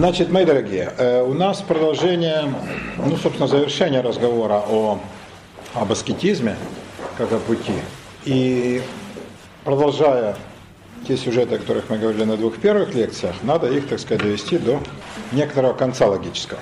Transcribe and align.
Значит, 0.00 0.30
мои 0.30 0.46
дорогие, 0.46 0.94
э, 0.96 1.22
у 1.22 1.34
нас 1.34 1.60
продолжение, 1.60 2.50
ну, 2.96 3.18
собственно, 3.18 3.46
завершение 3.46 4.00
разговора 4.00 4.62
о, 4.66 4.98
об 5.74 5.92
аскетизме, 5.92 6.56
как 7.18 7.30
о 7.32 7.38
пути. 7.38 7.74
И 8.24 8.80
продолжая 9.62 10.38
те 11.06 11.18
сюжеты, 11.18 11.56
о 11.56 11.58
которых 11.58 11.90
мы 11.90 11.98
говорили 11.98 12.24
на 12.24 12.38
двух 12.38 12.56
первых 12.56 12.94
лекциях, 12.94 13.34
надо 13.42 13.70
их, 13.70 13.88
так 13.88 14.00
сказать, 14.00 14.22
довести 14.22 14.56
до 14.56 14.80
некоторого 15.32 15.74
конца 15.74 16.06
логического. 16.06 16.60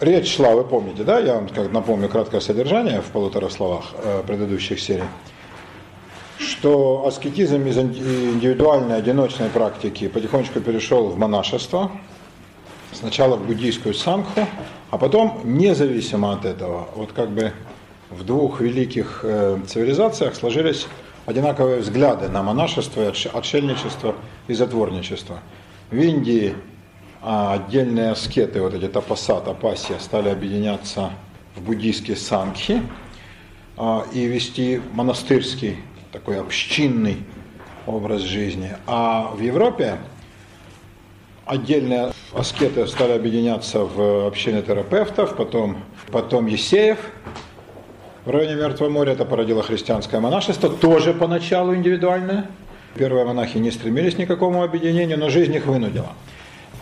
Речь 0.00 0.34
шла, 0.34 0.52
вы 0.52 0.64
помните, 0.64 1.04
да, 1.04 1.18
я 1.18 1.34
вам 1.34 1.50
как 1.50 1.70
напомню 1.70 2.08
краткое 2.08 2.40
содержание 2.40 3.02
в 3.02 3.10
полутора 3.12 3.50
словах 3.50 3.92
э, 3.92 4.22
предыдущих 4.26 4.80
серий, 4.80 5.04
что 6.38 7.04
аскетизм 7.06 7.66
из 7.66 7.76
индивидуальной, 7.76 8.96
одиночной 8.96 9.50
практики 9.50 10.08
потихонечку 10.08 10.60
перешел 10.60 11.08
в 11.08 11.18
монашество, 11.18 11.90
сначала 12.92 13.36
в 13.36 13.46
буддийскую 13.46 13.94
самху, 13.94 14.46
а 14.90 14.98
потом, 14.98 15.40
независимо 15.44 16.32
от 16.32 16.44
этого, 16.44 16.88
вот 16.94 17.12
как 17.12 17.30
бы 17.30 17.52
в 18.10 18.24
двух 18.24 18.60
великих 18.60 19.20
э, 19.22 19.58
цивилизациях 19.66 20.34
сложились 20.34 20.86
одинаковые 21.26 21.80
взгляды 21.80 22.28
на 22.28 22.42
монашество, 22.42 23.08
отшельничество 23.08 24.14
и 24.48 24.54
затворничество. 24.54 25.40
В 25.90 25.96
Индии 25.96 26.54
а 27.24 27.52
отдельные 27.52 28.10
аскеты, 28.10 28.60
вот 28.60 28.74
эти 28.74 28.88
тапаса, 28.88 29.40
тапасия, 29.40 30.00
стали 30.00 30.28
объединяться 30.28 31.12
в 31.54 31.62
буддийские 31.62 32.16
сангхи 32.16 32.82
а, 33.76 34.04
и 34.12 34.24
вести 34.24 34.82
монастырский, 34.92 35.76
такой 36.10 36.40
общинный 36.40 37.18
образ 37.86 38.22
жизни. 38.22 38.72
А 38.88 39.30
в 39.32 39.40
Европе 39.40 39.98
отдельные 41.46 42.12
аскеты 42.34 42.86
стали 42.86 43.12
объединяться 43.12 43.80
в 43.80 44.26
общины 44.26 44.62
терапевтов, 44.62 45.36
потом, 45.36 45.78
потом 46.10 46.46
Есеев 46.46 46.98
в 48.24 48.30
районе 48.30 48.54
Мертвого 48.54 48.88
моря, 48.88 49.12
это 49.12 49.24
породило 49.24 49.62
христианское 49.62 50.20
монашество, 50.20 50.70
тоже 50.70 51.12
поначалу 51.12 51.74
индивидуальное. 51.74 52.48
Первые 52.94 53.24
монахи 53.24 53.58
не 53.58 53.70
стремились 53.70 54.14
к 54.14 54.26
какому 54.26 54.62
объединению, 54.62 55.18
но 55.18 55.28
жизнь 55.28 55.54
их 55.54 55.66
вынудила. 55.66 56.12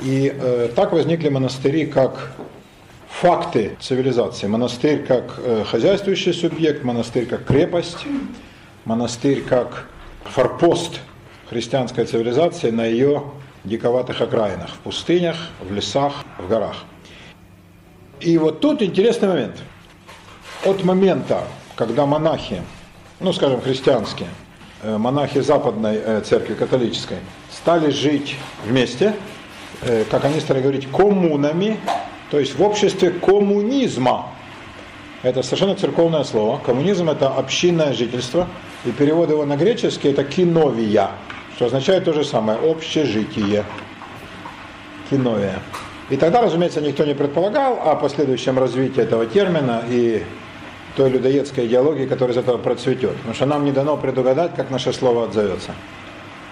И 0.03 0.35
э, 0.35 0.69
так 0.75 0.93
возникли 0.93 1.29
монастыри 1.29 1.87
как 1.87 2.33
факты 3.09 3.77
цивилизации. 3.81 4.47
Монастырь 4.47 5.05
как 5.05 5.39
э, 5.39 5.65
хозяйствующий 5.65 6.35
субъект, 6.35 6.85
монастырь 6.85 7.27
как 7.27 7.45
крепость, 7.45 8.07
монастырь 8.85 9.43
как 9.43 9.89
форпост 10.25 11.01
христианской 11.49 12.05
цивилизации 12.05 12.71
на 12.71 12.87
ее 12.87 13.23
диковатых 13.65 14.21
окраинах, 14.21 14.71
в 14.71 14.79
пустынях, 14.79 15.37
в 15.61 15.73
лесах, 15.73 16.25
в 16.39 16.49
горах. 16.49 16.85
И 18.21 18.37
вот 18.39 18.61
тут 18.61 18.83
интересный 18.83 19.29
момент. 19.29 19.57
От 20.65 20.85
момента, 20.85 21.45
когда 21.77 22.07
монахи, 22.07 22.63
ну 23.19 23.33
скажем 23.33 23.61
христианские, 23.61 24.29
э, 24.83 24.97
монахи 24.99 25.41
западной 25.41 25.97
э, 25.97 26.21
церкви 26.21 26.55
католической, 26.55 27.19
стали 27.51 27.91
жить 27.91 28.37
вместе– 28.65 29.15
Э, 29.83 30.05
как 30.11 30.25
они 30.27 30.41
стали 30.41 30.61
говорить, 30.61 30.91
коммунами, 30.91 31.79
то 32.31 32.39
есть 32.39 32.59
в 32.59 32.63
обществе 32.63 33.11
коммунизма. 33.11 34.29
Это 35.23 35.43
совершенно 35.43 35.75
церковное 35.75 36.25
слово. 36.25 36.59
Коммунизм 36.59 37.09
это 37.09 37.29
общинное 37.29 37.93
жительство, 37.95 38.47
и 38.85 38.91
перевод 38.91 39.31
его 39.31 39.45
на 39.47 39.57
греческий 39.57 40.09
это 40.09 40.25
киновия, 40.25 41.11
что 41.61 41.67
означает 41.67 42.07
то 42.07 42.15
же 42.15 42.25
самое, 42.25 42.59
общежитие. 42.59 43.67
Киновия. 45.11 45.59
И 46.09 46.17
тогда, 46.17 46.41
разумеется, 46.41 46.81
никто 46.81 47.05
не 47.05 47.13
предполагал 47.13 47.79
о 47.85 47.97
последующем 47.97 48.59
развитии 48.59 49.03
этого 49.03 49.27
термина 49.27 49.83
и 49.87 50.23
той 50.97 51.11
людоедской 51.11 51.67
идеологии, 51.67 52.07
которая 52.07 52.35
из 52.35 52.39
этого 52.39 52.57
процветет. 52.57 53.15
Потому 53.17 53.35
что 53.35 53.45
нам 53.45 53.67
не 53.67 53.73
дано 53.73 53.99
предугадать, 53.99 54.55
как 54.57 54.71
наше 54.71 54.95
слово 54.95 55.25
отзовется. 55.25 55.73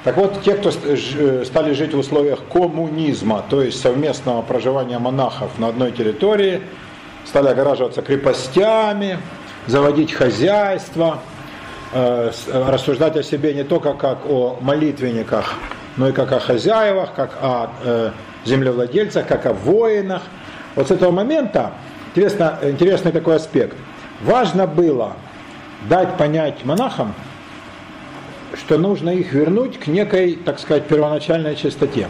Так 0.04 0.18
вот, 0.18 0.42
те, 0.42 0.52
кто 0.56 0.70
э, 0.70 1.44
стали 1.46 1.72
жить 1.72 1.94
в 1.94 1.98
условиях 1.98 2.40
коммунизма, 2.52 3.42
то 3.48 3.62
есть 3.62 3.80
совместного 3.80 4.42
проживания 4.42 4.98
монахов 4.98 5.58
на 5.58 5.68
одной 5.68 5.90
территории, 5.92 6.60
стали 7.24 7.48
огораживаться 7.48 8.02
крепостями, 8.02 9.18
заводить 9.66 10.12
хозяйство, 10.12 11.20
э, 11.22 11.37
рассуждать 11.92 13.16
о 13.16 13.22
себе 13.22 13.54
не 13.54 13.64
только 13.64 13.94
как 13.94 14.26
о 14.26 14.58
молитвенниках, 14.60 15.54
но 15.96 16.08
и 16.08 16.12
как 16.12 16.32
о 16.32 16.40
хозяевах, 16.40 17.14
как 17.14 17.38
о 17.40 17.70
э, 17.82 18.10
землевладельцах, 18.44 19.26
как 19.26 19.46
о 19.46 19.52
воинах. 19.52 20.22
Вот 20.74 20.88
с 20.88 20.90
этого 20.90 21.10
момента 21.10 21.72
интересно, 22.14 22.58
интересный 22.62 23.12
такой 23.12 23.36
аспект. 23.36 23.76
Важно 24.22 24.66
было 24.66 25.14
дать 25.88 26.16
понять 26.16 26.64
монахам, 26.64 27.14
что 28.54 28.78
нужно 28.78 29.10
их 29.10 29.32
вернуть 29.32 29.78
к 29.78 29.86
некой, 29.86 30.34
так 30.34 30.58
сказать, 30.58 30.86
первоначальной 30.86 31.56
чистоте. 31.56 32.08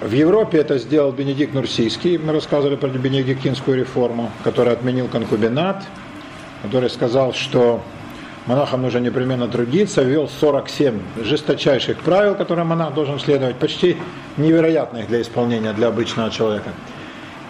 В 0.00 0.12
Европе 0.12 0.58
это 0.58 0.78
сделал 0.78 1.12
Бенедикт 1.12 1.52
Нурсийский, 1.52 2.16
мы 2.16 2.32
рассказывали 2.32 2.76
про 2.76 2.88
бенедиктинскую 2.88 3.76
реформу, 3.76 4.30
который 4.44 4.72
отменил 4.72 5.08
конкубинат, 5.08 5.84
который 6.62 6.88
сказал, 6.88 7.34
что 7.34 7.82
монахам 8.46 8.82
нужно 8.82 8.98
непременно 8.98 9.48
трудиться, 9.48 10.02
ввел 10.02 10.28
47 10.28 11.00
жесточайших 11.22 11.98
правил, 11.98 12.34
которые 12.34 12.64
монах 12.64 12.94
должен 12.94 13.18
следовать, 13.18 13.56
почти 13.56 13.96
невероятных 14.36 15.08
для 15.08 15.20
исполнения 15.20 15.72
для 15.72 15.88
обычного 15.88 16.30
человека. 16.30 16.70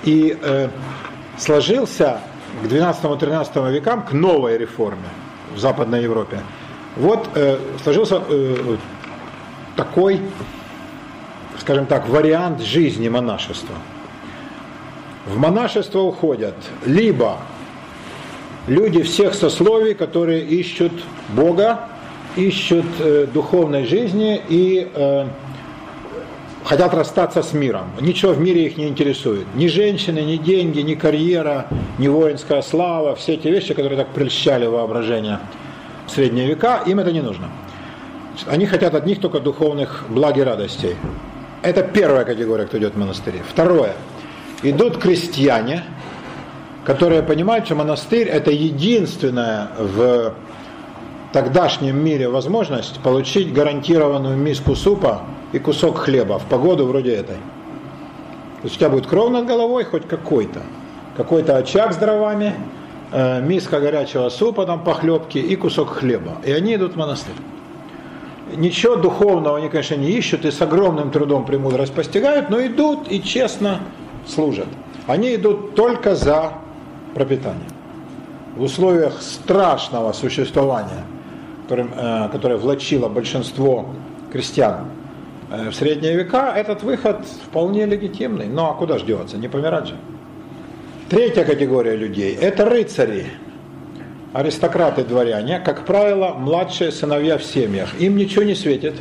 И 0.05 0.37
э, 0.41 0.69
сложился 1.39 2.21
к 2.63 2.67
12-13 2.67 3.73
векам 3.73 4.03
к 4.03 4.13
новой 4.13 4.59
реформе 4.59 5.09
в 5.55 5.59
Западной 5.59 6.03
Европе– 6.03 6.41
вот 6.97 7.29
э, 7.35 7.59
сложился 7.83 8.23
э, 8.29 8.77
такой, 9.77 10.21
скажем 11.59 11.87
так, 11.87 12.09
вариант 12.09 12.61
жизни 12.61 13.09
монашества. 13.09 13.77
В 15.27 15.39
монашество 15.39 16.01
уходят 16.01 16.57
либо 16.85 17.39
люди 18.71 19.03
всех 19.03 19.35
сословий, 19.35 19.95
которые 19.95 20.45
ищут 20.45 20.93
Бога, 21.31 21.89
ищут 22.37 22.87
э, 23.01 23.27
духовной 23.27 23.85
жизни 23.85 24.41
и 24.49 24.89
э, 24.95 25.27
хотят 26.65 26.95
расстаться 26.95 27.43
с 27.43 27.53
миром. 27.53 27.91
Ничего 28.01 28.33
в 28.33 28.41
мире 28.41 28.67
их 28.67 28.77
не 28.77 28.87
интересует. 28.87 29.47
Ни 29.57 29.67
женщины, 29.67 30.21
ни 30.21 30.37
деньги, 30.37 30.81
ни 30.81 30.95
карьера, 30.95 31.67
ни 31.99 32.07
воинская 32.07 32.63
слава, 32.63 33.17
все 33.17 33.35
эти 33.35 33.49
вещи, 33.49 33.75
которые 33.75 33.99
так 33.99 34.09
прельщали 34.15 34.67
воображение 34.67 35.41
в 36.07 36.13
средние 36.13 36.47
века, 36.47 36.81
им 36.87 37.01
это 37.01 37.11
не 37.11 37.23
нужно. 37.23 37.51
Они 38.47 38.67
хотят 38.67 38.95
от 38.95 39.05
них 39.05 39.21
только 39.21 39.41
духовных 39.41 40.05
благ 40.09 40.39
и 40.39 40.43
радостей. 40.43 40.95
Это 41.63 41.83
первая 41.83 42.25
категория, 42.25 42.67
кто 42.67 42.79
идет 42.79 42.95
в 42.95 42.99
монастыри. 42.99 43.41
Второе. 43.49 43.95
Идут 44.63 44.99
крестьяне, 44.99 45.83
которые 46.91 47.23
понимают, 47.23 47.67
что 47.67 47.77
монастырь 47.77 48.27
это 48.27 48.51
единственная 48.51 49.69
в 49.79 50.35
тогдашнем 51.33 51.97
мире 51.97 52.29
возможность 52.29 52.99
получить 53.01 53.53
гарантированную 53.53 54.37
миску 54.37 54.75
супа 54.75 55.23
и 55.53 55.61
кусок 55.61 55.99
хлеба 55.99 56.41
в 56.41 56.47
погоду 56.47 56.87
вроде 56.87 57.13
этой. 57.13 57.37
То 57.37 58.65
есть 58.65 58.75
у 58.75 58.79
тебя 58.81 58.89
будет 58.89 59.07
кров 59.07 59.31
над 59.31 59.47
головой 59.47 59.85
хоть 59.85 60.09
какой-то, 60.09 60.63
какой-то 61.17 61.57
очаг 61.57 61.93
с 61.93 61.97
дровами, 61.97 62.55
Э, 63.13 63.41
миска 63.41 63.81
горячего 63.81 64.29
супа, 64.29 64.67
там 64.67 64.85
похлебки 64.85 65.39
и 65.39 65.57
кусок 65.57 65.89
хлеба. 65.91 66.37
И 66.45 66.53
они 66.53 66.77
идут 66.77 66.93
в 66.93 66.97
монастырь. 66.97 67.35
Ничего 68.55 68.95
духовного 68.95 69.59
они, 69.59 69.69
конечно, 69.69 69.97
не 69.97 70.13
ищут 70.13 70.45
и 70.45 70.53
с 70.53 70.63
огромным 70.63 71.11
трудом 71.11 71.45
премудрость 71.45 71.93
постигают, 71.93 72.51
но 72.51 72.65
идут 72.65 73.11
и 73.11 73.21
честно 73.21 73.81
служат. 74.29 74.69
Они 75.09 75.35
идут 75.35 75.75
только 75.75 76.15
за 76.15 76.53
пропитание. 77.15 77.69
В 78.57 78.63
условиях 78.63 79.21
страшного 79.23 80.13
существования, 80.13 81.05
которым, 81.63 81.93
э, 81.97 82.29
которое 82.33 82.57
влачило 82.57 83.09
большинство 83.09 83.87
крестьян 84.33 84.87
э, 85.51 85.71
в 85.71 85.75
средние 85.75 86.17
века, 86.17 86.53
этот 86.57 86.83
выход 86.83 87.25
вполне 87.47 87.87
легитимный. 87.87 88.47
Ну 88.47 88.67
а 88.67 88.75
куда 88.75 88.99
ж 88.99 89.03
деваться, 89.03 89.37
не 89.37 89.49
помирать 89.49 89.89
же. 89.89 89.97
Третья 91.09 91.45
категория 91.45 91.97
людей– 91.97 92.35
это 92.41 92.65
рыцари, 92.65 93.27
аристократы, 94.33 95.05
дворяне, 95.05 95.59
как 95.59 95.85
правило, 95.85 96.35
младшие 96.35 96.93
сыновья 96.93 97.37
в 97.37 97.43
семьях. 97.43 98.01
Им 98.01 98.17
ничего 98.17 98.45
не 98.45 98.55
светит, 98.55 98.95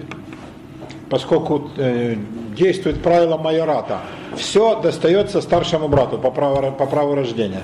поскольку 1.09 1.69
э, 1.77 2.15
действует 2.56 3.01
правило 3.01 3.38
майората. 3.38 4.00
Все 4.35 4.79
достается 4.81 5.41
старшему 5.41 5.88
брату 5.88 6.17
по 6.17 6.31
праву, 6.31 6.71
по 6.71 6.85
праву 6.85 7.15
рождения. 7.15 7.61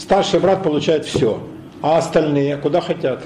Старший 0.00 0.40
брат 0.40 0.62
получает 0.62 1.04
все, 1.04 1.42
а 1.82 1.98
остальные 1.98 2.56
куда 2.56 2.80
хотят. 2.80 3.22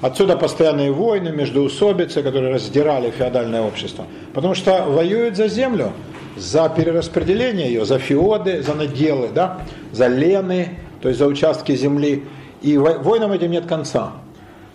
Отсюда 0.00 0.36
постоянные 0.36 0.92
войны, 0.92 1.30
между 1.30 1.62
междоусобицы, 1.62 2.22
которые 2.22 2.54
раздирали 2.54 3.10
феодальное 3.10 3.62
общество. 3.62 4.06
Потому 4.32 4.54
что 4.54 4.84
воюют 4.84 5.36
за 5.36 5.48
землю, 5.48 5.90
за 6.36 6.68
перераспределение 6.68 7.66
ее, 7.66 7.84
за 7.84 7.98
феоды, 7.98 8.62
за 8.62 8.74
наделы, 8.74 9.30
да, 9.34 9.62
за 9.90 10.06
лены, 10.06 10.78
то 11.00 11.08
есть 11.08 11.18
за 11.18 11.26
участки 11.26 11.74
земли. 11.74 12.22
И 12.62 12.78
войнам 12.78 13.32
этим 13.32 13.50
нет 13.50 13.66
конца. 13.66 14.12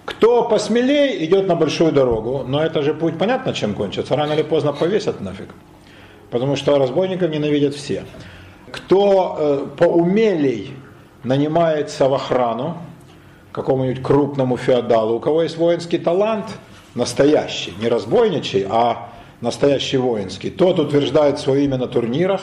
Кто 0.04 0.50
посмелее, 0.50 1.24
идет 1.26 1.48
на 1.48 1.56
большую 1.56 1.94
дорогу, 1.94 2.44
но 2.46 2.62
это 2.62 2.82
же 2.82 2.94
путь 2.94 3.18
понятно, 3.18 3.54
чем 3.54 3.74
кончится. 3.74 4.18
Рано 4.18 4.34
или 4.34 4.44
поздно 4.44 4.74
повесят 4.74 5.22
нафиг. 5.22 5.48
Потому 6.30 6.58
что 6.58 6.78
разбойников 6.78 7.32
ненавидят 7.32 7.74
все. 7.74 8.04
Кто 8.70 9.38
э, 9.40 9.66
поумелей 9.78 10.74
нанимается 11.28 12.08
в 12.08 12.14
охрану 12.14 12.78
какому-нибудь 13.52 14.02
крупному 14.02 14.56
феодалу, 14.56 15.16
у 15.16 15.20
кого 15.20 15.44
есть 15.44 15.58
воинский 15.58 15.98
талант, 15.98 16.46
настоящий, 16.96 17.74
не 17.80 17.90
разбойничий, 17.90 18.66
а 18.70 19.10
настоящий 19.42 19.98
воинский, 19.98 20.50
тот 20.50 20.80
утверждает 20.80 21.40
свое 21.40 21.66
имя 21.66 21.78
на 21.78 21.88
турнирах, 21.88 22.42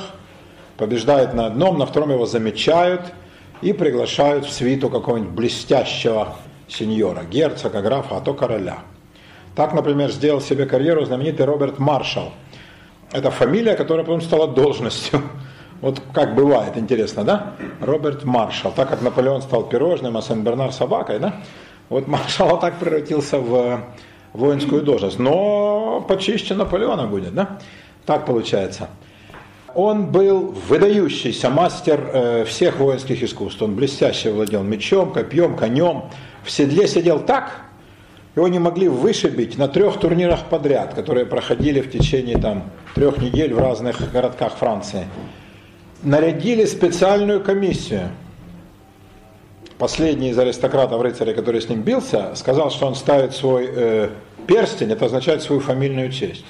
побеждает 0.76 1.34
на 1.34 1.46
одном, 1.46 1.78
на 1.78 1.86
втором 1.86 2.10
его 2.10 2.26
замечают 2.26 3.00
и 3.62 3.72
приглашают 3.72 4.44
в 4.44 4.52
свиту 4.52 4.90
какого-нибудь 4.90 5.32
блестящего 5.32 6.36
сеньора, 6.68 7.24
герцога, 7.24 7.80
графа, 7.80 8.18
а 8.18 8.20
то 8.20 8.34
короля. 8.34 8.80
Так, 9.54 9.72
например, 9.72 10.10
сделал 10.10 10.40
себе 10.40 10.66
карьеру 10.66 11.04
знаменитый 11.04 11.46
Роберт 11.46 11.78
Маршалл. 11.78 12.32
Это 13.12 13.30
фамилия, 13.30 13.76
которая 13.76 14.04
потом 14.04 14.20
стала 14.20 14.48
должностью. 14.48 15.22
Вот 15.84 16.00
как 16.14 16.34
бывает, 16.34 16.78
интересно, 16.78 17.24
да? 17.24 17.56
Роберт 17.82 18.24
Маршалл. 18.24 18.72
Так 18.72 18.88
как 18.88 19.02
Наполеон 19.02 19.42
стал 19.42 19.64
пирожным, 19.64 20.16
а 20.16 20.22
Сен-Бернар 20.22 20.72
собакой, 20.72 21.18
да? 21.18 21.42
Вот 21.90 22.06
Маршалл 22.06 22.58
так 22.58 22.78
превратился 22.78 23.38
в 23.38 23.84
воинскую 24.32 24.80
должность. 24.80 25.18
Но 25.18 26.02
почище 26.08 26.54
Наполеона 26.54 27.06
будет, 27.06 27.34
да? 27.34 27.58
Так 28.06 28.24
получается. 28.24 28.88
Он 29.74 30.06
был 30.06 30.54
выдающийся 30.68 31.50
мастер 31.50 32.00
э, 32.14 32.44
всех 32.46 32.78
воинских 32.78 33.22
искусств. 33.22 33.60
Он 33.60 33.74
блестяще 33.74 34.32
владел 34.32 34.62
мечом, 34.62 35.12
копьем, 35.12 35.54
конем. 35.54 36.04
В 36.44 36.50
седле 36.50 36.88
сидел 36.88 37.20
так, 37.20 37.60
его 38.34 38.48
не 38.48 38.58
могли 38.58 38.88
вышибить 38.88 39.58
на 39.58 39.68
трех 39.68 40.00
турнирах 40.00 40.46
подряд, 40.46 40.94
которые 40.94 41.26
проходили 41.26 41.82
в 41.82 41.90
течение 41.90 42.38
там, 42.38 42.70
трех 42.94 43.18
недель 43.18 43.52
в 43.52 43.58
разных 43.58 44.10
городках 44.10 44.54
Франции 44.54 45.08
нарядили 46.04 46.64
специальную 46.64 47.42
комиссию. 47.42 48.10
Последний 49.78 50.30
из 50.30 50.38
аристократов 50.38 51.02
рыцаря, 51.02 51.34
который 51.34 51.60
с 51.60 51.68
ним 51.68 51.82
бился, 51.82 52.34
сказал, 52.36 52.70
что 52.70 52.86
он 52.86 52.94
ставит 52.94 53.34
свой 53.34 53.68
э, 53.68 54.10
перстень, 54.46 54.92
это 54.92 55.06
означает 55.06 55.42
свою 55.42 55.60
фамильную 55.60 56.12
честь. 56.12 56.44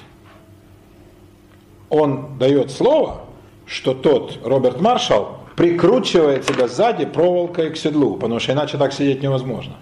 Он 1.89 2.37
дает 2.37 2.71
слово, 2.71 3.21
что 3.65 3.93
тот, 3.93 4.39
Роберт 4.43 4.79
Маршалл, 4.79 5.39
прикручивает 5.55 6.45
себя 6.45 6.67
сзади 6.67 7.05
проволокой 7.05 7.71
к 7.71 7.77
седлу, 7.77 8.15
потому 8.15 8.39
что 8.39 8.51
иначе 8.51 8.77
так 8.77 8.93
сидеть 8.93 9.23
невозможно. 9.23 9.75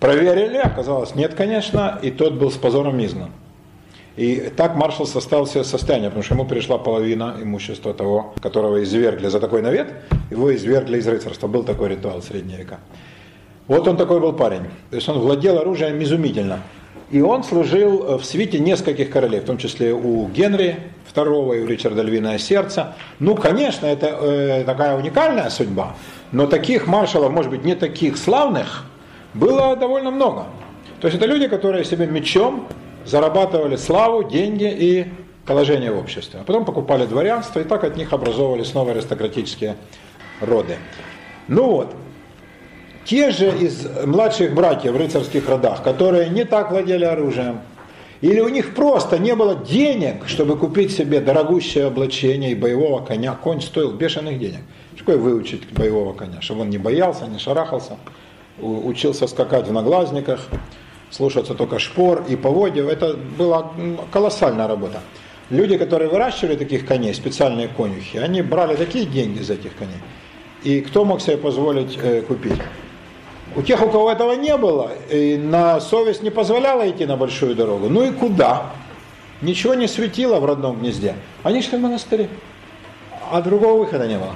Проверили, 0.00 0.58
оказалось, 0.58 1.14
нет, 1.14 1.34
конечно, 1.34 1.98
и 2.00 2.10
тот 2.10 2.34
был 2.34 2.50
с 2.50 2.56
позором 2.56 3.04
изгнан. 3.04 3.30
И 4.18 4.50
так 4.56 4.74
маршал 4.74 5.06
составил 5.06 5.46
себе 5.46 5.62
состояние, 5.62 6.10
потому 6.10 6.24
что 6.24 6.34
ему 6.34 6.44
пришла 6.44 6.76
половина 6.76 7.36
имущества 7.40 7.94
того, 7.94 8.34
которого 8.42 8.82
извергли 8.82 9.28
за 9.28 9.38
такой 9.38 9.62
навет, 9.62 9.94
его 10.28 10.52
извергли 10.52 10.98
из 10.98 11.06
рыцарства. 11.06 11.46
Был 11.46 11.62
такой 11.62 11.90
ритуал 11.90 12.20
в 12.20 12.24
средние 12.24 12.58
века. 12.58 12.80
Вот 13.68 13.86
он 13.86 13.96
такой 13.96 14.18
был 14.18 14.32
парень. 14.32 14.62
То 14.90 14.96
есть 14.96 15.08
он 15.08 15.20
владел 15.20 15.58
оружием 15.58 16.02
изумительно. 16.02 16.64
И 17.12 17.20
он 17.20 17.44
служил 17.44 18.18
в 18.18 18.24
свите 18.24 18.58
нескольких 18.58 19.08
королей, 19.08 19.38
в 19.38 19.44
том 19.44 19.56
числе 19.56 19.94
у 19.94 20.26
Генри 20.26 20.78
II 21.14 21.56
и 21.56 21.62
у 21.62 21.66
Ричарда 21.68 22.02
Львиное 22.02 22.38
Сердце. 22.38 22.96
Ну, 23.20 23.36
конечно, 23.36 23.86
это 23.86 24.06
э, 24.06 24.64
такая 24.64 24.96
уникальная 24.96 25.48
судьба, 25.48 25.94
но 26.32 26.48
таких 26.48 26.88
маршалов, 26.88 27.30
может 27.30 27.52
быть, 27.52 27.64
не 27.64 27.76
таких 27.76 28.16
славных, 28.16 28.84
было 29.32 29.76
довольно 29.76 30.10
много. 30.10 30.46
То 31.00 31.06
есть 31.06 31.16
это 31.16 31.26
люди, 31.26 31.46
которые 31.46 31.84
себе 31.84 32.08
мечом 32.08 32.66
зарабатывали 33.08 33.76
славу, 33.76 34.22
деньги 34.22 34.68
и 34.70 35.06
положение 35.46 35.90
в 35.90 35.98
обществе. 35.98 36.40
А 36.40 36.44
потом 36.44 36.64
покупали 36.64 37.06
дворянство, 37.06 37.60
и 37.60 37.64
так 37.64 37.84
от 37.84 37.96
них 37.96 38.12
образовывались 38.12 38.74
новые 38.74 38.94
аристократические 38.94 39.76
роды. 40.40 40.76
Ну 41.48 41.70
вот, 41.70 41.94
те 43.04 43.30
же 43.30 43.48
из 43.48 43.86
младших 44.04 44.54
братьев 44.54 44.92
в 44.92 44.96
рыцарских 44.96 45.48
родах, 45.48 45.82
которые 45.82 46.28
не 46.28 46.44
так 46.44 46.70
владели 46.70 47.04
оружием, 47.04 47.60
или 48.20 48.40
у 48.40 48.48
них 48.48 48.74
просто 48.74 49.18
не 49.18 49.34
было 49.34 49.54
денег, 49.54 50.26
чтобы 50.26 50.56
купить 50.56 50.92
себе 50.92 51.20
дорогущее 51.20 51.86
облачение 51.86 52.50
и 52.50 52.54
боевого 52.54 53.04
коня. 53.04 53.34
Конь 53.34 53.62
стоил 53.62 53.92
бешеных 53.92 54.38
денег. 54.38 54.60
Что 54.96 55.16
выучить 55.16 55.72
боевого 55.72 56.12
коня? 56.12 56.40
Чтобы 56.40 56.62
он 56.62 56.70
не 56.70 56.78
боялся, 56.78 57.26
не 57.26 57.38
шарахался, 57.38 57.96
учился 58.60 59.28
скакать 59.28 59.68
в 59.68 59.72
наглазниках, 59.72 60.40
слушаться 61.10 61.54
только 61.54 61.78
шпор 61.78 62.24
и 62.28 62.36
поводьев. 62.36 62.88
Это 62.88 63.14
была 63.14 63.72
колоссальная 64.12 64.68
работа. 64.68 65.00
Люди, 65.50 65.78
которые 65.78 66.10
выращивали 66.10 66.56
таких 66.56 66.86
коней, 66.86 67.14
специальные 67.14 67.68
конюхи, 67.68 68.18
они 68.18 68.42
брали 68.42 68.76
такие 68.76 69.06
деньги 69.06 69.42
за 69.42 69.54
этих 69.54 69.74
коней. 69.76 69.96
И 70.62 70.80
кто 70.82 71.04
мог 71.04 71.22
себе 71.22 71.38
позволить 71.38 71.96
э, 71.96 72.20
купить? 72.22 72.60
У 73.56 73.62
тех, 73.62 73.82
у 73.82 73.88
кого 73.88 74.12
этого 74.12 74.34
не 74.34 74.56
было, 74.56 74.92
и 75.10 75.38
на 75.38 75.80
совесть 75.80 76.22
не 76.22 76.30
позволяла 76.30 76.88
идти 76.88 77.06
на 77.06 77.16
большую 77.16 77.54
дорогу. 77.54 77.88
Ну 77.88 78.04
и 78.04 78.12
куда? 78.12 78.70
Ничего 79.40 79.74
не 79.74 79.88
светило 79.88 80.38
в 80.38 80.44
родном 80.44 80.80
гнезде. 80.80 81.14
Они 81.42 81.62
шли 81.62 81.78
в 81.78 81.80
монастыри. 81.80 82.28
А 83.30 83.40
другого 83.40 83.78
выхода 83.78 84.06
не 84.06 84.18
было. 84.18 84.34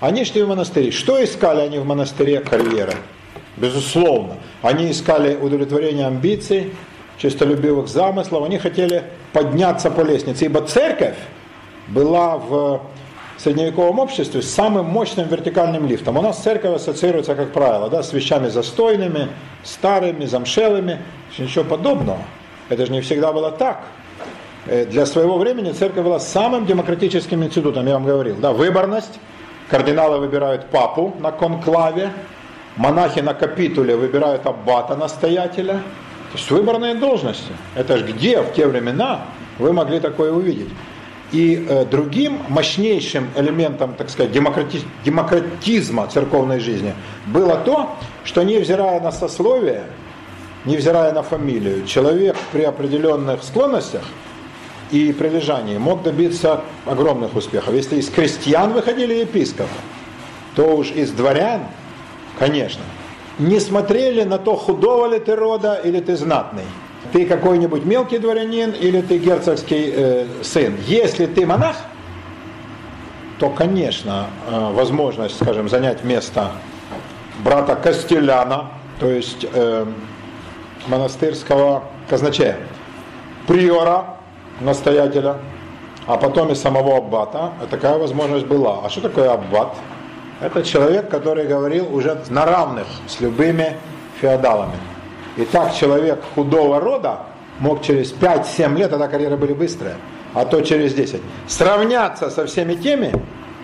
Они 0.00 0.24
шли 0.24 0.42
в 0.42 0.48
монастыри. 0.48 0.92
Что 0.92 1.22
искали 1.22 1.60
они 1.60 1.78
в 1.78 1.84
монастыре? 1.84 2.40
Карьеры. 2.40 2.92
Безусловно. 3.56 4.36
Они 4.62 4.90
искали 4.90 5.36
удовлетворение 5.36 6.06
амбиций, 6.06 6.72
честолюбивых 7.18 7.88
замыслов, 7.88 8.44
они 8.44 8.58
хотели 8.58 9.04
подняться 9.32 9.90
по 9.90 10.00
лестнице, 10.00 10.46
ибо 10.46 10.62
церковь 10.62 11.16
была 11.88 12.36
в 12.36 12.82
средневековом 13.36 13.98
обществе 13.98 14.42
самым 14.42 14.86
мощным 14.86 15.28
вертикальным 15.28 15.86
лифтом. 15.86 16.16
У 16.16 16.22
нас 16.22 16.38
церковь 16.38 16.76
ассоциируется, 16.76 17.34
как 17.34 17.52
правило, 17.52 17.90
да, 17.90 18.02
с 18.02 18.12
вещами 18.12 18.48
застойными, 18.48 19.28
старыми, 19.64 20.26
замшелыми, 20.26 20.98
ничего 21.38 21.64
подобного. 21.64 22.20
Это 22.68 22.86
же 22.86 22.92
не 22.92 23.00
всегда 23.00 23.32
было 23.32 23.50
так. 23.50 23.82
Э, 24.66 24.84
для 24.86 25.06
своего 25.06 25.38
времени 25.38 25.72
церковь 25.72 26.04
была 26.04 26.20
самым 26.20 26.66
демократическим 26.66 27.42
институтом, 27.42 27.86
я 27.86 27.94
вам 27.94 28.04
говорил. 28.04 28.36
Да, 28.36 28.52
выборность, 28.52 29.18
кардиналы 29.68 30.18
выбирают 30.18 30.66
папу 30.66 31.14
на 31.18 31.32
конклаве, 31.32 32.12
монахи 32.76 33.20
на 33.20 33.34
капитуле 33.34 33.96
выбирают 33.96 34.46
аббата 34.46 34.96
настоятеля. 34.96 35.82
То 36.32 36.38
есть 36.38 36.50
выборные 36.50 36.94
должности. 36.94 37.52
Это 37.74 37.98
же 37.98 38.06
где 38.06 38.40
в 38.40 38.54
те 38.54 38.66
времена 38.66 39.26
вы 39.58 39.72
могли 39.72 40.00
такое 40.00 40.32
увидеть? 40.32 40.68
И 41.30 41.66
э, 41.68 41.84
другим 41.84 42.40
мощнейшим 42.48 43.28
элементом, 43.36 43.94
так 43.94 44.10
сказать, 44.10 44.32
демократи- 44.32 44.84
демократизма 45.04 46.06
церковной 46.06 46.60
жизни 46.60 46.94
было 47.26 47.56
то, 47.56 47.96
что 48.24 48.42
невзирая 48.42 49.00
на 49.00 49.12
сословие, 49.12 49.84
невзирая 50.64 51.12
на 51.12 51.22
фамилию, 51.22 51.86
человек 51.86 52.36
при 52.52 52.62
определенных 52.62 53.42
склонностях 53.42 54.02
и 54.90 55.12
прилежании 55.12 55.78
мог 55.78 56.02
добиться 56.02 56.60
огромных 56.84 57.34
успехов. 57.34 57.74
Если 57.74 57.96
из 57.96 58.10
крестьян 58.10 58.72
выходили 58.72 59.14
епископы, 59.14 59.68
то 60.54 60.76
уж 60.76 60.90
из 60.90 61.10
дворян 61.12 61.62
Конечно. 62.38 62.82
Не 63.38 63.60
смотрели 63.60 64.22
на 64.24 64.38
то, 64.38 64.56
худого 64.56 65.06
ли 65.06 65.18
ты 65.18 65.34
рода 65.34 65.74
или 65.74 66.00
ты 66.00 66.16
знатный. 66.16 66.64
Ты 67.12 67.26
какой-нибудь 67.26 67.84
мелкий 67.84 68.18
дворянин 68.18 68.70
или 68.70 69.00
ты 69.00 69.18
герцогский 69.18 69.92
э, 69.94 70.26
сын. 70.42 70.76
Если 70.86 71.26
ты 71.26 71.46
монах, 71.46 71.76
то, 73.38 73.50
конечно, 73.50 74.26
э, 74.48 74.72
возможность, 74.72 75.36
скажем, 75.36 75.68
занять 75.68 76.04
место 76.04 76.52
брата 77.42 77.74
Костеляна, 77.74 78.70
то 79.00 79.10
есть 79.10 79.46
э, 79.52 79.86
монастырского 80.86 81.84
казначея, 82.08 82.58
приора, 83.46 84.16
настоятеля, 84.60 85.38
а 86.06 86.16
потом 86.16 86.52
и 86.52 86.54
самого 86.54 86.98
аббата, 86.98 87.52
такая 87.70 87.98
возможность 87.98 88.46
была. 88.46 88.80
А 88.84 88.88
что 88.88 89.00
такое 89.00 89.32
аббат? 89.32 89.74
Это 90.42 90.64
человек, 90.64 91.08
который 91.08 91.46
говорил 91.46 91.94
уже 91.94 92.18
на 92.28 92.44
равных 92.44 92.86
с 93.06 93.20
любыми 93.20 93.76
феодалами. 94.20 94.74
И 95.36 95.44
так 95.44 95.72
человек 95.72 96.20
худого 96.34 96.80
рода 96.80 97.20
мог 97.60 97.82
через 97.82 98.12
5-7 98.12 98.76
лет, 98.76 98.90
тогда 98.90 99.06
карьеры 99.06 99.36
были 99.36 99.52
быстрые, 99.52 99.94
а 100.34 100.44
то 100.44 100.60
через 100.62 100.94
10, 100.94 101.22
сравняться 101.46 102.28
со 102.28 102.46
всеми 102.46 102.74
теми, 102.74 103.12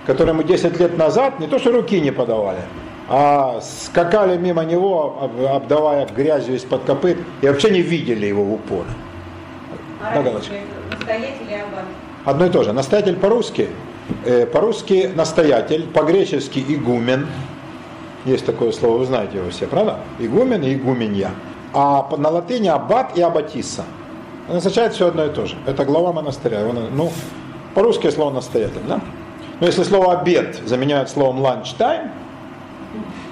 которые 0.07 0.35
ему 0.35 0.45
10 0.45 0.79
лет 0.79 0.97
назад 0.97 1.41
не 1.41 1.49
то 1.49 1.59
что 1.59 1.73
руки 1.73 2.01
не 2.01 2.13
подавали, 2.13 2.61
а 3.09 3.61
скакали 3.61 4.39
мимо 4.39 4.65
него, 4.65 5.31
обдавая 5.51 6.07
грязью 6.07 6.55
из-под 6.55 6.85
копыт, 6.85 7.19
и 7.43 7.49
вообще 7.49 7.71
не 7.71 7.83
видели 7.83 8.27
его 8.27 8.45
в 8.45 8.53
упор. 8.53 8.85
А 10.01 10.23
настоятель 10.23 11.51
и 11.51 11.55
аббат? 11.55 11.85
Одно 12.25 12.47
и 12.47 12.51
то 12.51 12.63
же. 12.63 12.73
Настоятель 12.73 13.17
по-русски, 13.17 13.69
по-русски 14.53 15.11
настоятель, 15.15 15.87
по-гречески 15.87 16.65
игумен. 16.69 17.27
Есть 18.25 18.47
такое 18.47 18.73
слово, 18.73 18.99
вы 18.99 19.07
знаете 19.07 19.39
его 19.39 19.51
все, 19.51 19.67
правда? 19.67 19.99
Игумен 20.19 20.63
и 20.63 20.75
игуменья. 20.75 21.31
А 21.73 22.09
на 22.17 22.29
латыни 22.29 22.69
аббат 22.69 23.17
и 23.17 23.23
аббатиса. 23.23 23.85
Это 24.49 24.57
означает 24.57 24.95
все 24.95 25.09
одно 25.09 25.25
и 25.27 25.29
то 25.29 25.47
же. 25.47 25.57
Это 25.67 25.85
глава 25.85 26.13
монастыря. 26.13 26.61
Ну, 26.95 27.13
по-русски 27.75 28.11
слово 28.11 28.33
настоятель, 28.33 28.83
да? 28.89 29.01
Но 29.61 29.67
если 29.67 29.83
слово 29.83 30.21
обед 30.21 30.61
заменяют 30.65 31.11
словом 31.11 31.45
lunch 31.45 31.77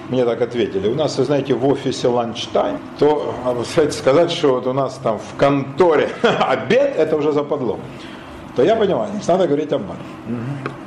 мне 0.08 0.24
так 0.24 0.40
ответили, 0.40 0.88
у 0.88 0.94
нас, 0.94 1.18
вы 1.18 1.24
знаете, 1.24 1.54
в 1.54 1.66
офисе 1.66 2.06
lunch 2.06 2.48
то 2.98 3.34
кстати, 3.62 3.90
сказать, 3.92 4.30
что 4.30 4.54
вот 4.54 4.66
у 4.66 4.72
нас 4.72 5.00
там 5.02 5.18
в 5.18 5.36
конторе 5.36 6.10
обед, 6.22 6.96
это 6.96 7.16
уже 7.16 7.32
западло. 7.32 7.78
То 8.56 8.62
я 8.62 8.74
понимаю, 8.74 9.12
не 9.12 9.20
надо 9.28 9.46
говорить 9.46 9.70
аббат. 9.72 9.98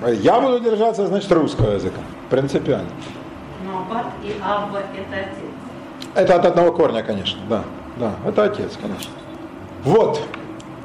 Угу. 0.01 0.11
Я 0.11 0.41
буду 0.41 0.59
держаться, 0.59 1.05
значит, 1.05 1.31
русского 1.31 1.73
языка. 1.73 1.99
Принципиально. 2.29 2.89
Но 3.63 3.79
аббат 3.79 4.07
и 4.23 4.33
абба 4.41 4.79
это 4.79 5.15
отец. 5.15 5.49
Это 6.15 6.35
от 6.35 6.45
одного 6.45 6.71
корня, 6.71 7.03
конечно, 7.03 7.39
да. 7.47 7.63
Да, 7.97 8.13
это 8.25 8.45
отец, 8.45 8.71
конечно. 8.81 9.11
Вот. 9.83 10.21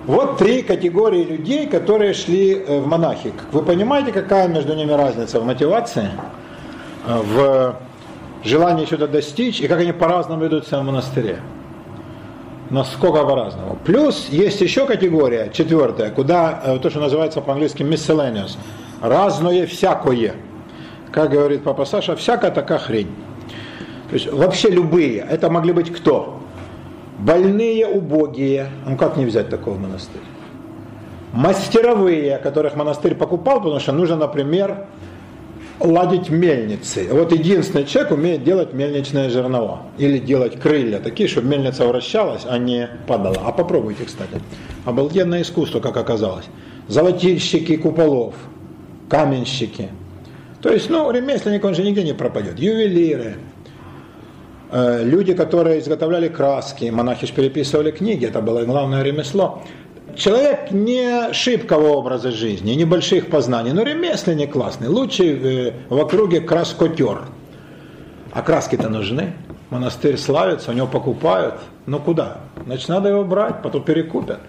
Вот 0.05 0.37
три 0.37 0.63
категории 0.63 1.25
людей, 1.25 1.67
которые 1.67 2.13
шли 2.13 2.53
э, 2.55 2.81
в 2.81 2.87
монахи. 2.87 3.33
Вы 3.53 3.63
понимаете, 3.63 4.13
какая 4.13 4.49
между 4.49 4.75
ними 4.75 4.93
разница 4.93 5.41
в 5.41 5.47
мотивации, 5.47 6.11
э, 7.07 7.21
в 7.23 7.77
желании 8.45 8.85
что-то 8.85 9.09
достичь, 9.09 9.61
и 9.61 9.69
как 9.69 9.81
они 9.81 9.93
по-разному 9.93 10.43
ведут 10.43 10.67
себя 10.67 10.81
в 10.81 10.85
монастыре? 10.85 11.41
Насколько 12.75 13.25
по-разному. 13.25 13.79
Плюс 13.85 14.29
есть 14.31 14.61
еще 14.61 14.87
категория, 14.87 15.51
четвертая, 15.53 16.11
куда 16.11 16.61
э, 16.65 16.79
то, 16.81 16.91
что 16.91 16.99
называется 16.99 17.41
по-английски 17.41 17.83
miscellaneous, 17.83 18.57
разное 19.01 19.67
всякое. 19.67 20.35
Как 21.13 21.31
говорит 21.31 21.63
папа 21.63 21.85
Саша, 21.85 22.17
всякая 22.17 22.51
такая 22.51 22.79
хрень. 22.79 23.15
То 24.11 24.15
есть 24.15 24.33
вообще 24.33 24.71
любые. 24.71 25.19
Это 25.19 25.51
могли 25.51 25.73
быть 25.73 25.93
кто? 25.93 26.41
больные, 27.19 27.87
убогие. 27.87 28.69
Ну 28.87 28.97
как 28.97 29.17
не 29.17 29.25
взять 29.25 29.49
такого 29.49 29.77
монастырь? 29.79 30.23
Мастеровые, 31.33 32.39
которых 32.39 32.77
монастырь 32.77 33.15
покупал, 33.15 33.59
потому 33.59 33.81
что 33.81 33.93
нужно, 33.93 34.17
например, 34.17 34.87
ладить 35.81 36.31
мельницы. 36.31 37.09
Вот 37.11 37.33
единственный 37.33 37.85
человек 37.85 38.13
умеет 38.13 38.45
делать 38.45 38.73
мельничные 38.73 39.31
жернова. 39.31 39.83
Или 39.99 40.19
делать 40.19 40.59
крылья 40.61 41.01
такие, 41.01 41.29
чтобы 41.29 41.49
мельница 41.49 41.87
вращалась, 41.87 42.43
а 42.49 42.59
не 42.59 42.89
падала. 43.07 43.39
А 43.45 43.53
попробуйте, 43.53 44.05
кстати. 44.05 44.41
Обалденное 44.85 45.43
искусство, 45.43 45.81
как 45.81 45.97
оказалось. 45.97 46.47
Золотильщики 46.89 47.77
куполов, 47.77 48.35
каменщики. 49.09 49.89
То 50.61 50.71
есть, 50.71 50.89
ну, 50.91 51.11
ремесленник, 51.11 51.65
он 51.65 51.75
же 51.75 51.83
нигде 51.83 52.03
не 52.03 52.15
пропадет. 52.15 52.59
Ювелиры, 52.59 53.37
Э, 54.77 55.05
люди, 55.05 55.35
которые 55.35 55.79
изготовляли 55.79 56.27
краски, 56.27 56.87
монахи 56.87 57.29
же 57.29 57.33
переписывали 57.33 57.93
книги, 57.93 58.27
это 58.27 58.41
было 58.41 58.65
главное 58.65 59.05
ремесло. 59.05 59.63
Человек 60.17 60.71
не 60.71 61.33
шибкого 61.33 61.89
образа 61.89 62.31
жизни, 62.31 62.73
небольших 62.73 63.29
познаний, 63.29 63.73
но 63.73 63.83
ремесленник 63.83 64.53
классный, 64.53 64.89
лучший 64.89 65.69
э, 65.69 65.73
в 65.89 65.99
округе 65.99 66.41
краскотер. 66.41 67.23
А 68.33 68.43
краски-то 68.43 68.89
нужны. 68.89 69.33
Монастырь 69.71 70.17
славится, 70.17 70.71
у 70.71 70.75
него 70.75 70.87
покупают. 70.87 71.55
Ну 71.87 71.99
куда? 71.99 72.39
Значит, 72.65 72.89
надо 72.89 73.09
его 73.09 73.25
брать, 73.25 73.63
потом 73.63 73.83
перекупят. 73.83 74.41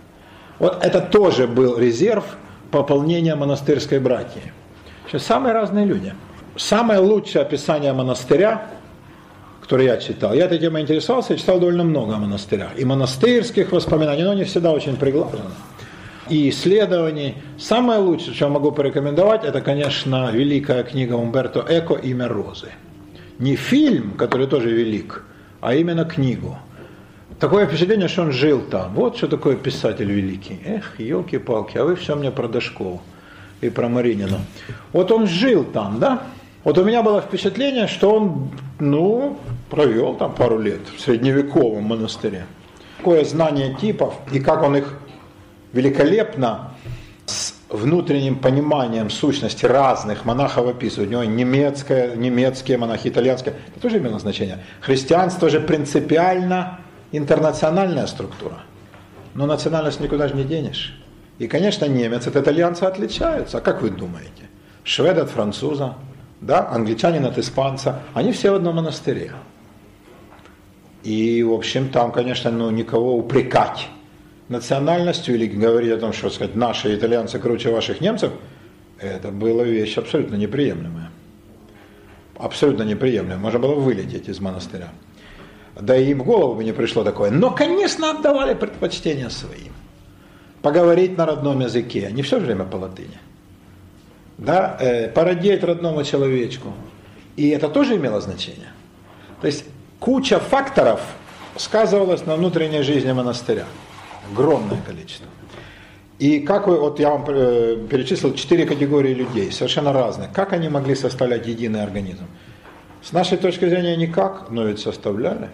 Вот 0.60 0.84
это 0.84 1.01
тоже 1.01 1.48
был 1.48 1.77
резерв 1.77 2.24
пополнения 2.72 3.36
монастырской 3.36 4.00
братьи. 4.00 4.41
Сейчас 5.07 5.24
самые 5.24 5.53
разные 5.53 5.86
люди. 5.86 6.13
Самое 6.55 7.00
лучшее 7.00 7.41
описание 7.41 7.91
монастыря 7.91 8.67
который 9.65 9.88
я 9.88 9.98
читал. 9.98 10.36
Я 10.36 10.45
этой 10.45 10.60
темой 10.60 10.84
интересовался, 10.84 11.34
я 11.34 11.39
читал 11.39 11.60
довольно 11.60 11.84
много 11.84 12.13
о 12.13 12.17
монастырях. 12.19 12.77
И 12.77 12.86
монастырских 12.86 13.72
воспоминаний, 13.72 14.22
но 14.22 14.31
они 14.31 14.43
всегда 14.43 14.72
очень 14.72 14.95
приглажены. 14.95 15.50
И 16.29 16.50
исследований. 16.50 17.34
Самое 17.57 18.00
лучшее, 18.00 18.36
что 18.36 18.45
я 18.45 18.51
могу 18.51 18.72
порекомендовать, 18.72 19.43
это, 19.43 19.62
конечно, 19.62 20.29
великая 20.31 20.84
книга 20.84 21.13
Умберто 21.15 21.65
Эко 21.67 21.95
«Имя 21.95 22.27
Розы». 22.27 22.69
Не 23.39 23.55
фильм, 23.55 24.12
который 24.12 24.45
тоже 24.45 24.69
велик, 24.69 25.24
а 25.62 25.74
именно 25.74 26.05
книгу. 26.05 26.60
Такое 27.39 27.65
впечатление, 27.65 28.07
что 28.07 28.22
он 28.22 28.31
жил 28.31 28.62
там. 28.62 28.93
Вот 28.93 29.17
что 29.17 29.27
такое 29.27 29.55
писатель 29.55 30.12
великий. 30.12 30.60
Эх, 30.63 31.00
елки-палки, 31.00 31.79
а 31.79 31.86
вы 31.86 31.95
все 31.95 32.15
мне 32.15 32.29
про 32.29 32.48
Дашкову 32.48 33.01
и 33.62 33.69
про 33.69 33.89
Маринину. 33.89 34.38
Вот 34.93 35.12
он 35.12 35.25
жил 35.25 35.63
там, 35.63 36.00
да? 36.00 36.22
Вот 36.63 36.77
у 36.79 36.84
меня 36.84 37.03
было 37.03 37.22
впечатление, 37.22 37.88
что 37.88 38.12
он, 38.12 38.50
ну, 38.79 39.38
провел 39.69 40.15
там 40.15 40.34
пару 40.34 40.60
лет 40.60 40.81
в 40.95 41.01
средневековом 41.01 41.84
монастыре. 41.84 42.45
Какое 42.98 43.24
знание 43.25 43.75
типов 43.75 44.15
и 44.31 44.39
как 44.39 44.63
он 44.63 44.77
их 44.77 44.98
великолепно 45.74 46.72
с 47.25 47.53
внутренним 47.69 48.38
пониманием 48.38 49.10
сущности 49.10 49.65
разных 49.65 50.25
монахов 50.25 50.67
описывает. 50.67 51.10
У 51.10 51.12
него 51.12 51.24
немецкое, 51.24 52.15
немецкие 52.15 52.77
монахи, 52.77 53.10
итальянские. 53.10 53.55
Это 53.67 53.79
тоже 53.81 53.98
имело 53.98 54.19
значение. 54.19 54.63
Христианство 54.81 55.50
же 55.50 55.60
принципиально 55.60 56.79
интернациональная 57.12 58.07
структура. 58.07 58.60
Но 59.34 59.45
национальность 59.45 60.00
никуда 60.00 60.27
же 60.27 60.36
не 60.36 60.43
денешь. 60.43 60.98
И, 61.39 61.48
конечно, 61.48 61.86
немец 61.86 62.27
от 62.27 62.38
итальянца 62.38 62.88
отличаются. 62.88 63.57
А 63.57 63.62
как 63.62 63.81
вы 63.81 63.89
думаете? 63.89 64.50
Швед 64.84 65.17
от 65.17 65.29
француза, 65.29 65.95
да, 66.39 66.69
англичанин 66.69 67.25
от 67.25 67.38
испанца, 67.38 68.01
они 68.13 68.31
все 68.31 68.51
в 68.51 68.55
одном 68.55 68.75
монастыре. 68.75 69.31
И, 71.05 71.43
в 71.43 71.53
общем, 71.53 71.89
там, 71.89 72.12
конечно, 72.12 72.51
ну, 72.51 72.69
никого 72.71 73.17
упрекать 73.17 73.88
национальностью 74.50 75.35
или 75.35 75.45
говорить 75.45 75.91
о 75.91 75.97
том, 75.97 76.12
что 76.12 76.29
сказать, 76.29 76.55
наши 76.55 76.93
итальянцы 76.95 77.39
круче 77.39 77.71
ваших 77.71 78.01
немцев, 78.01 78.31
это 79.00 79.29
была 79.29 79.63
вещь 79.63 79.97
абсолютно 79.97 80.35
неприемлемая. 80.35 81.09
Абсолютно 82.38 82.83
неприемлемая. 82.83 83.38
Можно 83.38 83.59
было 83.59 83.75
вылететь 83.75 84.27
из 84.27 84.39
монастыря. 84.39 84.89
Да 85.79 85.95
и 85.95 86.12
им 86.12 86.19
в 86.19 86.24
голову 86.24 86.55
бы 86.55 86.63
не 86.63 86.74
пришло 86.74 87.03
такое. 87.03 87.31
Но, 87.31 87.51
конечно, 87.51 88.12
отдавали 88.12 88.53
предпочтение 88.53 89.29
своим. 89.29 89.74
Поговорить 90.62 91.17
на 91.17 91.25
родном 91.25 91.62
языке, 91.62 92.09
не 92.12 92.21
все 92.24 92.39
время 92.39 92.65
по 92.65 92.77
латыни 92.77 93.19
да, 94.38 94.77
э, 94.79 95.09
породеть 95.09 95.63
родному 95.63 96.03
человечку. 96.03 96.74
И 97.35 97.50
это 97.50 97.69
тоже 97.69 97.95
имело 97.95 98.21
значение. 98.21 98.71
То 99.41 99.47
есть 99.47 99.65
куча 100.05 100.39
факторов 100.39 101.01
сказывалась 101.55 102.27
на 102.27 102.35
внутренней 102.35 102.83
жизни 102.83 103.12
монастыря. 103.12 103.65
Огромное 104.31 104.79
количество. 104.85 105.25
И 106.19 106.41
как 106.41 106.67
вы, 106.67 106.79
вот 106.79 107.00
я 107.00 107.09
вам 107.09 107.25
э, 107.27 107.88
перечислил 107.89 108.35
четыре 108.35 108.67
категории 108.67 109.15
людей, 109.15 109.51
совершенно 109.51 109.91
разные. 109.93 110.29
Как 110.31 110.53
они 110.53 110.69
могли 110.69 110.93
составлять 110.93 111.47
единый 111.47 111.81
организм? 111.81 112.25
С 113.01 113.13
нашей 113.13 113.39
точки 113.39 113.67
зрения 113.67 113.97
никак, 113.97 114.51
но 114.51 114.65
ведь 114.65 114.79
составляли. 114.79 115.50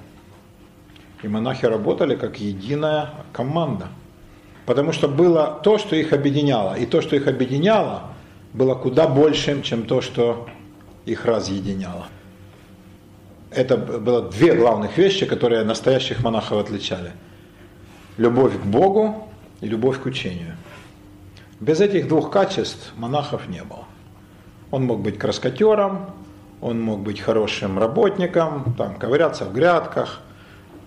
И 1.23 1.29
монахи 1.29 1.65
работали 1.65 2.15
как 2.15 2.41
единая 2.41 3.09
команда. 3.31 3.87
Потому 4.65 4.91
что 4.91 5.07
было 5.07 5.61
то, 5.63 5.77
что 5.77 5.95
их 5.95 6.11
объединяло. 6.11 6.75
И 6.75 6.85
то, 6.85 6.99
что 7.01 7.15
их 7.15 7.27
объединяло, 7.27 8.09
было 8.51 8.75
куда 8.75 9.07
большим, 9.07 9.61
чем 9.61 9.85
то, 9.85 10.01
что 10.01 10.49
их 11.05 11.25
разъединяло. 11.25 12.07
Это 13.51 13.77
было 13.77 14.29
две 14.29 14.55
главных 14.55 14.97
вещи, 14.97 15.25
которые 15.25 15.63
настоящих 15.63 16.23
монахов 16.23 16.57
отличали. 16.57 17.11
Любовь 18.17 18.53
к 18.53 18.65
Богу 18.65 19.27
и 19.61 19.67
любовь 19.67 20.01
к 20.01 20.05
учению. 20.05 20.55
Без 21.59 21.79
этих 21.81 22.07
двух 22.07 22.31
качеств 22.31 22.93
монахов 22.95 23.47
не 23.47 23.63
было. 23.63 23.85
Он 24.71 24.85
мог 24.85 25.01
быть 25.01 25.17
краскотером, 25.17 26.11
он 26.61 26.81
мог 26.81 27.01
быть 27.01 27.19
хорошим 27.19 27.77
работником, 27.77 28.73
там, 28.77 28.95
ковыряться 28.95 29.45
в 29.45 29.53
грядках– 29.53 30.21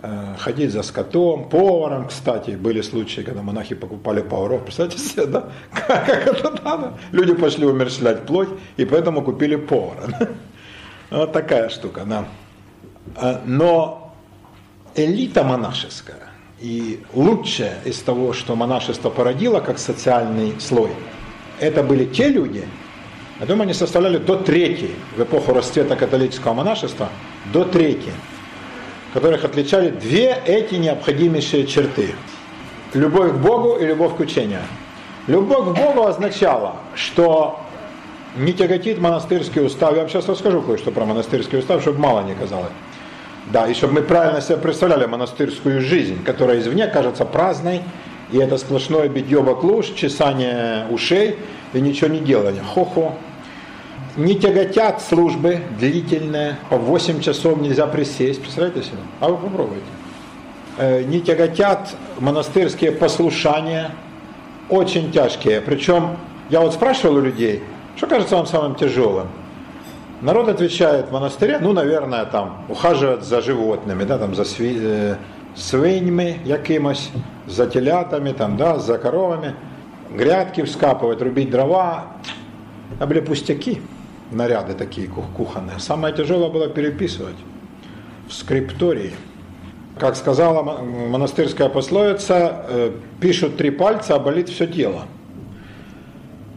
Э, 0.06 0.34
ходить 0.38 0.70
за 0.70 0.82
скотом, 0.82 1.48
поваром, 1.48 2.08
кстати, 2.08 2.50
были 2.50 2.82
случаи, 2.82 3.22
когда 3.22 3.40
монахи 3.40 3.74
покупали 3.74 4.20
поваров, 4.20 4.62
представьте 4.64 4.98
себе, 4.98 5.24
да, 5.24 5.48
как, 5.72 6.04
как 6.06 6.26
это 6.26 6.62
надо? 6.62 6.92
Люди 7.12 7.32
пошли 7.32 7.64
умерщвлять 7.64 8.26
плоть, 8.26 8.50
и 8.76 8.84
поэтому 8.84 9.22
купили 9.22 9.56
повара. 9.56 10.28
Вот 11.10 11.32
такая 11.32 11.70
штука, 11.70 12.02
да. 12.04 12.26
А, 13.16 13.42
но 13.44 14.12
элита 14.94 15.44
монашеская 15.44 16.30
и 16.60 17.02
лучшее 17.12 17.78
из 17.84 17.98
того, 17.98 18.32
что 18.32 18.56
монашество 18.56 19.10
породило 19.10 19.60
как 19.60 19.78
социальный 19.78 20.60
слой, 20.60 20.90
это 21.60 21.82
были 21.82 22.04
те 22.04 22.28
люди, 22.28 22.66
я 23.40 23.46
думаю, 23.46 23.64
они 23.64 23.74
составляли 23.74 24.18
до 24.18 24.36
трети 24.36 24.90
в 25.16 25.22
эпоху 25.22 25.52
расцвета 25.52 25.96
католического 25.96 26.54
монашества, 26.54 27.08
до 27.52 27.64
трети– 27.64 28.12
которых 29.14 29.44
отличали 29.44 29.90
две 29.90 30.36
эти 30.44 30.74
необходимейшие 30.74 31.68
черты. 31.68 32.10
Любовь 32.94 33.32
к 33.32 33.36
Богу 33.36 33.76
и 33.76 33.86
любовь 33.86 34.16
к 34.16 34.20
учению. 34.20 34.62
Любовь 35.28 35.68
к 35.68 35.80
Богу 35.80 36.06
означала, 36.06 36.76
что 36.96 37.60
не 38.36 38.52
тяготит 38.52 38.98
монастырский 38.98 39.64
устав. 39.64 39.92
Я 39.92 40.00
вам 40.00 40.08
сейчас 40.08 40.28
расскажу 40.28 40.62
кое-что 40.62 40.90
про 40.90 41.04
монастырский 41.04 41.60
устав, 41.60 41.80
чтобы 41.80 42.00
мало 42.00 42.24
не 42.24 42.34
казалось. 42.34 42.72
Да, 43.52 43.68
и 43.68 43.74
чтобы 43.74 43.94
мы 43.94 44.02
правильно 44.02 44.40
себе 44.40 44.56
представляли 44.56 45.06
монастырскую 45.06 45.80
жизнь, 45.80 46.24
которая 46.24 46.60
извне 46.60 46.86
кажется 46.86 47.24
праздной, 47.24 47.82
и 48.32 48.38
это 48.38 48.56
сплошное 48.56 49.08
битье 49.08 49.42
баклуш, 49.42 49.88
чесание 49.90 50.86
ушей 50.90 51.38
и 51.72 51.80
ничего 51.80 52.08
не 52.08 52.20
делание. 52.20 52.62
Хо-хо. 52.62 53.14
Не 54.16 54.36
тяготят 54.36 55.02
службы 55.02 55.60
длительные, 55.78 56.56
по 56.70 56.76
8 56.76 57.20
часов 57.20 57.60
нельзя 57.60 57.86
присесть, 57.86 58.40
представляете 58.40 58.82
себе? 58.82 58.98
А 59.20 59.28
вы 59.28 59.36
попробуйте. 59.36 59.82
Э, 60.78 61.02
не 61.02 61.20
тяготят 61.20 61.94
монастырские 62.18 62.92
послушания, 62.92 63.90
очень 64.68 65.12
тяжкие. 65.12 65.60
Причем 65.60 66.16
я 66.48 66.60
вот 66.60 66.74
спрашивал 66.74 67.16
у 67.16 67.20
людей, 67.20 67.62
что 67.96 68.06
кажется 68.06 68.36
вам 68.36 68.46
самым 68.46 68.74
тяжелым? 68.76 69.28
Народ 70.24 70.48
отвечает 70.48 71.10
в 71.10 71.12
монастыре, 71.12 71.58
ну, 71.58 71.74
наверное, 71.74 72.24
там, 72.24 72.64
ухаживать 72.70 73.24
за 73.24 73.42
животными, 73.42 74.04
да, 74.04 74.16
там, 74.16 74.34
за 74.34 74.46
сви, 74.46 74.78
э, 74.80 75.16
свиньми 75.54 76.38
якимось, 76.46 77.10
за 77.46 77.66
телятами, 77.66 78.32
там, 78.32 78.56
да, 78.56 78.78
за 78.78 78.96
коровами, 78.96 79.54
грядки 80.10 80.62
вскапывать, 80.62 81.20
рубить 81.20 81.50
дрова. 81.50 82.06
А 82.98 83.06
были 83.06 83.20
пустяки, 83.20 83.82
наряды 84.30 84.72
такие 84.72 85.08
кухонные. 85.08 85.78
Самое 85.78 86.14
тяжелое 86.14 86.48
было 86.48 86.68
переписывать 86.68 87.36
в 88.26 88.32
скриптории. 88.32 89.12
Как 89.98 90.16
сказала 90.16 90.62
монастырская 90.62 91.68
пословица, 91.68 92.64
э, 92.66 92.92
пишут 93.20 93.58
три 93.58 93.68
пальца, 93.68 94.14
а 94.14 94.18
болит 94.18 94.48
все 94.48 94.66
тело. 94.66 95.02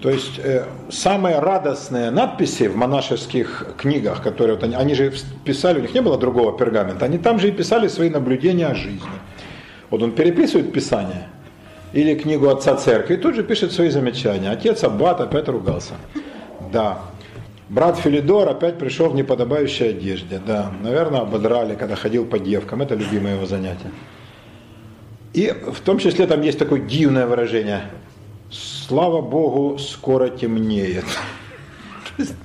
То 0.01 0.11
есть 0.11 0.37
э, 0.37 0.65
самые 0.89 1.39
радостные 1.39 2.11
надписи 2.11 2.67
в 2.67 2.75
монашеских 2.75 3.75
книгах, 3.77 4.21
которые 4.21 4.55
вот 4.55 4.63
они, 4.63 4.75
они 4.75 4.93
же 4.93 5.11
писали, 5.43 5.79
у 5.79 5.81
них 5.81 5.93
не 5.93 6.01
было 6.01 6.19
другого 6.19 6.55
пергамента, 6.55 7.05
они 7.05 7.17
там 7.17 7.39
же 7.39 7.47
и 7.47 7.51
писали 7.51 7.87
свои 7.87 8.09
наблюдения 8.09 8.67
о 8.67 8.75
жизни. 8.75 9.09
Вот 9.89 10.03
он 10.03 10.11
переписывает 10.11 10.71
Писание 10.71 11.29
или 11.93 12.13
книгу 12.13 12.47
отца 12.47 12.75
церкви, 12.75 13.15
и 13.15 13.17
тут 13.17 13.35
же 13.35 13.43
пишет 13.43 13.71
свои 13.71 13.89
замечания. 13.89 14.51
Отец 14.51 14.83
Аббат 14.83 15.19
опять 15.19 15.47
ругался. 15.47 15.93
Да. 16.71 16.99
Брат 17.69 17.97
Филидор 17.97 18.47
опять 18.47 18.77
пришел 18.77 19.09
в 19.09 19.15
неподобающей 19.15 19.89
одежде. 19.89 20.39
Да, 20.45 20.71
наверное, 20.83 21.21
ободрали, 21.21 21.75
когда 21.75 21.95
ходил 21.95 22.25
по 22.25 22.37
девкам. 22.37 22.81
Это 22.81 22.93
любимое 22.93 23.35
его 23.35 23.45
занятие. 23.45 23.91
И 25.33 25.53
в 25.71 25.79
том 25.81 25.97
числе 25.97 26.27
там 26.27 26.41
есть 26.41 26.59
такое 26.59 26.81
дивное 26.81 27.25
выражение– 27.25 27.81
слава 28.49 29.21
Богу, 29.21 29.77
скоро 29.77 30.29
темнеет. 30.29 31.05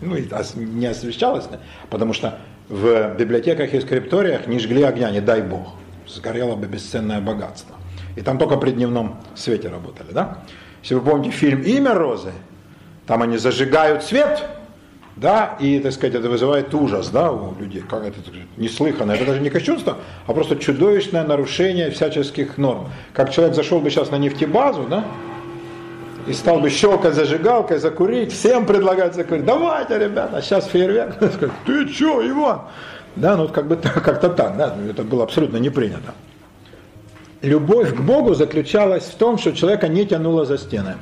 Ну, 0.00 0.16
не 0.56 0.86
освещалось, 0.86 1.44
потому 1.88 2.12
что 2.12 2.38
в 2.68 3.14
библиотеках 3.16 3.72
и 3.72 3.80
скрипториях 3.80 4.46
не 4.46 4.58
жгли 4.58 4.82
огня, 4.82 5.10
не 5.10 5.20
дай 5.20 5.40
Бог. 5.40 5.74
Сгорело 6.06 6.56
бы 6.56 6.66
бесценное 6.66 7.20
богатство. 7.20 7.76
И 8.16 8.20
там 8.20 8.38
только 8.38 8.56
при 8.58 8.72
дневном 8.72 9.18
свете 9.34 9.68
работали, 9.68 10.12
да? 10.12 10.38
Если 10.82 10.94
вы 10.94 11.00
помните 11.00 11.30
фильм 11.30 11.62
«Имя 11.62 11.94
Розы», 11.94 12.32
там 13.06 13.22
они 13.22 13.38
зажигают 13.38 14.02
свет, 14.02 14.44
да, 15.16 15.56
и, 15.60 15.78
так 15.78 15.92
сказать, 15.92 16.14
это 16.14 16.28
вызывает 16.28 16.74
ужас, 16.74 17.08
да, 17.08 17.30
у 17.32 17.54
людей, 17.58 17.82
как 17.88 18.04
это 18.04 18.18
неслыханно, 18.56 19.12
это 19.12 19.24
даже 19.26 19.40
не 19.40 19.50
кощунство, 19.50 19.98
а 20.26 20.32
просто 20.32 20.56
чудовищное 20.56 21.24
нарушение 21.24 21.90
всяческих 21.90 22.58
норм. 22.58 22.88
Как 23.12 23.30
человек 23.30 23.54
зашел 23.54 23.80
бы 23.80 23.90
сейчас 23.90 24.10
на 24.10 24.16
нефтебазу, 24.16 24.84
да, 24.88 25.04
и 26.26 26.32
стал 26.32 26.60
бы 26.60 26.70
щелкать 26.70 27.14
зажигалкой, 27.14 27.78
закурить, 27.78 28.32
всем 28.32 28.66
предлагать 28.66 29.14
закурить. 29.14 29.44
Давайте, 29.44 29.98
ребята, 29.98 30.40
сейчас 30.42 30.66
фейерверк. 30.66 31.16
Ты 31.66 31.88
что, 31.88 32.26
Иван? 32.28 32.62
Да, 33.16 33.36
ну 33.36 33.48
как 33.48 33.66
бы 33.66 33.76
как-то 33.76 34.28
так, 34.30 34.56
да, 34.56 34.74
это 34.88 35.02
было 35.02 35.24
абсолютно 35.24 35.58
не 35.58 35.70
принято. 35.70 36.14
Любовь 37.42 37.94
к 37.94 38.00
Богу 38.00 38.34
заключалась 38.34 39.04
в 39.04 39.14
том, 39.16 39.36
что 39.36 39.52
человека 39.52 39.88
не 39.88 40.06
тянуло 40.06 40.44
за 40.44 40.56
стены. 40.56 40.94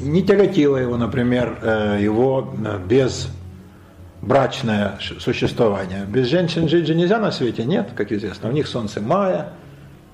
Не 0.00 0.22
тяготило 0.22 0.76
его, 0.76 0.96
например, 0.96 1.58
э, 1.62 1.98
его 2.00 2.54
э, 2.64 2.78
без 2.86 3.28
брачное 4.22 4.98
существование. 5.20 6.04
Без 6.06 6.26
женщин 6.26 6.68
жить 6.68 6.86
же 6.86 6.94
нельзя 6.94 7.18
на 7.18 7.30
свете, 7.30 7.64
нет, 7.64 7.90
как 7.94 8.12
известно. 8.12 8.48
У 8.48 8.52
них 8.52 8.66
солнце 8.66 9.00
мая, 9.00 9.50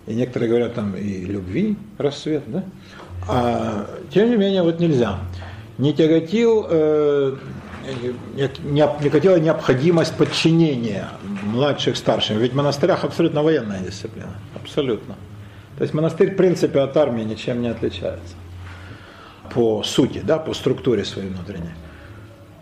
и 0.06 0.14
некоторые 0.14 0.48
говорят 0.48 0.74
там 0.74 0.94
и 0.96 1.24
любви 1.24 1.76
рассвет, 1.98 2.42
да? 2.46 2.64
А, 3.28 3.86
тем 4.12 4.30
не 4.30 4.36
менее, 4.36 4.62
вот 4.62 4.80
нельзя. 4.80 5.18
Не 5.78 5.92
тяготил, 5.92 6.66
э, 6.68 7.36
не, 8.34 8.50
не 8.64 8.88
тяготила 9.02 9.36
необходимость 9.38 10.16
подчинения 10.16 11.08
младших 11.42 11.96
старшим. 11.96 12.38
Ведь 12.38 12.52
в 12.52 12.56
монастырях 12.56 13.04
абсолютно 13.04 13.42
военная 13.42 13.80
дисциплина. 13.80 14.34
Абсолютно. 14.54 15.16
То 15.76 15.82
есть 15.82 15.94
монастырь, 15.94 16.32
в 16.32 16.36
принципе, 16.36 16.80
от 16.80 16.96
армии 16.96 17.22
ничем 17.22 17.62
не 17.62 17.68
отличается. 17.68 18.34
По 19.54 19.82
сути, 19.82 20.20
да, 20.24 20.38
по 20.38 20.54
структуре 20.54 21.04
своей 21.04 21.28
внутренней. 21.28 21.74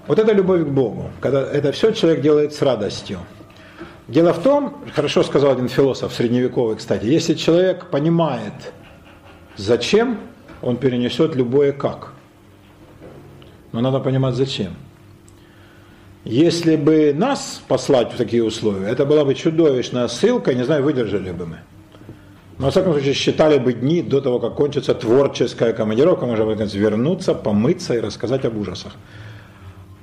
Вот 0.07 0.19
это 0.19 0.33
любовь 0.33 0.63
к 0.63 0.69
Богу, 0.69 1.11
когда 1.21 1.43
это 1.43 1.73
все 1.73 1.93
человек 1.93 2.21
делает 2.21 2.53
с 2.55 2.63
радостью. 2.63 3.19
Дело 4.09 4.33
в 4.33 4.43
том, 4.43 4.83
хорошо 4.93 5.23
сказал 5.23 5.53
один 5.53 5.69
философ 5.69 6.13
средневековый, 6.13 6.77
кстати, 6.77 7.07
если 7.07 7.35
человек 7.35 7.91
понимает, 7.91 8.73
зачем 9.57 10.19
он 10.63 10.77
перенесет 10.77 11.35
любое 11.35 11.73
как. 11.73 12.13
Но 13.73 13.81
надо 13.81 14.01
понимать 14.01 14.35
зачем. 14.35 14.75
Если 16.25 16.77
бы 16.77 17.15
нас 17.15 17.63
послать 17.67 18.13
в 18.13 18.17
такие 18.17 18.45
условия, 18.45 18.89
это 18.89 19.07
была 19.07 19.25
бы 19.25 19.35
чудовищная 19.35 20.07
ссылка, 20.09 20.55
не 20.55 20.65
знаю, 20.65 20.83
выдержали 20.83 21.31
бы 21.31 21.47
мы. 21.47 21.59
Но, 22.59 22.67
во 22.67 22.71
всяком 22.71 22.93
случае, 22.93 23.15
считали 23.15 23.59
бы 23.59 23.73
дни 23.73 24.03
до 24.03 24.21
того, 24.21 24.39
как 24.39 24.55
кончится 24.55 24.95
творческая 24.95 25.73
командировка, 25.73 26.27
можно 26.27 26.45
будет 26.45 26.75
вернуться, 26.75 27.35
помыться 27.35 27.95
и 27.95 28.01
рассказать 28.01 28.45
об 28.45 28.59
ужасах. 28.59 28.93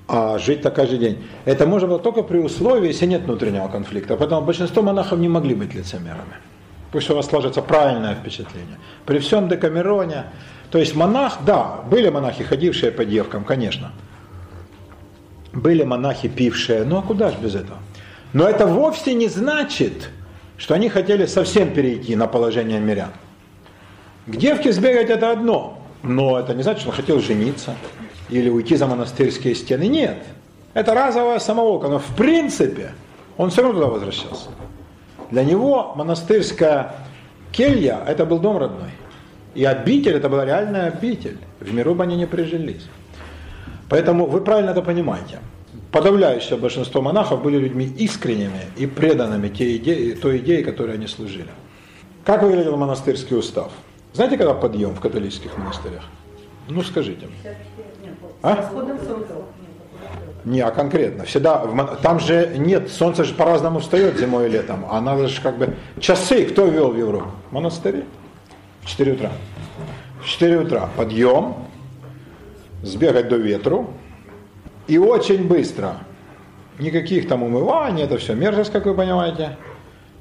А 0.08 0.40
жить-то 0.40 0.72
каждый 0.72 0.98
день. 0.98 1.18
Это 1.46 1.68
можно 1.68 1.88
было 1.88 2.00
только 2.00 2.24
при 2.24 2.40
условии, 2.40 2.88
если 2.88 3.06
нет 3.06 3.22
внутреннего 3.24 3.68
конфликта. 3.68 4.16
Поэтому 4.16 4.42
большинство 4.42 4.82
монахов 4.82 5.20
не 5.20 5.30
могли 5.30 5.54
быть 5.54 5.76
лицемерами. 5.76 6.38
Пусть 6.92 7.10
у 7.10 7.16
вас 7.16 7.28
сложится 7.28 7.62
правильное 7.62 8.16
впечатление. 8.16 8.78
При 9.06 9.20
всем 9.20 9.50
Декамероне, 9.50 10.26
то 10.72 10.78
есть 10.78 10.96
монах, 10.96 11.40
да, 11.46 11.82
были 11.90 12.10
монахи, 12.10 12.44
ходившие 12.44 12.92
по 12.92 13.06
девкам, 13.06 13.44
конечно. 13.44 13.92
Были 15.54 15.84
монахи, 15.84 16.28
пившие, 16.28 16.84
ну 16.84 17.00
а 17.00 17.02
куда 17.02 17.32
же 17.32 17.38
без 17.40 17.56
этого? 17.56 17.80
Но 18.34 18.48
это 18.48 18.66
вовсе 18.68 19.14
не 19.14 19.28
значит, 19.28 20.10
что 20.58 20.76
они 20.76 20.90
хотели 20.90 21.26
совсем 21.26 21.74
перейти 21.74 22.16
на 22.16 22.28
положение 22.28 22.80
мирян. 22.80 23.12
К 24.26 24.36
девке 24.36 24.72
сбегать 24.72 25.10
это 25.10 25.32
одно, 25.32 25.82
но 26.04 26.40
это 26.40 26.54
не 26.54 26.64
значит, 26.64 26.82
что 26.82 26.90
он 26.90 26.96
хотел 26.96 27.20
жениться 27.20 27.76
или 28.30 28.50
уйти 28.50 28.76
за 28.76 28.88
монастырские 28.88 29.56
стены. 29.56 29.88
Нет, 29.88 30.18
это 30.74 30.94
разовая 30.94 31.40
самоволка, 31.40 31.88
но 31.88 32.00
в 32.00 32.16
принципе 32.16 32.92
он 33.38 33.50
все 33.50 33.62
равно 33.62 33.80
туда 33.80 33.92
возвращался. 33.92 34.50
Для 35.32 35.44
него 35.44 35.94
монастырская 35.96 36.94
келья– 37.52 38.00
это 38.08 38.26
был 38.26 38.40
дом 38.40 38.58
родной. 38.58 38.92
И 39.56 39.66
обитель– 39.66 40.14
это 40.16 40.30
была 40.30 40.46
реальная 40.46 40.88
обитель. 40.88 41.38
В 41.60 41.74
миру 41.74 41.96
бы 41.96 42.04
они 42.04 42.16
не 42.16 42.28
прижились. 42.28 42.88
Поэтому 43.90 44.26
вы 44.26 44.42
правильно 44.42 44.72
это 44.72 44.82
понимаете. 44.82 45.40
Подавляющее 45.92 46.58
большинство 46.58 47.02
монахов 47.02 47.42
были 47.42 47.58
людьми 47.58 47.86
искренними 47.86 48.66
и 48.76 48.86
преданными 48.86 49.50
те 49.50 49.78
идеи, 49.78 50.14
той 50.14 50.40
идее, 50.40 50.64
которой 50.64 50.96
они 50.96 51.08
служили. 51.08 51.50
Как 52.26 52.44
выглядел 52.44 52.76
монастырский 52.78 53.38
устав? 53.38 53.72
Знаете, 54.14 54.38
когда 54.38 54.54
подъем 54.54 54.94
в 54.94 55.00
католических 55.00 55.58
монастырях? 55.58 56.04
Ну, 56.68 56.82
скажите. 56.84 57.28
А? 58.42 58.70
Не, 60.48 60.62
а 60.62 60.72
конкретно. 60.72 61.26
Всегда, 61.26 61.68
там 62.02 62.22
же 62.22 62.54
нет, 62.56 62.90
солнце 62.90 63.26
же 63.26 63.34
по-разному 63.34 63.80
встает 63.80 64.18
зимой 64.18 64.46
и 64.46 64.50
летом. 64.50 64.86
А 64.90 65.02
надо 65.02 65.28
же 65.28 65.42
как 65.42 65.58
бы... 65.58 65.76
Часы 66.00 66.46
кто 66.46 66.68
вел 66.68 66.92
в 66.92 66.98
Европу? 66.98 67.32
Монастыри. 67.52 68.06
В 68.82 68.86
4 68.86 69.12
утра. 69.12 69.32
В 70.22 70.26
4 70.26 70.60
утра 70.60 70.90
подъем, 70.96 71.56
сбегать 72.82 73.28
до 73.28 73.36
ветру. 73.36 73.90
И 74.88 74.98
очень 74.98 75.46
быстро. 75.46 75.98
Никаких 76.80 77.28
там 77.28 77.44
умываний, 77.44 78.04
это 78.04 78.18
все 78.18 78.34
мерзость, 78.34 78.72
как 78.72 78.86
вы 78.86 78.96
понимаете. 78.96 79.58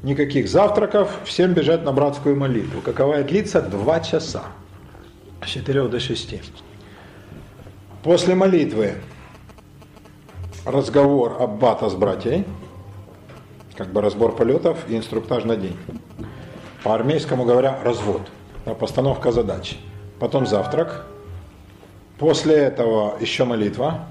Никаких 0.02 0.48
завтраков, 0.48 1.20
всем 1.22 1.52
бежать 1.52 1.84
на 1.84 1.92
братскую 1.92 2.34
молитву. 2.34 2.80
Каковая 2.80 3.22
длится 3.22 3.62
2 3.62 4.00
часа. 4.00 4.42
С 5.44 5.50
4 5.50 5.86
до 5.86 6.00
6. 6.00 6.34
После 8.02 8.34
молитвы 8.34 8.94
разговор 10.66 11.36
аббата 11.40 11.88
с 11.88 11.94
братьей, 11.94 12.44
как 13.76 13.88
бы 13.88 14.00
разбор 14.00 14.34
полетов 14.34 14.78
и 14.88 14.96
инструктаж 14.96 15.44
на 15.44 15.56
день. 15.56 15.76
По 16.82 16.94
армейскому 16.94 17.44
говоря, 17.44 17.78
развод, 17.84 18.22
постановка 18.78 19.32
задач. 19.32 19.78
потом 20.18 20.46
завтрак, 20.46 21.06
после 22.18 22.56
этого 22.56 23.16
еще 23.20 23.44
молитва, 23.44 24.06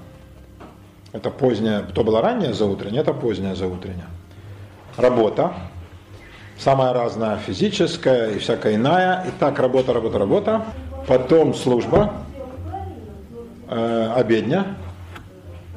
это 1.12 1.30
поздняя, 1.30 1.82
то 1.82 2.04
было 2.04 2.20
раннее 2.20 2.52
заутреннее, 2.54 3.02
это 3.02 3.12
позднее 3.12 3.54
заутреннее. 3.54 4.06
Работа, 4.96 5.52
самая 6.58 6.92
разная, 6.92 7.36
физическая 7.36 8.30
и 8.30 8.38
всякая 8.38 8.76
иная. 8.76 9.24
И 9.26 9.30
так 9.38 9.58
работа, 9.58 9.92
работа, 9.92 10.18
работа. 10.18 10.64
Потом 11.06 11.54
служба, 11.54 12.14
э, 13.68 14.12
обедня, 14.14 14.76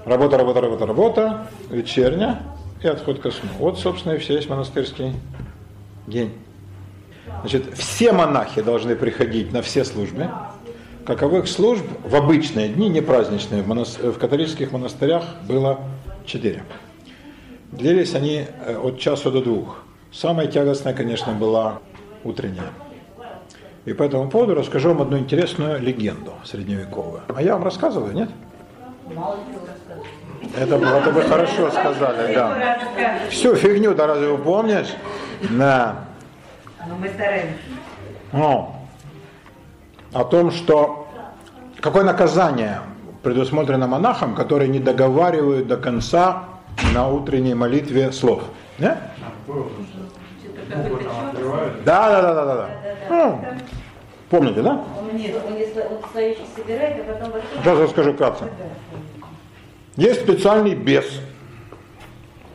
работа, 0.06 0.38
работа, 0.38 0.62
работа, 0.62 0.86
работа, 0.86 1.48
вечерня 1.70 2.42
и 2.82 2.88
отход 2.88 3.20
ко 3.20 3.32
сну. 3.32 3.50
Вот, 3.60 3.80
собственно, 3.80 4.14
и 4.14 4.18
все 4.18 4.36
есть 4.36 4.50
монастырский 4.50 5.14
день. 6.08 6.34
Значит, 7.42 7.78
все 7.78 8.12
монахи 8.12 8.62
должны 8.62 8.96
приходить 8.96 9.54
на 9.54 9.62
все 9.62 9.86
службы. 9.86 10.30
Каковых 11.06 11.48
служб 11.48 11.86
в 12.04 12.16
обычные 12.16 12.70
дни, 12.70 12.90
не 12.90 13.02
праздничные, 13.02 13.64
в, 13.64 13.68
монас... 13.68 13.98
в 13.98 14.18
католических 14.18 14.72
монастырях 14.72 15.24
было 15.48 15.80
четыре. 16.26 16.64
Длились 17.72 18.16
они 18.16 18.46
э, 18.66 18.78
от 18.78 19.00
часу 19.00 19.32
до 19.32 19.42
двух. 19.42 19.84
Самая 20.12 20.48
тягостная, 20.48 20.94
конечно, 20.94 21.34
была 21.34 21.80
утренняя. 22.24 22.72
И 23.86 23.94
по 23.94 24.04
этому 24.04 24.30
поводу 24.30 24.56
расскажу 24.56 24.90
вам 24.90 25.02
одну 25.02 25.18
интересную 25.18 25.80
легенду 25.80 26.34
средневековую. 26.44 27.22
А 27.34 27.42
я 27.42 27.54
вам 27.54 27.64
рассказываю, 27.64 28.14
нет? 28.14 28.30
Это, 30.58 30.78
было- 30.78 30.98
это 30.98 31.12
вы 31.12 31.22
хорошо 31.22 31.70
сказали, 31.72 32.34
да. 32.34 32.78
Всю 33.30 33.56
фигню-то 33.56 34.08
разве 34.08 34.30
вы 34.30 34.38
помнишь? 34.38 34.88
Да. 35.50 35.96
Ну, 36.88 36.96
мы 36.96 37.10
стараемся. 37.10 37.56
Ну, 38.32 38.76
о 40.14 40.24
том, 40.24 40.52
что 40.52 41.08
какое 41.80 42.04
наказание 42.04 42.80
предусмотрено 43.24 43.88
монахам, 43.88 44.36
которые 44.36 44.70
не 44.70 44.80
договаривают 44.80 45.68
до 45.68 45.78
конца 45.78 46.44
на 46.94 47.08
утренней 47.10 47.54
молитве 47.54 48.12
слов. 48.12 48.44
Не? 48.80 48.98
Чёрт. 49.46 49.72
Да, 51.86 52.10
да, 52.10 52.22
да, 52.22 52.34
да, 52.34 52.46
да. 52.46 52.56
да. 52.56 52.70
Ну, 53.10 53.46
помните, 54.30 54.62
да? 54.62 54.82
Он 55.00 55.16
нет, 55.18 55.36
он 55.48 55.56
если 55.58 55.82
он 55.82 55.98
стоящий 56.10 56.46
собирает, 56.56 57.04
а 57.08 57.14
потом. 57.14 57.42
Сейчас 57.64 57.80
расскажу 57.80 58.14
вкратце. 58.14 58.46
Есть 59.96 60.22
специальный 60.22 60.76
бес. 60.76 61.06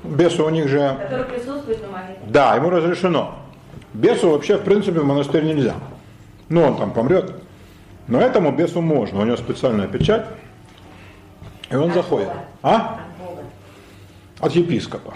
Бесы 0.02 0.42
у 0.42 0.50
них 0.50 0.68
же 0.68 0.98
Который 1.02 1.24
присутствует 1.24 1.82
на 1.82 1.88
молитве. 1.88 2.18
Да, 2.26 2.54
ему 2.56 2.70
разрешено. 2.70 3.38
Бесу 3.94 4.30
вообще, 4.30 4.58
в 4.58 4.62
принципе, 4.64 5.00
в 5.00 5.04
монастырь 5.04 5.44
нельзя. 5.44 5.74
Ну, 6.48 6.62
он 6.62 6.76
там 6.76 6.92
помрет. 6.92 7.32
Но 8.06 8.20
этому 8.20 8.52
бесу 8.52 8.80
можно. 8.80 9.20
У 9.20 9.24
него 9.24 9.36
специальная 9.36 9.86
печать. 9.86 10.26
И 11.70 11.76
он 11.76 11.92
заходит. 11.92 12.28
А? 12.62 13.00
От 13.20 13.26
Бога. 13.26 13.42
От 14.40 14.52
епископа. 14.52 15.14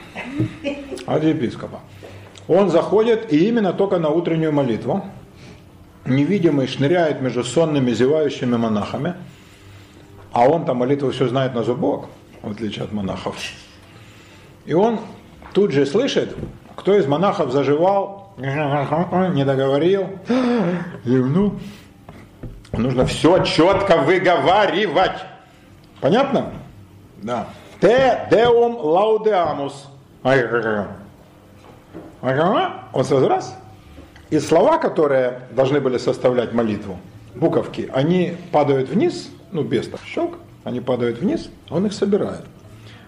От 1.06 1.24
епископа. 1.24 1.80
Он 2.46 2.70
заходит 2.70 3.30
и 3.32 3.48
именно 3.48 3.74
только 3.74 3.98
на 3.98 4.08
утреннюю 4.08 4.52
молитву. 4.52 5.04
Невидимый 6.06 6.66
шныряет 6.66 7.20
между 7.20 7.44
сонными, 7.44 7.92
зевающими 7.92 8.56
монахами. 8.56 9.14
А 10.32 10.48
он 10.48 10.64
там 10.64 10.78
молитву 10.78 11.10
все 11.10 11.28
знает 11.28 11.54
на 11.54 11.62
зубок, 11.62 12.08
в 12.42 12.50
отличие 12.50 12.84
от 12.84 12.92
монахов. 12.92 13.36
И 14.66 14.74
он 14.74 15.00
тут 15.52 15.72
же 15.72 15.86
слышит, 15.86 16.36
кто 16.76 16.96
из 16.96 17.06
монахов 17.06 17.50
заживал, 17.50 18.34
не 18.38 19.44
договорил, 19.44 20.08
зевнул. 21.04 21.54
Нужно 22.72 23.06
все 23.06 23.42
четко 23.44 23.96
выговаривать. 23.96 25.24
Понятно? 26.00 26.52
Да. 27.22 27.48
Те 27.80 28.28
деум 28.30 28.76
лаудеамус. 28.76 29.88
Он 32.92 33.04
сразу 33.04 33.28
раз. 33.28 33.56
И 34.30 34.38
слова, 34.38 34.78
которые 34.78 35.40
должны 35.52 35.80
были 35.80 35.96
составлять 35.96 36.52
молитву, 36.52 36.98
буковки, 37.34 37.90
они 37.94 38.36
падают 38.52 38.90
вниз, 38.90 39.30
ну 39.52 39.62
без 39.62 39.88
так, 39.88 40.00
щелк, 40.04 40.38
они 40.64 40.80
падают 40.80 41.18
вниз, 41.18 41.50
а 41.68 41.76
он 41.76 41.86
их 41.86 41.92
собирает. 41.92 42.44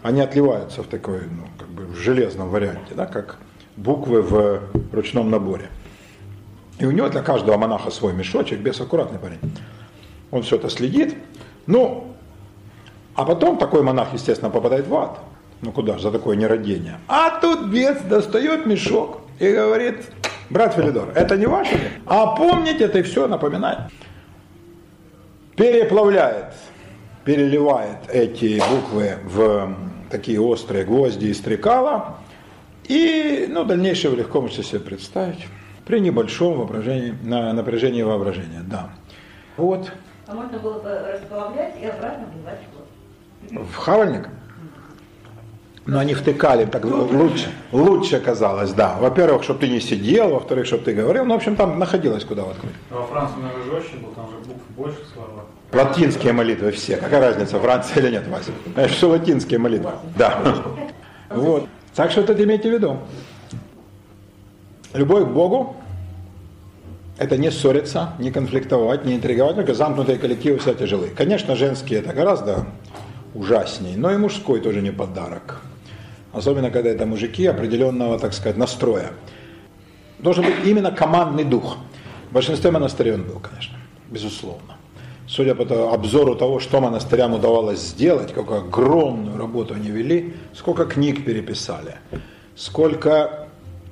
Они 0.03 0.21
отливаются 0.21 0.83
в 0.83 0.87
такой, 0.87 1.21
ну, 1.21 1.45
как 1.59 1.69
бы 1.69 1.85
в 1.85 1.97
железном 1.97 2.49
варианте, 2.49 2.95
да, 2.95 3.07
как 3.07 3.37
буквы 3.77 4.23
в 4.23 4.61
ручном 4.93 5.31
наборе. 5.31 5.69
И 6.79 6.87
у 6.87 6.91
него 6.91 7.09
для 7.09 7.23
каждого 7.23 7.59
монаха 7.59 7.91
свой 7.91 8.15
мешочек, 8.15 8.61
без 8.61 8.81
аккуратный 8.81 9.19
парень. 9.19 9.39
Он 10.31 10.43
все 10.43 10.57
это 10.57 10.71
следит. 10.71 11.15
Ну, 11.67 12.15
а 13.15 13.25
потом 13.25 13.59
такой 13.59 13.83
монах, 13.83 14.15
естественно, 14.15 14.51
попадает 14.51 14.87
в 14.87 14.95
ад. 14.95 15.21
Ну 15.61 15.73
куда 15.73 15.99
же, 15.99 16.05
за 16.05 16.11
такое 16.11 16.37
нерадение. 16.37 16.99
А 17.07 17.39
тут 17.39 17.67
бес 17.67 18.01
достает 18.03 18.65
мешок 18.65 19.21
и 19.39 19.53
говорит, 19.53 20.07
брат 20.49 20.75
Филидор, 20.75 21.11
это 21.15 21.37
не 21.37 21.45
ваше? 21.45 21.79
А 22.07 22.29
помните, 22.29 22.91
и 22.95 23.03
все 23.03 23.29
напоминает. 23.29 23.81
Переплавляет, 25.57 26.55
переливает 27.25 27.99
эти 28.09 28.61
буквы 28.71 29.19
в 29.25 29.75
такие 30.11 30.41
острые 30.41 30.85
гвозди 30.85 31.27
и 31.27 31.35
стрекала. 31.35 32.17
И 32.85 33.47
ну, 33.49 33.65
дальнейшее 33.65 34.11
вы 34.11 34.19
легко 34.19 34.41
можете 34.41 34.63
себе 34.63 34.81
представить. 34.81 35.47
При 35.87 36.01
небольшом 36.01 36.59
воображении, 36.59 37.15
на 37.23 37.53
напряжении 37.53 38.03
воображения, 38.03 38.63
да. 38.63 38.91
Вот. 39.57 39.91
А 40.27 40.35
можно 40.35 40.59
было 40.59 40.79
бы 40.79 40.89
расплавлять 40.89 41.75
и 41.81 41.87
обратно 41.87 42.27
вливать 42.33 42.61
в. 42.73 43.73
В 43.73 43.75
хавальник? 43.77 44.29
Но 45.91 45.99
они 45.99 46.15
втыкали, 46.15 46.67
так 46.67 46.85
лучше, 46.85 47.51
лучше 47.73 48.21
казалось, 48.21 48.73
да. 48.73 48.97
Во-первых, 49.01 49.43
чтобы 49.43 49.59
ты 49.59 49.69
не 49.69 49.81
сидел, 49.81 50.31
во-вторых, 50.31 50.67
чтобы 50.67 50.85
ты 50.85 50.93
говорил. 50.93 51.25
Ну, 51.25 51.35
в 51.35 51.37
общем, 51.39 51.57
там 51.57 51.81
находилось 51.81 52.25
куда 52.25 52.45
воткнуть. 52.45 52.75
Во 52.91 53.03
Франции, 53.03 53.41
наверное, 53.41 53.81
жестче 53.81 53.97
был, 53.97 54.11
там 54.11 54.29
же 54.31 54.37
букв 54.47 54.63
больше 54.77 54.99
слова. 55.13 55.47
Латинские 55.73 56.33
молитвы 56.33 56.71
все. 56.71 56.97
Какая 56.97 57.21
разница, 57.21 57.59
Франция 57.59 58.05
или 58.05 58.13
нет, 58.13 58.29
Вася? 58.29 58.53
Знаешь, 58.73 58.93
все 58.93 59.09
латинские 59.09 59.59
молитвы. 59.59 59.91
Да. 60.17 60.41
Вот. 61.29 61.67
Так 61.97 62.13
что 62.13 62.21
это 62.21 62.41
имейте 62.41 62.71
в 62.71 62.73
виду. 62.73 62.99
Любовь 64.95 65.25
к 65.25 65.33
Богу– 65.33 65.75
это 67.19 67.37
не 67.37 67.51
ссориться, 67.51 68.15
не 68.21 68.31
конфликтовать, 68.31 69.05
не 69.05 69.17
интриговать, 69.17 69.57
только 69.57 69.75
замкнутые 69.75 70.19
коллективы 70.19 70.59
все 70.61 70.73
тяжелы. 70.73 71.09
Конечно, 71.09 71.57
женские 71.57 71.99
это 71.99 72.13
гораздо 72.13 72.67
ужасней, 73.35 73.97
но 73.97 74.13
и 74.13 74.17
мужской 74.17 74.61
тоже 74.61 74.83
не 74.83 74.93
подарок. 74.93 75.63
Особенно, 76.33 76.71
когда 76.71 76.91
это 76.91 77.07
мужики 77.07 77.47
определенного, 77.47 78.19
так 78.19 78.33
сказать, 78.33 78.57
настроя. 78.57 79.11
Должен 80.19 80.45
быть 80.45 80.55
именно 80.65 80.93
командный 80.93 81.45
дух. 81.45 81.79
В 82.31 82.33
большинстве 82.35 82.71
монастырей 82.71 83.15
он 83.15 83.25
был, 83.25 83.41
конечно, 83.41 83.77
безусловно. 84.09 84.77
Судя 85.27 85.55
по 85.55 85.65
то- 85.65 85.93
обзору 85.93 86.35
того, 86.35 86.61
что 86.61 86.81
монастырям 86.81 87.35
удавалось 87.35 87.81
сделать, 87.81 88.33
какую 88.33 88.61
огромную 88.61 89.39
работу 89.39 89.75
они 89.75 89.91
вели, 89.91 90.35
сколько 90.55 90.85
книг 90.85 91.25
переписали, 91.25 91.97
сколько 92.57 93.49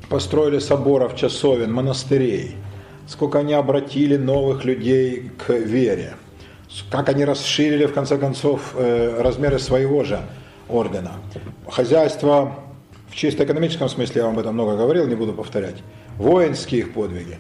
построили 0.09 0.59
соборов, 0.59 1.17
часовен, 1.17 1.73
монастырей, 1.73 2.57
сколько 3.07 3.39
они 3.39 3.53
обратили 3.53 4.17
новых 4.17 4.65
людей 4.65 5.31
к 5.39 5.51
вере, 5.53 6.15
как 6.91 7.09
они 7.09 7.25
расширили, 7.25 7.87
в 7.87 7.95
конце 7.95 8.19
концов, 8.19 8.75
э, 8.77 9.21
размеры 9.21 9.59
своего 9.59 10.05
же 10.05 10.21
ордена. 10.69 11.13
Хозяйство 11.69 12.55
в 13.09 13.15
чисто 13.15 13.45
экономическом 13.45 13.89
смысле, 13.89 14.21
я 14.21 14.25
вам 14.25 14.35
об 14.35 14.41
этом 14.41 14.55
много 14.55 14.77
говорил, 14.77 15.07
не 15.07 15.15
буду 15.15 15.33
повторять, 15.33 15.77
воинские 16.17 16.81
их 16.83 16.95
подвиги, 16.95 17.39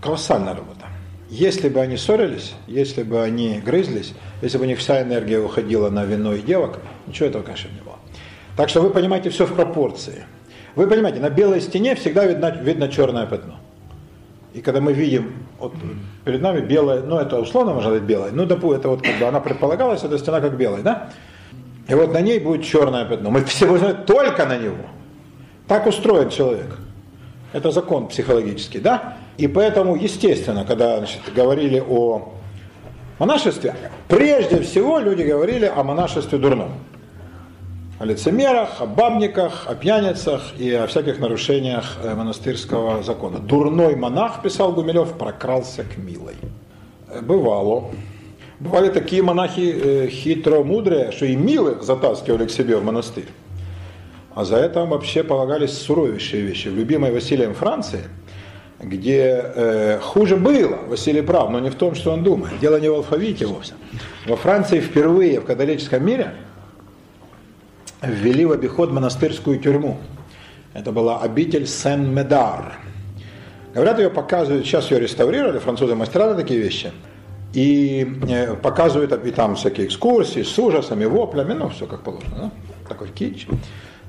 колоссальная 0.00 0.54
работа. 0.54 0.86
Если 1.28 1.68
бы 1.68 1.80
они 1.80 1.96
ссорились, 1.96 2.54
если 2.66 3.04
бы 3.04 3.22
они 3.22 3.60
грызлись, 3.64 4.14
если 4.42 4.58
бы 4.58 4.64
у 4.64 4.66
них 4.66 4.78
вся 4.78 5.00
энергия 5.02 5.38
уходила 5.38 5.88
на 5.88 6.04
вино 6.04 6.34
и 6.34 6.42
девок, 6.42 6.80
ничего 7.06 7.28
этого, 7.28 7.42
конечно, 7.42 7.68
не 7.68 7.80
было. 7.82 7.96
Так 8.56 8.68
что 8.68 8.82
вы 8.82 8.90
понимаете 8.90 9.30
все 9.30 9.46
в 9.46 9.54
пропорции. 9.54 10.24
Вы 10.74 10.86
понимаете, 10.88 11.20
на 11.20 11.30
белой 11.30 11.60
стене 11.60 11.94
всегда 11.94 12.26
видно, 12.26 12.50
видно 12.50 12.88
черное 12.88 13.26
пятно. 13.26 13.56
И 14.52 14.60
когда 14.60 14.80
мы 14.80 14.92
видим, 14.92 15.32
вот 15.60 15.72
перед 16.24 16.42
нами 16.42 16.60
белая, 16.60 17.02
ну 17.02 17.18
это 17.18 17.38
условно 17.38 17.72
можно 17.72 17.90
сказать 17.90 18.02
белая, 18.02 18.32
ну 18.32 18.46
допустим, 18.46 18.80
это 18.80 18.88
вот 18.88 19.02
как 19.02 19.16
бы 19.18 19.26
она 19.26 19.38
предполагалась, 19.38 20.02
эта 20.02 20.18
стена 20.18 20.40
как 20.40 20.56
белая, 20.56 20.82
да? 20.82 21.10
И 21.90 21.94
вот 21.94 22.12
на 22.12 22.20
ней 22.20 22.38
будет 22.38 22.62
черное 22.64 23.04
пятно. 23.04 23.30
Мы 23.30 23.44
все 23.44 23.66
смотреть 23.66 24.06
только 24.06 24.46
на 24.46 24.56
него. 24.56 24.86
Так 25.66 25.88
устроен 25.88 26.30
человек. 26.30 26.78
Это 27.52 27.72
закон 27.72 28.06
психологический, 28.06 28.78
да? 28.78 29.16
И 29.38 29.48
поэтому, 29.48 29.96
естественно, 29.96 30.64
когда 30.64 30.98
значит, 30.98 31.20
говорили 31.34 31.82
о 31.84 32.32
монашестве, 33.18 33.74
прежде 34.06 34.60
всего 34.62 35.00
люди 35.00 35.22
говорили 35.22 35.66
о 35.66 35.82
монашестве 35.82 36.38
дурном. 36.38 36.74
О 37.98 38.04
лицемерах, 38.04 38.80
о 38.80 38.86
бабниках, 38.86 39.64
о 39.66 39.74
пьяницах 39.74 40.54
и 40.58 40.72
о 40.72 40.86
всяких 40.86 41.18
нарушениях 41.18 41.96
э, 42.04 42.14
монастырского 42.14 43.02
закона. 43.02 43.40
Дурной 43.40 43.96
монах, 43.96 44.42
писал 44.42 44.72
Гумилев, 44.72 45.18
прокрался 45.18 45.82
к 45.82 45.96
милой. 45.98 46.36
Бывало. 47.20 47.90
Бывали 48.60 48.90
такие 48.90 49.22
монахи 49.22 50.08
хитро-мудрые, 50.10 51.12
что 51.12 51.24
и 51.24 51.34
милых 51.34 51.82
затаскивали 51.82 52.46
к 52.46 52.50
себе 52.50 52.76
в 52.76 52.84
монастырь. 52.84 53.28
А 54.34 54.44
за 54.44 54.56
это 54.56 54.84
вообще 54.84 55.24
полагались 55.24 55.72
суровейшие 55.72 56.42
вещи. 56.42 56.68
В 56.68 56.76
любимой 56.76 57.10
Василием 57.10 57.54
Франции, 57.54 58.02
где 58.78 59.42
э, 59.42 59.98
хуже 60.00 60.36
было, 60.36 60.76
Василий 60.86 61.22
прав, 61.22 61.50
но 61.50 61.58
не 61.58 61.70
в 61.70 61.74
том, 61.74 61.94
что 61.94 62.12
он 62.12 62.22
думает. 62.22 62.58
Дело 62.60 62.78
не 62.78 62.90
в 62.90 62.94
алфавите 62.94 63.46
вовсе. 63.46 63.72
Во 64.26 64.36
Франции 64.36 64.80
впервые 64.80 65.40
в 65.40 65.46
католическом 65.46 66.04
мире 66.04 66.34
ввели 68.02 68.44
в 68.44 68.52
обиход 68.52 68.92
монастырскую 68.92 69.58
тюрьму. 69.58 69.98
Это 70.74 70.92
была 70.92 71.20
обитель 71.20 71.66
Сен-Медар. 71.66 72.78
Говорят, 73.72 73.98
ее 73.98 74.10
показывают, 74.10 74.66
сейчас 74.66 74.90
ее 74.90 75.00
реставрировали, 75.00 75.58
французы 75.58 75.94
мастера 75.94 76.34
такие 76.34 76.60
вещи. 76.60 76.92
И 77.52 78.06
э, 78.28 78.54
показывают 78.54 79.12
и 79.26 79.30
там 79.32 79.56
всякие 79.56 79.86
экскурсии 79.86 80.42
с 80.42 80.58
ужасами, 80.58 81.04
воплями, 81.04 81.52
ну 81.52 81.68
все 81.68 81.86
как 81.86 82.02
положено, 82.02 82.36
да? 82.36 82.50
такой 82.88 83.08
кич. 83.08 83.48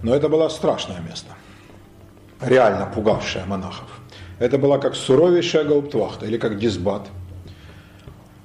Но 0.04 0.14
это 0.14 0.30
было 0.30 0.48
страшное 0.50 1.00
место, 1.00 1.32
реально 2.40 2.86
пугавшее 2.94 3.46
монахов. 3.46 3.90
Это 4.40 4.58
была 4.58 4.78
как 4.78 4.96
суровейшая 4.96 5.64
гауптвахта 5.64 6.26
или 6.26 6.38
как 6.38 6.60
дисбат. 6.60 7.08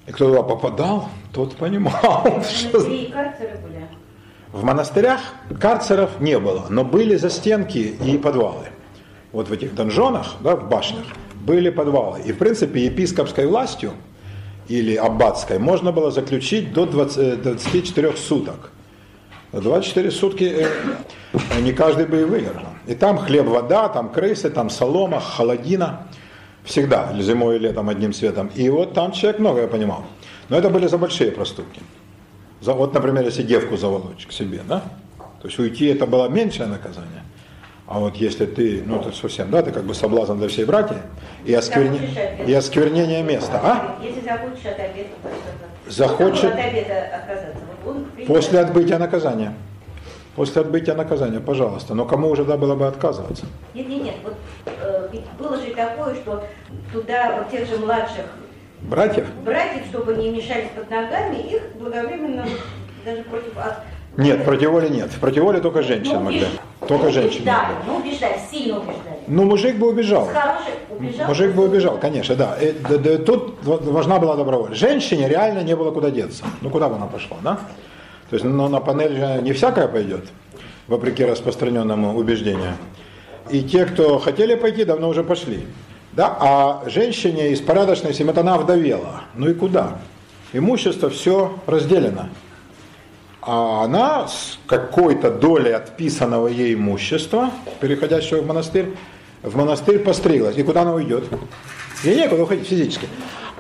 И 0.07 0.13
кто 0.13 0.29
туда 0.29 0.43
попадал, 0.43 1.09
тот 1.33 1.57
понимал. 1.57 2.23
Внутри 2.73 3.07
карцеры 3.07 3.59
были. 3.59 3.89
В 4.53 4.65
монастырях 4.65 5.21
карцеров 5.61 6.21
не 6.21 6.39
было, 6.39 6.67
но 6.71 6.85
были 6.85 7.17
застенки 7.17 7.79
и 7.79 8.17
подвалы. 8.17 8.69
Вот 9.33 9.49
в 9.49 9.53
этих 9.53 9.75
донжонах, 9.75 10.37
да, 10.41 10.57
в 10.57 10.69
башнях, 10.69 11.05
были 11.35 11.71
подвалы. 11.71 12.21
И, 12.21 12.33
в 12.33 12.39
принципе, 12.39 12.85
епископской 12.87 13.47
властью 13.47 13.93
или 14.69 14.95
аббатской 14.95 15.59
можно 15.59 15.93
было 15.93 16.11
заключить 16.11 16.73
до 16.73 16.87
20, 16.87 17.43
24 17.43 18.17
суток. 18.17 18.71
24 19.53 20.11
сутки 20.11 20.45
э, 20.45 21.61
не 21.61 21.73
каждый 21.73 22.07
бы 22.07 22.21
и 22.21 22.25
выдержал. 22.25 22.75
И 22.87 22.95
там 22.95 23.19
хлеб, 23.19 23.47
вода, 23.47 23.89
там 23.89 24.11
крысы, 24.11 24.51
там 24.51 24.71
солома, 24.71 25.21
холодина. 25.21 26.09
Всегда, 26.65 27.15
зимой 27.21 27.57
и 27.57 27.59
летом 27.61 27.89
одним 27.89 28.13
цветом. 28.13 28.51
И 28.57 28.69
вот 28.69 28.93
там 28.93 29.13
человек 29.13 29.39
многое 29.39 29.69
понимал. 29.69 30.05
Но 30.49 30.57
это 30.59 30.69
были 30.69 30.89
за 30.89 30.99
большие 30.99 31.31
проступки. 31.31 31.81
За, 32.61 32.73
вот, 32.73 32.93
например, 32.93 33.25
если 33.25 33.43
девку 33.43 33.77
заволочь 33.77 34.27
к 34.27 34.33
себе, 34.33 34.63
да? 34.67 34.83
То 35.41 35.49
есть 35.49 35.59
уйти 35.59 35.87
это 35.87 36.07
было 36.07 36.29
меньшее 36.29 36.67
наказание. 36.67 37.23
А 37.89 38.01
вот 38.01 38.17
если 38.17 38.47
ты, 38.47 38.83
ну 38.85 39.01
это 39.01 39.13
совсем, 39.13 39.51
да, 39.51 39.63
ты 39.63 39.71
как 39.71 39.85
бы 39.85 39.95
соблазн 39.95 40.39
для 40.39 40.49
всей 40.49 40.65
братьи 40.65 40.97
и, 41.45 41.55
оскверни... 41.55 42.01
и 42.47 42.53
осквернение 42.53 43.23
места, 43.23 43.61
а? 43.63 43.97
Если 44.03 44.21
захочешь 44.23 44.65
от 44.67 44.79
обеда, 44.81 45.09
Захочет- 45.87 46.53
От 46.53 46.59
обеда 46.59 47.07
принципе, 48.17 48.35
После 48.35 48.61
отбытия 48.61 48.99
наказания. 48.99 49.55
После 50.35 50.61
отбытия 50.61 50.95
наказания, 50.95 51.41
пожалуйста. 51.41 51.95
Но 51.95 52.05
кому 52.05 52.29
уже 52.29 52.45
да 52.45 52.57
было 52.57 52.75
бы 52.75 52.87
отказываться? 52.87 53.47
Нет, 53.75 53.89
нет, 53.89 54.03
нет. 54.03 54.15
Вот 54.23 54.35
э, 54.67 55.09
ведь 55.13 55.23
было 55.39 55.57
же 55.57 55.75
такое, 55.75 56.15
что 56.15 56.45
туда 56.93 57.37
вот 57.39 57.51
тех 57.51 57.67
же 57.69 57.79
младших 57.79 58.25
Братьев? 58.83 59.27
братьев, 59.45 59.87
чтобы 59.89 60.15
не 60.17 60.31
мешались 60.31 60.69
под 60.77 60.91
ногами, 60.91 61.37
их 61.37 61.63
благовременно 61.79 62.47
даже 63.05 63.23
против 63.23 63.57
от 63.57 63.79
Нет, 64.17 64.45
против 64.45 64.71
воли 64.71 64.89
нет. 64.89 65.11
Против 65.21 65.43
воли 65.43 65.61
только 65.61 65.83
женщин 65.83 66.15
Ну, 66.15 66.21
могли. 66.21 66.47
Только 66.89 67.11
женщины. 67.11 67.43
Убеждали, 67.43 67.75
ну 67.87 67.97
убеждали, 67.97 68.39
сильно 68.51 68.77
убеждали. 68.79 69.19
Ну, 69.27 69.45
мужик 69.45 69.77
бы 69.77 69.89
убежал. 69.89 70.27
Хороший 70.27 70.73
убежал. 70.89 71.29
Мужик 71.29 71.53
бы 71.55 71.65
убежал, 71.65 71.99
конечно, 71.99 72.35
да. 72.37 72.57
Э, 72.61 72.73
д- 72.73 72.99
д- 72.99 73.19
Тут 73.19 73.57
важна 73.63 74.19
была 74.19 74.37
добровольность. 74.37 74.81
Женщине 74.81 75.29
реально 75.29 75.61
не 75.63 75.75
было 75.77 75.91
куда 75.91 76.11
деться. 76.11 76.45
Ну, 76.63 76.71
куда 76.71 76.89
бы 76.89 76.97
она 76.97 77.07
пошла, 77.07 77.37
да? 77.43 77.59
То 78.31 78.37
есть, 78.37 78.45
ну, 78.45 78.69
на 78.69 78.81
панель 78.81 79.17
же 79.17 79.41
не 79.43 79.53
всякая 79.53 79.89
пойдет, 79.89 80.25
вопреки 80.89 81.25
распространенному 81.25 82.17
убеждению. 82.17 82.73
И 83.51 83.63
те, 83.63 83.85
кто 83.85 84.19
хотели 84.19 84.55
пойти, 84.55 84.85
давно 84.85 85.09
уже 85.09 85.23
пошли. 85.25 85.67
Да? 86.13 86.37
А 86.41 86.83
женщине 86.89 87.51
из 87.51 87.61
порядочной 87.61 88.15
семьи, 88.15 88.33
вот 88.33 88.39
она 88.39 88.57
вдовела. 88.59 89.23
Ну 89.35 89.49
и 89.51 89.55
куда? 89.55 89.99
Имущество 90.53 91.11
все 91.11 91.53
разделено. 91.67 92.29
А 93.47 93.85
она 93.85 94.27
с 94.27 94.59
какой-то 94.67 95.31
долей 95.31 95.71
отписанного 95.71 96.49
ей 96.49 96.75
имущества, 96.75 97.53
переходящего 97.81 98.43
в 98.43 98.47
монастырь, 98.47 98.97
в 99.43 99.57
монастырь 99.57 100.01
постриглась. 100.01 100.57
И 100.57 100.65
куда 100.65 100.83
она 100.83 100.95
уйдет? 100.95 101.25
Ей 102.03 102.17
некуда 102.17 102.43
уходить 102.43 102.67
физически. 102.67 103.07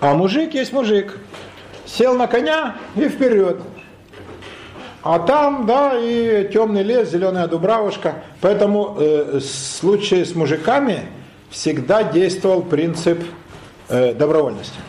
А 0.00 0.14
мужик 0.14 0.54
есть 0.54 0.72
мужик. 0.72 1.18
Сел 1.86 2.16
на 2.16 2.26
коня 2.26 2.74
и 2.96 3.08
вперед. 3.08 3.58
А 5.04 5.20
там, 5.20 5.66
да, 5.66 5.92
и 5.96 6.50
темный 6.52 6.82
лес, 6.82 7.08
зеленая 7.10 7.46
дубравушка. 7.46 8.24
Поэтому 8.40 8.96
э, 8.98 9.38
в 9.38 9.40
случае 9.40 10.24
с 10.24 10.34
мужиками 10.34 11.02
всегда 11.48 12.02
действовал 12.02 12.62
принцип 12.62 13.22
э, 13.88 14.14
добровольности. 14.14 14.80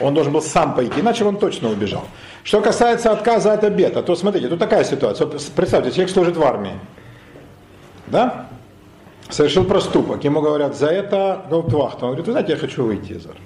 Он 0.00 0.14
должен 0.14 0.32
был 0.32 0.42
сам 0.42 0.74
пойти, 0.74 1.00
иначе 1.00 1.24
он 1.24 1.36
точно 1.36 1.70
убежал. 1.70 2.04
Что 2.42 2.60
касается 2.60 3.12
отказа 3.12 3.52
от 3.52 3.64
обета, 3.64 4.02
то 4.02 4.16
смотрите, 4.16 4.48
тут 4.48 4.58
такая 4.58 4.84
ситуация. 4.84 5.26
Представьте, 5.26 5.90
человек 5.90 6.10
служит 6.10 6.36
в 6.36 6.42
армии. 6.42 6.78
Да? 8.06 8.46
Совершил 9.28 9.64
проступок. 9.64 10.24
Ему 10.24 10.40
говорят, 10.40 10.76
за 10.76 10.88
это 10.88 11.44
гауптвахта. 11.50 12.06
Он 12.06 12.12
говорит, 12.12 12.26
вы 12.26 12.32
знаете, 12.32 12.52
я 12.52 12.58
хочу 12.58 12.84
выйти 12.84 13.12
из 13.12 13.26
армии. 13.26 13.40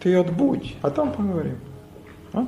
Ты 0.00 0.14
отбудь, 0.14 0.74
а 0.82 0.90
там 0.90 1.12
поговорим. 1.12 1.58
А? 2.32 2.46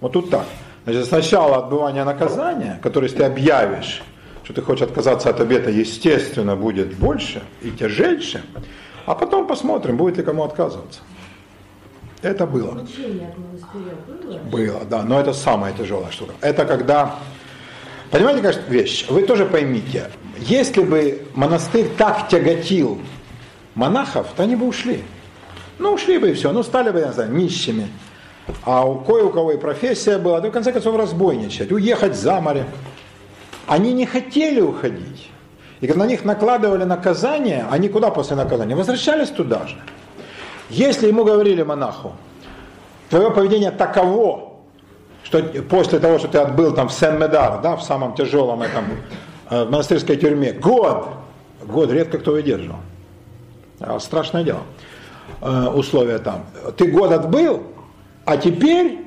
Вот 0.00 0.12
тут 0.12 0.30
так. 0.30 0.46
Значит, 0.84 1.06
сначала 1.06 1.58
отбывание 1.58 2.04
наказания, 2.04 2.78
которое 2.82 3.06
если 3.06 3.18
ты 3.18 3.24
объявишь, 3.24 4.02
что 4.42 4.54
ты 4.54 4.62
хочешь 4.62 4.82
отказаться 4.82 5.28
от 5.28 5.40
обета, 5.40 5.70
естественно, 5.70 6.56
будет 6.56 6.96
больше 6.96 7.42
и 7.62 7.70
тяжельше, 7.70 8.42
а 9.04 9.14
потом 9.14 9.46
посмотрим, 9.46 9.98
будет 9.98 10.16
ли 10.16 10.22
кому 10.22 10.44
отказываться. 10.44 11.00
Это 12.22 12.46
было. 12.46 12.72
Было? 12.72 14.38
Было, 14.50 14.84
да, 14.84 15.02
но 15.02 15.20
это 15.20 15.32
самая 15.32 15.72
тяжелая 15.72 16.10
штука. 16.10 16.32
Это 16.40 16.64
когда, 16.64 17.16
понимаете, 18.10 18.42
какая 18.42 18.64
вещь? 18.68 19.06
Вы 19.08 19.22
тоже 19.22 19.46
поймите, 19.46 20.10
если 20.38 20.82
бы 20.82 21.22
монастырь 21.34 21.88
так 21.96 22.28
тяготил 22.28 23.00
монахов, 23.74 24.28
то 24.36 24.42
они 24.42 24.56
бы 24.56 24.66
ушли. 24.66 25.02
Ну, 25.78 25.92
ушли 25.92 26.18
бы 26.18 26.30
и 26.30 26.34
все, 26.34 26.50
ну, 26.52 26.62
стали 26.62 26.90
бы, 26.90 26.98
я 26.98 27.06
не 27.06 27.12
знаю, 27.12 27.32
нищими. 27.32 27.88
А 28.64 28.84
у 28.84 28.98
кое 29.00 29.24
у 29.24 29.30
кого 29.30 29.52
и 29.52 29.56
профессия 29.58 30.18
была, 30.18 30.40
да, 30.40 30.48
в 30.48 30.52
конце 30.52 30.72
концов, 30.72 30.96
разбойничать, 30.96 31.70
уехать 31.70 32.16
за 32.16 32.40
море. 32.40 32.66
Они 33.66 33.92
не 33.92 34.06
хотели 34.06 34.60
уходить. 34.60 35.30
И 35.80 35.86
когда 35.86 36.04
на 36.04 36.08
них 36.08 36.24
накладывали 36.24 36.84
наказание, 36.84 37.66
они 37.70 37.88
куда 37.88 38.10
после 38.10 38.34
наказания? 38.34 38.74
Возвращались 38.74 39.28
туда 39.28 39.66
же. 39.68 39.76
Если 40.70 41.08
ему 41.08 41.24
говорили 41.24 41.62
монаху, 41.62 42.12
твое 43.08 43.30
поведение 43.30 43.70
таково, 43.70 44.54
что 45.24 45.42
после 45.68 45.98
того, 45.98 46.18
что 46.18 46.28
ты 46.28 46.38
отбыл 46.38 46.74
там 46.74 46.88
в 46.88 46.92
Сен-Медар, 46.92 47.60
да, 47.62 47.76
в 47.76 47.82
самом 47.82 48.14
тяжелом 48.14 48.62
этом 48.62 48.84
э, 49.50 49.64
в 49.64 49.70
монастырской 49.70 50.16
тюрьме, 50.16 50.52
год, 50.52 51.08
год 51.64 51.90
редко 51.90 52.18
кто 52.18 52.32
выдерживал. 52.32 52.80
А, 53.80 53.98
Страшное 53.98 54.44
дело. 54.44 54.60
Э, 55.40 55.68
Условия 55.68 56.18
там. 56.18 56.46
Ты 56.76 56.90
год 56.90 57.12
отбыл, 57.12 57.62
а 58.24 58.36
теперь 58.36 59.06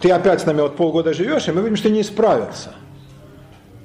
ты 0.00 0.10
опять 0.10 0.40
с 0.40 0.46
нами 0.46 0.62
вот 0.62 0.76
полгода 0.76 1.12
живешь, 1.12 1.48
и 1.48 1.52
мы 1.52 1.62
видим, 1.62 1.76
что 1.76 1.88
ты 1.88 1.94
не 1.94 2.02
справился. 2.02 2.72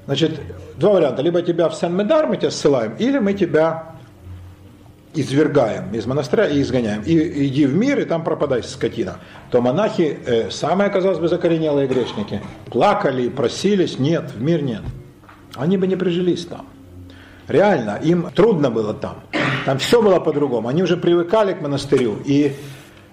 Значит, 0.05 0.41
два 0.77 0.93
варианта. 0.93 1.21
Либо 1.21 1.41
тебя 1.41 1.69
в 1.69 1.75
Сен-Медар 1.75 2.27
мы 2.27 2.37
тебя 2.37 2.51
ссылаем, 2.51 2.95
или 2.97 3.19
мы 3.19 3.33
тебя 3.33 3.90
извергаем 5.13 5.93
из 5.93 6.05
монастыря 6.05 6.47
и 6.47 6.61
изгоняем. 6.61 7.01
И 7.01 7.47
иди 7.47 7.65
в 7.65 7.75
мир, 7.75 7.99
и 7.99 8.05
там 8.05 8.23
пропадай, 8.23 8.63
скотина. 8.63 9.17
То 9.49 9.61
монахи, 9.61 10.19
э, 10.25 10.49
самые, 10.49 10.89
казалось 10.89 11.19
бы, 11.19 11.27
закоренелые 11.27 11.87
грешники, 11.87 12.41
плакали, 12.65 13.29
просились, 13.29 13.99
нет, 13.99 14.31
в 14.31 14.41
мир 14.41 14.61
нет. 14.61 14.81
Они 15.55 15.77
бы 15.77 15.87
не 15.87 15.95
прижились 15.95 16.45
там. 16.45 16.65
Реально, 17.47 17.99
им 18.01 18.29
трудно 18.33 18.71
было 18.71 18.93
там. 18.93 19.21
Там 19.65 19.77
все 19.77 20.01
было 20.01 20.19
по-другому. 20.19 20.69
Они 20.69 20.83
уже 20.83 20.95
привыкали 20.95 21.53
к 21.53 21.61
монастырю, 21.61 22.17
и 22.23 22.53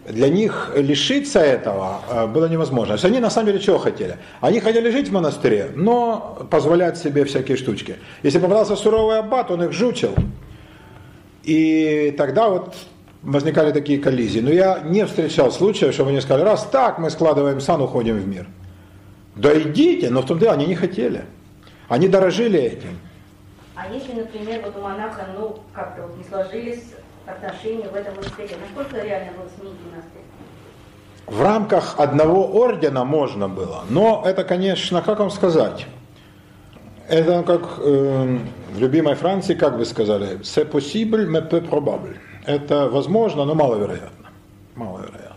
для 0.09 0.29
них 0.29 0.73
лишиться 0.77 1.41
этого 1.41 2.01
э, 2.09 2.27
было 2.27 2.47
невозможно. 2.47 2.89
То 2.89 2.93
есть 2.95 3.05
они 3.05 3.21
на 3.21 3.31
самом 3.31 3.49
деле 3.49 3.59
чего 3.59 3.79
хотели? 3.79 4.19
Они 4.41 4.61
хотели 4.61 4.91
жить 4.91 5.09
в 5.09 5.13
монастыре, 5.13 5.71
но 5.75 6.47
позволять 6.51 6.97
себе 6.97 7.25
всякие 7.25 7.57
штучки. 7.57 7.97
Если 8.23 8.39
попадался 8.39 8.77
суровый 8.77 9.19
аббат, 9.19 9.51
он 9.51 9.65
их 9.65 9.73
жучил, 9.73 10.15
и 11.49 12.11
тогда 12.11 12.51
вот 12.51 12.75
возникали 13.23 13.73
такие 13.73 13.99
коллизии. 13.99 14.41
Но 14.41 14.51
я 14.51 14.81
не 14.81 15.07
встречал 15.07 15.51
случая, 15.51 15.93
чтобы 15.93 16.11
они 16.11 16.21
сказали, 16.21 16.45
раз 16.45 16.69
так, 16.71 16.99
мы 16.99 17.09
складываем 17.09 17.59
сан, 17.63 17.81
уходим 17.81 18.19
в 18.19 18.29
мир. 18.29 18.47
Да 19.35 19.59
идите, 19.59 20.11
но 20.11 20.21
в 20.21 20.27
том 20.27 20.39
дело 20.39 20.53
они 20.53 20.67
не 20.67 20.75
хотели. 20.75 21.25
Они 21.89 22.07
дорожили 22.07 22.61
этим. 22.61 22.99
А 23.75 23.91
если, 23.91 24.13
например, 24.13 24.61
вот 24.63 24.77
у 24.77 24.81
монаха, 24.81 25.27
ну, 25.39 25.59
как-то 25.73 26.03
вот 26.03 26.19
не 26.19 26.25
сложились 26.25 26.83
отношения 27.25 27.89
в 27.89 27.95
этом 27.95 28.15
монастыре? 28.17 28.57
Насколько 28.61 29.03
реально 29.03 29.33
был 29.33 29.49
сменить 29.57 29.79
монастырь? 29.91 30.23
В 31.27 31.43
рамках 31.43 31.99
одного 31.99 32.47
ордена 32.47 33.05
можно 33.05 33.49
было, 33.49 33.85
но 33.89 34.23
это, 34.27 34.45
конечно, 34.45 35.01
как 35.01 35.19
вам 35.19 35.31
сказать, 35.31 35.87
это 37.09 37.43
как 37.43 37.79
э, 37.79 38.39
в 38.73 38.79
любимой 38.79 39.15
Франции, 39.15 39.55
как 39.55 39.79
бы 39.79 39.85
сказали, 39.85 40.39
c'est 40.43 40.71
possible, 40.71 41.27
mais 41.27 41.43
peu 41.43 41.61
probable. 41.61 42.17
Это 42.47 42.89
возможно, 42.89 43.45
но 43.45 43.55
маловероятно. 43.55 44.31
Маловероятно. 44.75 45.29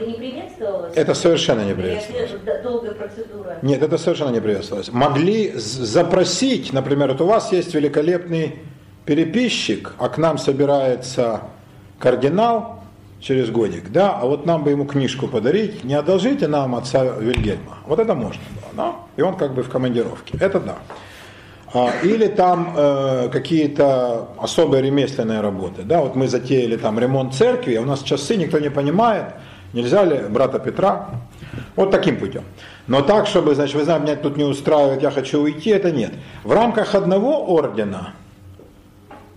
Не 0.00 0.14
приветствовалось? 0.14 0.96
Это 0.96 1.14
совершенно 1.14 1.64
не 1.64 1.74
приветствовалось. 1.74 2.30
это 2.44 2.62
долгая 2.62 2.92
процедура? 2.92 3.58
Нет, 3.62 3.82
это 3.82 3.98
совершенно 3.98 4.30
не 4.30 4.40
приветствовалось. 4.40 4.90
Могли 4.92 5.52
запросить, 5.54 6.72
например, 6.72 7.12
вот 7.12 7.20
у 7.20 7.26
вас 7.26 7.52
есть 7.52 7.74
великолепный 7.74 8.56
переписчик, 9.04 9.94
а 9.98 10.08
к 10.08 10.18
нам 10.18 10.38
собирается 10.38 11.42
кардинал 11.98 12.81
через 13.22 13.50
годик, 13.50 13.90
да, 13.90 14.12
а 14.12 14.26
вот 14.26 14.46
нам 14.46 14.64
бы 14.64 14.70
ему 14.70 14.84
книжку 14.84 15.28
подарить, 15.28 15.84
не 15.84 15.94
одолжите 15.94 16.48
нам 16.48 16.74
отца 16.74 17.04
Вильгельма. 17.04 17.78
Вот 17.86 17.98
это 18.00 18.14
можно 18.14 18.42
было, 18.54 18.70
да, 18.74 18.96
и 19.16 19.22
он 19.22 19.36
как 19.36 19.54
бы 19.54 19.62
в 19.62 19.70
командировке. 19.70 20.36
Это 20.40 20.60
да. 20.60 20.78
А, 21.74 21.90
Или 22.02 22.26
там 22.26 22.74
э, 22.76 23.28
какие-то 23.32 24.28
особые 24.38 24.82
ремесленные 24.82 25.40
работы. 25.40 25.82
Да, 25.84 26.02
вот 26.02 26.16
мы 26.16 26.28
затеяли 26.28 26.76
там 26.76 26.98
ремонт 26.98 27.34
церкви, 27.34 27.76
а 27.76 27.80
у 27.80 27.86
нас 27.86 28.02
часы 28.02 28.36
никто 28.36 28.58
не 28.58 28.70
понимает, 28.70 29.26
нельзя 29.72 30.04
ли 30.04 30.18
брата 30.28 30.58
Петра? 30.58 31.10
Вот 31.76 31.90
таким 31.90 32.18
путем. 32.18 32.42
Но 32.88 33.02
так, 33.02 33.26
чтобы, 33.26 33.54
значит, 33.54 33.74
вы 33.74 33.84
знаете, 33.84 34.04
меня 34.04 34.16
тут 34.16 34.36
не 34.36 34.44
устраивает, 34.44 35.02
я 35.02 35.10
хочу 35.10 35.40
уйти, 35.40 35.70
это 35.70 35.92
нет. 35.92 36.12
В 36.44 36.52
рамках 36.52 36.94
одного 36.94 37.54
ордена 37.54 38.14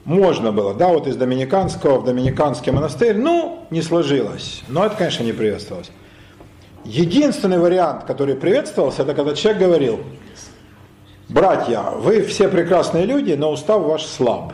можно 0.05 0.51
было, 0.51 0.75
да, 0.75 0.89
вот 0.89 1.07
из 1.07 1.17
Доминиканского 1.17 1.99
в 1.99 2.05
Доминиканский 2.05 2.71
монастырь, 2.71 3.17
ну, 3.17 3.65
не 3.71 3.81
сложилось. 3.81 4.63
Но 4.67 4.85
это, 4.85 4.95
конечно, 4.95 5.23
не 5.23 5.33
приветствовалось. 5.33 5.91
Единственный 6.85 7.57
вариант, 7.57 8.03
который 8.03 8.35
приветствовался, 8.35 9.01
это 9.01 9.15
когда 9.15 9.33
человек 9.33 9.61
говорил, 9.61 9.99
братья, 11.27 11.81
вы 11.97 12.21
все 12.21 12.47
прекрасные 12.47 13.07
люди, 13.07 13.33
но 13.33 13.51
устав 13.51 13.81
ваш 13.81 14.05
слаб. 14.05 14.53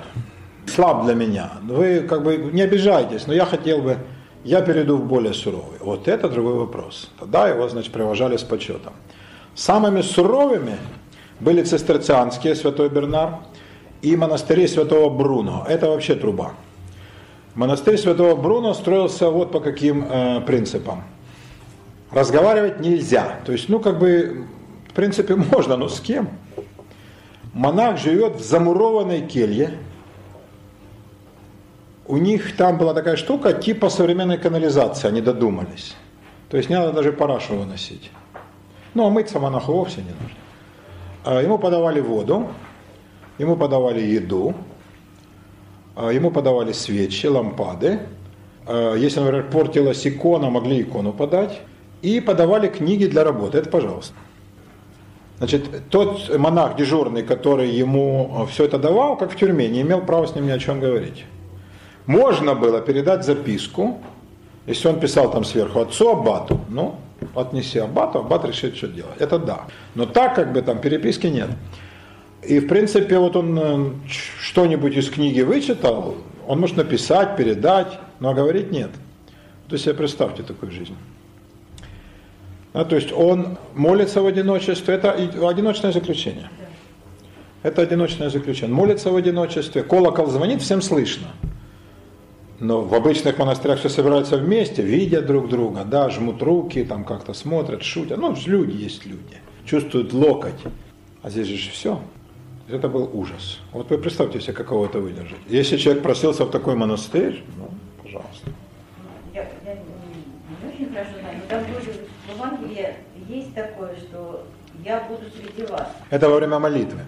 Слаб 0.73 1.03
для 1.03 1.15
меня. 1.15 1.51
Вы 1.63 1.99
как 2.01 2.23
бы 2.23 2.37
не 2.37 2.61
обижайтесь, 2.61 3.27
но 3.27 3.33
я 3.33 3.45
хотел 3.45 3.81
бы, 3.81 3.97
я 4.45 4.61
перейду 4.61 4.95
в 4.95 5.05
более 5.05 5.33
суровый. 5.33 5.79
Вот 5.81 6.07
это 6.07 6.29
другой 6.29 6.53
вопрос. 6.53 7.11
Тогда 7.19 7.49
его, 7.49 7.67
значит, 7.67 7.91
привожали 7.91 8.37
с 8.37 8.43
почетом. 8.43 8.93
Самыми 9.53 10.01
суровыми 10.01 10.77
были 11.41 11.61
цистерцианские, 11.63 12.55
святой 12.55 12.87
Бернар, 12.87 13.39
и 14.01 14.15
монастыри 14.15 14.67
святого 14.67 15.09
Бруно. 15.09 15.65
Это 15.67 15.89
вообще 15.89 16.15
труба. 16.15 16.53
Монастырь 17.55 17.97
святого 17.97 18.35
Бруно 18.35 18.73
строился 18.73 19.29
вот 19.29 19.51
по 19.51 19.59
каким 19.59 20.05
э, 20.09 20.41
принципам. 20.41 21.03
Разговаривать 22.11 22.79
нельзя. 22.79 23.39
То 23.45 23.51
есть, 23.51 23.69
ну, 23.69 23.79
как 23.79 23.99
бы, 23.99 24.45
в 24.89 24.93
принципе, 24.93 25.35
можно, 25.51 25.75
но 25.77 25.87
с 25.89 25.99
кем? 25.99 26.29
Монах 27.53 27.97
живет 27.97 28.37
в 28.37 28.41
замурованной 28.41 29.21
келье. 29.21 29.77
У 32.07 32.17
них 32.17 32.55
там 32.55 32.77
была 32.77 32.93
такая 32.93 33.15
штука, 33.15 33.53
типа 33.53 33.89
современной 33.89 34.37
канализации, 34.37 35.07
они 35.07 35.21
додумались. 35.21 35.95
То 36.49 36.57
есть 36.57 36.69
не 36.69 36.75
надо 36.75 36.91
даже 36.93 37.13
парашу 37.13 37.55
выносить. 37.55 38.11
Ну, 38.93 39.05
а 39.05 39.09
мыться 39.09 39.39
монаху 39.39 39.71
вовсе 39.73 40.01
не 40.01 40.09
нужно. 40.09 40.37
А 41.23 41.41
Ему 41.41 41.57
подавали 41.57 41.99
воду, 41.99 42.49
ему 43.41 43.55
подавали 43.55 44.01
еду, 44.01 44.53
а, 45.95 46.11
ему 46.11 46.31
подавали 46.31 46.71
свечи, 46.71 47.27
лампады. 47.27 47.99
А, 48.65 48.95
Если, 48.95 49.19
например, 49.19 49.49
портилась 49.49 50.05
икона, 50.07 50.49
могли 50.49 50.81
икону 50.81 51.13
подать. 51.13 51.61
И 52.01 52.19
подавали 52.19 52.67
книги 52.67 53.05
для 53.05 53.23
работы. 53.23 53.59
Это 53.59 53.69
пожалуйста. 53.69 54.13
Значит, 55.37 55.89
тот 55.89 56.35
монах 56.37 56.75
дежурный, 56.75 57.23
который 57.23 57.69
ему 57.69 58.47
все 58.51 58.65
это 58.65 58.77
давал, 58.77 59.17
как 59.17 59.31
в 59.31 59.35
тюрьме, 59.35 59.67
не 59.69 59.81
имел 59.81 60.01
права 60.01 60.27
с 60.27 60.35
ним 60.35 60.45
ни 60.45 60.51
о 60.51 60.59
чем 60.59 60.79
говорить. 60.79 61.25
Можно 62.05 62.55
было 62.55 62.81
передать 62.81 63.23
записку, 63.25 63.99
если 64.67 64.87
он 64.87 64.99
писал 64.99 65.31
там 65.31 65.43
сверху 65.43 65.79
отцу 65.79 66.09
Аббату, 66.09 66.59
ну, 66.69 66.95
отнеси 67.35 67.79
Аббату, 67.79 68.19
Аббат 68.19 68.45
решит, 68.45 68.75
что 68.75 68.87
делать. 68.87 69.17
Это 69.19 69.39
да. 69.39 69.61
Но 69.95 70.05
так, 70.05 70.35
как 70.35 70.53
бы 70.53 70.61
там 70.61 70.79
переписки 70.79 71.27
нет. 71.27 71.49
И, 72.47 72.59
в 72.59 72.67
принципе, 72.67 73.19
вот 73.19 73.35
он 73.35 73.59
э, 73.59 73.91
что-нибудь 74.07 74.95
из 74.95 75.09
книги 75.09 75.41
вычитал, 75.41 76.15
он 76.47 76.59
может 76.59 76.77
написать, 76.77 77.37
передать, 77.37 77.99
но 78.19 78.33
говорить 78.33 78.71
нет. 78.71 78.89
То 79.67 79.75
есть 79.75 79.85
себе 79.85 79.93
представьте 79.93 80.43
такую 80.43 80.71
жизнь. 80.71 80.95
Да, 82.73 82.83
то 82.83 82.95
есть 82.95 83.11
он 83.11 83.57
молится 83.75 84.21
в 84.21 84.25
одиночестве, 84.25 84.95
это 84.95 85.11
одиночное 85.11 85.91
заключение. 85.91 86.49
Это 87.63 87.83
одиночное 87.83 88.29
заключение. 88.29 88.73
Молится 88.73 89.11
в 89.11 89.15
одиночестве, 89.15 89.83
колокол 89.83 90.27
звонит, 90.27 90.61
всем 90.61 90.81
слышно. 90.81 91.27
Но 92.59 92.81
в 92.81 92.93
обычных 92.93 93.37
монастырях 93.37 93.79
все 93.79 93.89
собираются 93.89 94.37
вместе, 94.37 94.81
видят 94.81 95.25
друг 95.25 95.49
друга, 95.49 95.83
да, 95.83 96.09
жмут 96.09 96.41
руки, 96.41 96.83
там 96.83 97.03
как-то 97.03 97.33
смотрят, 97.33 97.83
шутят. 97.83 98.17
Ну, 98.17 98.35
люди 98.45 98.83
есть 98.83 99.05
люди, 99.05 99.37
чувствуют 99.65 100.13
локоть. 100.13 100.61
А 101.23 101.29
здесь 101.29 101.47
же 101.47 101.71
все. 101.71 102.01
Это 102.71 102.87
был 102.87 103.09
ужас. 103.13 103.59
Вот 103.73 103.89
вы 103.89 103.97
представьте 103.97 104.39
себе, 104.39 104.53
каково 104.53 104.85
это 104.85 104.99
выдержать. 104.99 105.37
Если 105.47 105.77
человек 105.77 106.03
просился 106.03 106.45
в 106.45 106.51
такой 106.51 106.75
монастырь, 106.75 107.43
ну, 107.57 107.69
пожалуйста. 108.01 108.49
Я, 109.33 109.41
я 109.65 109.73
не, 109.73 109.79
не 110.67 110.73
очень 110.73 110.93
хорошо 110.93 111.11
знаю, 111.19 111.37
но 111.37 111.49
там 111.49 111.63
вроде 111.71 111.99
в 112.27 112.35
Евангелии 112.35 112.95
есть 113.27 113.53
такое, 113.53 113.95
что 113.97 114.45
я 114.85 115.01
буду 115.09 115.23
среди 115.35 115.69
вас 115.69 115.87
Это 116.09 116.29
во 116.29 116.37
время 116.37 116.59
молитвы. 116.59 116.99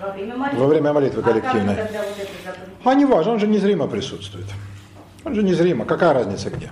во 0.00 0.10
время 0.12 0.36
молитвы. 0.36 0.60
Во 0.60 0.66
время 0.66 0.92
молитвы 0.92 1.20
А 1.20 1.24
как 1.24 1.32
коллективной. 1.32 1.76
тогда 1.76 1.98
вот? 2.02 2.66
А 2.84 2.94
не 2.94 3.04
важно, 3.04 3.32
он 3.32 3.38
же 3.38 3.46
незримо 3.46 3.86
присутствует. 3.86 4.46
Он 5.24 5.34
же 5.34 5.42
незримо. 5.42 5.84
Какая 5.84 6.14
разница 6.14 6.50
где? 6.50 6.70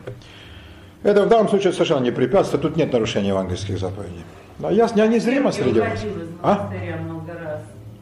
Это 1.02 1.22
в 1.24 1.28
данном 1.28 1.48
случае 1.48 1.72
совершенно 1.72 2.02
не 2.02 2.10
препятствие, 2.10 2.60
тут 2.60 2.76
нет 2.76 2.92
нарушения 2.92 3.28
евангельских 3.28 3.78
заповедей. 3.78 4.24
Да, 4.58 4.70
я, 4.70 4.88
я 4.94 5.06
незримо 5.06 5.50
среди 5.52 5.80
вас. 5.80 6.04
А? 6.42 6.70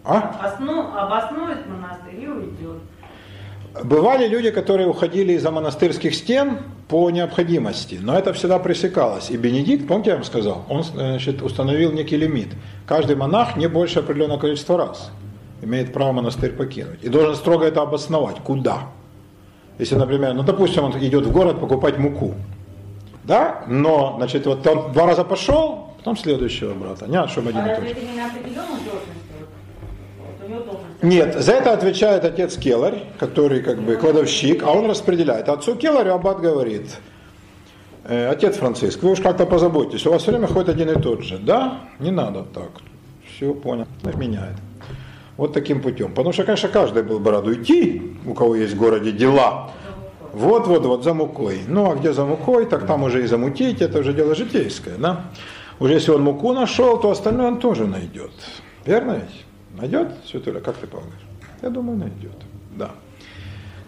А? 0.09 0.35
Осно- 0.43 0.97
обоснует 0.99 1.67
монастырь 1.69 2.25
и 2.25 2.27
уйдет. 2.27 2.79
Бывали 3.85 4.27
люди, 4.27 4.51
которые 4.51 4.89
уходили 4.89 5.35
из-за 5.35 5.51
монастырских 5.51 6.15
стен 6.15 6.59
по 6.89 7.11
необходимости, 7.11 7.99
но 8.01 8.19
это 8.19 8.33
всегда 8.33 8.59
пресекалось. 8.59 9.31
И 9.31 9.37
Бенедикт, 9.37 9.87
помните, 9.87 10.11
я 10.11 10.17
вам 10.17 10.25
сказал, 10.25 10.65
он 10.71 10.83
значит, 10.83 11.43
установил 11.43 11.93
некий 11.93 12.17
лимит. 12.17 12.49
Каждый 12.87 13.17
монах 13.17 13.57
не 13.57 13.69
больше 13.69 13.99
определенного 13.99 14.39
количества 14.41 14.79
раз 14.79 15.11
имеет 15.61 15.93
право 15.93 16.13
монастырь 16.13 16.53
покинуть. 16.53 17.05
И 17.05 17.09
должен 17.09 17.35
строго 17.37 17.67
это 17.67 17.83
обосновать, 17.83 18.37
куда. 18.39 18.85
Если, 19.79 19.95
например, 19.97 20.33
ну, 20.33 20.43
допустим, 20.43 20.85
он 20.85 20.93
идет 20.99 21.27
в 21.27 21.33
город 21.33 21.61
покупать 21.61 21.99
муку, 21.99 22.35
да, 23.25 23.63
но, 23.69 24.15
значит, 24.17 24.47
вот 24.47 24.67
он 24.67 24.93
два 24.93 25.07
раза 25.07 25.23
пошел, 25.25 25.91
потом 25.99 26.17
следующего 26.17 26.73
брата, 26.75 27.07
не 27.07 27.17
надо, 27.17 27.29
чтобы 27.29 27.51
один 27.51 27.61
А 27.61 27.73
и 27.73 27.75
тот 27.77 27.85
же. 27.85 27.91
это 27.91 28.01
не 28.01 28.17
на 28.17 28.27
определенную 28.27 28.81
должность? 28.81 29.29
Вот? 30.38 30.38
Нет, 31.03 31.35
за 31.39 31.53
это 31.53 31.73
отвечает 31.73 32.25
отец 32.25 32.57
Келарь, 32.57 33.05
который 33.19 33.61
как 33.61 33.81
бы 33.81 33.97
кладовщик, 33.97 34.63
а 34.63 34.73
он 34.73 34.89
распределяет. 34.89 35.49
Отцу 35.49 35.77
Келарю 35.77 36.15
аббат 36.15 36.41
говорит, 36.41 36.99
«Э, 38.05 38.31
отец 38.31 38.57
Франциск, 38.57 39.03
вы 39.03 39.13
уж 39.13 39.21
как-то 39.21 39.47
позаботьтесь, 39.47 40.07
у 40.07 40.11
вас 40.11 40.23
все 40.23 40.33
время 40.33 40.47
ходит 40.47 40.71
один 40.71 40.91
и 40.91 41.01
тот 41.01 41.23
же. 41.23 41.39
Да, 41.39 41.81
не 41.99 42.11
надо 42.11 42.45
так. 42.45 42.71
Все, 43.27 43.55
понял, 43.55 43.87
меняет. 44.17 44.57
Вот 45.37 45.53
таким 45.53 45.81
путем. 45.81 46.09
Потому 46.11 46.33
что, 46.33 46.45
конечно, 46.45 46.69
каждый 46.69 47.05
был 47.05 47.21
бы 47.21 47.31
рад 47.31 47.47
уйти, 47.47 48.17
у 48.27 48.35
кого 48.35 48.57
есть 48.57 48.75
в 48.75 48.79
городе 48.79 49.13
дела. 49.13 49.71
Вот, 50.33 50.67
вот, 50.67 50.85
вот, 50.85 51.05
за 51.05 51.15
мукой. 51.15 51.61
Ну, 51.69 51.91
а 51.91 51.95
где 51.95 52.13
за 52.13 52.25
мукой, 52.25 52.67
так 52.67 52.87
там 52.87 53.05
уже 53.05 53.23
и 53.23 53.27
замутить, 53.27 53.81
это 53.81 54.01
уже 54.01 54.13
дело 54.13 54.35
житейское, 54.35 54.97
да? 54.99 55.27
Уже 55.79 55.95
если 55.95 56.11
он 56.11 56.23
муку 56.23 56.53
нашел, 56.53 56.99
то 56.99 57.11
остальное 57.11 57.49
он 57.49 57.61
тоже 57.61 57.87
найдет. 57.87 58.33
Верно 58.85 59.13
ведь? 59.13 59.45
Найдет, 59.79 60.09
Святуля, 60.27 60.61
как 60.61 60.77
ты 60.77 60.87
полагаешь? 60.87 61.15
Я 61.63 61.71
думаю, 61.71 61.99
найдет, 61.99 62.37
да. 62.77 62.91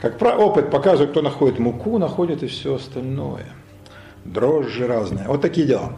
Как 0.01 0.19
про- 0.19 0.37
опыт 0.37 0.71
показывает, 0.71 1.11
кто 1.11 1.21
находит 1.23 1.59
муку, 1.59 1.99
находит 1.99 2.43
и 2.43 2.47
все 2.47 2.77
остальное. 2.77 3.47
Дрожжи 4.25 4.87
разные. 4.87 5.27
Вот 5.27 5.43
такие 5.43 5.67
дела. 5.67 5.93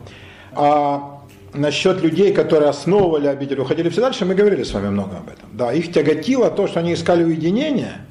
А 0.53 1.21
насчет 1.55 2.03
людей, 2.03 2.33
которые 2.33 2.71
основывали 2.71 3.27
обитель, 3.27 3.61
уходили 3.61 3.89
все 3.91 4.01
дальше, 4.01 4.25
мы 4.25 4.35
говорили 4.35 4.63
с 4.63 4.73
вами 4.73 4.89
много 4.89 5.19
об 5.19 5.29
этом. 5.29 5.49
Да, 5.53 5.73
их 5.73 5.93
тяготило 5.93 6.51
то, 6.51 6.67
что 6.67 6.81
они 6.81 6.95
искали 6.95 7.25
уединения, 7.25 8.07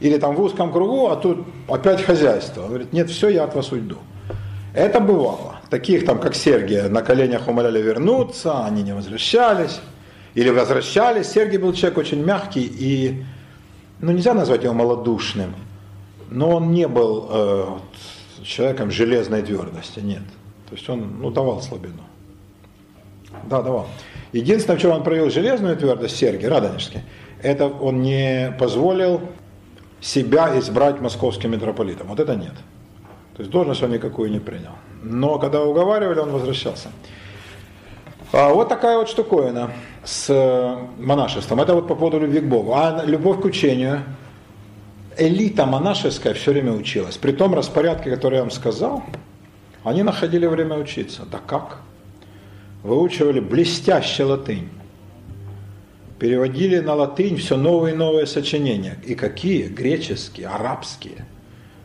или 0.00 0.16
там 0.18 0.34
в 0.36 0.40
узком 0.40 0.72
кругу, 0.72 1.08
а 1.08 1.16
тут 1.16 1.46
опять 1.68 2.02
хозяйство. 2.02 2.62
Он 2.62 2.68
говорит, 2.68 2.92
нет, 2.92 3.10
все, 3.10 3.28
я 3.28 3.44
от 3.44 3.54
вас 3.54 3.72
уйду. 3.72 3.96
Это 4.74 5.00
бывало. 5.00 5.56
Таких 5.70 6.06
там, 6.06 6.20
как 6.20 6.34
Сергия, 6.34 6.88
на 6.88 7.02
коленях 7.02 7.48
умоляли 7.48 7.82
вернуться, 7.82 8.64
они 8.64 8.82
не 8.82 8.94
возвращались. 8.94 9.80
Или 10.34 10.50
возвращались. 10.50 11.28
Сергий 11.28 11.58
был 11.58 11.72
человек 11.72 11.98
очень 11.98 12.24
мягкий 12.24 12.64
и, 12.64 13.24
ну 14.00 14.12
нельзя 14.12 14.34
назвать 14.34 14.64
его 14.64 14.74
малодушным. 14.74 15.54
но 16.30 16.50
он 16.56 16.72
не 16.72 16.86
был 16.86 17.26
э, 17.30 17.66
человеком 18.44 18.90
железной 18.90 19.42
твердости, 19.42 20.00
нет. 20.00 20.22
То 20.68 20.74
есть 20.74 20.88
он 20.88 21.20
ну, 21.20 21.30
давал 21.30 21.62
слабину. 21.62 22.02
Да, 23.44 23.62
давал. 23.62 23.86
Единственное, 24.32 24.78
в 24.78 24.82
чем 24.82 24.90
он 24.92 25.02
проявил 25.02 25.30
железную 25.30 25.76
твердость, 25.76 26.16
Сергий 26.16 26.48
Радонежский, 26.48 27.00
это 27.42 27.66
он 27.66 28.02
не 28.02 28.54
позволил 28.58 29.20
себя 30.00 30.58
избрать 30.58 31.00
московским 31.00 31.52
митрополитом. 31.52 32.08
Вот 32.08 32.20
это 32.20 32.36
нет. 32.36 32.54
То 33.36 33.42
есть 33.42 33.50
должность 33.50 33.82
он 33.82 33.90
никакую 33.90 34.30
не 34.30 34.40
принял. 34.40 34.72
Но 35.02 35.38
когда 35.38 35.62
уговаривали, 35.62 36.18
он 36.18 36.30
возвращался. 36.30 36.90
А 38.30 38.52
вот 38.52 38.68
такая 38.68 38.98
вот 38.98 39.08
штуковина 39.08 39.70
с 40.04 40.78
монашеством. 40.98 41.60
Это 41.60 41.74
вот 41.74 41.88
по 41.88 41.94
поводу 41.94 42.20
любви 42.20 42.40
к 42.40 42.44
Богу. 42.44 42.74
А 42.74 43.02
любовь 43.04 43.40
к 43.40 43.44
учению. 43.44 44.02
Элита 45.16 45.66
монашеская 45.66 46.34
все 46.34 46.52
время 46.52 46.72
училась. 46.72 47.16
При 47.16 47.32
том 47.32 47.54
распорядке, 47.54 48.10
который 48.10 48.36
я 48.36 48.42
вам 48.42 48.50
сказал, 48.50 49.02
они 49.82 50.02
находили 50.02 50.46
время 50.46 50.76
учиться. 50.76 51.22
Да 51.30 51.38
как? 51.44 51.80
Выучивали 52.82 53.40
блестяще 53.40 54.24
латынь. 54.24 54.68
Переводили 56.18 56.78
на 56.80 56.94
латынь 56.94 57.36
все 57.36 57.56
новые 57.56 57.94
и 57.94 57.96
новые 57.96 58.26
сочинения. 58.26 58.98
И 59.04 59.14
какие? 59.14 59.68
Греческие, 59.68 60.48
арабские, 60.48 61.26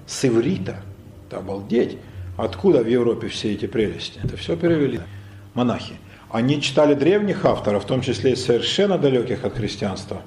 с 0.05 0.25
иврита. 0.25 0.81
Это 1.27 1.37
обалдеть. 1.37 1.97
Откуда 2.37 2.83
в 2.83 2.87
Европе 2.87 3.29
все 3.29 3.53
эти 3.53 3.65
прелести? 3.65 4.19
Это 4.23 4.37
все 4.37 4.57
перевели 4.57 4.99
монахи. 5.53 5.93
Они 6.33 6.59
читали 6.59 6.95
древних 6.95 7.45
авторов, 7.45 7.83
в 7.83 7.85
том 7.85 8.01
числе 8.01 8.31
и 8.31 8.35
совершенно 8.35 8.97
далеких 8.97 9.45
от 9.45 9.53
христианства. 9.53 10.23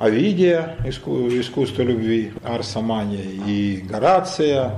Овидия, 0.00 0.76
искусство 0.84 1.82
любви, 1.82 2.32
Арсамания 2.42 3.22
и 3.46 3.76
Горация, 3.88 4.72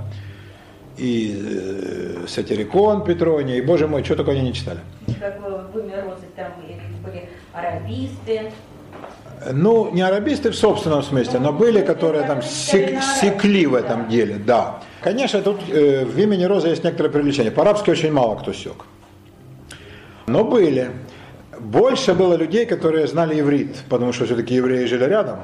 и 0.99 1.35
э, 1.43 2.27
Сатирикон 2.29 3.03
Петрония, 3.03 3.57
и, 3.57 3.62
боже 3.62 3.89
мой, 3.89 4.05
что 4.05 4.14
только 4.14 4.33
они 4.33 4.43
не 4.43 4.53
читали. 4.53 4.81
Как 5.18 5.41
в 5.41 5.73
там 6.37 6.53
были 7.03 7.29
арабисты. 7.55 8.53
Ну, 9.53 9.91
не 9.91 10.03
арабисты 10.03 10.51
в 10.51 10.55
собственном 10.55 11.03
смысле, 11.03 11.41
но 11.41 11.51
были, 11.55 11.81
которые 11.81 12.27
там 12.27 12.43
сек, 12.43 13.03
секли 13.03 13.64
в 13.64 13.75
этом 13.75 14.11
деле, 14.11 14.35
да. 14.35 14.81
Конечно, 15.01 15.41
тут 15.41 15.61
э, 15.71 16.05
в 16.05 16.18
имени 16.18 16.45
Розы 16.45 16.68
есть 16.68 16.85
некоторое 16.85 17.09
привлечение. 17.09 17.51
По-арабски 17.51 17.89
очень 17.89 18.12
мало 18.12 18.37
кто 18.37 18.53
сек. 18.53 18.85
Но 20.31 20.45
были. 20.45 20.93
Больше 21.59 22.14
было 22.14 22.35
людей, 22.35 22.64
которые 22.64 23.09
знали 23.09 23.41
иврит, 23.41 23.76
потому 23.89 24.12
что 24.12 24.26
все-таки 24.26 24.55
евреи 24.55 24.87
жили 24.87 25.05
рядом. 25.05 25.41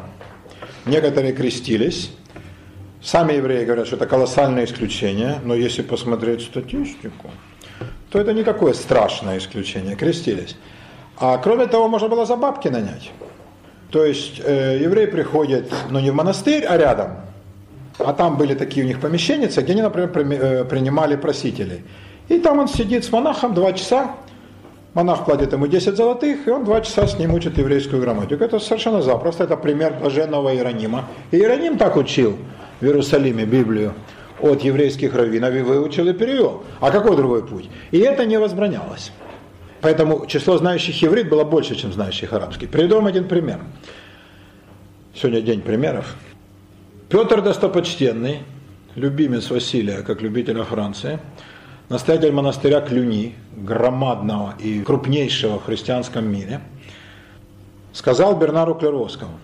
Некоторые 0.87 1.32
крестились. 1.32 2.12
Сами 3.03 3.32
евреи 3.32 3.64
говорят, 3.64 3.89
что 3.89 3.97
это 3.97 4.07
колоссальное 4.07 4.64
исключение, 4.64 5.41
но 5.45 5.55
если 5.57 5.82
посмотреть 5.82 6.43
статистику, 6.43 7.30
то 8.11 8.20
это 8.20 8.32
не 8.32 8.45
такое 8.45 8.74
страшное 8.74 9.39
исключение, 9.39 9.97
крестились. 9.97 10.57
А 11.18 11.37
кроме 11.39 11.66
того, 11.66 11.89
можно 11.89 12.09
было 12.09 12.24
за 12.24 12.37
бабки 12.37 12.68
нанять. 12.68 13.11
То 13.91 14.05
есть 14.05 14.41
э, 14.45 14.78
еврей 14.80 15.09
приходит, 15.09 15.72
ну 15.91 15.99
не 15.99 16.11
в 16.11 16.14
монастырь, 16.14 16.64
а 16.64 16.76
рядом, 16.76 17.16
а 17.99 18.12
там 18.12 18.37
были 18.37 18.55
такие 18.55 18.84
у 18.84 18.89
них 18.89 19.01
помещения, 19.01 19.49
где 19.49 19.72
они, 19.72 19.82
например, 19.82 20.11
э, 20.14 20.64
принимали 20.64 21.16
просителей. 21.16 21.82
И 22.28 22.39
там 22.39 22.61
он 22.61 22.68
сидит 22.68 23.05
с 23.05 23.11
монахом 23.11 23.53
два 23.53 23.72
часа, 23.72 24.14
монах 24.97 25.26
платит 25.26 25.53
ему 25.53 25.66
10 25.66 25.94
золотых, 25.94 26.49
и 26.49 26.51
он 26.51 26.64
два 26.64 26.80
часа 26.80 27.07
с 27.07 27.18
ним 27.18 27.34
учит 27.34 27.59
еврейскую 27.59 28.01
грамматику. 28.01 28.42
Это 28.42 28.59
совершенно 28.59 29.03
запросто, 29.03 29.44
это 29.44 29.57
пример 29.57 29.92
блаженного 30.01 30.55
Иеронима. 30.55 31.05
И 31.30 31.36
Иероним 31.36 31.76
так 31.76 31.97
учил 31.97 32.38
в 32.80 32.84
Иерусалиме 32.84 33.44
Библию 33.44 33.92
от 34.40 34.62
еврейских 34.62 35.14
раввинов 35.14 35.55
и 35.55 35.61
выучил 35.61 36.09
и 36.09 36.14
перевел. 36.14 36.64
А 36.80 36.90
какой 36.90 37.14
другой 37.14 37.47
путь? 37.47 37.68
И 37.90 37.99
это 37.99 38.24
не 38.24 38.38
возбранялось. 38.38 39.12
Поэтому 39.82 40.24
число 40.26 40.57
знающих 40.57 41.05
иврит 41.05 41.28
было 41.28 41.44
больше, 41.44 41.76
чем 41.76 41.92
знающих 41.92 42.32
арабский. 42.32 42.66
Приведу 42.66 42.97
вам 42.97 43.07
один 43.07 43.28
пример. 43.28 43.61
Сегодня 45.14 45.42
день 45.42 45.61
примеров. 45.61 46.16
Петр 47.11 47.42
Достопочтенный, 47.42 48.40
любимец 48.94 49.51
Василия, 49.51 50.03
как 50.03 50.22
любителя 50.22 50.64
Франции, 50.64 51.18
настоятель 51.89 52.32
монастыря 52.32 52.80
Клюни, 52.80 53.34
громадного 53.57 54.55
и 54.59 54.80
крупнейшего 54.82 55.59
в 55.59 55.64
христианском 55.64 56.30
мире, 56.30 56.61
сказал 57.93 58.37
Бернару 58.37 58.74
Клеровскому, 58.74 59.39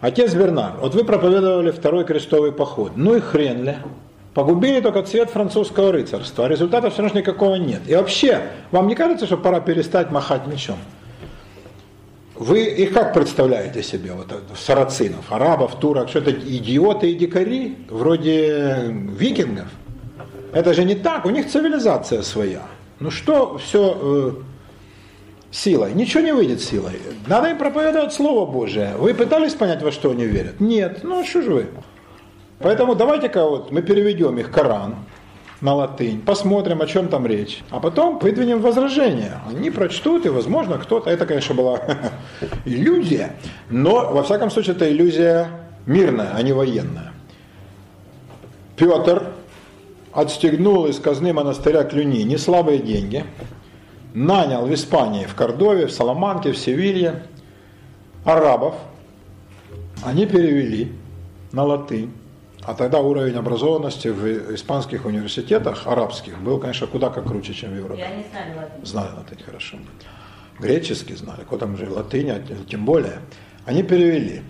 «Отец 0.00 0.34
Бернар, 0.34 0.74
вот 0.80 0.94
вы 0.94 1.04
проповедовали 1.04 1.70
второй 1.70 2.04
крестовый 2.04 2.52
поход, 2.52 2.92
ну 2.96 3.16
и 3.16 3.20
хрен 3.20 3.64
ли, 3.64 3.76
Погубили 4.36 4.80
только 4.80 5.02
цвет 5.02 5.30
французского 5.30 5.92
рыцарства, 5.92 6.44
а 6.44 6.48
результата 6.48 6.90
все 6.90 7.00
равно 7.00 7.20
никакого 7.20 7.54
нет. 7.54 7.80
И 7.86 7.96
вообще, 7.96 8.42
вам 8.70 8.86
не 8.86 8.94
кажется, 8.94 9.24
что 9.24 9.38
пора 9.38 9.60
перестать 9.60 10.10
махать 10.10 10.46
мечом? 10.46 10.76
Вы 12.34 12.64
их 12.64 12.92
как 12.92 13.14
представляете 13.14 13.82
себе, 13.82 14.12
вот 14.12 14.30
сарацинов, 14.54 15.32
арабов, 15.32 15.80
турок, 15.80 16.10
что 16.10 16.18
это 16.18 16.32
идиоты 16.32 17.12
и 17.12 17.14
дикари, 17.14 17.78
вроде 17.88 18.88
викингов? 19.18 19.68
Это 20.56 20.72
же 20.72 20.84
не 20.84 20.94
так, 20.94 21.26
у 21.26 21.30
них 21.30 21.48
цивилизация 21.48 22.22
своя. 22.22 22.62
Ну 22.98 23.10
что 23.10 23.58
все 23.58 23.98
э, 24.00 24.30
силой? 25.50 25.92
Ничего 25.92 26.22
не 26.22 26.32
выйдет 26.32 26.62
силой. 26.62 26.94
Надо 27.26 27.50
им 27.50 27.58
проповедовать 27.58 28.14
Слово 28.14 28.50
Божие. 28.50 28.94
Вы 28.96 29.12
пытались 29.12 29.52
понять, 29.52 29.82
во 29.82 29.92
что 29.92 30.12
они 30.12 30.24
верят? 30.24 30.58
Нет. 30.58 31.00
Ну 31.02 31.22
что 31.26 31.42
же 31.42 31.50
вы? 31.50 31.66
Поэтому 32.58 32.94
давайте-ка 32.94 33.44
вот 33.44 33.70
мы 33.70 33.82
переведем 33.82 34.38
их 34.38 34.50
Коран 34.50 34.96
на 35.60 35.74
латынь, 35.74 36.22
посмотрим, 36.22 36.80
о 36.80 36.86
чем 36.86 37.08
там 37.08 37.26
речь, 37.26 37.62
а 37.68 37.78
потом 37.78 38.18
выдвинем 38.18 38.62
возражения. 38.62 39.42
Они 39.46 39.70
прочтут, 39.70 40.24
и, 40.24 40.30
возможно, 40.30 40.78
кто-то... 40.78 41.10
Это, 41.10 41.26
конечно, 41.26 41.54
была 41.54 41.80
иллюзия, 42.64 43.36
но, 43.68 44.10
во 44.10 44.22
всяком 44.22 44.50
случае, 44.50 44.74
это 44.74 44.90
иллюзия 44.90 45.50
мирная, 45.84 46.32
а 46.34 46.40
не 46.40 46.54
военная. 46.54 47.12
Петр 48.76 49.35
отстегнул 50.16 50.86
из 50.86 50.98
казны 50.98 51.32
монастыря 51.32 51.84
Клюни 51.84 52.24
не 52.24 52.38
слабые 52.38 52.78
деньги, 52.78 53.24
нанял 54.14 54.66
в 54.66 54.72
Испании, 54.72 55.26
в 55.26 55.34
Кордове, 55.34 55.86
в 55.86 55.92
Саламанке, 55.92 56.52
в 56.52 56.58
Севилье 56.58 57.22
арабов, 58.24 58.74
они 60.02 60.26
перевели 60.26 60.92
на 61.52 61.64
латынь 61.64 62.12
а 62.66 62.74
тогда 62.74 62.98
уровень 62.98 63.36
образованности 63.36 64.08
в 64.08 64.52
испанских 64.52 65.04
университетах, 65.04 65.86
арабских, 65.86 66.36
был, 66.40 66.58
конечно, 66.58 66.88
куда 66.88 67.10
как 67.10 67.24
круче, 67.24 67.54
чем 67.54 67.70
в 67.70 67.76
Европе. 67.76 68.00
И 68.00 68.04
они 68.04 68.24
знали 68.28 68.56
латынь. 68.56 68.84
Знали 68.84 69.08
латынь 69.16 69.42
хорошо. 69.44 69.76
Греческий 70.58 71.14
знали, 71.14 71.44
куда 71.44 71.66
там 71.66 71.76
же 71.76 71.88
латынь, 71.88 72.28
а 72.30 72.40
тем 72.68 72.84
более. 72.84 73.20
Они 73.66 73.84
перевели. 73.84 74.42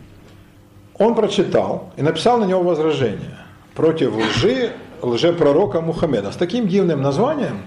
Он 0.95 1.15
прочитал 1.15 1.93
и 1.99 2.03
написал 2.03 2.39
на 2.39 2.47
него 2.47 2.63
возражение 2.63 3.37
против 3.75 4.17
лжи 4.17 4.73
лжепророка 5.03 5.81
Мухаммеда. 5.81 6.33
С 6.33 6.37
таким 6.37 6.69
дивным 6.69 7.03
названием, 7.03 7.63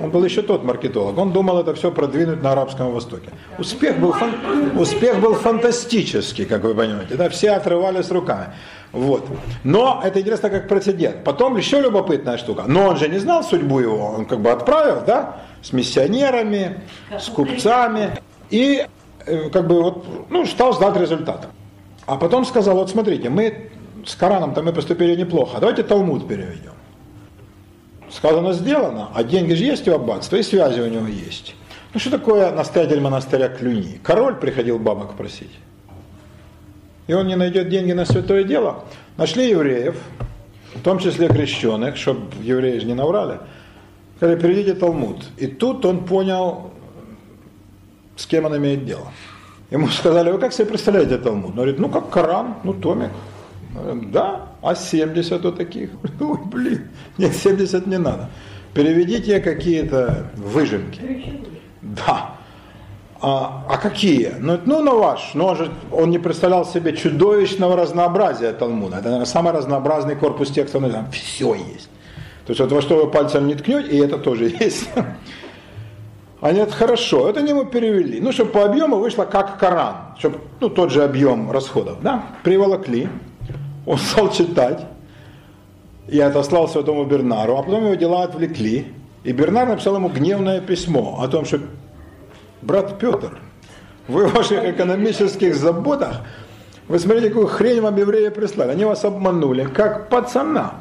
он 0.00 0.10
был 0.10 0.24
еще 0.24 0.42
тот 0.42 0.64
маркетолог, 0.64 1.18
он 1.18 1.32
думал 1.32 1.58
это 1.60 1.74
все 1.74 1.90
продвинуть 1.90 2.42
на 2.42 2.52
Арабском 2.52 2.90
Востоке. 2.92 3.30
Успех 3.58 3.98
был, 3.98 4.12
фан... 4.12 4.32
Успех 4.78 5.20
был 5.20 5.34
фантастический, 5.34 6.46
как 6.46 6.64
вы 6.64 6.74
понимаете. 6.74 7.16
Да, 7.16 7.28
все 7.28 7.50
отрывались 7.50 8.10
руками. 8.10 8.46
Вот. 8.92 9.26
Но 9.62 10.00
это 10.02 10.20
интересно 10.20 10.48
как 10.48 10.68
прецедент. 10.68 11.22
Потом 11.22 11.56
еще 11.56 11.80
любопытная 11.80 12.38
штука. 12.38 12.64
Но 12.66 12.88
он 12.88 12.96
же 12.96 13.08
не 13.08 13.18
знал 13.18 13.44
судьбу 13.44 13.78
его. 13.78 14.06
Он 14.06 14.24
как 14.24 14.40
бы 14.40 14.50
отправил, 14.50 15.02
да, 15.06 15.36
с 15.62 15.72
миссионерами, 15.72 16.80
с 17.16 17.28
купцами. 17.28 18.12
И 18.48 18.86
э, 19.26 19.50
как 19.50 19.68
бы 19.68 19.82
вот, 19.82 20.04
ну, 20.30 20.46
стал 20.46 20.72
ждать 20.72 20.96
результата. 20.96 21.48
А 22.06 22.16
потом 22.16 22.44
сказал, 22.44 22.76
вот 22.76 22.90
смотрите, 22.90 23.28
мы 23.28 23.70
с 24.06 24.14
Кораном-то 24.14 24.62
мы 24.62 24.72
поступили 24.72 25.16
неплохо, 25.16 25.58
давайте 25.60 25.82
Талмуд 25.82 26.28
переведем. 26.28 26.72
Сказано, 28.10 28.52
сделано, 28.52 29.10
а 29.14 29.22
деньги 29.22 29.54
же 29.54 29.64
есть 29.64 29.86
у 29.88 29.94
аббатства, 29.94 30.36
и 30.36 30.42
связи 30.42 30.80
у 30.80 30.88
него 30.88 31.06
есть. 31.06 31.54
Ну 31.94 32.00
что 32.00 32.10
такое 32.10 32.50
настоятель 32.50 33.00
монастыря 33.00 33.48
Клюни? 33.48 34.00
Король 34.02 34.36
приходил 34.36 34.78
бабок 34.78 35.14
просить 35.14 35.50
и 37.10 37.12
он 37.12 37.26
не 37.26 37.34
найдет 37.34 37.68
деньги 37.68 37.90
на 37.90 38.04
святое 38.04 38.44
дело. 38.44 38.84
Нашли 39.16 39.50
евреев, 39.50 39.96
в 40.76 40.80
том 40.80 41.00
числе 41.00 41.26
крещенных, 41.26 41.96
чтобы 41.96 42.28
евреи 42.40 42.78
же 42.78 42.86
не 42.86 42.94
наврали, 42.94 43.40
сказали, 44.16 44.38
перейдите 44.38 44.74
Талмуд. 44.74 45.24
И 45.36 45.48
тут 45.48 45.84
он 45.84 46.04
понял, 46.04 46.70
с 48.14 48.26
кем 48.26 48.44
он 48.44 48.56
имеет 48.58 48.84
дело. 48.84 49.08
Ему 49.72 49.88
сказали, 49.88 50.30
вы 50.30 50.38
как 50.38 50.52
себе 50.52 50.66
представляете 50.66 51.18
Талмуд? 51.18 51.50
Он 51.50 51.56
говорит, 51.56 51.80
ну 51.80 51.88
как 51.88 52.10
Коран, 52.10 52.54
ну 52.62 52.74
томик. 52.74 53.10
Да, 54.12 54.48
а 54.62 54.74
70 54.74 55.44
вот 55.44 55.56
таких? 55.56 55.90
Ой, 56.20 56.38
блин, 56.46 56.88
нет, 57.18 57.34
70 57.34 57.86
не 57.86 57.98
надо. 57.98 58.30
Переведите 58.74 59.40
какие-то 59.40 60.30
выжимки. 60.36 61.00
Да. 61.82 62.36
А, 63.22 63.66
а 63.68 63.76
какие? 63.76 64.34
Ну, 64.38 64.58
ну, 64.64 64.82
на 64.82 64.94
ваш. 64.94 65.32
Ну, 65.34 65.46
он, 65.46 65.56
же, 65.56 65.70
он 65.92 66.10
не 66.10 66.18
представлял 66.18 66.64
себе 66.64 66.96
чудовищного 66.96 67.76
разнообразия 67.76 68.52
Талмуда. 68.52 68.96
Это, 68.96 69.04
наверное, 69.04 69.26
самый 69.26 69.52
разнообразный 69.52 70.16
корпус 70.16 70.50
текста. 70.50 70.80
Там 70.80 71.10
все 71.10 71.54
есть. 71.54 71.90
То 72.46 72.52
есть 72.52 72.60
вот 72.60 72.72
во 72.72 72.80
что 72.80 72.96
вы 72.96 73.10
пальцем 73.10 73.46
не 73.46 73.54
ткнете, 73.54 73.88
и 73.88 73.98
это 73.98 74.18
тоже 74.18 74.44
есть. 74.60 74.88
Они 76.40 76.60
это 76.60 76.72
хорошо, 76.72 77.28
это 77.28 77.42
не 77.42 77.52
мы 77.52 77.66
перевели. 77.66 78.20
Ну, 78.20 78.32
чтобы 78.32 78.52
по 78.52 78.64
объему 78.64 78.96
вышло 78.96 79.26
как 79.26 79.58
Коран, 79.58 79.96
чтобы 80.18 80.38
ну, 80.58 80.70
тот 80.70 80.90
же 80.90 81.04
объем 81.04 81.50
расходов. 81.50 81.98
Да? 82.00 82.24
Приволокли, 82.42 83.10
он 83.86 83.98
стал 83.98 84.30
читать. 84.32 84.86
Я 86.08 86.28
отослал 86.28 86.68
святому 86.68 87.04
Бернару, 87.04 87.56
а 87.56 87.62
потом 87.62 87.84
его 87.84 87.94
дела 87.94 88.24
отвлекли. 88.24 88.86
И 89.22 89.32
Бернар 89.32 89.68
написал 89.68 89.96
ему 89.96 90.08
гневное 90.08 90.60
письмо 90.60 91.18
о 91.20 91.28
том, 91.28 91.44
что 91.44 91.60
брат 92.62 92.98
Петр, 92.98 93.38
вы 94.08 94.26
в 94.26 94.34
ваших 94.34 94.64
экономических 94.64 95.54
заботах, 95.54 96.22
вы 96.88 96.98
смотрите, 96.98 97.28
какую 97.28 97.46
хрень 97.46 97.80
вам 97.80 97.96
евреи 97.96 98.30
прислали. 98.30 98.72
Они 98.72 98.84
вас 98.84 99.04
обманули, 99.04 99.64
как 99.64 100.08
пацана 100.08 100.80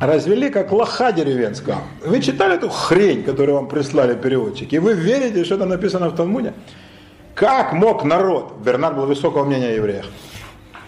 развели 0.00 0.50
как 0.50 0.72
лоха 0.72 1.12
деревенского. 1.12 1.78
Вы 2.04 2.20
читали 2.20 2.56
эту 2.56 2.68
хрень, 2.68 3.22
которую 3.22 3.56
вам 3.56 3.68
прислали 3.68 4.14
переводчики, 4.14 4.76
и 4.76 4.78
вы 4.78 4.94
верите, 4.94 5.44
что 5.44 5.56
это 5.56 5.66
написано 5.66 6.08
в 6.08 6.16
Талмуде? 6.16 6.54
Как 7.34 7.72
мог 7.72 8.04
народ, 8.04 8.54
Бернард 8.64 8.96
был 8.96 9.06
высокого 9.06 9.44
мнения 9.44 9.68
о 9.68 9.72
евреях, 9.72 10.06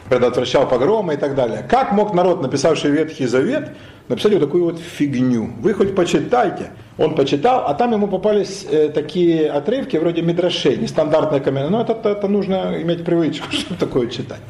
предотвращал 0.08 0.68
погромы 0.68 1.14
и 1.14 1.16
так 1.16 1.34
далее, 1.34 1.64
как 1.68 1.92
мог 1.92 2.14
народ, 2.14 2.42
написавший 2.42 2.90
Ветхий 2.90 3.26
Завет, 3.26 3.70
написать 4.08 4.32
вот 4.32 4.40
такую 4.40 4.64
вот 4.64 4.78
фигню? 4.78 5.50
Вы 5.60 5.74
хоть 5.74 5.94
почитайте. 5.94 6.70
Он 6.98 7.14
почитал, 7.14 7.64
а 7.66 7.74
там 7.74 7.92
ему 7.92 8.08
попались 8.08 8.66
э, 8.70 8.88
такие 8.88 9.50
отрывки 9.50 9.96
вроде 9.96 10.22
мидрашей, 10.22 10.76
нестандартные 10.76 11.40
комменты. 11.40 11.70
Но 11.70 11.82
это, 11.82 11.92
это 12.08 12.28
нужно 12.28 12.80
иметь 12.82 13.04
привычку, 13.04 13.46
чтобы 13.50 13.78
такое 13.78 14.06
читать. 14.08 14.40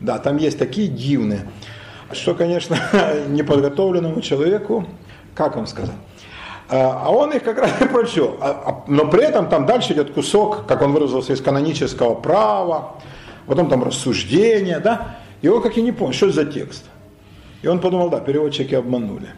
Да, 0.00 0.18
там 0.18 0.36
есть 0.36 0.58
такие 0.58 0.88
дивные 0.88 1.46
что, 2.12 2.34
конечно, 2.34 2.76
неподготовленному 3.28 4.20
человеку, 4.20 4.86
как 5.34 5.56
он 5.56 5.66
сказал, 5.66 5.94
а 6.68 7.10
он 7.10 7.32
их 7.32 7.42
как 7.42 7.58
раз 7.58 7.70
и 7.80 7.86
прочел. 7.86 8.36
А, 8.40 8.50
а, 8.66 8.90
но 8.90 9.06
при 9.06 9.22
этом 9.22 9.48
там 9.48 9.66
дальше 9.66 9.92
идет 9.92 10.12
кусок, 10.12 10.66
как 10.66 10.82
он 10.82 10.92
выразился, 10.92 11.32
из 11.32 11.40
канонического 11.40 12.14
права, 12.14 12.94
потом 13.46 13.68
там 13.68 13.82
рассуждение, 13.82 14.80
да, 14.80 15.16
он 15.42 15.62
как 15.62 15.76
и 15.76 15.82
не 15.82 15.92
понял, 15.92 16.12
что 16.12 16.26
это 16.26 16.34
за 16.36 16.44
текст. 16.46 16.84
И 17.62 17.68
он 17.68 17.80
подумал, 17.80 18.10
да, 18.10 18.20
переводчики 18.20 18.74
обманули. 18.74 19.28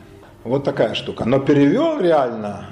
Вот 0.45 0.65
такая 0.65 0.95
штука. 0.95 1.25
Но 1.25 1.41
перевел 1.41 2.01
реально, 2.01 2.67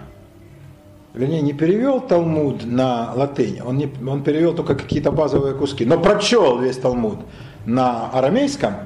вернее, 1.14 1.42
не 1.42 1.52
перевел 1.52 2.00
Талмуд 2.00 2.64
на 2.64 3.12
латынь, 3.14 3.60
он, 3.60 3.78
не, 3.78 3.92
он 4.06 4.22
перевел 4.22 4.54
только 4.54 4.74
какие-то 4.74 5.10
базовые 5.10 5.54
куски, 5.54 5.84
но 5.84 5.98
прочел 5.98 6.58
весь 6.58 6.78
Талмуд 6.78 7.18
на 7.66 8.10
арамейском– 8.10 8.74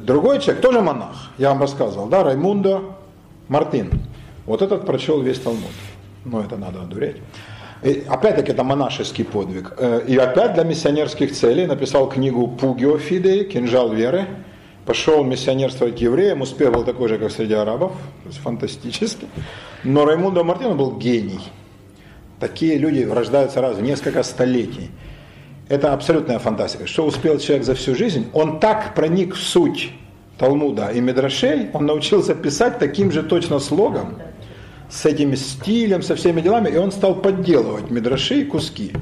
Другой 0.00 0.40
человек, 0.40 0.62
тоже 0.62 0.80
монах, 0.80 1.30
я 1.38 1.50
вам 1.50 1.60
рассказывал, 1.60 2.06
да, 2.06 2.24
Раймундо 2.24 2.96
Мартин. 3.48 3.90
Вот 4.46 4.62
этот 4.62 4.86
прочел 4.86 5.20
весь 5.20 5.38
Талмуд. 5.38 5.70
Ну, 6.24 6.40
это 6.40 6.56
надо 6.56 6.82
одуреть. 6.82 7.16
Опять-таки, 7.82 8.52
это 8.52 8.62
монашеский 8.62 9.24
подвиг. 9.24 9.72
Э, 9.78 10.02
и 10.06 10.16
опять 10.16 10.54
для 10.54 10.64
миссионерских 10.64 11.32
целей 11.32 11.66
написал 11.66 12.08
книгу 12.08 12.46
Пугио 12.46 12.98
Фидей, 12.98 13.44
«Кинжал 13.44 13.92
веры». 13.92 14.26
Пошел 14.84 15.24
миссионерствовать 15.24 16.00
евреям, 16.00 16.40
успех 16.40 16.72
был 16.72 16.84
такой 16.84 17.08
же, 17.08 17.18
как 17.18 17.30
среди 17.30 17.54
арабов, 17.54 17.92
то 18.22 18.28
есть 18.28 18.40
фантастически. 18.40 19.26
Но 19.84 20.04
Раймундо 20.04 20.42
Мартин 20.42 20.76
был 20.76 20.96
гений. 20.96 21.40
Такие 22.40 22.76
люди 22.76 23.02
рождаются 23.02 23.60
раз 23.60 23.76
в 23.76 23.82
несколько 23.82 24.22
столетий. 24.22 24.90
Это 25.68 25.92
абсолютная 25.92 26.38
фантастика. 26.38 26.86
Что 26.86 27.06
успел 27.06 27.38
человек 27.38 27.64
за 27.64 27.74
всю 27.74 27.94
жизнь? 27.94 28.28
Он 28.32 28.58
так 28.58 28.94
проник 28.94 29.34
в 29.34 29.38
суть 29.38 29.92
Талмуда 30.40 30.88
и 30.88 31.00
Медрашей, 31.00 31.68
он 31.74 31.84
научился 31.84 32.34
писать 32.34 32.78
таким 32.78 33.12
же 33.12 33.22
точно 33.22 33.58
слогом, 33.58 34.16
с 34.90 35.06
этим 35.06 35.36
стилем, 35.36 36.02
со 36.02 36.16
всеми 36.16 36.40
делами, 36.40 36.68
и 36.68 36.76
он 36.76 36.90
стал 36.92 37.14
подделывать 37.14 37.90
Медраши 37.90 38.40
и 38.40 38.44
куски. 38.44 38.92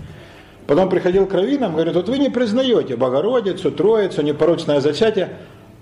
Потом 0.66 0.88
приходил 0.90 1.26
к 1.26 1.32
раввинам, 1.32 1.72
говорит, 1.72 1.94
вот 1.94 2.08
вы 2.08 2.18
не 2.18 2.28
признаете 2.28 2.96
Богородицу, 2.96 3.72
Троицу, 3.72 4.22
непорочное 4.22 4.80
зачатие, 4.80 5.30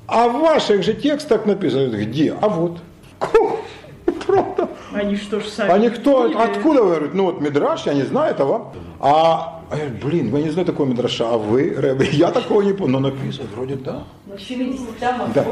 а 0.06 0.28
в 0.28 0.40
ваших 0.40 0.84
же 0.84 0.94
текстах 0.94 1.44
написано, 1.44 1.88
где? 1.88 2.36
А 2.40 2.48
вот. 2.48 2.78
Правда. 4.26 4.68
Они 4.92 5.16
что 5.16 5.40
ж 5.40 5.46
сами? 5.46 5.70
Они 5.70 5.88
кто? 5.90 6.30
Откуда 6.38 6.82
вы 6.82 6.88
говорите? 6.88 7.14
Ну 7.14 7.24
вот 7.24 7.40
Мидраш, 7.40 7.86
я 7.86 7.94
не 7.94 8.02
знаю 8.02 8.32
этого. 8.32 8.72
А 9.00 9.56
а 9.68 9.76
я, 9.76 9.88
блин, 9.88 10.30
вы 10.30 10.42
не 10.42 10.50
знаете 10.50 10.70
такого 10.70 10.86
Мидраша, 10.86 11.28
а 11.28 11.38
вы, 11.38 11.74
Рэбе, 11.76 12.06
я 12.12 12.30
такого 12.30 12.62
не 12.62 12.72
помню, 12.72 13.00
но 13.00 13.08
написано, 13.08 13.48
вроде 13.54 13.74
да. 13.74 14.04
Ну, 14.26 14.38
70 14.38 14.98
там, 14.98 15.32
да. 15.34 15.44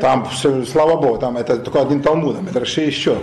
Там, 0.00 0.28
слава 0.66 1.00
Богу, 1.00 1.18
там 1.18 1.38
это 1.38 1.56
только 1.56 1.80
один 1.80 2.02
Талмуд, 2.02 2.36
а 2.38 2.42
Мидраши 2.42 2.82
еще. 2.82 3.16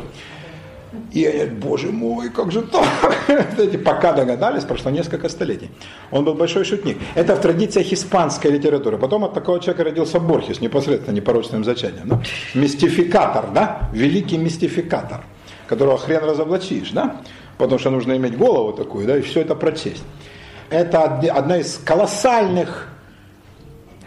И 1.12 1.20
я, 1.20 1.46
боже 1.46 1.92
мой, 1.92 2.30
как 2.30 2.52
же 2.52 2.62
так? 2.62 2.86
Эти 3.60 3.78
пока 3.78 4.14
догадались, 4.14 4.64
прошло 4.64 4.92
несколько 4.92 5.30
столетий. 5.30 5.70
Он 6.12 6.26
был 6.26 6.34
большой 6.34 6.66
шутник. 6.66 6.98
Это 7.16 7.36
в 7.36 7.42
традициях 7.42 7.92
испанской 7.92 8.52
литературы. 8.52 8.98
Потом 8.98 9.24
от 9.24 9.34
такого 9.34 9.60
человека 9.60 9.84
родился 9.84 10.20
Борхес, 10.20 10.62
непосредственно 10.62 11.16
непорочным 11.16 11.64
зачатием. 11.64 12.08
Да? 12.08 12.22
Мистификатор, 12.56 13.52
да? 13.54 13.90
Великий 13.94 14.38
мистификатор, 14.38 15.22
которого 15.68 15.98
хрен 15.98 16.24
разоблачишь, 16.24 16.92
да? 16.92 17.18
Потому 17.58 17.80
что 17.80 17.90
нужно 17.90 18.16
иметь 18.18 18.38
голову 18.38 18.74
такую, 18.74 19.06
да, 19.06 19.18
и 19.18 19.22
все 19.22 19.42
это 19.42 19.54
прочесть 19.54 20.04
это 20.70 21.04
одна 21.04 21.58
из 21.58 21.78
колоссальных, 21.78 22.88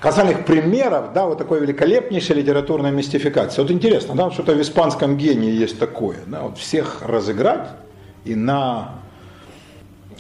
колоссальных 0.03 0.45
примеров, 0.45 1.13
да, 1.15 1.27
вот 1.27 1.39
такой 1.39 1.61
великолепнейшей 1.61 2.37
литературной 2.37 2.91
мистификации. 2.91 3.63
Вот 3.63 3.71
интересно, 3.71 4.15
да, 4.17 4.31
что-то 4.31 4.53
в 4.53 4.61
испанском 4.61 5.17
гении 5.17 5.53
есть 5.53 5.79
такое, 5.79 6.19
да, 6.27 6.43
вот 6.43 6.59
всех 6.59 7.03
разыграть 7.03 7.69
и 8.25 8.35
на 8.35 8.97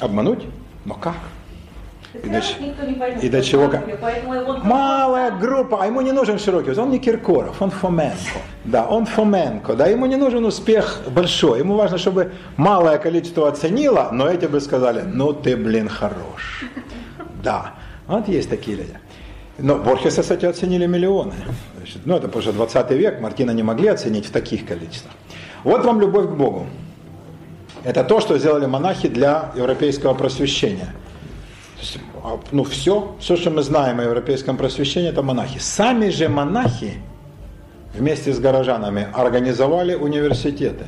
обмануть, 0.00 0.44
но 0.84 0.94
как? 0.94 1.16
И 2.14 2.28
до, 2.28 2.40
и 3.22 3.28
до 3.30 3.42
чего 3.42 3.68
как? 3.68 3.84
Малая 4.64 5.30
группа, 5.30 5.82
а 5.82 5.86
ему 5.86 6.02
не 6.02 6.12
нужен 6.12 6.38
широкий, 6.38 6.78
он 6.78 6.90
не 6.90 6.98
Киркоров, 6.98 7.60
он 7.62 7.70
Фоменко. 7.70 8.38
Да, 8.64 8.86
он 8.86 9.06
Фоменко, 9.06 9.74
да, 9.74 9.86
ему 9.86 10.06
не 10.06 10.16
нужен 10.16 10.44
успех 10.44 11.00
большой, 11.10 11.60
ему 11.60 11.74
важно, 11.74 11.98
чтобы 11.98 12.32
малое 12.56 12.98
количество 12.98 13.48
оценило, 13.48 14.10
но 14.12 14.28
эти 14.28 14.44
бы 14.46 14.60
сказали, 14.60 15.00
ну 15.00 15.32
ты, 15.32 15.56
блин, 15.56 15.88
хорош. 15.88 16.64
Да, 17.42 17.72
вот 18.06 18.28
есть 18.28 18.50
такие 18.50 18.76
люди. 18.76 18.94
Но 19.62 19.76
Борхеса, 19.76 20.22
кстати, 20.22 20.44
оценили 20.44 20.86
миллионы. 20.86 21.32
Значит, 21.76 22.02
ну, 22.04 22.16
это 22.16 22.38
уже 22.38 22.52
20 22.52 22.90
век, 22.90 23.20
Мартина 23.20 23.52
не 23.52 23.62
могли 23.62 23.88
оценить 23.88 24.26
в 24.26 24.30
таких 24.30 24.66
количествах. 24.66 25.14
Вот 25.64 25.84
вам 25.84 26.00
любовь 26.00 26.26
к 26.26 26.32
Богу. 26.32 26.66
Это 27.84 28.04
то, 28.04 28.20
что 28.20 28.38
сделали 28.38 28.66
монахи 28.66 29.08
для 29.08 29.52
европейского 29.56 30.14
просвещения– 30.14 30.94
а, 32.22 32.38
ну 32.52 32.62
все, 32.62 33.16
все, 33.18 33.36
что 33.36 33.50
мы 33.50 33.62
знаем 33.62 33.98
о 33.98 34.04
европейском 34.04 34.56
просвещении, 34.56 35.10
это 35.10 35.22
монахи. 35.22 35.58
Сами 35.58 36.08
же 36.10 36.28
монахи 36.28 36.94
вместе 37.94 38.32
с 38.32 38.38
горожанами 38.38 39.08
организовали 39.12 39.94
университеты, 39.94 40.86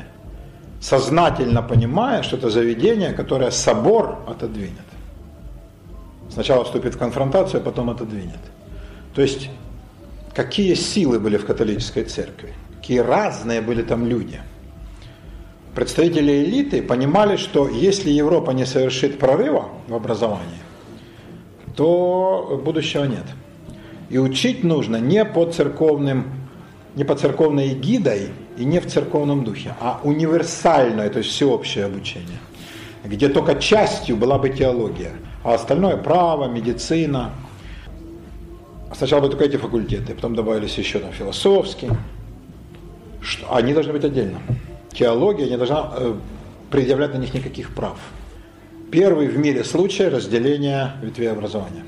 сознательно 0.81 1.63
понимая, 1.63 2.23
что 2.23 2.37
это 2.37 2.51
заведение, 2.51 3.13
которое 3.13 3.51
собор 3.51 4.19
отодвинет. 4.29 4.79
Сначала 6.31 6.65
вступит 6.65 6.95
в 6.95 6.99
конфронтацию, 6.99 7.61
а 7.61 7.65
потом 7.65 7.91
отодвинет. 7.91 8.39
То 9.15 9.23
есть, 9.23 9.49
какие 10.35 10.75
силы 10.75 11.21
были 11.21 11.37
в 11.37 11.47
католической 11.47 12.05
церкви, 12.05 12.53
какие 12.77 12.99
разные 12.99 13.61
были 13.61 13.83
там 13.83 14.07
люди. 14.07 14.41
Представители 15.75 16.45
элиты 16.45 16.83
понимали, 16.83 17.37
что 17.37 17.69
если 17.69 18.11
Европа 18.11 18.53
не 18.53 18.65
совершит 18.65 19.19
прорыва 19.19 19.69
в 19.89 19.95
образовании, 19.95 20.63
то 21.77 22.61
будущего 22.65 23.05
нет. 23.05 23.25
И 24.11 24.19
учить 24.19 24.63
нужно 24.63 24.97
не 24.97 25.25
по 25.25 25.47
церковным, 25.47 26.27
не 26.95 27.05
по 27.05 27.17
церковной 27.17 27.71
гидой 27.71 28.29
и 28.57 28.65
не 28.65 28.79
в 28.79 28.87
церковном 28.87 29.43
духе, 29.43 29.75
а 29.81 30.01
универсальное, 30.05 31.09
то 31.11 31.19
есть 31.19 31.31
всеобщее 31.31 31.87
обучение, 31.87 32.39
где 33.05 33.29
только 33.29 33.57
частью 33.57 34.17
была 34.17 34.39
бы 34.39 34.51
теология, 34.51 35.13
а 35.43 35.55
остальное 35.55 35.97
право, 35.97 36.49
медицина. 36.49 37.33
Сначала 38.95 39.21
были 39.21 39.31
только 39.33 39.45
эти 39.45 39.57
факультеты, 39.57 40.15
потом 40.15 40.35
добавились 40.35 40.79
еще 40.79 40.99
там 40.99 41.13
философские. 41.13 41.97
Что, 43.21 43.55
они 43.55 43.73
должны 43.73 43.93
быть 43.93 44.05
отдельно. 44.05 44.39
Теология 44.93 45.49
не 45.49 45.57
должна 45.57 45.93
э, 45.97 46.15
предъявлять 46.71 47.15
на 47.15 47.19
них 47.19 47.35
никаких 47.35 47.75
прав 47.75 47.99
первый 48.95 49.27
в 49.27 49.37
мире 49.37 49.65
случай 49.65 50.07
разделения 50.07 50.93
ветвей 51.03 51.33
образования. 51.33 51.85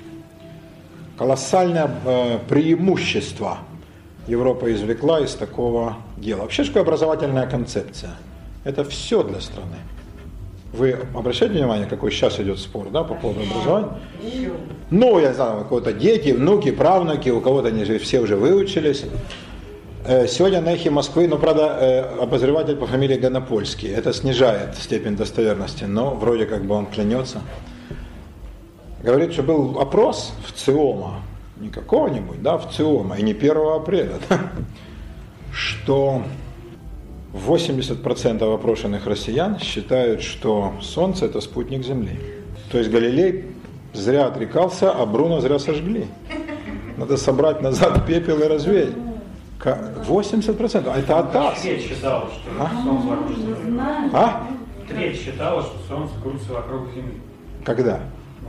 Колоссальное 1.16 1.88
э, 2.04 2.38
преимущество 2.48 3.59
Европа 4.26 4.74
извлекла 4.74 5.20
из 5.20 5.32
такого 5.36 5.98
дела. 6.16 6.42
Вообще, 6.42 6.64
образовательная 6.80 7.46
концепция? 7.46 8.11
Это 8.64 8.82
все 8.82 9.22
для 9.22 9.40
страны. 9.40 9.76
Вы 10.76 10.98
обращаете 11.14 11.54
внимание, 11.54 11.86
какой 11.86 12.10
сейчас 12.10 12.38
идет 12.38 12.58
спор, 12.58 12.90
да, 12.90 13.02
по 13.02 13.14
поводу 13.14 13.40
образования? 13.40 13.98
Ну, 14.90 15.18
я 15.18 15.32
знаю, 15.32 15.62
у 15.62 15.64
кого-то 15.64 15.94
дети, 15.94 16.32
внуки, 16.32 16.70
правнуки, 16.70 17.30
у 17.30 17.40
кого-то 17.40 17.68
они 17.68 17.84
же 17.86 17.98
все 17.98 18.20
уже 18.20 18.36
выучились. 18.36 19.04
Э, 20.04 20.26
Сегодня 20.28 20.60
на 20.60 20.74
эхе 20.74 20.90
Москвы, 20.90 21.28
ну, 21.28 21.38
правда, 21.38 21.78
э, 21.80 22.22
обозреватель 22.22 22.76
по 22.76 22.86
фамилии 22.86 23.16
Гонопольский. 23.16 23.88
Это 23.88 24.12
снижает 24.12 24.76
степень 24.76 25.16
достоверности, 25.16 25.84
но 25.84 26.10
вроде 26.10 26.44
как 26.44 26.66
бы 26.66 26.74
он 26.74 26.86
клянется. 26.86 27.40
Говорит, 29.02 29.32
что 29.32 29.42
был 29.42 29.80
опрос 29.80 30.34
в 30.46 30.52
ЦИОМа, 30.52 31.22
не 31.58 31.70
какого-нибудь, 31.70 32.42
да, 32.42 32.58
в 32.58 32.70
ЦИОМа, 32.70 33.16
и 33.16 33.22
не 33.22 33.32
1 33.32 33.56
апреля, 33.74 34.16
да, 34.28 34.40
что 35.52 36.22
80% 37.34 38.54
опрошенных 38.54 39.06
россиян 39.06 39.58
считают, 39.58 40.22
что 40.22 40.74
Солнце 40.80 41.26
это 41.26 41.40
спутник 41.40 41.84
Земли. 41.84 42.18
То 42.70 42.78
есть 42.78 42.90
Галилей 42.90 43.46
зря 43.92 44.26
отрекался, 44.26 44.90
а 44.90 45.04
Бруно 45.06 45.40
зря 45.40 45.58
сожгли. 45.58 46.06
Надо 46.96 47.16
собрать 47.16 47.60
назад 47.60 48.06
пепел 48.06 48.40
и 48.40 48.44
развеять. 48.46 48.94
Ка- 49.58 49.92
80%, 50.06 50.90
а 50.92 50.98
это 50.98 51.18
АТАС. 51.18 51.60
Треть 51.62 51.82
считала, 51.88 52.28
что 52.28 52.50
А? 52.62 52.82
Солнце 52.84 53.06
вокруг 53.08 53.36
Земли. 53.36 53.80
А? 54.12 54.46
Треть 54.88 55.20
считала, 55.20 55.62
что 55.62 55.76
Солнце 55.88 56.14
крутится 56.22 56.52
вокруг 56.52 56.92
Земли. 56.94 57.20
Когда? 57.64 58.00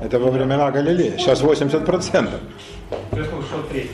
Это 0.01 0.19
во 0.19 0.29
времена 0.31 0.69
Галилея. 0.71 1.17
Сейчас 1.17 1.41
80%. 1.41 2.29
Я 3.11 3.15
слышал, 3.15 3.41
что 3.41 3.61
треть. 3.69 3.89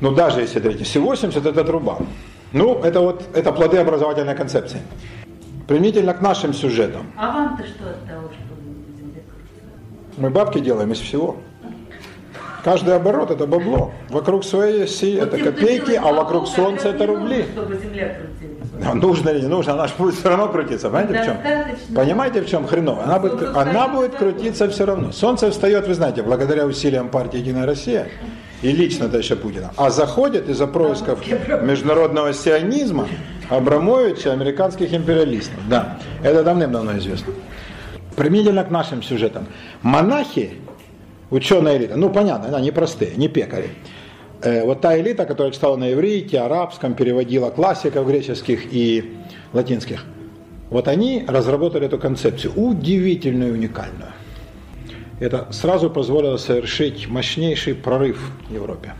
Ну 0.00 0.12
даже 0.14 0.40
если 0.40 0.60
третий. 0.60 0.84
Все 0.84 1.00
80 1.00 1.44
это 1.44 1.64
труба. 1.64 1.98
Ну, 2.52 2.80
это 2.82 3.00
вот 3.00 3.24
это 3.34 3.52
плоды 3.52 3.78
образовательной 3.78 4.34
концепции. 4.34 4.80
Применительно 5.66 6.12
к 6.12 6.20
нашим 6.20 6.52
сюжетам. 6.52 7.12
А 7.16 7.32
вам-то 7.32 7.64
что 7.64 7.88
от 7.90 8.06
того, 8.06 8.28
что 8.28 8.54
Земля 8.98 9.20
крутится? 9.22 10.18
Мы 10.18 10.30
бабки 10.30 10.58
делаем 10.58 10.92
из 10.92 10.98
всего. 10.98 11.36
Каждый 12.64 12.94
оборот 12.94 13.30
это 13.30 13.46
бабло. 13.46 13.90
Вокруг 14.08 14.44
своей 14.44 14.84
оси 14.84 15.18
Вот 15.18 15.34
это 15.34 15.38
копейки, 15.44 15.92
а 15.92 16.12
вокруг 16.12 16.46
солнца 16.46 16.90
это 16.90 17.06
рубли. 17.06 17.38
нужно, 17.38 17.52
Чтобы 17.52 17.76
Земля 17.76 18.14
крутилась. 18.14 18.86
А 18.86 18.94
Нужно 18.94 19.30
или 19.30 19.40
не 19.40 19.48
нужно, 19.48 19.72
она 19.72 19.86
же 19.88 19.94
будет 19.98 20.14
все 20.14 20.28
равно 20.28 20.48
крутиться. 20.48 20.90
Понимаете 20.90 21.22
в 21.22 21.24
чем? 21.24 21.96
Понимаете 21.96 22.40
в 22.42 22.48
чем 22.48 22.66
хреново? 22.66 23.02
Она 23.04 23.18
будет, 23.18 23.56
она 23.56 23.88
будет 23.88 24.14
крутиться 24.14 24.68
все 24.68 24.84
равно. 24.84 25.10
Солнце 25.12 25.50
встает, 25.50 25.88
вы 25.88 25.94
знаете, 25.94 26.22
благодаря 26.22 26.66
усилиям 26.66 27.08
партии 27.08 27.38
Единая 27.38 27.66
Россия 27.66 28.08
и 28.62 28.70
лично-то 28.70 29.18
еще 29.18 29.36
Путина. 29.36 29.72
А 29.76 29.90
заходит 29.90 30.48
из-за 30.48 30.66
происков 30.66 31.20
международного 31.62 32.32
сионизма 32.32 33.08
Абрамовича, 33.50 34.32
американских 34.32 34.94
империалистов. 34.94 35.58
Да, 35.68 35.98
это 36.22 36.42
давным-давно 36.42 36.96
известно. 36.98 37.34
Применительно 38.16 38.64
к 38.64 38.70
нашим 38.70 39.02
сюжетам. 39.02 39.46
Монахи, 39.82 40.52
ученая 41.30 41.76
элита, 41.76 41.96
ну 41.96 42.10
понятно, 42.10 42.56
они 42.56 42.70
простые, 42.70 43.16
не 43.16 43.28
пекари. 43.28 43.70
Э, 44.42 44.64
вот 44.64 44.80
та 44.80 44.98
элита, 44.98 45.24
которая 45.24 45.52
читала 45.52 45.76
на 45.76 45.92
иврите, 45.92 46.38
арабском, 46.40 46.94
переводила 46.94 47.50
классиков 47.50 48.06
греческих 48.06 48.72
и 48.72 49.16
латинских, 49.52 50.04
вот 50.70 50.88
они 50.88 51.24
разработали 51.26 51.86
эту 51.86 51.98
концепцию, 51.98 52.52
удивительную 52.54 53.50
и 53.50 53.52
уникальную. 53.52 54.12
Это 55.22 55.46
сразу 55.52 55.88
позволило 55.88 56.36
совершить 56.36 57.08
мощнейший 57.08 57.76
прорыв 57.76 58.18
в 58.48 58.52
Европе. 58.52 58.94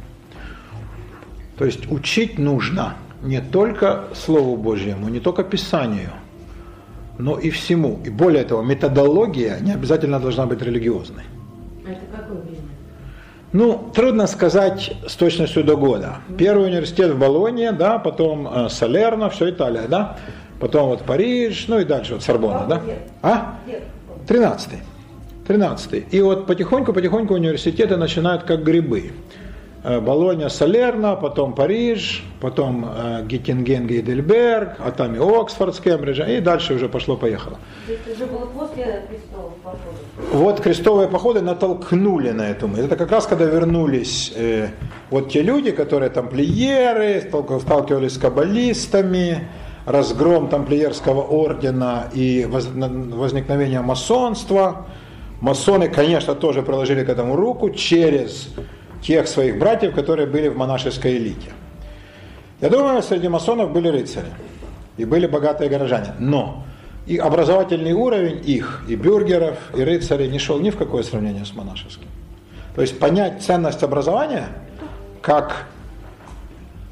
То 1.59 1.65
есть 1.65 1.91
учить 1.91 2.39
нужно 2.39 2.95
не 3.23 3.41
только 3.41 4.05
Слову 4.15 4.57
Божьему, 4.57 5.09
не 5.09 5.19
только 5.19 5.43
Писанию, 5.43 6.11
но 7.19 7.41
и 7.41 7.51
всему. 7.51 7.99
И 8.05 8.11
более 8.11 8.45
того, 8.45 8.63
методология 8.63 9.59
не 9.59 9.73
обязательно 9.73 10.21
должна 10.21 10.47
быть 10.47 10.63
религиозной. 10.63 11.25
Это 11.85 12.03
какое 12.17 12.41
время? 12.43 12.61
Ну, 13.53 13.91
трудно 13.93 14.29
сказать 14.29 14.95
с 15.05 15.17
точностью 15.17 15.65
до 15.65 15.77
года. 15.77 16.19
Первый 16.39 16.69
университет 16.69 17.11
в 17.11 17.19
Болонье, 17.19 17.73
да, 17.73 17.99
потом 17.99 18.47
э, 18.47 18.69
Салерно, 18.69 19.29
все 19.29 19.51
Италия, 19.51 19.89
да, 19.89 20.19
потом 20.61 20.91
вот 20.91 21.03
Париж, 21.03 21.65
ну 21.67 21.81
и 21.81 21.85
дальше 21.85 22.15
вот 22.15 22.23
Сорбонна, 22.23 22.67
да? 22.69 22.81
А? 23.23 23.59
Где? 23.67 23.83
Тринадцатый. 25.47 26.01
Тринадцатый. 26.03 26.05
И 26.11 26.21
вот 26.21 26.47
потихоньку-потихоньку 26.47 27.35
университеты 27.35 27.97
начинают 27.97 28.45
как 28.45 28.63
грибы. 28.63 29.13
Э, 29.85 30.01
Болонья, 30.01 30.49
Салерно, 30.49 31.17
потом 31.17 31.55
Париж, 31.55 32.25
потом 32.41 32.85
э, 32.85 33.25
Геттинген, 33.27 33.87
Гейдельберг, 33.87 34.77
а 34.79 34.93
там 34.93 35.15
и 35.17 35.19
Оксфорд 35.19 35.75
с 35.75 35.81
Кембриджа, 35.81 36.25
и 36.25 36.41
дальше 36.41 36.75
уже 36.75 36.89
пошло-поехало. 36.89 37.59
Это 37.89 38.17
же 38.17 38.27
было 38.27 38.47
после 38.47 39.03
крестовых 39.09 39.55
походов. 39.65 40.33
Вот 40.33 40.61
крестовые 40.61 41.09
походы 41.09 41.41
натолкнули 41.41 42.31
на 42.31 42.51
эту 42.51 42.69
мысль. 42.69 42.85
Это 42.85 42.97
как 42.97 43.11
раз 43.11 43.27
когда 43.27 43.45
вернулись 43.47 44.33
э, 44.37 44.69
вот 45.11 45.31
те 45.33 45.43
люди, 45.43 45.73
которые 45.73 46.11
тамплиеры, 46.11 47.29
сталк- 47.29 47.61
сталкивались 47.61 48.15
с 48.15 48.19
каббалистами, 48.19 49.49
разгром 49.85 50.49
тамплиерского 50.49 51.23
ордена 51.23 52.05
и 52.13 52.47
возникновение 52.49 53.81
масонства. 53.81 54.87
Масоны, 55.43 55.89
конечно, 55.89 56.37
тоже 56.37 56.63
приложили 56.63 57.03
к 57.03 57.09
этому 57.09 57.35
руку 57.35 57.69
через 57.71 58.51
тех 59.03 59.27
своих 59.27 59.59
братьев, 59.59 59.93
которые 59.93 60.29
были 60.29 60.47
в 60.47 60.57
монашеской 60.57 61.17
элите. 61.17 61.51
Я 62.61 62.69
думаю, 62.69 63.03
среди 63.03 63.27
масонов 63.27 63.73
были 63.73 63.89
рыцари 63.89 64.29
и 64.97 65.05
были 65.05 65.27
богатые 65.27 65.69
горожане. 65.69 66.15
Но 66.21 66.63
и 67.07 67.17
образовательный 67.17 67.93
уровень 67.93 68.41
их, 68.45 68.85
и 68.89 68.95
бюргеров, 68.95 69.59
и 69.77 69.83
рыцарей 69.83 70.29
не 70.29 70.39
шел 70.39 70.61
ни 70.61 70.71
в 70.71 70.77
какое 70.77 71.03
сравнение 71.03 71.45
с 71.45 71.53
монашеским. 71.57 72.07
То 72.77 72.83
есть 72.83 73.01
понять 73.01 73.43
ценность 73.43 73.83
образования 73.83 74.47
как, 75.23 75.67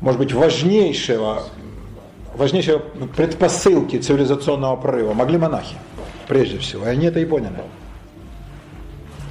может 0.01 0.19
быть, 0.19 0.33
важнейшего, 0.33 1.45
важнейшего 2.35 2.81
предпосылки 3.17 3.97
цивилизационного 3.97 4.75
прорыва 4.75 5.13
могли 5.13 5.39
монахи, 5.39 5.77
прежде 6.27 6.59
всего. 6.59 6.87
И 6.87 6.89
они 6.89 7.07
это 7.07 7.21
и 7.21 7.25
поняли. 7.25 7.55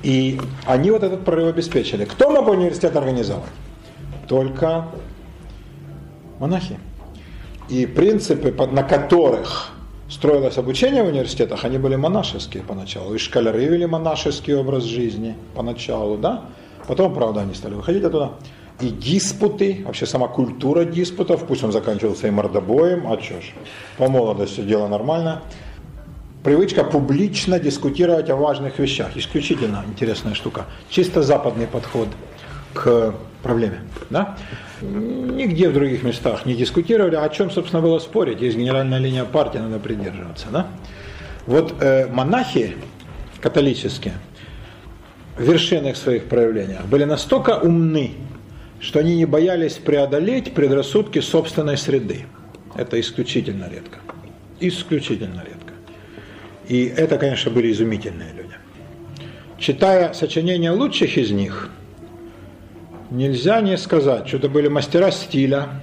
И 0.03 0.39
они 0.65 0.91
вот 0.91 1.03
этот 1.03 1.25
прорыв 1.25 1.47
обеспечили. 1.47 2.05
Кто 2.05 2.29
мог 2.31 2.47
университет 2.47 2.95
организовать? 2.95 3.49
Только 4.27 4.87
монахи. 6.39 6.79
И 7.67 7.85
принципы, 7.85 8.51
на 8.71 8.83
которых 8.83 9.71
строилось 10.09 10.57
обучение 10.57 11.03
в 11.03 11.07
университетах, 11.07 11.65
они 11.65 11.77
были 11.77 11.95
монашеские 11.95 12.63
поначалу. 12.63 13.13
И 13.13 13.17
школяры 13.17 13.65
вели 13.65 13.85
монашеский 13.85 14.55
образ 14.55 14.83
жизни 14.83 15.35
поначалу, 15.55 16.17
да? 16.17 16.45
Потом, 16.87 17.13
правда, 17.13 17.41
они 17.41 17.53
стали 17.53 17.75
выходить 17.75 18.03
оттуда. 18.03 18.31
И 18.81 18.89
диспуты, 18.89 19.83
вообще 19.85 20.05
сама 20.05 20.27
культура 20.27 20.85
диспутов, 20.85 21.45
пусть 21.45 21.63
он 21.63 21.71
заканчивался 21.71 22.27
и 22.27 22.31
мордобоем, 22.31 23.11
а 23.11 23.19
что 23.21 23.41
ж, 23.41 23.53
по 23.97 24.07
молодости 24.07 24.61
дело 24.61 24.87
нормально. 24.87 25.43
Привычка 26.43 26.85
публично 26.85 27.59
дискутировать 27.59 28.29
о 28.29 28.37
важных 28.37 28.79
вещах. 28.79 29.17
Исключительно 29.17 29.83
интересная 29.87 30.33
штука. 30.35 30.65
Чисто 30.89 31.21
западный 31.21 31.67
подход 31.67 32.07
к 32.73 33.13
проблеме. 33.43 33.81
Да? 34.09 34.37
Нигде 34.81 35.67
в 35.67 35.73
других 35.73 36.03
местах 36.03 36.45
не 36.45 36.55
дискутировали. 36.55 37.15
О 37.15 37.27
чем, 37.27 37.51
собственно, 37.51 37.81
было 37.81 37.99
спорить? 37.99 38.41
Есть 38.41 38.57
генеральная 38.57 38.99
линия 38.99 39.25
партии, 39.25 39.57
надо 39.57 39.79
придерживаться. 39.79 40.47
Да? 40.49 40.67
Вот 41.45 41.75
э, 41.81 42.07
монахи 42.07 42.77
католические 43.41 44.13
в 45.37 45.41
вершинных 45.41 45.97
своих 45.97 46.25
проявлениях 46.25 46.85
были 46.85 47.03
настолько 47.03 47.57
умны, 47.59 48.13
что 48.79 48.99
они 48.99 49.17
не 49.17 49.25
боялись 49.25 49.73
преодолеть 49.73 50.53
предрассудки 50.53 51.19
собственной 51.19 51.77
среды. 51.77 52.27
Это 52.75 52.97
исключительно 52.97 53.69
редко. 53.69 53.99
Исключительно 54.61 55.43
редко. 55.45 55.68
И 56.69 56.85
это, 56.85 57.17
конечно, 57.17 57.51
были 57.51 57.71
изумительные 57.71 58.31
люди. 58.31 58.53
Читая 59.57 60.13
сочинения 60.13 60.71
лучших 60.71 61.17
из 61.17 61.31
них, 61.31 61.69
нельзя 63.09 63.59
не 63.59 63.75
сказать, 63.75 64.27
что 64.27 64.37
это 64.37 64.49
были 64.49 64.67
мастера 64.67 65.09
стиля, 65.09 65.81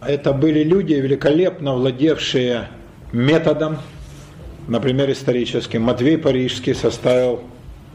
это 0.00 0.32
были 0.32 0.64
люди, 0.64 0.94
великолепно 0.94 1.74
владевшие 1.74 2.68
методом, 3.12 3.76
например, 4.68 5.12
историческим. 5.12 5.82
Матвей 5.82 6.16
Парижский 6.16 6.74
составил 6.74 7.42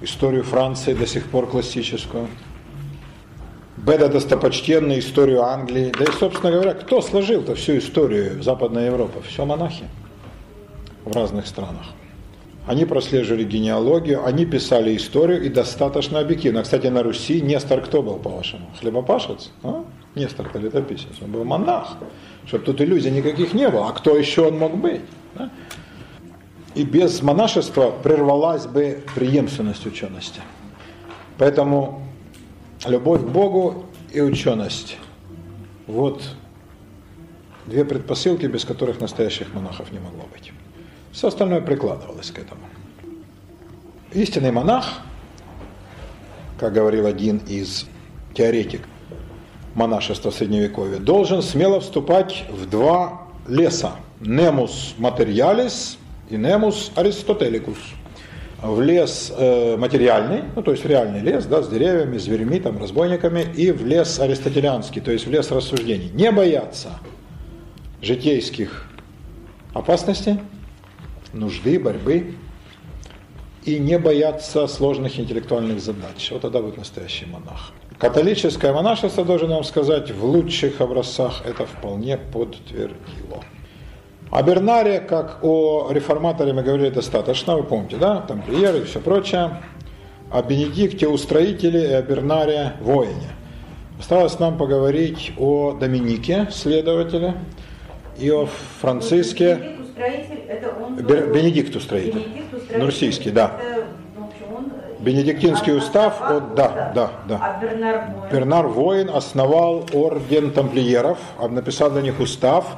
историю 0.02 0.44
Франции 0.44 0.94
до 0.94 1.08
сих 1.08 1.26
пор 1.26 1.50
классическую. 1.50 2.28
Беда 3.78 4.10
достопочтенный 4.10 5.00
историю 5.00 5.42
Англии. 5.42 5.92
Да 5.98 6.06
и, 6.06 6.12
собственно 6.20 6.52
говоря, 6.52 6.76
кто 6.76 7.02
сложил-то 7.02 7.56
всю 7.56 7.80
историю 7.80 8.44
Западной 8.44 8.86
Европы? 8.86 9.22
Все 9.28 9.44
монахи 9.44 9.86
в 11.06 11.12
разных 11.14 11.48
странах. 11.48 11.88
Они 12.66 12.86
прослеживали 12.86 13.44
генеалогию, 13.44 14.26
они 14.26 14.46
писали 14.46 14.96
историю 14.96 15.44
и 15.44 15.50
достаточно 15.50 16.20
объективно. 16.20 16.64
Кстати, 16.64 16.88
на 16.88 17.04
Руси 17.04 17.42
Нестор 17.42 17.82
кто 17.82 18.02
был, 18.02 18.16
по-вашему? 18.16 18.70
Хлебопашец? 18.80 19.52
А? 19.64 19.84
Нестор-то 20.16 20.60
летописец. 20.60 21.22
Он 21.22 21.32
был 21.32 21.44
монах. 21.44 21.98
Чтобы 22.46 22.64
тут 22.64 22.80
иллюзий 22.80 23.12
никаких 23.12 23.54
не 23.54 23.68
было. 23.68 23.90
А 23.90 23.92
кто 23.92 24.18
еще 24.18 24.48
он 24.48 24.60
мог 24.60 24.78
быть? 24.78 25.02
Да? 25.36 25.50
И 26.74 26.86
без 26.86 27.22
монашества 27.22 27.92
прервалась 27.92 28.66
бы 28.66 29.04
преемственность 29.14 29.86
учености. 29.86 30.40
Поэтому 31.38 32.02
любовь 32.86 33.22
к 33.22 33.28
Богу 33.28 33.86
и 34.12 34.22
ученость. 34.22 34.98
Вот 35.86 36.24
две 37.66 37.84
предпосылки, 37.84 38.46
без 38.46 38.64
которых 38.64 39.02
настоящих 39.02 39.54
монахов 39.54 39.92
не 39.92 40.00
могло 40.00 40.24
быть. 40.32 40.54
Все 41.14 41.28
остальное 41.28 41.62
прикладывалось 41.62 42.32
к 42.32 42.40
этому. 42.40 42.62
Истинный 44.14 44.52
монах, 44.52 45.02
как 46.60 46.74
говорил 46.74 47.06
один 47.06 47.38
из 47.38 47.86
теоретиков 48.34 48.88
монашества 49.76 50.32
Средневековья, 50.32 50.98
должен 50.98 51.44
смело 51.44 51.80
вступать 51.80 52.46
в 52.50 52.68
два 52.68 53.28
леса. 53.48 53.92
Немус 54.22 54.96
материалис 54.98 56.00
и 56.32 56.36
немус 56.36 56.92
аристотеликус. 56.96 57.78
В 58.64 58.82
лес 58.82 59.32
э, 59.38 59.76
материальный, 59.78 60.44
ну 60.56 60.64
то 60.64 60.72
есть 60.72 60.86
реальный 60.86 61.20
лес, 61.20 61.46
да, 61.46 61.62
с 61.62 61.68
деревьями, 61.68 62.18
зверями, 62.18 62.58
там, 62.60 62.80
разбойниками, 62.80 63.46
и 63.56 63.72
в 63.72 63.86
лес 63.86 64.20
аристотелианский, 64.20 65.02
то 65.02 65.12
есть 65.12 65.28
в 65.28 65.32
лес 65.32 65.52
рассуждений. 65.52 66.10
Не 66.14 66.32
бояться 66.32 66.92
житейских 68.02 68.88
опасностей, 69.74 70.40
нужды, 71.34 71.80
борьбы, 71.80 72.36
и 73.66 73.80
не 73.80 73.98
бояться 73.98 74.68
сложных 74.68 75.20
интеллектуальных 75.20 75.80
задач. 75.80 76.32
Вот 76.32 76.42
тогда 76.42 76.62
будет 76.62 76.78
настоящий 76.78 77.26
монах. 77.26 77.72
Католическое 77.98 78.74
монашество, 78.74 79.24
должен 79.24 79.50
вам 79.50 79.64
сказать, 79.64 80.12
в 80.12 80.26
лучших 80.26 80.82
образцах 80.82 81.44
это 81.46 81.66
вполне 81.66 82.18
подтвердило. 82.18 83.44
О 84.30 84.42
Бернаре, 84.42 85.00
как 85.00 85.40
о 85.44 85.90
реформаторе 85.92 86.54
мы 86.54 86.64
говорили 86.64 86.90
достаточно, 86.90 87.56
вы 87.56 87.64
помните, 87.64 87.98
да, 87.98 88.16
там 88.22 88.42
тамплиеры 88.42 88.80
и 88.80 88.84
все 88.84 89.00
прочее. 89.00 89.62
О 90.32 90.42
Бенедикте 90.42 91.08
устроителе 91.08 91.92
и 91.92 91.94
о 91.94 92.02
Бернаре 92.02 92.74
воине. 92.82 93.30
Осталось 94.00 94.40
нам 94.40 94.58
поговорить 94.58 95.34
о 95.38 95.74
Доминике, 95.74 96.48
следователе, 96.52 97.36
и 98.18 98.32
о 98.32 98.48
Франциске. 98.82 99.56
Бенедикт 99.56 99.82
устроитель, 99.82 100.42
Бенедикт 101.02 101.76
устроитель. 101.76 102.20
Бенедикт 102.20 102.54
устроитель. 102.54 103.32
Да. 103.32 103.52
Это, 103.60 103.86
ну, 104.18 104.26
общем, 104.26 104.56
он, 104.56 104.66
э, 104.66 105.02
Бенедиктинский 105.04 105.74
а- 105.74 105.78
устав, 105.78 106.22
а- 106.22 106.38
от- 106.38 106.56
да, 106.56 106.92
да, 106.96 107.12
да. 107.28 107.40
А 107.42 107.60
Бернар? 107.62 108.04
Бернар 108.32 108.68
Воин 108.68 109.10
основал 109.10 109.86
орден 109.94 110.52
тамплиеров, 110.52 111.18
а 111.38 111.48
написал 111.48 111.92
для 111.92 112.02
них 112.02 112.20
устав 112.20 112.78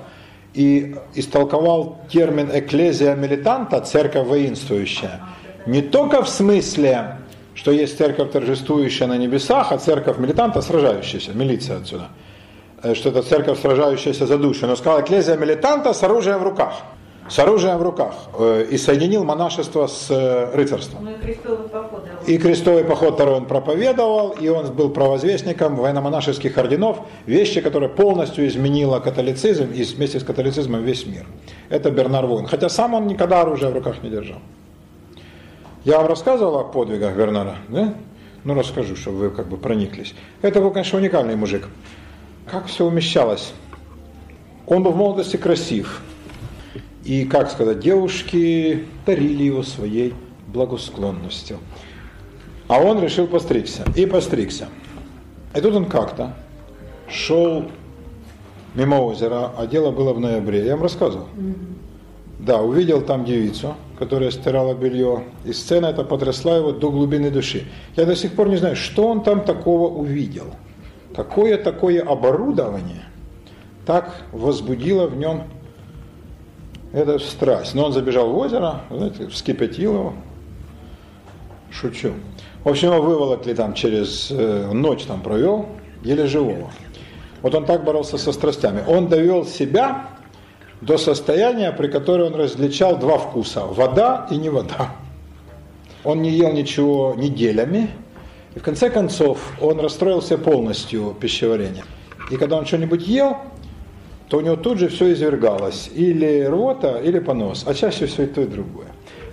и 0.54 0.96
истолковал 1.16 2.00
термин 2.10 2.50
«экклезия 2.54 3.16
милитанта»– 3.16 3.80
«церковь 3.82 4.28
воинствующая». 4.28 5.22
Не 5.66 5.82
только 5.82 6.22
в 6.24 6.30
смысле, 6.30 7.18
что 7.56 7.72
есть 7.72 7.98
церковь 7.98 8.32
торжествующая 8.32 9.08
на 9.08 9.18
небесах, 9.18 9.72
а 9.72 9.78
церковь 9.78 10.18
милитанта 10.18 10.62
сражающаяся, 10.62 11.32
милиция 11.34 11.78
отсюда, 11.78 12.08
Э, 12.84 12.94
что 12.94 13.10
это 13.10 13.24
церковь 13.24 13.60
сражающаяся 13.62 14.28
за 14.28 14.38
душу, 14.38 14.68
но 14.68 14.76
сказал 14.76 15.02
«экклезия 15.02 15.38
милитанта» 15.38 15.94
с 15.94 16.04
оружием 16.04 16.38
в 16.40 16.44
руках. 16.44 16.74
С 17.28 17.40
оружием 17.40 17.78
в 17.80 17.82
руках. 17.82 18.14
Э, 18.38 18.68
И 18.70 18.78
соединил 18.78 19.24
монашество 19.24 19.88
с 19.88 20.12
э, 20.12 20.56
рыцарством. 20.56 21.06
Ну 21.06 21.12
и 21.12 21.16
крестовый 21.16 21.68
поход. 21.70 22.04
да. 22.06 22.32
И 22.32 22.38
крестовый 22.38 22.84
поход 22.84 23.16
второй 23.16 23.36
он 23.36 23.46
проповедовал, 23.46 24.30
и 24.32 24.48
он 24.48 24.72
был 24.76 24.90
провозвестником 24.92 25.76
военно-монашеских 25.76 26.56
орденов, 26.58 27.00
вещи, 27.26 27.62
которая 27.62 27.90
полностью 27.90 28.48
изменила 28.48 29.00
католицизм 29.00 29.72
и 29.72 29.84
вместе 29.84 30.20
с 30.20 30.24
католицизмом 30.24 30.84
весь 30.84 31.08
мир. 31.08 31.26
Это 31.70 31.90
Бернар 31.90 32.28
Воин. 32.28 32.46
Хотя 32.46 32.70
сам 32.70 32.94
он 32.94 33.08
никогда 33.08 33.42
оружие 33.42 33.72
в 33.72 33.74
руках 33.74 34.04
не 34.04 34.10
держал. 34.10 34.40
Я 35.84 35.98
вам 35.98 36.08
рассказывал 36.08 36.58
о 36.60 36.64
подвигах 36.64 37.16
Бернара, 37.16 37.56
да? 37.70 37.96
Ну, 38.44 38.54
расскажу, 38.54 38.96
чтобы 38.96 39.18
вы 39.18 39.30
как 39.32 39.48
бы 39.48 39.58
прониклись. 39.58 40.14
Это 40.44 40.62
был, 40.62 40.70
конечно, 40.70 41.00
уникальный 41.00 41.36
мужик. 41.36 41.68
Как 42.52 42.68
все 42.68 42.86
умещалось? 42.86 43.52
Он 44.68 44.84
был 44.84 44.92
в 44.92 44.96
молодости 44.96 45.38
красив. 45.38 46.02
И, 47.06 47.24
как 47.26 47.52
сказать, 47.52 47.80
девушки 47.80 48.86
дарили 49.06 49.44
его 49.44 49.62
своей 49.62 50.16
благосклонностью. 50.48 51.60
А 52.68 52.80
он 52.82 53.00
решил 53.02 53.28
постригся. 53.28 53.86
И 53.96 54.08
постригся. 54.08 54.70
И 55.56 55.62
тут 55.62 55.76
он 55.76 55.86
как-то 55.86 56.36
шел 57.08 57.66
мимо 58.74 58.96
озера, 58.96 59.52
а 59.56 59.68
дело 59.68 59.92
было 59.92 60.14
в 60.14 60.20
ноябре. 60.20 60.66
Я 60.66 60.74
вам 60.74 60.84
рассказывал. 60.84 61.28
Да, 62.40 62.62
увидел 62.62 63.02
там 63.02 63.24
девицу, 63.24 63.76
которая 63.98 64.32
стирала 64.32 64.74
белье, 64.74 65.24
и 65.46 65.54
сцена 65.54 65.88
эта 65.88 66.04
потрясла 66.04 66.58
его 66.58 66.72
до 66.72 66.92
глубины 66.92 67.30
души. 67.30 67.68
Я 67.96 68.06
до 68.06 68.16
сих 68.16 68.34
пор 68.34 68.50
не 68.50 68.58
знаю, 68.58 68.76
что 68.76 69.08
он 69.08 69.24
там 69.24 69.42
такого 69.42 69.88
увидел. 69.94 70.48
Какое 71.16 71.58
такое 71.58 72.02
оборудование 72.02 73.06
так 73.86 74.24
возбудило 74.32 75.08
в 75.08 75.16
нем 75.16 75.44
эту 76.96 77.20
страсть. 77.20 77.76
Но 77.76 77.86
он 77.86 77.94
забежал 77.94 78.30
в 78.30 78.38
озеро, 78.38 78.82
знаете, 78.90 79.28
вскипятил 79.28 79.94
его. 79.94 80.14
Шучу. 81.72 82.14
В 82.64 82.70
общем, 82.70 82.94
его 82.94 83.02
выволокли 83.02 83.54
там 83.54 83.74
через 83.74 84.32
э, 84.32 84.72
ночь 84.72 85.04
там 85.04 85.22
провел, 85.22 85.68
еле 86.04 86.26
живого. 86.26 86.72
Вот 87.42 87.54
он 87.54 87.66
так 87.66 87.84
боролся 87.84 88.18
со 88.18 88.32
страстями. 88.32 88.82
Он 88.88 89.08
довел 89.08 89.46
себя 89.46 90.08
до 90.82 90.98
состояния, 90.98 91.72
при 91.72 91.88
котором 91.88 92.28
он 92.28 92.36
различал 92.36 92.98
два 92.98 93.18
вкуса– 93.18 93.66
вода 93.66 94.28
и 94.32 94.38
не 94.38 94.50
вода. 94.50 94.96
Он 96.04 96.22
не 96.22 96.30
ел 96.30 96.54
ничего 96.54 97.14
неделями, 97.18 97.90
и 98.56 98.60
в 98.60 98.64
конце 98.64 98.90
концов 98.90 99.40
он 99.60 99.80
расстроился 99.80 100.38
полностью 100.38 101.16
пищеварением. 101.20 101.86
И 102.32 102.38
когда 102.38 102.58
он 102.58 102.66
что-нибудь 102.66 103.08
ел, 103.08 103.38
то 104.30 104.38
у 104.38 104.42
него 104.42 104.56
тут 104.56 104.80
же 104.80 104.88
все 104.88 105.14
извергалось. 105.14 105.90
Или 105.94 106.44
рвота, 106.44 107.00
или 107.00 107.20
понос, 107.20 107.64
а 107.68 107.74
чаще 107.74 108.06
всего 108.06 108.24
и 108.24 108.28
то, 108.28 108.42
и 108.42 108.48
другое. 108.48 108.88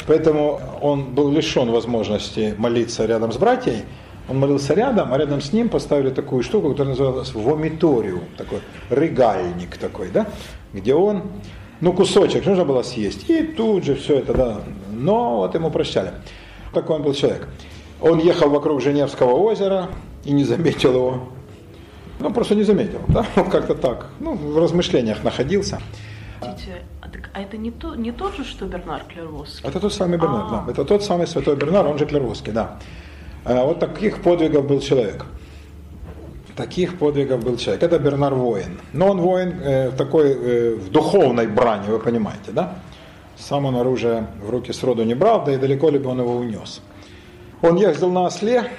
Поэтому 0.07 0.61
он 0.80 1.14
был 1.14 1.30
лишен 1.30 1.70
возможности 1.70 2.55
молиться 2.59 3.07
рядом 3.07 3.32
с 3.32 3.36
братьями. 3.36 3.84
Он 4.28 4.38
молился 4.38 4.74
рядом, 4.74 5.12
а 5.12 5.18
рядом 5.18 5.40
с 5.40 5.53
ним 5.53 5.68
поставили 5.68 6.11
такую 6.11 6.43
штуку, 6.43 6.70
которая 6.70 6.95
называлась 6.95 7.34
вомиториум, 7.34 8.22
такой 8.36 8.61
рыгальник 8.88 9.76
такой, 9.76 10.11
да, 10.11 10.28
где 10.72 10.95
он, 10.95 11.22
ну, 11.80 11.93
кусочек 11.93 12.47
нужно 12.47 12.64
было 12.64 12.82
съесть, 12.82 13.28
и 13.28 13.43
тут 13.43 13.84
же 13.84 13.97
все 13.97 14.18
это, 14.18 14.32
да, 14.32 14.61
но 14.93 15.38
вот 15.38 15.55
ему 15.55 15.70
прощали. 15.70 16.12
Такой 16.72 16.97
он 16.97 17.03
был 17.03 17.14
человек. 17.14 17.49
Он 18.01 18.18
ехал 18.18 18.49
вокруг 18.49 18.80
Женевского 18.80 19.32
озера 19.32 19.88
и 20.24 20.32
не 20.32 20.45
заметил 20.45 20.95
его. 20.95 21.28
Ну, 22.23 22.31
просто 22.33 22.55
не 22.55 22.62
заметил, 22.64 23.01
да, 23.09 23.25
вот 23.37 23.49
как-то 23.51 23.75
так, 23.75 24.07
ну, 24.20 24.35
в 24.35 24.59
размышлениях 24.59 25.25
находился. 25.25 25.79
А, 26.41 27.09
так- 27.09 27.31
а 27.35 27.41
это 27.41 27.57
не, 27.57 27.70
то, 27.70 27.95
не 27.97 28.12
тот 28.12 28.37
же, 28.37 28.45
что 28.45 28.64
Бернар 28.66 29.03
Клервосский? 29.09 29.68
Это 29.68 29.81
тот 29.81 29.93
самый 29.93 30.18
Бернар, 30.18 30.45
А. 30.47 30.64
да. 30.66 30.73
Это 30.73 30.85
тот 30.85 31.03
самый 31.05 31.27
святой 31.27 31.57
Бернар, 31.57 31.87
он 31.87 31.99
же 31.99 32.07
Клервосский, 32.07 32.53
да. 32.53 32.79
А 33.45 33.64
Вот 33.64 33.81
таких 33.81 34.23
подвигов 34.23 34.66
был 34.66 34.81
человек. 34.81 35.27
Таких 36.57 36.99
подвигов 36.99 37.41
был 37.45 37.57
человек. 37.57 37.83
Это 37.83 37.99
Бернар 37.99 38.35
воин. 38.35 38.79
Но 38.93 39.09
он 39.09 39.20
воин 39.20 39.61
э, 39.62 39.91
такой 39.97 40.33
э, 40.33 40.75
в 40.77 40.91
духовной 40.91 41.47
брани, 41.47 41.89
вы 41.89 41.99
понимаете, 41.99 42.53
да? 42.53 42.75
Сам 43.37 43.64
он 43.64 43.75
оружие 43.77 44.27
в 44.47 44.51
руки 44.51 44.73
сроду 44.73 45.05
не 45.05 45.14
брал, 45.14 45.45
да 45.45 45.53
и 45.53 45.57
далеко 45.57 45.91
ли 45.91 45.99
бы 45.99 46.11
он 46.11 46.20
его 46.20 46.37
унес. 46.37 46.81
Он 47.62 47.77
ездил 47.77 48.11
на 48.12 48.27
осле, 48.27 48.70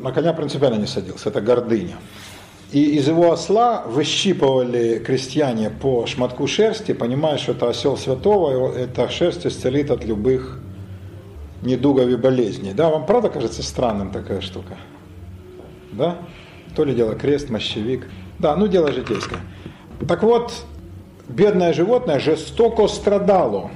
на 0.00 0.12
коня 0.12 0.32
принципиально 0.32 0.76
не 0.78 0.86
садился, 0.86 1.30
это 1.30 1.40
гордыня. 1.40 1.96
И 2.70 2.96
из 2.96 3.08
его 3.08 3.32
осла 3.32 3.82
выщипывали 3.86 4.98
крестьяне 4.98 5.70
по 5.70 6.06
шматку 6.06 6.46
шерсти, 6.46 6.92
понимая, 6.92 7.38
что 7.38 7.52
это 7.52 7.70
осел 7.70 7.96
святого, 7.96 8.74
эта 8.76 9.08
шерсть 9.08 9.46
исцелит 9.46 9.90
от 9.90 10.04
любых 10.04 10.60
недугов 11.62 12.08
и 12.08 12.16
болезней. 12.16 12.74
Да, 12.74 12.90
вам 12.90 13.06
правда 13.06 13.30
кажется 13.30 13.62
странным 13.62 14.10
такая 14.10 14.42
штука? 14.42 14.76
Да? 15.92 16.18
То 16.76 16.84
ли 16.84 16.94
дело 16.94 17.14
крест, 17.14 17.48
мощевик. 17.48 18.06
Да, 18.38 18.54
ну 18.54 18.68
дело 18.68 18.92
житейское. 18.92 19.40
Так 20.06 20.22
вот, 20.22 20.52
бедное 21.26 21.72
животное 21.72 22.20
жестоко 22.20 22.86
страдало. 22.86 23.70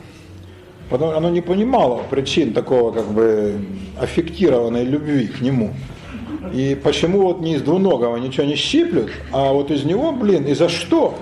Потому 0.91 1.13
оно 1.13 1.31
не 1.31 1.41
понимало 1.41 2.03
причин 2.11 2.53
такого 2.53 2.93
как 2.93 3.07
бы 3.07 3.59
аффектированной 3.99 4.85
любви 4.85 5.29
к 5.29 5.41
нему. 5.41 5.73
И 6.53 6.75
почему 6.75 7.23
вот 7.23 7.41
не 7.41 7.55
из 7.55 7.63
двуногого 7.63 8.17
ничего 8.17 8.47
не 8.47 8.57
щиплют, 8.57 9.11
а 9.33 9.53
вот 9.53 9.71
из 9.71 9.85
него, 9.85 10.13
блин, 10.13 10.45
и 10.45 10.55
за 10.55 10.69
что? 10.69 11.15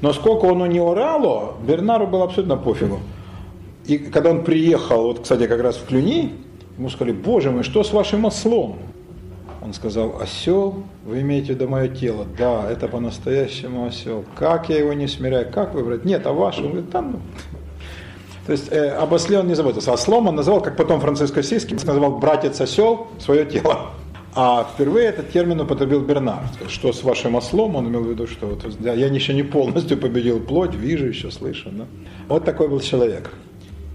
Но 0.00 0.12
сколько 0.12 0.48
оно 0.48 0.66
не 0.66 0.78
орало, 0.78 1.54
Бернару 1.66 2.06
было 2.06 2.24
абсолютно 2.24 2.56
пофигу. 2.56 3.00
И 3.86 3.98
когда 3.98 4.30
он 4.30 4.44
приехал, 4.44 5.04
вот, 5.04 5.20
кстати, 5.20 5.46
как 5.46 5.60
раз 5.60 5.76
в 5.76 5.86
Клюни, 5.86 6.34
ему 6.78 6.90
сказали, 6.90 7.12
боже 7.12 7.50
мой, 7.50 7.62
что 7.62 7.82
с 7.82 7.92
вашим 7.92 8.24
ослом? 8.24 8.76
Он 9.62 9.74
сказал, 9.74 10.20
осел, 10.20 10.82
вы 11.04 11.20
имеете 11.20 11.48
в 11.48 11.56
виду 11.56 11.68
мое 11.68 11.88
тело? 11.88 12.26
Да, 12.38 12.70
это 12.70 12.88
по-настоящему 12.88 13.86
осел. 13.86 14.24
Как 14.34 14.70
я 14.70 14.78
его 14.78 14.92
не 14.94 15.06
смиряю? 15.06 15.50
Как 15.52 15.74
выбрать? 15.74 16.04
Нет, 16.04 16.26
а 16.26 16.32
ваш? 16.32 16.58
Он 16.58 16.68
говорит, 16.68 16.90
там, 16.90 17.12
ну. 17.12 17.18
То 18.46 18.52
есть 18.52 18.72
э, 18.72 18.88
об 18.88 19.12
осле 19.12 19.38
он 19.38 19.48
не 19.48 19.54
заботился. 19.54 19.92
Ослом 19.92 20.28
он 20.28 20.36
называл, 20.36 20.62
как 20.62 20.76
потом 20.76 21.00
Франциско 21.00 21.42
Сиски 21.42 21.74
называл 21.74 22.18
братец 22.18 22.60
осел 22.60 23.08
свое 23.18 23.44
тело. 23.44 23.90
А 24.34 24.68
впервые 24.72 25.06
этот 25.06 25.32
термин 25.32 25.60
употребил 25.60 26.02
Бернар. 26.02 26.44
Что 26.68 26.92
с 26.92 27.02
вашим 27.02 27.34
ослом, 27.34 27.74
он 27.76 27.88
имел 27.88 28.04
в 28.04 28.10
виду, 28.10 28.26
что 28.26 28.46
вот, 28.46 28.64
я 28.80 28.94
еще 28.94 29.34
не 29.34 29.42
полностью 29.42 29.98
победил 29.98 30.40
плоть, 30.40 30.74
вижу 30.74 31.06
еще, 31.06 31.30
слышу. 31.30 31.70
Да? 31.72 31.86
Вот 32.28 32.44
такой 32.44 32.68
был 32.68 32.80
человек. 32.80 33.30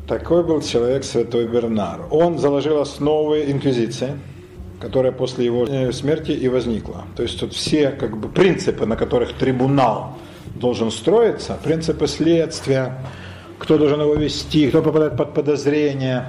Такой 0.08 0.44
был 0.44 0.62
человек 0.62 1.04
святой 1.04 1.48
Бернар. 1.48 2.02
Он 2.12 2.38
заложил 2.38 2.80
основы 2.80 3.46
инквизиции, 3.50 4.20
которая 4.80 5.14
после 5.14 5.46
его 5.46 5.92
смерти 5.94 6.32
и 6.32 6.48
возникла. 6.50 7.06
То 7.16 7.24
есть 7.24 7.40
тут 7.40 7.54
все 7.54 7.92
как 7.92 8.18
бы 8.18 8.28
принципы, 8.28 8.86
на 8.86 8.98
которых 8.98 9.34
трибунал 9.34 10.18
должен 10.56 10.92
строиться, 10.92 11.58
принципы 11.64 12.08
следствия, 12.08 13.00
кто 13.58 13.78
должен 13.78 14.02
его 14.02 14.16
вести, 14.16 14.68
кто 14.68 14.82
попадает 14.82 15.18
под 15.18 15.34
подозрение, 15.34 16.26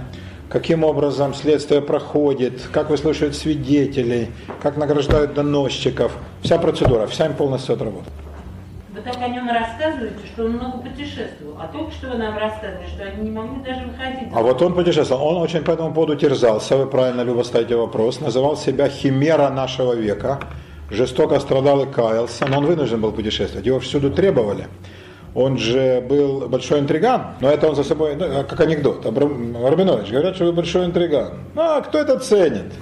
каким 0.49 0.84
образом 0.84 1.34
следствие 1.34 1.80
проходит, 1.80 2.62
как 2.72 2.90
выслушивают 2.90 3.34
свидетелей, 3.34 4.28
как 4.62 4.76
награждают 4.76 5.34
доносчиков. 5.34 6.12
Вся 6.42 6.59
процедура, 6.59 7.07
вся 7.07 7.26
им 7.26 7.34
полностью 7.34 7.74
отработана. 7.74 8.11
Вы 8.94 9.01
так 9.03 9.16
о 9.18 9.28
нем 9.28 9.49
рассказываете, 9.49 10.26
что 10.32 10.44
он 10.44 10.53
много 10.53 10.78
путешествовал. 10.78 11.59
А 11.61 11.66
только 11.66 11.92
что 11.92 12.09
вы 12.09 12.16
нам 12.16 12.38
рассказывали, 12.38 12.86
что 12.86 13.05
они 13.05 13.28
не 13.28 13.30
могли 13.30 13.62
даже 13.62 13.84
выходить. 13.86 14.28
А 14.32 14.42
вот 14.42 14.62
он 14.62 14.74
путешествовал, 14.74 15.26
он 15.26 15.42
очень 15.42 15.62
по 15.62 15.72
этому 15.72 15.92
поводу 15.92 16.16
терзался, 16.16 16.76
вы 16.76 16.86
правильно, 16.86 17.22
Люба, 17.22 17.42
ставите 17.42 17.76
вопрос, 17.76 18.20
называл 18.20 18.57
себя 18.57 18.88
химера 18.88 19.51
нашего 19.51 19.92
века, 19.92 20.40
жестоко 20.90 21.40
страдал 21.40 21.82
и 21.82 21.92
каялся, 21.92 22.47
но 22.47 22.59
он 22.59 22.66
вынужден 22.66 23.01
был 23.01 23.12
путешествовать, 23.12 23.66
его 23.66 23.80
всюду 23.80 24.11
требовали. 24.11 24.66
Он 25.37 25.59
же 25.59 26.01
был 26.01 26.49
большой 26.49 26.80
интриган, 26.80 27.34
но 27.41 27.51
это 27.51 27.68
он 27.68 27.76
за 27.76 27.84
собой, 27.84 28.16
ну, 28.16 28.43
как 28.49 28.59
анекдот. 28.59 29.05
Рабинович, 29.05 30.11
говорят, 30.11 30.34
что 30.34 30.47
вы 30.47 30.53
большой 30.53 30.87
интриган. 30.87 31.32
Ну, 31.55 31.61
а 31.61 31.82
кто 31.82 31.99
это 31.99 32.18
ценит? 32.18 32.72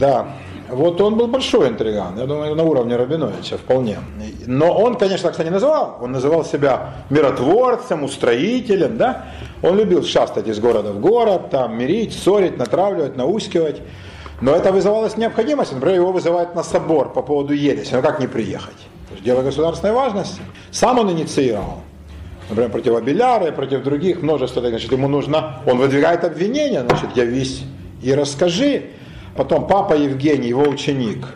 Да, 0.00 0.26
вот 0.68 1.00
он 1.00 1.16
был 1.16 1.28
большой 1.28 1.68
интриган, 1.68 2.18
я 2.18 2.26
думаю, 2.26 2.56
на 2.56 2.64
уровне 2.64 2.96
Рабиновича 2.96 3.58
вполне. 3.58 3.98
Но 4.46 4.76
он, 4.76 4.96
конечно, 4.96 5.30
так 5.30 5.44
не 5.44 5.52
называл, 5.52 5.98
он 6.00 6.10
называл 6.10 6.44
себя 6.44 6.94
миротворцем, 7.10 8.02
устроителем, 8.02 8.96
да? 8.96 9.26
Он 9.62 9.78
любил 9.78 10.02
шастать 10.02 10.48
из 10.48 10.58
города 10.58 10.90
в 10.90 10.98
город, 10.98 11.50
там 11.50 11.78
мирить, 11.78 12.12
ссорить, 12.12 12.58
натравливать, 12.58 13.16
наускивать. 13.16 13.80
Но 14.40 14.50
это 14.56 14.72
вызывалось 14.72 15.16
необходимость, 15.16 15.72
например, 15.74 15.94
его 15.94 16.10
вызывают 16.10 16.56
на 16.56 16.64
собор 16.64 17.12
по 17.12 17.22
поводу 17.22 17.52
ереси, 17.52 17.94
ну 17.94 18.02
как 18.02 18.18
не 18.18 18.26
приехать? 18.26 18.89
Дело 19.24 19.42
государственной 19.42 19.92
важности. 19.92 20.40
Сам 20.70 20.98
он 20.98 21.10
инициировал. 21.10 21.82
Например, 22.48 22.70
против 22.70 22.96
Абеляра 22.96 23.52
против 23.52 23.82
других 23.84 24.22
множество, 24.22 24.60
значит, 24.60 24.90
ему 24.90 25.06
нужно, 25.06 25.60
он 25.66 25.78
выдвигает 25.78 26.24
обвинения, 26.24 26.82
значит, 26.82 27.16
явись 27.16 27.62
и 28.02 28.12
расскажи. 28.12 28.86
Потом 29.36 29.68
папа 29.68 29.94
Евгений, 29.94 30.48
его 30.48 30.62
ученик, 30.62 31.26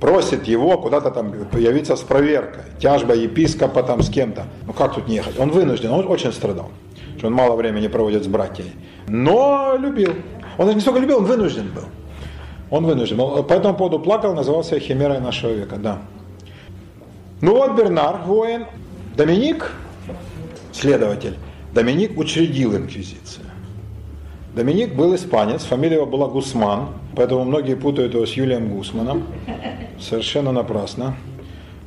просит 0.00 0.48
его 0.48 0.78
куда-то 0.78 1.10
там 1.10 1.32
появиться 1.52 1.94
с 1.94 2.00
проверкой. 2.00 2.62
Тяжба 2.80 3.14
епископа 3.14 3.82
там 3.82 4.02
с 4.02 4.08
кем-то. 4.08 4.44
Ну 4.66 4.72
как 4.72 4.94
тут 4.94 5.08
не 5.08 5.16
ехать? 5.16 5.38
Он 5.38 5.50
вынужден, 5.50 5.90
он 5.90 6.06
очень 6.08 6.32
страдал, 6.32 6.70
что 7.18 7.26
он 7.26 7.34
мало 7.34 7.54
времени 7.54 7.88
проводит 7.88 8.24
с 8.24 8.26
братьями. 8.26 8.70
Но 9.08 9.76
любил. 9.78 10.14
Он 10.56 10.72
не 10.72 10.80
столько 10.80 11.00
любил, 11.00 11.18
он 11.18 11.24
вынужден 11.24 11.70
был. 11.74 11.84
Он 12.70 12.86
вынужден. 12.86 13.18
По 13.44 13.52
этому 13.52 13.74
поводу 13.74 14.00
плакал, 14.00 14.34
назывался 14.34 14.78
химерой 14.80 15.20
нашего 15.20 15.50
века, 15.50 15.76
да. 15.76 15.98
Ну 17.42 17.52
вот 17.52 17.76
Бернар, 17.76 18.22
воин, 18.24 18.64
Доминик, 19.14 19.72
следователь, 20.72 21.36
Доминик 21.74 22.18
учредил 22.18 22.74
инквизицию. 22.74 23.44
Доминик 24.54 24.94
был 24.94 25.14
испанец, 25.14 25.64
фамилия 25.64 25.96
его 25.96 26.06
была 26.06 26.28
Гусман, 26.28 26.88
поэтому 27.14 27.44
многие 27.44 27.74
путают 27.76 28.14
его 28.14 28.24
с 28.24 28.32
Юлием 28.32 28.74
Гусманом. 28.74 29.24
Совершенно 30.00 30.50
напрасно. 30.50 31.14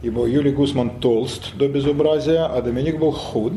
Ибо 0.04 0.28
Юлий 0.28 0.52
Гусман 0.52 1.00
толст 1.00 1.56
до 1.56 1.68
безобразия, 1.68 2.45
а 2.45 2.62
Доминик 2.62 3.00
был 3.00 3.12
худ. 3.12 3.54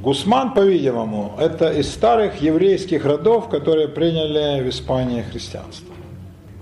Гусман, 0.00 0.54
по-видимому, 0.54 1.34
это 1.38 1.70
из 1.70 1.88
старых 1.88 2.42
еврейских 2.42 3.04
родов, 3.04 3.48
которые 3.48 3.86
приняли 3.86 4.60
в 4.60 4.68
Испании 4.68 5.22
христианство. 5.22 5.94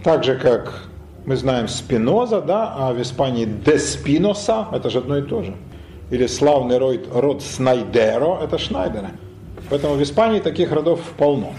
Так 0.05 0.23
же, 0.23 0.37
как 0.37 0.91
мы 1.25 1.37
знаем 1.37 1.69
Спиноза, 1.69 2.41
да, 2.41 2.75
а 2.77 2.93
в 2.93 3.01
Испании 3.01 3.45
Деспиноса, 3.45 4.69
это 4.73 4.91
же 4.91 4.99
одно 4.99 5.19
и 5.19 5.23
то 5.23 5.43
же. 5.43 5.55
Или 6.11 6.27
славный 6.27 6.79
род, 6.79 7.09
род 7.13 7.43
Снайдеро, 7.43 8.39
это 8.43 8.59
Шнайдеры. 8.59 9.11
Поэтому 9.71 9.95
в 9.95 10.03
Испании 10.03 10.41
таких 10.41 10.73
родов 10.73 11.01
полно. 11.17 11.53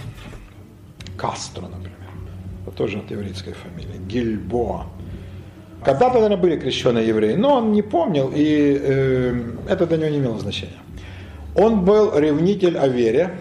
Кастро, 1.17 1.63
например. 1.63 1.93
Это 2.67 2.75
тоже 2.75 2.99
от 2.99 3.09
еврейской 3.09 3.53
фамилии. 3.53 3.97
Гильбоа. 4.07 4.85
Когда-то, 5.83 6.15
наверное, 6.15 6.37
были 6.37 6.57
крещенные 6.57 7.07
евреи, 7.07 7.35
но 7.35 7.55
он 7.55 7.71
не 7.71 7.81
помнил, 7.81 8.31
и 8.33 8.77
э, 8.81 9.41
это 9.67 9.85
для 9.85 9.97
него 9.97 10.09
не 10.09 10.17
имело 10.17 10.39
значения. 10.39 10.79
Он 11.55 11.83
был 11.83 12.17
ревнитель 12.17 12.77
о 12.77 12.87
вере 12.87 13.31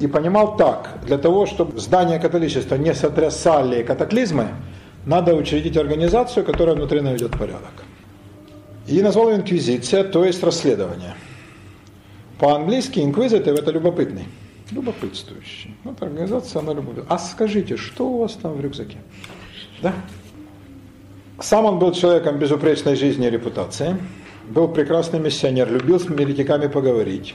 и 0.00 0.06
понимал 0.06 0.56
так, 0.56 0.98
для 1.06 1.18
того, 1.18 1.46
чтобы 1.46 1.78
здание 1.78 2.18
католичества 2.18 2.76
не 2.76 2.94
сотрясали 2.94 3.82
катаклизмы, 3.82 4.48
надо 5.06 5.34
учредить 5.34 5.76
организацию, 5.76 6.44
которая 6.44 6.76
внутри 6.76 7.00
наведет 7.00 7.32
порядок. 7.32 7.84
И 8.86 9.02
назвал 9.02 9.30
ее 9.30 9.36
инквизиция, 9.36 10.04
то 10.04 10.24
есть 10.24 10.42
расследование– 10.42 11.14
по-английски 12.38 13.00
инквизитор 13.00 13.54
это 13.54 13.72
любопытный, 13.72 14.26
любопытствующий. 14.70 15.74
Вот 15.82 16.00
организация, 16.00 16.60
она 16.62 16.72
любопытная. 16.72 17.06
А 17.08 17.18
скажите, 17.18 17.76
что 17.76 18.08
у 18.08 18.18
вас 18.18 18.34
там 18.34 18.52
в 18.52 18.60
рюкзаке? 18.60 18.98
Да? 19.82 19.92
Сам 21.40 21.64
он 21.64 21.78
был 21.80 21.92
человеком 21.92 22.38
безупречной 22.38 22.94
жизни 22.94 23.26
и 23.26 23.30
репутации, 23.30 23.96
был 24.48 24.68
прекрасный 24.68 25.18
миссионер, 25.18 25.70
любил 25.70 25.98
с 25.98 26.04
еретиками 26.04 26.68
поговорить. 26.68 27.34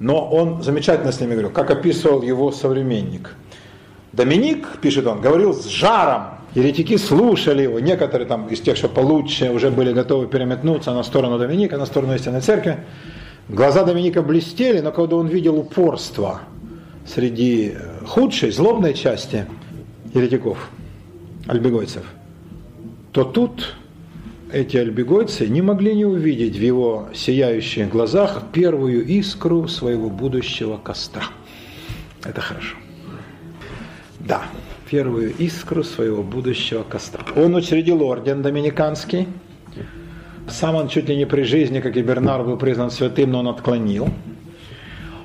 Но 0.00 0.26
он 0.28 0.62
замечательно 0.62 1.12
с 1.12 1.20
ними 1.20 1.32
говорил, 1.32 1.50
как 1.50 1.70
описывал 1.70 2.22
его 2.22 2.50
современник. 2.52 3.36
Доминик, 4.12 4.78
пишет 4.80 5.06
он, 5.06 5.20
говорил 5.20 5.52
с 5.52 5.66
жаром. 5.66 6.38
Еретики 6.54 6.96
слушали 6.96 7.62
его, 7.62 7.78
некоторые 7.78 8.26
там 8.26 8.48
из 8.48 8.60
тех, 8.60 8.76
что 8.76 8.88
получше, 8.88 9.50
уже 9.50 9.70
были 9.70 9.92
готовы 9.92 10.26
переметнуться 10.26 10.92
на 10.92 11.04
сторону 11.04 11.38
Доминика, 11.38 11.76
на 11.76 11.86
сторону 11.86 12.14
истинной 12.14 12.40
церкви. 12.40 12.78
Глаза 13.48 13.84
Доминика 13.84 14.22
блестели, 14.22 14.80
но 14.80 14.90
когда 14.90 15.16
он 15.16 15.28
видел 15.28 15.58
упорство 15.58 16.40
среди 17.06 17.74
э, 17.76 18.04
худшей, 18.06 18.50
злобной 18.50 18.94
части 18.94 19.46
еретиков, 20.14 20.70
альбегойцев, 21.46 22.04
то 23.12 23.24
тут 23.24 23.74
эти 24.52 24.76
альбегойцы 24.76 25.48
не 25.48 25.62
могли 25.62 25.94
не 25.94 26.04
увидеть 26.04 26.56
в 26.56 26.60
его 26.60 27.08
сияющих 27.14 27.88
глазах 27.88 28.42
первую 28.52 29.04
искру 29.06 29.68
своего 29.68 30.10
будущего 30.10 30.76
костра. 30.76 31.24
Это 32.24 32.40
хорошо. 32.40 32.76
Да, 34.18 34.42
первую 34.90 35.34
искру 35.36 35.82
своего 35.84 36.22
будущего 36.22 36.82
костра. 36.82 37.24
Он 37.36 37.54
учредил 37.54 38.02
орден 38.02 38.42
доминиканский, 38.42 39.28
сам 40.48 40.74
он 40.74 40.88
чуть 40.88 41.08
ли 41.08 41.16
не 41.16 41.26
при 41.26 41.42
жизни, 41.42 41.80
как 41.80 41.96
и 41.96 42.02
Бернар, 42.02 42.42
был 42.42 42.56
признан 42.56 42.90
святым, 42.90 43.30
но 43.30 43.40
он 43.40 43.48
отклонил. 43.48 44.08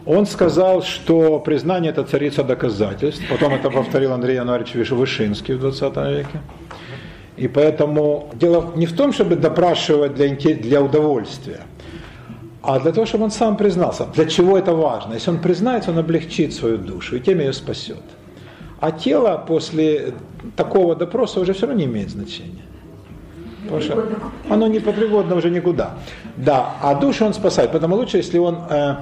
Он 0.05 0.27
сказал, 0.27 0.83
что 0.83 1.39
признание– 1.39 1.91
это 1.91 2.03
царица 2.03 2.43
доказательств. 2.43 3.23
Потом 3.27 3.53
это 3.53 3.71
повторил 3.71 4.13
Андрей 4.13 4.35
Януарьевич 4.35 4.91
Вышинский 4.91 5.55
в 5.55 5.59
20 5.59 5.95
веке. 5.95 6.41
И 7.37 7.47
поэтому 7.47 8.29
дело 8.33 8.71
не 8.75 8.85
в 8.85 8.95
том, 8.95 9.11
чтобы 9.11 9.35
допрашивать 9.35 10.15
для, 10.15 10.29
для 10.55 10.81
удовольствия, 10.81 11.61
а 12.61 12.79
для 12.79 12.91
того, 12.91 13.05
чтобы 13.05 13.25
он 13.25 13.31
сам 13.31 13.57
признался. 13.57 14.05
Для 14.15 14.25
чего 14.25 14.57
это 14.57 14.73
важно? 14.73 15.13
Если 15.13 15.31
он 15.31 15.39
признается, 15.39 15.91
он 15.91 15.97
облегчит 15.97 16.53
свою 16.53 16.77
душу 16.77 17.17
и 17.17 17.19
тем 17.19 17.39
ее 17.39 17.53
спасет. 17.53 18.03
А 18.79 18.91
тело 18.91 19.43
после 19.47 20.13
такого 20.55 20.95
допроса 20.95 21.39
уже 21.39 21.53
все 21.53 21.67
равно 21.67 21.81
не 21.81 21.85
имеет 21.85 22.09
значения. 22.09 22.63
Потому 23.63 23.81
что 23.81 24.05
оно 24.49 24.67
не 24.67 24.79
уже 24.79 25.49
никуда. 25.49 25.95
Да, 26.37 26.75
а 26.81 26.95
душу 26.95 27.25
он 27.25 27.33
спасает. 27.33 27.71
Поэтому 27.71 27.95
лучше, 27.95 28.17
если 28.17 28.37
он 28.37 28.57
э, 28.69 28.95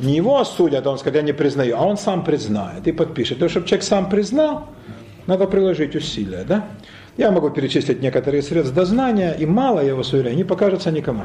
не 0.00 0.16
его 0.16 0.38
осудят, 0.38 0.86
а 0.86 0.90
он 0.90 0.98
скажет, 0.98 1.16
я 1.16 1.22
не 1.22 1.32
признаю, 1.32 1.76
а 1.76 1.82
он 1.82 1.96
сам 1.96 2.24
признает 2.24 2.86
и 2.86 2.92
подпишет. 2.92 3.38
То, 3.38 3.48
чтобы 3.48 3.66
человек 3.66 3.84
сам 3.84 4.08
признал, 4.08 4.68
надо 5.26 5.46
приложить 5.46 5.94
усилия. 5.94 6.44
Да? 6.44 6.64
Я 7.16 7.30
могу 7.30 7.50
перечислить 7.50 8.00
некоторые 8.00 8.42
средства 8.42 8.74
дознания, 8.74 9.32
и 9.32 9.44
мало, 9.46 9.84
я 9.84 9.94
вас 9.94 10.12
уверяю, 10.12 10.36
не 10.36 10.44
покажется 10.44 10.90
никому. 10.90 11.24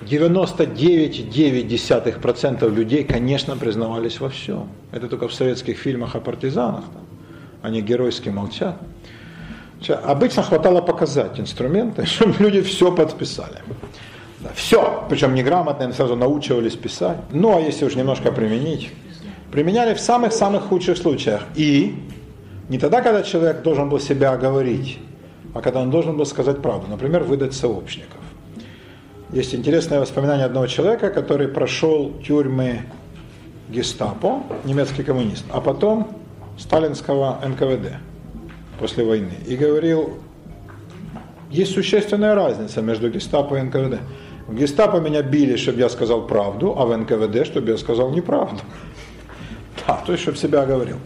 99,9% 0.00 2.74
людей, 2.74 3.04
конечно, 3.04 3.56
признавались 3.56 4.18
во 4.20 4.30
всем. 4.30 4.68
Это 4.90 5.08
только 5.08 5.28
в 5.28 5.34
советских 5.34 5.78
фильмах 5.78 6.16
о 6.16 6.20
партизанах. 6.20 6.84
Там. 6.92 7.02
Они 7.62 7.82
геройски 7.82 8.30
молчат. 8.30 8.76
Обычно 10.04 10.42
хватало 10.42 10.80
показать 10.80 11.38
инструменты, 11.38 12.06
чтобы 12.06 12.34
люди 12.38 12.62
все 12.62 12.90
подписали. 12.92 13.58
Все, 14.54 15.04
причем 15.08 15.34
неграмотные 15.34 15.92
сразу 15.92 16.16
научивались 16.16 16.74
писать. 16.74 17.18
Ну, 17.30 17.56
а 17.56 17.60
если 17.60 17.84
уж 17.84 17.94
немножко 17.94 18.32
применить, 18.32 18.90
применяли 19.52 19.94
в 19.94 20.00
самых-самых 20.00 20.64
худших 20.64 20.96
случаях. 20.96 21.44
И 21.54 21.94
не 22.72 22.78
тогда, 22.78 23.02
когда 23.02 23.22
человек 23.22 23.60
должен 23.60 23.90
был 23.90 24.00
себя 24.00 24.32
оговорить, 24.32 24.98
а 25.52 25.60
когда 25.60 25.80
он 25.80 25.90
должен 25.90 26.16
был 26.16 26.24
сказать 26.24 26.62
правду, 26.62 26.86
например, 26.88 27.22
выдать 27.22 27.52
сообщников. 27.52 28.16
Есть 29.30 29.54
интересное 29.54 30.00
воспоминание 30.00 30.46
одного 30.46 30.66
человека, 30.66 31.10
который 31.10 31.48
прошел 31.48 32.14
тюрьмы 32.26 32.86
гестапо, 33.68 34.42
немецкий 34.64 35.02
коммунист, 35.02 35.44
а 35.50 35.60
потом 35.60 36.16
сталинского 36.58 37.38
НКВД 37.46 37.98
после 38.80 39.04
войны. 39.04 39.34
И 39.46 39.54
говорил, 39.56 40.14
есть 41.50 41.74
существенная 41.74 42.34
разница 42.34 42.80
между 42.80 43.10
гестапо 43.10 43.56
и 43.56 43.60
НКВД. 43.60 44.00
В 44.48 44.54
гестапо 44.54 44.96
меня 44.96 45.20
били, 45.20 45.56
чтобы 45.56 45.80
я 45.80 45.90
сказал 45.90 46.26
правду, 46.26 46.74
а 46.78 46.86
в 46.86 46.96
НКВД, 46.96 47.44
чтобы 47.44 47.72
я 47.72 47.76
сказал 47.76 48.10
неправду. 48.12 48.62
Да, 49.86 50.00
то 50.06 50.12
есть, 50.12 50.22
чтобы 50.22 50.38
себя 50.38 50.64
говорил. 50.64 50.96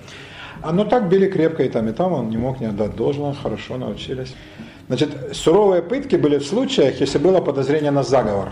А 0.66 0.72
но 0.72 0.84
так 0.84 1.08
били 1.08 1.28
крепко 1.28 1.62
и 1.62 1.68
там, 1.68 1.88
и 1.88 1.92
там, 1.92 2.12
он 2.12 2.28
не 2.28 2.36
мог 2.36 2.58
не 2.58 2.66
отдать 2.66 2.96
должного, 2.96 3.32
хорошо 3.34 3.76
научились. 3.76 4.34
Значит, 4.88 5.10
суровые 5.30 5.80
пытки 5.80 6.16
были 6.16 6.38
в 6.38 6.44
случаях, 6.44 7.00
если 7.00 7.18
было 7.18 7.40
подозрение 7.40 7.92
на 7.92 8.02
заговор 8.02 8.48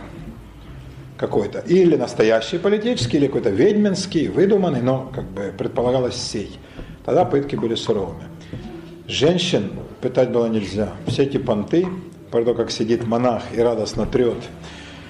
какой-то. 1.17 1.59
Или 1.59 1.97
настоящий 1.97 2.59
политический, 2.59 3.17
или 3.17 3.27
какой-то 3.27 3.51
ведьминский, 3.51 4.29
выдуманный, 4.29 4.81
но 4.81 5.11
как 5.13 5.25
бы 5.25 5.53
предполагалось 5.59 6.15
сей. 6.15 6.57
Тогда 7.05 7.25
пытки 7.25 7.57
были 7.57 7.75
суровыми. 7.75 8.29
Женщин 9.09 9.73
пытать 10.01 10.31
было 10.31 10.47
нельзя. 10.47 10.93
Все 11.09 11.25
эти 11.25 11.39
понты, 11.39 11.89
про 12.31 12.45
то, 12.45 12.55
как 12.55 12.71
сидит 12.71 13.05
монах 13.09 13.43
и 13.53 13.61
радостно 13.61 14.07
трет 14.07 14.39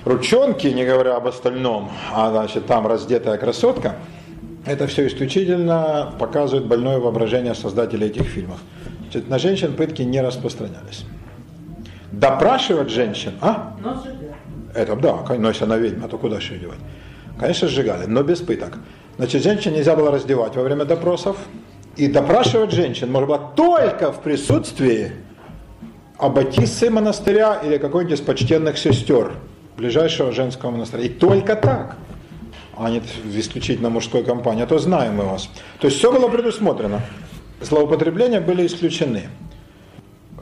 ручонки, 0.06 0.68
не 0.68 0.86
говоря 0.86 1.16
об 1.16 1.26
остальном, 1.26 1.90
а 2.14 2.30
значит 2.30 2.64
там 2.64 2.86
раздетая 2.86 3.36
красотка, 3.36 3.96
это 4.66 4.86
все 4.86 5.06
исключительно 5.06 6.12
показывает 6.18 6.66
больное 6.66 6.98
воображение 6.98 7.54
создателей 7.54 8.06
этих 8.08 8.26
фильмов. 8.26 8.58
Значит, 9.02 9.28
на 9.28 9.38
женщин 9.38 9.74
пытки 9.74 10.02
не 10.02 10.20
распространялись. 10.20 11.04
Допрашивать 12.12 12.90
женщин, 12.90 13.32
а? 13.40 13.76
Но 13.82 13.94
сжигали. 13.94 14.34
Это 14.74 14.96
да, 14.96 15.24
но 15.36 15.48
если 15.48 15.64
она 15.64 15.76
ведьма, 15.76 16.08
то 16.08 16.18
куда 16.18 16.36
еще 16.36 16.56
девать? 16.58 16.78
Конечно, 17.38 17.68
сжигали, 17.68 18.06
но 18.06 18.22
без 18.22 18.40
пыток. 18.40 18.78
Значит, 19.16 19.42
женщин 19.42 19.72
нельзя 19.72 19.94
было 19.94 20.10
раздевать 20.10 20.56
во 20.56 20.62
время 20.62 20.84
допросов. 20.84 21.36
И 21.96 22.08
допрашивать 22.08 22.72
женщин 22.72 23.10
можно 23.12 23.26
было 23.28 23.52
только 23.54 24.12
в 24.12 24.20
присутствии 24.20 25.12
аббатиссы 26.18 26.90
монастыря 26.90 27.60
или 27.64 27.78
какой-нибудь 27.78 28.18
из 28.18 28.24
почтенных 28.24 28.78
сестер 28.78 29.34
ближайшего 29.76 30.32
женского 30.32 30.70
монастыря. 30.70 31.04
И 31.04 31.08
только 31.08 31.54
так, 31.54 31.96
а 32.76 32.90
не 32.90 33.02
исключительно 33.34 33.90
мужской 33.90 34.24
компании, 34.24 34.62
а 34.62 34.66
то 34.66 34.78
знаем 34.78 35.16
мы 35.16 35.24
вас. 35.24 35.48
То 35.80 35.86
есть 35.86 35.98
все 35.98 36.12
было 36.12 36.28
предусмотрено. 36.28 37.00
Злоупотребления 37.60 38.40
были 38.40 38.66
исключены. 38.66 39.28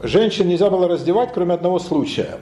Женщин 0.01 0.49
нельзя 0.49 0.69
было 0.69 0.87
раздевать, 0.89 1.29
кроме 1.33 1.53
одного 1.53 1.79
случая, 1.79 2.39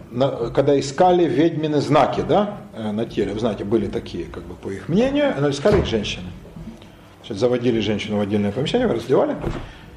когда 0.55 0.79
искали 0.79 1.25
ведьмины 1.25 1.79
знаки 1.79 2.21
да, 2.27 2.57
э, 2.73 2.91
на 2.91 3.05
теле. 3.05 3.33
Вы 3.33 3.39
знаете, 3.39 3.63
были 3.63 3.85
такие, 3.85 4.25
как 4.25 4.43
бы 4.43 4.55
по 4.55 4.69
их 4.69 4.89
мнению, 4.89 5.35
но 5.39 5.49
искали 5.49 5.79
их 5.79 5.85
женщины. 5.85 6.25
Заводили 7.29 7.79
женщину 7.79 8.17
в 8.17 8.21
отдельное 8.21 8.51
помещение, 8.51 8.87
раздевали, 8.87 9.37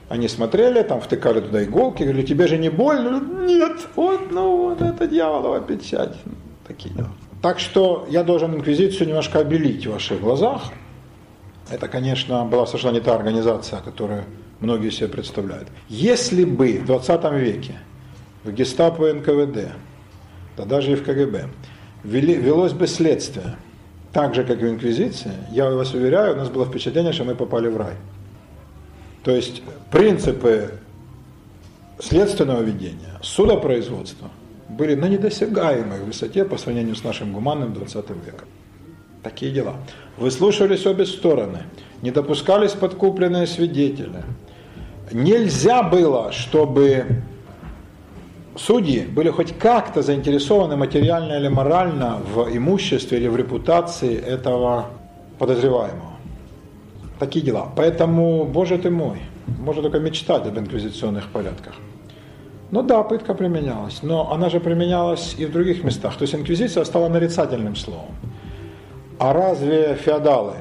они 0.08 0.28
смотрели, 0.28 0.82
там 0.82 1.00
втыкали 1.00 1.40
туда 1.40 1.64
иголки, 1.64 2.02
говорили, 2.02 2.26
тебе 2.26 2.46
же 2.46 2.58
не 2.58 2.68
больно? 2.68 3.20
Нет, 3.46 3.88
вот, 3.96 4.30
ну 4.30 4.68
вот 4.68 4.82
это 4.82 5.06
дьяволова 5.06 5.60
печать. 5.60 6.14
Такие 6.68 6.94
дела. 6.94 7.08
Так 7.44 7.60
что 7.60 8.06
я 8.08 8.24
должен 8.24 8.54
инквизицию 8.54 9.08
немножко 9.08 9.38
обелить 9.38 9.86
в 9.86 9.92
ваших 9.92 10.18
глазах. 10.18 10.72
Это, 11.68 11.88
конечно, 11.88 12.42
была 12.46 12.64
совершенно 12.64 12.94
не 12.94 13.00
та 13.02 13.14
организация, 13.14 13.80
которую 13.80 14.24
многие 14.60 14.88
себе 14.88 15.08
представляют. 15.08 15.68
Если 15.90 16.44
бы 16.46 16.78
в 16.78 16.86
20 16.86 17.32
веке 17.32 17.74
в 18.44 18.50
гестапо 18.50 19.10
и 19.10 19.12
НКВД, 19.12 19.74
да 20.56 20.64
даже 20.64 20.92
и 20.92 20.94
в 20.94 21.04
КГБ, 21.04 21.50
вели, 22.02 22.34
велось 22.34 22.72
бы 22.72 22.86
следствие, 22.86 23.56
так 24.10 24.34
же, 24.34 24.42
как 24.44 24.62
и 24.62 24.64
в 24.64 24.70
Инквизиции, 24.70 25.32
я 25.50 25.68
вас 25.68 25.92
уверяю, 25.92 26.32
у 26.32 26.36
нас 26.38 26.48
было 26.48 26.64
впечатление, 26.64 27.12
что 27.12 27.24
мы 27.24 27.34
попали 27.34 27.68
в 27.68 27.76
рай. 27.76 27.96
То 29.22 29.32
есть 29.32 29.62
принципы 29.90 30.78
следственного 32.00 32.62
ведения, 32.62 33.20
судопроизводства 33.20 34.30
были 34.76 34.94
на 34.94 35.08
недосягаемой 35.08 36.00
высоте 36.00 36.44
по 36.44 36.58
сравнению 36.58 36.96
с 36.96 37.04
нашим 37.04 37.32
гуманным 37.32 37.72
20 37.72 38.10
веком. 38.10 38.48
Такие 39.22 39.52
дела. 39.52 39.76
Выслушивались 40.18 40.86
обе 40.86 41.06
стороны, 41.06 41.62
не 42.02 42.10
допускались 42.10 42.72
подкупленные 42.72 43.46
свидетели, 43.46 44.22
нельзя 45.12 45.82
было, 45.82 46.30
чтобы 46.32 47.06
судьи 48.56 49.06
были 49.06 49.30
хоть 49.30 49.56
как-то 49.58 50.02
заинтересованы 50.02 50.76
материально 50.76 51.34
или 51.34 51.48
морально 51.48 52.18
в 52.34 52.54
имуществе 52.54 53.18
или 53.18 53.28
в 53.28 53.36
репутации 53.36 54.14
этого 54.16 54.90
подозреваемого. 55.38 56.12
Такие 57.18 57.44
дела. 57.44 57.72
Поэтому, 57.76 58.44
боже 58.44 58.76
ты 58.76 58.90
мой, 58.90 59.18
можно 59.46 59.82
только 59.82 60.00
мечтать 60.00 60.46
об 60.46 60.58
инквизиционных 60.58 61.28
порядках. 61.28 61.74
Ну 62.74 62.82
да, 62.82 63.04
пытка 63.04 63.34
применялась, 63.34 64.02
но 64.02 64.32
она 64.32 64.50
же 64.50 64.58
применялась 64.58 65.36
и 65.38 65.46
в 65.46 65.52
других 65.52 65.84
местах. 65.84 66.16
То 66.16 66.22
есть 66.22 66.34
инквизиция 66.34 66.82
стала 66.84 67.08
нарицательным 67.08 67.76
словом. 67.76 68.16
А 69.16 69.32
разве 69.32 69.94
феодалы 69.94 70.54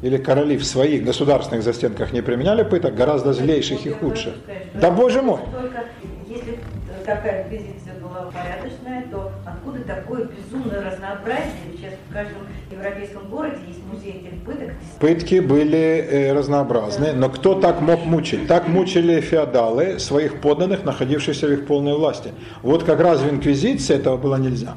или 0.00 0.16
короли 0.16 0.56
в 0.56 0.64
своих 0.64 1.04
государственных 1.04 1.64
застенках 1.64 2.12
не 2.12 2.22
применяли 2.22 2.62
пыток 2.62 2.94
гораздо 2.94 3.32
злейших 3.32 3.84
и 3.84 3.90
худших? 3.90 4.34
Да 4.74 4.92
боже 4.92 5.20
мой! 5.20 5.40
Только 5.50 5.86
если 6.28 6.60
такая 7.04 7.42
инквизиция 7.42 7.87
порядочная, 8.26 9.06
то 9.10 9.32
откуда 9.46 9.80
такое 9.84 10.26
безумное 10.26 10.90
разнообразие? 10.90 11.52
Сейчас 11.76 11.94
в 12.08 12.12
каждом 12.12 12.42
европейском 12.70 13.28
городе 13.28 13.56
есть 13.66 13.80
музей 13.90 14.22
этих 14.22 14.42
пыток. 14.44 14.74
Пытки 15.00 15.40
были 15.40 15.78
э, 15.78 16.32
разнообразны, 16.32 17.12
но 17.12 17.28
кто 17.28 17.54
так 17.54 17.80
мог 17.80 18.04
мучить? 18.04 18.46
Так 18.46 18.68
мучили 18.68 19.20
феодалы 19.20 19.98
своих 19.98 20.40
подданных, 20.40 20.84
находившихся 20.84 21.46
в 21.46 21.52
их 21.52 21.66
полной 21.66 21.94
власти. 21.94 22.32
Вот 22.62 22.84
как 22.84 23.00
раз 23.00 23.20
в 23.20 23.30
инквизиции 23.30 23.96
этого 23.96 24.16
было 24.16 24.36
нельзя. 24.36 24.74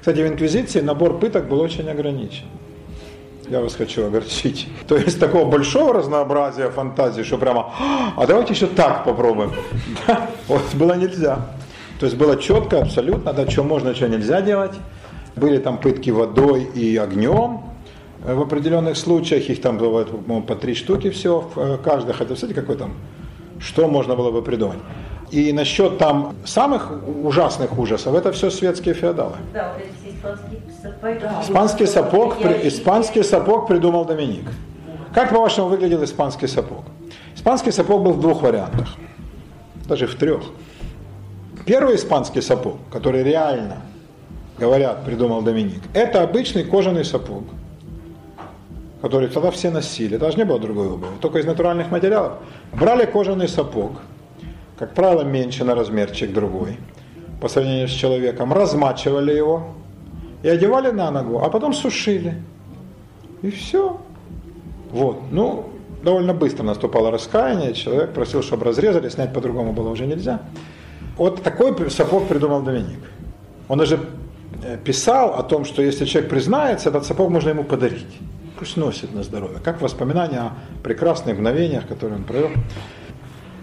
Кстати, 0.00 0.20
в 0.20 0.26
инквизиции 0.26 0.80
набор 0.80 1.18
пыток 1.18 1.48
был 1.48 1.60
очень 1.60 1.88
ограничен 1.88 2.46
я 3.48 3.60
вас 3.60 3.74
хочу 3.74 4.06
огорчить. 4.06 4.68
То 4.88 4.96
есть 4.96 5.20
такого 5.20 5.44
большого 5.44 5.94
разнообразия 5.94 6.70
фантазии, 6.70 7.22
что 7.22 7.38
прямо, 7.38 7.72
а 8.16 8.26
давайте 8.26 8.54
еще 8.54 8.66
так 8.66 9.04
попробуем. 9.04 9.52
Да, 10.06 10.28
вот 10.48 10.62
было 10.74 10.94
нельзя. 10.94 11.38
То 12.04 12.06
есть 12.06 12.18
было 12.18 12.36
четко, 12.36 12.82
абсолютно, 12.82 13.32
да, 13.32 13.48
что 13.50 13.62
можно, 13.62 13.94
что 13.94 14.10
нельзя 14.10 14.42
делать. 14.42 14.72
Были 15.36 15.56
там 15.56 15.78
пытки 15.78 16.10
водой 16.10 16.64
и 16.74 16.98
огнем. 16.98 17.62
В 18.22 18.42
определенных 18.42 18.98
случаях 18.98 19.48
их 19.48 19.62
там 19.62 19.78
бывает, 19.78 20.08
по 20.46 20.54
три 20.54 20.74
штуки 20.74 21.08
всего, 21.08 21.50
э, 21.56 21.78
каждый, 21.82 22.12
хотя, 22.12 22.34
кстати, 22.34 22.52
какой 22.52 22.76
там, 22.76 22.92
что 23.58 23.88
можно 23.88 24.16
было 24.16 24.30
бы 24.30 24.42
придумать. 24.42 24.80
И 25.30 25.50
насчет 25.54 25.96
там 25.96 26.34
самых 26.44 26.92
ужасных 27.22 27.78
ужасов, 27.78 28.14
это 28.14 28.32
все 28.32 28.50
светские 28.50 28.92
феодалы. 28.94 29.36
Да, 29.54 29.72
вот 29.72 29.82
эти 29.82 30.14
испанские 30.14 30.60
сапоги. 30.82 31.42
Испанский 31.42 31.86
сапог, 31.86 32.36
при- 32.36 32.68
испанский 32.68 33.22
сапог 33.22 33.66
придумал 33.66 34.04
Доминик. 34.04 34.44
Как, 35.14 35.30
по-вашему, 35.30 35.68
выглядел 35.68 36.04
испанский 36.04 36.48
сапог? 36.48 36.84
Испанский 37.34 37.72
сапог 37.72 38.02
был 38.02 38.12
в 38.12 38.20
двух 38.20 38.42
вариантах, 38.42 38.88
даже 39.88 40.06
в 40.06 40.14
трех. 40.16 40.42
Первый 41.66 41.96
испанский 41.96 42.42
сапог, 42.42 42.76
который 42.92 43.22
реально, 43.22 43.78
говорят, 44.58 45.04
придумал 45.04 45.42
Доминик, 45.42 45.82
это 45.94 46.22
обычный 46.22 46.64
кожаный 46.64 47.04
сапог, 47.04 47.44
который 49.00 49.28
тогда 49.28 49.50
все 49.50 49.70
носили, 49.70 50.16
даже 50.16 50.36
не 50.36 50.44
было 50.44 50.58
другой 50.58 50.88
обуви, 50.88 51.10
только 51.20 51.38
из 51.38 51.46
натуральных 51.46 51.90
материалов. 51.90 52.34
Брали 52.72 53.06
кожаный 53.06 53.48
сапог, 53.48 53.92
как 54.78 54.92
правило, 54.92 55.22
меньше 55.22 55.64
на 55.64 55.74
размерчик 55.74 56.32
другой, 56.32 56.76
по 57.40 57.48
сравнению 57.48 57.88
с 57.88 57.92
человеком, 57.92 58.52
размачивали 58.52 59.32
его 59.32 59.74
и 60.42 60.48
одевали 60.48 60.90
на 60.90 61.10
ногу, 61.10 61.40
а 61.42 61.48
потом 61.48 61.72
сушили. 61.72 62.42
И 63.42 63.50
все. 63.50 64.00
Вот. 64.90 65.22
Ну, 65.30 65.70
довольно 66.02 66.34
быстро 66.34 66.62
наступало 66.62 67.10
раскаяние, 67.10 67.72
человек 67.72 68.12
просил, 68.12 68.42
чтобы 68.42 68.66
разрезали, 68.66 69.08
снять 69.08 69.32
по-другому 69.32 69.72
было 69.72 69.88
уже 69.88 70.06
нельзя. 70.06 70.40
Вот 71.16 71.42
такой 71.42 71.90
сапог 71.90 72.28
придумал 72.28 72.62
Доминик. 72.62 72.98
Он 73.68 73.78
даже 73.78 74.00
э, 74.62 74.76
писал 74.78 75.34
о 75.34 75.42
том, 75.42 75.64
что 75.64 75.82
если 75.82 76.04
человек 76.04 76.30
признается, 76.30 76.88
этот 76.88 77.06
сапог 77.06 77.30
можно 77.30 77.50
ему 77.50 77.64
подарить. 77.64 78.20
Пусть 78.58 78.76
носит 78.76 79.14
на 79.14 79.22
здоровье. 79.22 79.58
Как 79.62 79.80
воспоминание 79.80 80.40
о 80.40 80.52
прекрасных 80.82 81.36
мгновениях, 81.36 81.86
которые 81.86 82.18
он 82.18 82.24
провел. 82.24 82.50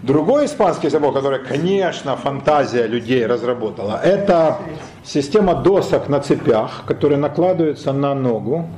Другой 0.02 0.46
испанский 0.46 0.90
сапог, 0.90 1.14
который, 1.14 1.44
конечно, 1.44 2.16
фантазия 2.16 2.88
людей 2.88 3.24
разработала, 3.24 4.00
это 4.02 4.58
система 5.04 5.54
досок 5.54 6.08
на 6.08 6.20
цепях, 6.20 6.82
которые 6.86 7.18
накладываются 7.18 7.92
на 7.92 8.12
ногу, 8.14 8.68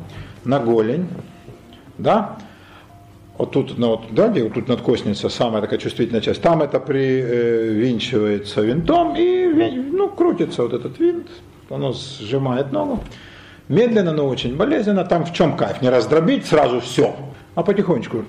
на 0.45 0.59
голень, 0.59 1.09
да, 1.97 2.37
вот 3.37 3.51
тут, 3.51 3.79
ну, 3.79 3.89
вот, 3.89 4.03
да, 4.13 4.29
где 4.29 4.45
вот 4.45 4.55
тут 4.55 4.69
надкосница, 4.69 5.29
самая 5.29 5.61
такая 5.61 5.79
чувствительная 5.79 6.21
часть, 6.21 6.41
там 6.41 6.63
это 6.63 6.79
привинчивается 6.79 8.63
винтом 8.63 9.17
и 9.17 9.47
ну, 9.93 10.09
крутится 10.09 10.63
вот 10.63 10.73
этот 10.73 10.99
винт, 11.01 11.27
оно 11.69 11.93
сжимает 11.93 12.73
ногу. 12.73 13.01
Медленно, 13.69 14.13
но 14.13 14.29
очень 14.29 14.57
болезненно. 14.57 15.05
Там 15.05 15.25
в 15.25 15.33
чем 15.33 15.57
кайф? 15.57 15.81
Не 15.81 15.89
раздробить 15.89 16.47
сразу 16.47 16.81
все, 16.81 17.17
а 17.55 17.63
потихонечку. 17.63 18.25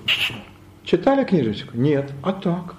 Читали 0.83 1.23
книжечку? 1.25 1.77
Нет. 1.77 2.11
А 2.23 2.31
так? 2.31 2.75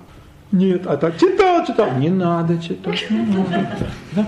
Нет. 0.52 0.86
А 0.86 0.96
так? 0.96 1.18
Читал, 1.18 1.66
читал. 1.66 1.92
Не 1.98 2.08
надо 2.08 2.58
читать. 2.58 3.10
Не 3.10 3.18
надо. 3.18 3.90
Да? 4.12 4.26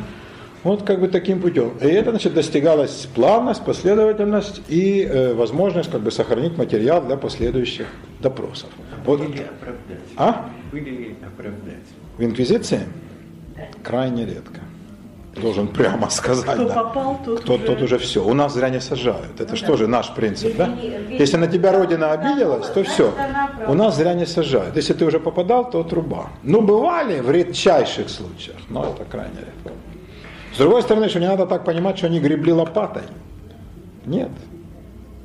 Вот 0.65 0.83
как 0.83 1.01
бы 1.01 1.09
таким 1.09 1.41
путем. 1.41 1.73
И 1.81 1.87
это 1.87 2.11
значит 2.11 2.35
достигалась 2.35 3.09
плавность, 3.15 3.65
последовательность 3.65 4.61
и 4.69 5.03
э, 5.03 5.35
возможность 5.35 5.91
как 5.91 6.01
бы 6.01 6.11
сохранить 6.11 6.57
материал 6.59 7.01
для 7.03 7.17
последующих 7.17 7.87
допросов. 8.21 8.69
Вот. 9.05 9.21
Были 9.21 9.43
оправдать. 9.43 10.09
А? 10.17 10.51
Были 10.73 11.17
оправдать. 11.25 11.87
В 12.17 12.25
инквизиции? 12.25 12.81
Крайне 13.83 14.27
редко. 14.27 14.61
Должен 15.41 15.69
прямо 15.69 16.11
сказать. 16.11 16.55
Кто 16.55 16.65
да. 16.69 16.75
попал, 16.75 17.21
тот 17.25 17.45
Тот, 17.45 17.61
уже... 17.61 17.67
тот 17.67 17.83
уже 17.83 17.99
все. 17.99 18.25
У 18.25 18.35
нас 18.35 18.55
зря 18.55 18.71
не 18.71 18.81
сажают. 18.81 19.41
Это 19.41 19.51
Ну 19.51 19.57
же 19.57 19.63
да. 19.63 19.67
тоже 19.69 19.87
наш 19.87 20.13
принцип, 20.15 20.57
да? 20.57 20.77
Если 21.09 21.37
на 21.37 21.47
тебя 21.47 21.73
Родина 21.73 22.11
обиделась, 22.11 22.67
то 22.67 22.83
значит, 22.83 22.93
все. 22.93 23.15
У 23.69 23.75
нас 23.75 23.97
зря 23.97 24.15
не 24.15 24.27
сажают. 24.27 24.75
Если 24.75 24.95
ты 24.95 25.05
уже 25.05 25.21
попадал, 25.21 25.71
то 25.71 25.85
труба. 25.85 26.31
Ну, 26.43 26.61
бывали 26.61 27.21
в 27.21 27.31
редчайших 27.31 28.09
случаях, 28.11 28.57
но 28.69 28.85
это 28.85 29.05
крайне 29.05 29.37
редко. 29.37 29.79
С 30.59 30.61
другой 30.61 30.83
стороны, 30.83 31.09
что 31.09 31.21
не 31.21 31.29
надо 31.29 31.47
так 31.47 31.65
понимать, 31.65 31.99
что 31.99 32.09
они 32.09 32.19
гребли 32.19 32.51
лопатой. 32.51 33.05
Нет. 34.05 34.33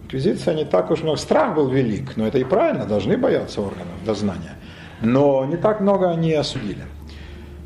Инквизиция 0.03 0.53
не 0.53 0.63
так 0.63 0.91
уж 0.91 1.01
много. 1.01 1.17
Страх 1.17 1.55
был 1.55 1.69
велик, 1.69 2.15
но 2.17 2.27
это 2.27 2.37
и 2.37 2.43
правильно, 2.43 2.85
должны 2.85 3.17
бояться 3.17 3.61
органов 3.61 3.95
дознания. 4.05 4.53
Но 5.01 5.43
не 5.45 5.57
так 5.57 5.81
много 5.81 6.11
они 6.11 6.33
осудили. 6.33 6.83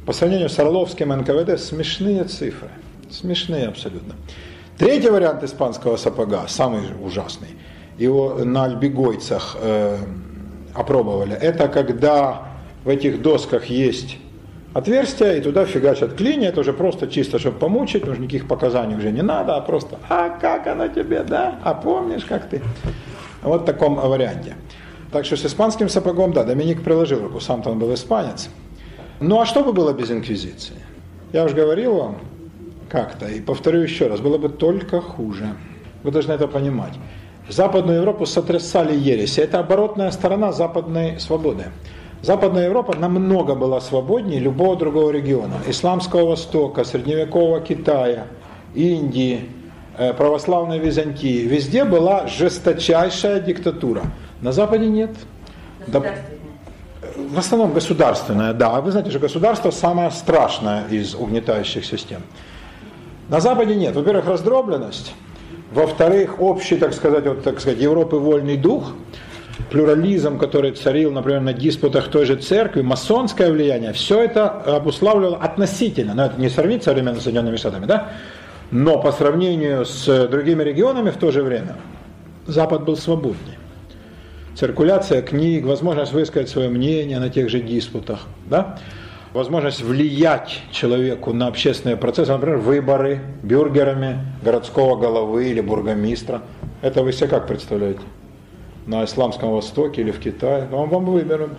По 0.06 0.14
сравнению 0.14 0.48
с 0.48 0.58
Орловским 0.58 1.10
НКВД 1.10 1.60
смешные 1.60 2.24
цифры. 2.24 2.70
Смешные 3.10 3.68
абсолютно. 3.68 4.16
Третий 4.78 5.10
вариант 5.10 5.44
испанского 5.44 5.98
сапога, 5.98 6.46
самый 6.48 6.84
ужасный, 7.04 7.50
его 7.98 8.46
на 8.46 8.64
альбегойцах 8.64 9.58
э, 9.60 9.98
опробовали. 10.74 11.34
Это 11.34 11.68
когда 11.68 12.48
в 12.86 12.88
этих 12.88 13.22
досках 13.22 13.66
есть 13.66 14.20
отверстие, 14.78 15.40
и 15.40 15.42
туда 15.42 15.66
фигачат 15.66 16.14
клини, 16.14 16.46
это 16.46 16.60
уже 16.60 16.72
просто 16.72 17.08
чисто, 17.08 17.40
чтобы 17.40 17.58
помучить, 17.58 18.08
уже 18.08 18.22
никаких 18.22 18.48
показаний 18.48 18.96
уже 18.96 19.12
не 19.12 19.24
надо, 19.24 19.56
а 19.56 19.62
просто, 19.62 19.98
а 20.08 20.30
как 20.30 20.68
оно 20.68 20.88
тебе, 20.88 21.24
да, 21.24 21.60
а 21.64 21.74
помнишь, 21.74 22.26
как 22.26 22.48
ты? 22.48 22.62
Вот 23.42 23.64
в 23.64 23.66
таком 23.66 23.96
варианте. 23.96 24.56
Так 25.12 25.26
что 25.26 25.36
с 25.36 25.46
испанским 25.46 25.90
сапогом, 25.90 26.32
да, 26.32 26.44
Доминик 26.44 26.84
приложил 26.84 27.24
руку, 27.24 27.40
сам-то 27.40 27.72
он 27.72 27.80
был 27.80 27.92
испанец. 27.94 28.50
Ну 29.20 29.42
а 29.42 29.46
что 29.48 29.64
бы 29.64 29.74
было 29.74 29.94
без 29.94 30.12
инквизиции? 30.12 30.76
Я 31.34 31.46
уже 31.46 31.56
говорил 31.56 31.96
вам 31.96 32.18
как-то, 32.88 33.26
и 33.26 33.42
повторю 33.42 33.82
еще 33.82 34.08
раз, 34.08 34.20
было 34.20 34.38
бы 34.38 34.50
только 34.50 35.02
хуже. 35.02 35.56
Вы 36.04 36.12
должны 36.12 36.34
это 36.34 36.48
понимать. 36.48 36.94
Западную 37.50 38.02
Европу 38.02 38.26
сотрясали 38.26 38.94
ереси. 38.94 39.40
Это 39.40 39.60
оборотная 39.60 40.12
сторона 40.12 40.52
западной 40.52 41.20
свободы. 41.20 41.66
Западная 42.22 42.66
Европа 42.66 42.96
намного 42.98 43.56
была 43.56 43.80
свободнее 43.80 44.40
любого 44.40 44.76
другого 44.76 45.12
региона. 45.12 45.56
Исламского 45.68 46.30
Востока, 46.30 46.84
Средневекового 46.84 47.62
Китая, 47.62 48.26
Индии, 48.74 49.50
э, 49.98 50.14
православной 50.14 50.80
Византии. 50.80 51.44
Везде 51.44 51.86
была 51.86 52.28
жесточайшая 52.28 53.40
диктатура. 53.40 54.02
На 54.42 54.52
Западе 54.52 54.88
нет. 54.88 55.12
В 57.16 57.38
основном 57.38 57.74
государственная, 57.74 58.54
да. 58.54 58.78
А 58.78 58.82
вы 58.82 58.92
знаете, 58.92 59.12
что 59.12 59.20
государство 59.20 59.72
самое 59.72 60.12
страшное 60.12 60.88
из 60.90 61.16
угнетающих 61.16 61.86
систем. 61.86 62.22
На 63.30 63.40
Западе 63.40 63.76
нет. 63.76 63.96
Во-первых, 63.96 64.26
раздробленность. 64.26 65.14
Во-вторых, 65.72 66.42
общий, 66.42 66.78
так 66.78 66.94
сказать, 66.94 67.26
вот, 67.26 67.44
так 67.44 67.60
сказать, 67.60 67.80
Европы 67.80 68.18
вольный 68.18 68.58
дух, 68.58 68.94
плюрализм, 69.70 70.38
который 70.38 70.72
царил, 70.72 71.12
например, 71.12 71.42
на 71.42 71.54
диспутах 71.54 72.10
той 72.10 72.26
же 72.26 72.36
церкви, 72.36 72.82
масонское 72.82 73.52
влияние, 73.52 73.94
все 73.94 74.24
это 74.24 74.50
обуславливало 74.50 75.38
относительно, 75.38 76.14
но 76.14 76.26
это 76.26 76.40
не 76.40 76.50
сравнить 76.50 76.84
с 76.84 76.86
современными 76.86 77.22
Соединенными 77.22 77.58
Штатами, 77.58 77.86
да, 77.86 78.12
но 78.72 79.00
по 79.02 79.12
сравнению 79.12 79.86
с 79.86 80.28
другими 80.28 80.64
регионами 80.64 81.10
в 81.10 81.18
то 81.18 81.32
же 81.32 81.42
время 81.44 81.76
Запад 82.48 82.84
был 82.84 82.98
свободнее 82.98 83.58
циркуляция 84.58 85.22
книг, 85.22 85.66
возможность 85.66 86.14
высказать 86.14 86.50
свое 86.50 86.68
мнение 86.68 87.20
на 87.20 87.30
тех 87.30 87.50
же 87.50 87.60
диспутах, 87.60 88.22
да? 88.48 88.80
возможность 89.34 89.82
влиять 89.82 90.62
человеку 90.72 91.32
на 91.32 91.48
общественные 91.48 91.96
процессы, 91.96 92.32
например, 92.32 92.58
выборы 92.58 93.22
бюргерами 93.44 94.20
городского 94.42 95.00
головы 95.00 95.50
или 95.50 95.62
бургомистра. 95.62 96.42
Это 96.82 97.04
вы 97.04 97.14
себе 97.14 97.28
как 97.28 97.46
представляете? 97.46 98.00
На 98.88 99.04
Исламском 99.04 99.52
Востоке 99.52 100.02
или 100.02 100.12
в 100.12 100.20
Китае? 100.20 100.68
Ну, 100.72 100.86
вам 100.86 101.06
выберут. 101.06 101.52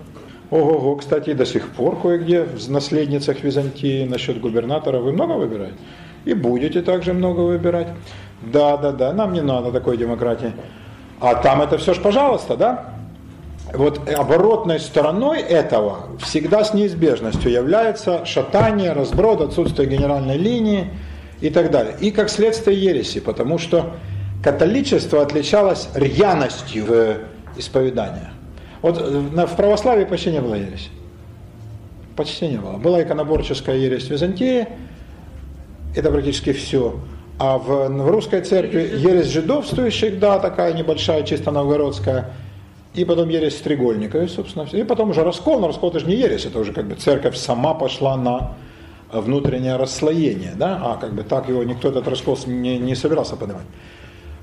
Ого-го, 0.50 0.96
кстати, 0.96 1.34
до 1.34 1.44
сих 1.44 1.68
пор 1.68 2.00
кое-где 2.00 2.42
в 2.42 2.70
наследницах 2.70 3.42
Византии 3.42 4.06
насчет 4.06 4.40
губернатора 4.40 4.98
вы 4.98 5.12
много 5.12 5.32
выбираете? 5.32 5.76
И 6.24 6.32
будете 6.32 6.80
также 6.80 7.12
много 7.12 7.40
выбирать. 7.40 7.88
Да, 8.42 8.78
да, 8.78 8.92
да, 8.92 9.12
нам 9.12 9.34
не 9.34 9.42
надо 9.42 9.70
такой 9.72 9.98
демократии. 9.98 10.52
А 11.20 11.34
там 11.34 11.60
это 11.60 11.76
все 11.76 11.92
ж 11.92 12.00
пожалуйста, 12.00 12.56
да? 12.56 12.94
Вот 13.74 14.08
оборотной 14.08 14.80
стороной 14.80 15.40
этого 15.40 16.06
всегда 16.20 16.64
с 16.64 16.72
неизбежностью 16.72 17.52
является 17.52 18.24
шатание, 18.24 18.92
разброд, 18.92 19.42
отсутствие 19.42 19.88
генеральной 19.88 20.38
линии 20.38 20.90
и 21.42 21.50
так 21.50 21.70
далее. 21.70 21.94
И 22.00 22.10
как 22.10 22.30
следствие 22.30 22.82
ереси, 22.82 23.20
потому 23.20 23.58
что 23.58 23.96
католичество 24.42 25.22
отличалось 25.22 25.88
рьяностью 25.94 26.84
в 26.84 27.16
исповедании. 27.56 28.28
Вот 28.82 28.98
в 28.98 29.56
православии 29.56 30.04
почти 30.04 30.30
не 30.30 30.40
было 30.40 30.54
ереси. 30.54 30.90
Почти 32.16 32.48
не 32.48 32.58
было. 32.58 32.78
Была 32.78 33.02
иконоборческая 33.02 33.76
ересь 33.76 34.04
в 34.04 34.10
Византии, 34.10 34.68
это 35.94 36.10
практически 36.10 36.52
все. 36.52 37.00
А 37.38 37.58
в, 37.58 37.88
в 37.88 38.10
русской 38.10 38.40
церкви 38.40 38.90
ересь 38.96 39.28
жидовствующих, 39.28 40.18
да, 40.18 40.38
такая 40.38 40.72
небольшая, 40.72 41.22
чисто 41.22 41.50
новгородская, 41.50 42.30
и 42.94 43.04
потом 43.04 43.28
ересь 43.28 43.56
стрегольников, 43.56 44.22
и, 44.22 44.28
собственно, 44.28 44.66
все. 44.66 44.80
И 44.80 44.84
потом 44.84 45.10
уже 45.10 45.22
раскол, 45.22 45.60
но 45.60 45.68
раскол 45.68 45.90
это 45.90 46.00
же 46.00 46.06
не 46.06 46.16
ересь, 46.16 46.46
это 46.46 46.58
уже 46.58 46.72
как 46.72 46.86
бы 46.86 46.96
церковь 46.96 47.36
сама 47.36 47.74
пошла 47.74 48.16
на 48.16 48.54
внутреннее 49.12 49.76
расслоение, 49.76 50.52
да, 50.56 50.80
а 50.82 50.96
как 50.96 51.14
бы 51.14 51.22
так 51.22 51.48
его 51.48 51.62
никто 51.62 51.88
этот 51.88 52.08
раскол 52.08 52.38
не, 52.46 52.78
не 52.78 52.94
собирался 52.94 53.36
поднимать. 53.36 53.64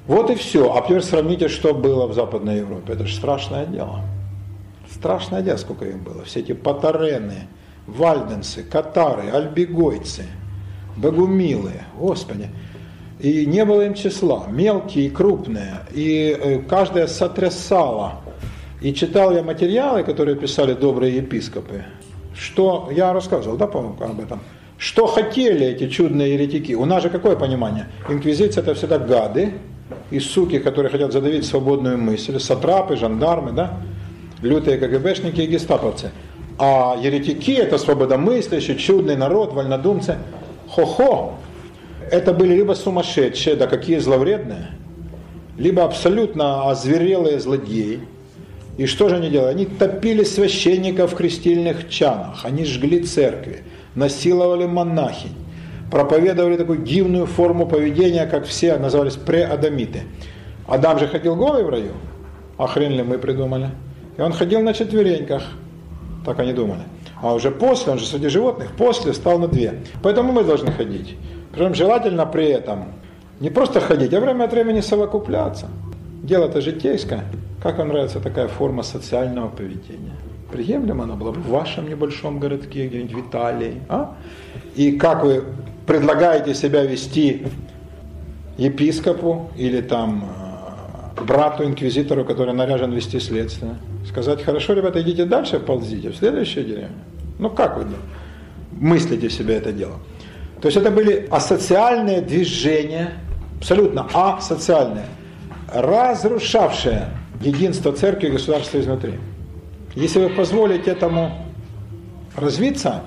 Вот 0.07 0.29
и 0.29 0.35
все. 0.35 0.73
А 0.73 0.81
теперь 0.81 1.01
сравните, 1.01 1.47
что 1.47 1.73
было 1.73 2.07
в 2.07 2.13
Западной 2.13 2.57
Европе. 2.57 2.93
Это 2.93 3.07
же 3.07 3.15
страшное 3.15 3.65
дело. 3.65 4.01
Страшное 4.91 5.41
дело, 5.41 5.57
сколько 5.57 5.85
их 5.85 5.97
было. 6.01 6.23
Все 6.23 6.41
эти 6.41 6.53
патарены, 6.53 7.47
вальденцы, 7.87 8.63
катары, 8.63 9.29
альбегойцы, 9.31 10.25
богумилы, 10.95 11.73
господи. 11.97 12.49
И 13.19 13.45
не 13.45 13.65
было 13.65 13.81
им 13.85 13.93
числа, 13.93 14.45
мелкие 14.49 15.07
и 15.07 15.09
крупные. 15.09 15.81
И 15.91 16.37
э, 16.39 16.59
каждая 16.59 17.07
сотрясала. 17.07 18.21
И 18.81 18.93
читал 18.93 19.33
я 19.33 19.41
материалы, 19.41 20.03
которые 20.03 20.35
писали 20.35 20.73
добрые 20.73 21.15
епископы. 21.17 21.85
Что, 22.35 22.89
я 22.91 23.13
рассказывал, 23.13 23.57
да, 23.57 23.65
по-моему, 23.65 23.95
об 24.01 24.19
этом. 24.19 24.41
Что 24.77 25.07
хотели 25.07 25.65
эти 25.65 25.87
чудные 25.87 26.33
еретики? 26.33 26.73
У 26.73 26.85
нас 26.85 27.01
же 27.01 27.09
какое 27.09 27.37
понимание? 27.37 27.87
Инквизиция 28.09 28.61
это 28.61 28.75
всегда 28.75 28.99
гады 28.99 29.53
и 30.11 30.19
суки, 30.19 30.59
которые 30.59 30.91
хотят 30.91 31.11
задавить 31.11 31.45
свободную 31.45 31.97
мысль, 31.97 32.39
сатрапы, 32.39 32.95
жандармы, 32.95 33.51
да? 33.51 33.79
лютые 34.41 34.77
КГБшники 34.77 35.41
и 35.41 35.47
гестаповцы. 35.47 36.11
А 36.57 36.97
еретики 37.01 37.51
это 37.51 37.77
свободомыслящие, 37.77 38.77
чудный 38.77 39.15
народ, 39.15 39.53
вольнодумцы. 39.53 40.17
Хо-хо! 40.69 41.35
Это 42.11 42.33
были 42.33 42.55
либо 42.55 42.73
сумасшедшие, 42.73 43.55
да 43.55 43.67
какие 43.67 43.97
зловредные, 43.97 44.69
либо 45.57 45.83
абсолютно 45.83 46.69
озверелые 46.69 47.39
злодеи. 47.39 48.01
И 48.77 48.85
что 48.85 49.09
же 49.09 49.15
они 49.15 49.29
делали? 49.29 49.51
Они 49.51 49.65
топили 49.65 50.23
священников 50.23 51.13
в 51.13 51.15
крестильных 51.15 51.89
чанах, 51.89 52.45
они 52.45 52.65
жгли 52.65 53.01
церкви, 53.03 53.63
насиловали 53.95 54.65
монахинь, 54.65 55.35
проповедовали 55.91 56.57
такую 56.57 56.79
дивную 56.79 57.25
форму 57.25 57.67
поведения, 57.67 58.25
как 58.25 58.45
все 58.45 58.77
назывались 58.77 59.15
преадамиты. 59.15 60.03
Адам 60.67 60.99
же 60.99 61.07
ходил 61.07 61.35
голый 61.35 61.63
в 61.63 61.69
раю, 61.69 61.93
а 62.57 62.67
мы 62.77 63.17
придумали. 63.17 63.69
И 64.17 64.21
он 64.21 64.33
ходил 64.33 64.61
на 64.61 64.73
четвереньках. 64.73 65.43
Так 66.25 66.39
они 66.39 66.53
думали. 66.53 66.81
А 67.21 67.33
уже 67.33 67.51
после, 67.51 67.91
он 67.91 67.99
же 67.99 68.05
среди 68.05 68.29
животных, 68.29 68.71
после 68.77 69.13
стал 69.13 69.39
на 69.39 69.47
две. 69.47 69.81
Поэтому 70.01 70.31
мы 70.31 70.43
должны 70.43 70.71
ходить. 70.71 71.15
Причем 71.51 71.73
желательно 71.73 72.25
при 72.25 72.47
этом 72.47 72.85
не 73.39 73.49
просто 73.49 73.79
ходить, 73.79 74.13
а 74.13 74.19
время 74.19 74.45
от 74.45 74.51
времени 74.51 74.81
совокупляться. 74.81 75.67
Дело-то 76.23 76.61
житейское. 76.61 77.25
Как 77.61 77.77
вам 77.77 77.89
нравится 77.89 78.19
такая 78.19 78.47
форма 78.47 78.83
социального 78.83 79.49
поведения? 79.49 80.15
Приемлемо 80.51 81.03
она 81.03 81.15
была 81.15 81.31
бы 81.31 81.39
в 81.39 81.49
вашем 81.49 81.89
небольшом 81.89 82.39
городке, 82.39 82.87
где-нибудь 82.87 83.13
в 83.13 83.29
Италии. 83.29 83.81
А? 83.89 84.15
И 84.75 84.93
как 84.93 85.23
вы 85.23 85.43
предлагаете 85.85 86.53
себя 86.53 86.83
вести 86.83 87.47
епископу 88.57 89.51
или 89.55 89.81
там 89.81 90.29
э, 91.17 91.23
брату-инквизитору, 91.23 92.25
который 92.25 92.53
наряжен 92.53 92.91
вести 92.91 93.19
следствие? 93.19 93.75
Сказать, 94.07 94.43
хорошо, 94.43 94.73
ребята, 94.73 95.01
идите 95.01 95.25
дальше, 95.25 95.59
ползите 95.59 96.09
в 96.09 96.15
следующую 96.15 96.65
деревню. 96.65 96.97
Ну 97.39 97.49
как 97.49 97.77
вы 97.77 97.85
мыслите 98.71 99.29
себе 99.29 99.55
это 99.55 99.71
дело? 99.71 99.95
То 100.61 100.67
есть 100.67 100.77
это 100.77 100.89
были 100.89 101.27
асоциальные 101.29 102.21
движения, 102.21 103.11
абсолютно 103.57 104.07
асоциальные, 104.13 105.05
разрушавшие 105.73 107.09
единство 107.41 107.91
церкви 107.91 108.27
и 108.27 108.31
государства 108.31 108.79
изнутри. 108.79 109.15
Если 109.95 110.19
вы 110.19 110.29
позволите 110.29 110.91
этому 110.91 111.45
развиться, 112.35 113.03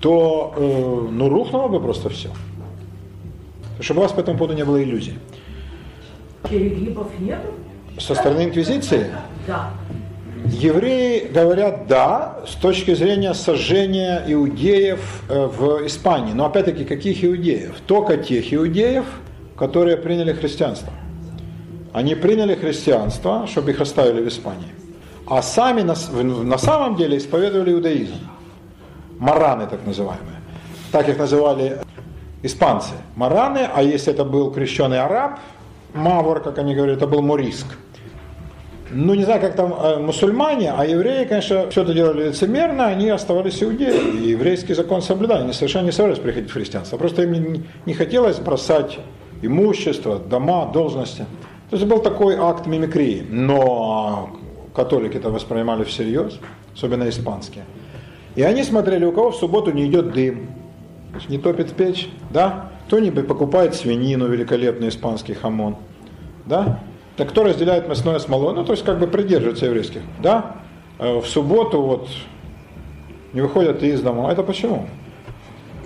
то 0.00 0.54
э, 0.56 1.08
ну, 1.12 1.28
рухнуло 1.28 1.68
бы 1.68 1.80
просто 1.80 2.08
все. 2.08 2.30
Чтобы 3.80 4.00
у 4.00 4.02
вас 4.02 4.12
по 4.12 4.20
этому 4.20 4.38
поводу 4.38 4.54
не 4.54 4.64
было 4.64 4.82
иллюзий. 4.82 5.18
Перегибов 6.48 7.08
нету? 7.18 7.48
Со 7.98 8.14
стороны 8.14 8.44
инквизиции? 8.44 9.06
Да. 9.46 9.70
Евреи 10.44 11.28
говорят 11.32 11.86
да 11.88 12.44
с 12.46 12.54
точки 12.54 12.94
зрения 12.94 13.34
сожжения 13.34 14.22
иудеев 14.26 15.22
э, 15.28 15.46
в 15.46 15.86
Испании. 15.86 16.32
Но 16.32 16.46
опять-таки, 16.46 16.84
каких 16.84 17.24
иудеев? 17.24 17.80
Только 17.86 18.16
тех 18.16 18.52
иудеев, 18.52 19.04
которые 19.56 19.96
приняли 19.96 20.32
христианство. 20.32 20.92
Они 21.92 22.14
приняли 22.14 22.54
христианство, 22.54 23.46
чтобы 23.46 23.70
их 23.70 23.80
оставили 23.80 24.22
в 24.22 24.28
Испании. 24.28 24.68
А 25.26 25.42
сами 25.42 25.80
на, 25.80 25.94
на 26.22 26.58
самом 26.58 26.96
деле 26.96 27.16
исповедовали 27.16 27.72
иудаизм. 27.72 28.16
Мараны 29.18 29.66
так 29.66 29.84
называемые. 29.86 30.36
Так 30.92 31.08
их 31.08 31.18
называли 31.18 31.78
испанцы. 32.42 32.94
Мараны, 33.14 33.68
а 33.72 33.82
если 33.82 34.12
это 34.12 34.24
был 34.24 34.50
крещеный 34.50 35.00
араб, 35.00 35.38
мавр, 35.94 36.40
как 36.40 36.58
они 36.58 36.74
говорят, 36.74 36.98
это 36.98 37.06
был 37.06 37.22
муриск. 37.22 37.66
Ну, 38.90 39.14
не 39.14 39.24
знаю, 39.24 39.40
как 39.40 39.56
там 39.56 39.74
э, 39.74 39.98
мусульмане, 39.98 40.72
а 40.76 40.84
евреи, 40.84 41.24
конечно, 41.24 41.68
все 41.70 41.82
это 41.82 41.92
делали 41.92 42.28
лицемерно, 42.28 42.86
они 42.86 43.08
оставались 43.10 43.60
иудеями. 43.60 44.20
И 44.20 44.28
еврейский 44.30 44.74
закон 44.74 45.02
соблюдали, 45.02 45.42
они 45.42 45.52
совершенно 45.52 45.86
не 45.86 45.92
собирались 45.92 46.20
приходить 46.20 46.50
в 46.50 46.52
христианство. 46.52 46.96
Просто 46.96 47.22
им 47.22 47.64
не 47.84 47.94
хотелось 47.94 48.38
бросать 48.38 48.98
имущество, 49.42 50.18
дома, 50.18 50.66
должности. 50.66 51.26
То 51.70 51.76
есть 51.76 51.84
был 51.84 51.98
такой 51.98 52.36
акт 52.36 52.66
мимикрии. 52.66 53.26
Но 53.28 54.30
католики 54.72 55.16
это 55.16 55.30
воспринимали 55.30 55.82
всерьез, 55.82 56.38
особенно 56.72 57.08
испанские. 57.08 57.64
И 58.36 58.42
они 58.42 58.62
смотрели, 58.62 59.04
у 59.04 59.12
кого 59.12 59.30
в 59.30 59.36
субботу 59.36 59.72
не 59.72 59.86
идет 59.86 60.12
дым, 60.12 60.50
не 61.28 61.38
топит 61.38 61.72
печь, 61.72 62.08
да? 62.30 62.70
Кто-нибудь 62.86 63.26
покупает 63.26 63.74
свинину, 63.74 64.28
великолепный 64.28 64.88
испанский 64.88 65.34
хамон, 65.34 65.76
да? 66.44 66.80
Так 67.16 67.30
кто 67.30 67.44
разделяет 67.44 67.88
мясное 67.88 68.18
с 68.18 68.28
Ну, 68.28 68.64
то 68.64 68.72
есть 68.72 68.84
как 68.84 68.98
бы 68.98 69.06
придерживается 69.06 69.66
еврейских, 69.66 70.02
да? 70.22 70.56
Э, 70.98 71.18
в 71.18 71.26
субботу 71.26 71.80
вот 71.80 72.08
не 73.32 73.40
выходят 73.40 73.82
из 73.82 74.02
дома. 74.02 74.30
Это 74.30 74.42
почему? 74.42 74.86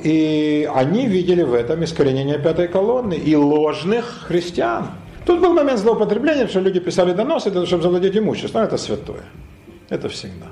И 0.02 0.68
они 0.74 1.06
видели 1.06 1.42
в 1.42 1.54
этом 1.54 1.84
искоренение 1.84 2.38
пятой 2.38 2.66
колонны 2.66 3.14
и 3.14 3.36
ложных 3.36 4.24
христиан. 4.26 4.88
Тут 5.24 5.40
был 5.40 5.52
момент 5.52 5.78
злоупотребления, 5.78 6.48
что 6.48 6.60
люди 6.60 6.80
писали 6.80 7.12
доносы, 7.12 7.50
чтобы 7.66 7.82
завладеть 7.82 8.16
имуществом. 8.16 8.62
Это 8.62 8.76
святое. 8.76 9.22
Это 9.88 10.08
всегда. 10.08 10.46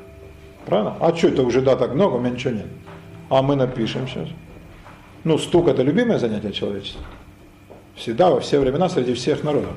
Правильно? 0.68 0.96
А 1.00 1.14
что 1.16 1.28
это 1.28 1.42
уже 1.42 1.62
да 1.62 1.76
так 1.76 1.94
много, 1.94 2.16
у 2.16 2.20
меня 2.20 2.30
ничего 2.30 2.52
нет. 2.52 2.66
А 3.30 3.42
мы 3.42 3.56
напишем 3.56 4.06
сейчас. 4.06 4.28
Ну, 5.24 5.38
стук 5.38 5.68
это 5.68 5.82
любимое 5.82 6.18
занятие 6.18 6.52
человечества. 6.52 7.00
Всегда, 7.96 8.30
во 8.30 8.40
все 8.40 8.60
времена, 8.60 8.88
среди 8.88 9.14
всех 9.14 9.42
народов. 9.42 9.72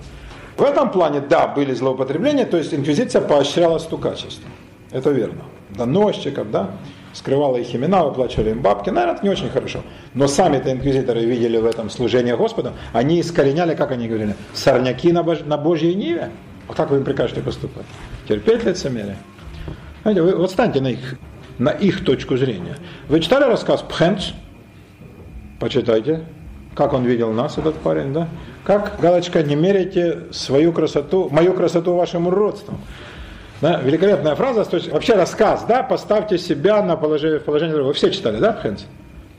В 0.57 0.63
этом 0.63 0.91
плане, 0.91 1.21
да, 1.21 1.47
были 1.47 1.73
злоупотребления, 1.73 2.45
то 2.45 2.57
есть 2.57 2.73
инквизиция 2.73 3.21
поощряла 3.21 3.79
стукачество. 3.79 4.47
Это 4.91 5.09
верно. 5.11 5.43
Доносчиков, 5.69 6.51
да, 6.51 6.71
скрывала 7.13 7.55
их 7.57 7.73
имена, 7.73 8.03
выплачивали 8.03 8.51
им 8.51 8.61
бабки. 8.61 8.89
Наверное, 8.89 9.15
это 9.15 9.23
не 9.23 9.29
очень 9.29 9.49
хорошо. 9.49 9.79
Но 10.13 10.27
сами-то 10.27 10.71
инквизиторы 10.71 11.21
видели 11.21 11.57
в 11.57 11.65
этом 11.65 11.89
служение 11.89 12.35
Господу. 12.35 12.73
Они 12.91 13.21
искореняли, 13.21 13.75
как 13.75 13.91
они 13.91 14.07
говорили, 14.07 14.35
сорняки 14.53 15.11
на, 15.13 15.23
Бож... 15.23 15.39
на 15.45 15.57
Божьей 15.57 15.95
Ниве. 15.95 16.31
А 16.67 16.73
как 16.73 16.91
вы 16.91 16.97
им 16.97 17.05
прикажете 17.05 17.41
поступать? 17.41 17.85
Терпеть 18.27 18.65
лицемерие? 18.65 19.17
Знаете, 20.01 20.21
вы 20.21 20.35
вот 20.35 20.51
станьте 20.51 20.81
на 20.81 20.87
их, 20.87 21.15
на 21.57 21.69
их 21.69 22.03
точку 22.03 22.37
зрения. 22.37 22.77
Вы 23.07 23.19
читали 23.19 23.43
рассказ 23.43 23.81
Пхенц? 23.81 24.29
Почитайте. 25.59 26.25
Как 26.75 26.93
он 26.93 27.03
видел 27.03 27.33
нас, 27.33 27.57
этот 27.57 27.75
парень, 27.75 28.13
да? 28.13 28.27
Как, 28.63 28.99
галочка, 28.99 29.43
не 29.43 29.55
меряйте 29.55 30.23
свою 30.31 30.71
красоту, 30.71 31.27
мою 31.29 31.53
красоту 31.53 31.95
вашим 31.95 32.27
уродством. 32.27 32.79
Да, 33.59 33.79
великолепная 33.81 34.33
фраза, 34.35 34.65
то 34.65 34.77
есть 34.77 34.91
вообще 34.91 35.13
рассказ, 35.13 35.65
да, 35.67 35.83
поставьте 35.83 36.37
себя 36.39 36.81
на 36.81 36.95
положение, 36.95 37.39
положение 37.39 37.75
другого. 37.75 37.89
Вы 37.89 37.95
все 37.95 38.09
читали, 38.09 38.39
да, 38.39 38.53
Пхенс? 38.53 38.85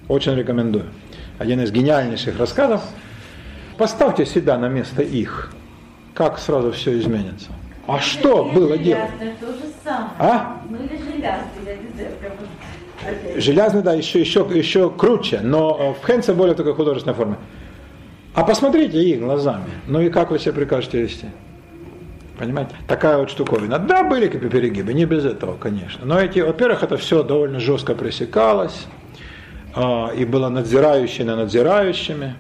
Очень 0.08 0.34
рекомендую. 0.34 0.84
Один 1.38 1.60
из 1.60 1.72
гениальнейших 1.72 2.38
рассказов. 2.38 2.82
Поставьте 3.78 4.26
себя 4.26 4.58
на 4.58 4.68
место 4.68 5.02
их. 5.02 5.52
Как 6.14 6.38
сразу 6.38 6.70
все 6.70 6.96
изменится. 7.00 7.48
А 7.86 7.98
что 8.00 8.44
было 8.44 8.78
делать? 8.78 9.10
самое. 9.84 10.10
А? 10.18 10.60
Железный, 13.36 13.82
да, 13.82 13.94
еще, 13.94 14.20
еще, 14.20 14.46
еще 14.52 14.90
круче, 14.90 15.40
но 15.42 15.94
в 15.94 16.06
Хенце 16.06 16.34
более 16.34 16.54
такой 16.54 16.74
художественной 16.74 17.16
форме. 17.16 17.36
А 18.34 18.44
посмотрите 18.44 19.02
их 19.02 19.20
глазами. 19.20 19.64
Ну 19.86 20.00
и 20.00 20.08
как 20.08 20.30
вы 20.30 20.38
себе 20.38 20.52
прикажете 20.52 21.02
вести? 21.02 21.26
Понимаете? 22.38 22.74
Такая 22.88 23.18
вот 23.18 23.30
штуковина. 23.30 23.78
Да, 23.78 24.04
были 24.04 24.28
перегибы, 24.28 24.94
не 24.94 25.04
без 25.04 25.24
этого, 25.24 25.56
конечно. 25.56 26.04
Но 26.04 26.18
эти, 26.18 26.38
во-первых, 26.40 26.82
это 26.82 26.96
все 26.96 27.22
довольно 27.22 27.60
жестко 27.60 27.94
пресекалось. 27.94 28.86
А, 29.74 30.10
и 30.16 30.24
было 30.24 30.48
надзирающие 30.48 31.26
на 31.26 31.36
надзирающими. 31.36 32.34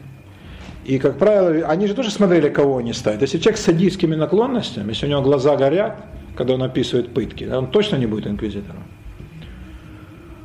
И, 0.84 0.98
как 0.98 1.18
правило, 1.18 1.68
они 1.68 1.86
же 1.86 1.94
тоже 1.94 2.10
смотрели, 2.10 2.48
кого 2.48 2.78
они 2.78 2.92
ставят. 2.92 3.22
Если 3.22 3.38
человек 3.38 3.58
с 3.58 3.64
садистскими 3.64 4.16
наклонностями, 4.16 4.90
если 4.90 5.06
у 5.06 5.10
него 5.10 5.22
глаза 5.22 5.56
горят, 5.56 6.04
когда 6.36 6.54
он 6.54 6.62
описывает 6.62 7.14
пытки, 7.14 7.44
он 7.44 7.68
точно 7.68 7.96
не 7.96 8.06
будет 8.06 8.26
инквизитором. 8.26 8.82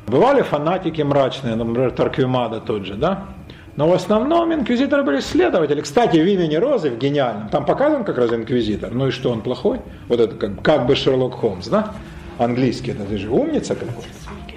Бывали 0.05 0.41
фанатики 0.41 1.01
мрачные, 1.01 1.55
например, 1.55 1.91
Тарквимада 1.91 2.61
тот 2.61 2.85
же, 2.85 2.95
да? 2.95 3.25
Но 3.75 3.89
в 3.89 3.93
основном 3.93 4.53
инквизиторы 4.53 5.03
были 5.03 5.19
следователи. 5.19 5.81
Кстати, 5.81 6.17
в 6.17 6.25
имени 6.25 6.55
Розы, 6.55 6.89
в 6.89 6.97
гениальном, 6.97 7.49
там 7.49 7.65
показан 7.65 8.03
как 8.03 8.17
раз 8.17 8.31
инквизитор. 8.31 8.93
Ну 8.93 9.07
и 9.07 9.11
что, 9.11 9.31
он 9.31 9.41
плохой? 9.41 9.81
Вот 10.07 10.19
это 10.19 10.35
как, 10.35 10.61
как 10.61 10.87
бы 10.87 10.95
Шерлок 10.95 11.35
Холмс, 11.35 11.67
да? 11.67 11.93
Английский, 12.37 12.91
это 12.91 13.03
ты 13.03 13.17
же 13.17 13.29
умница 13.29 13.75
какой. 13.75 14.03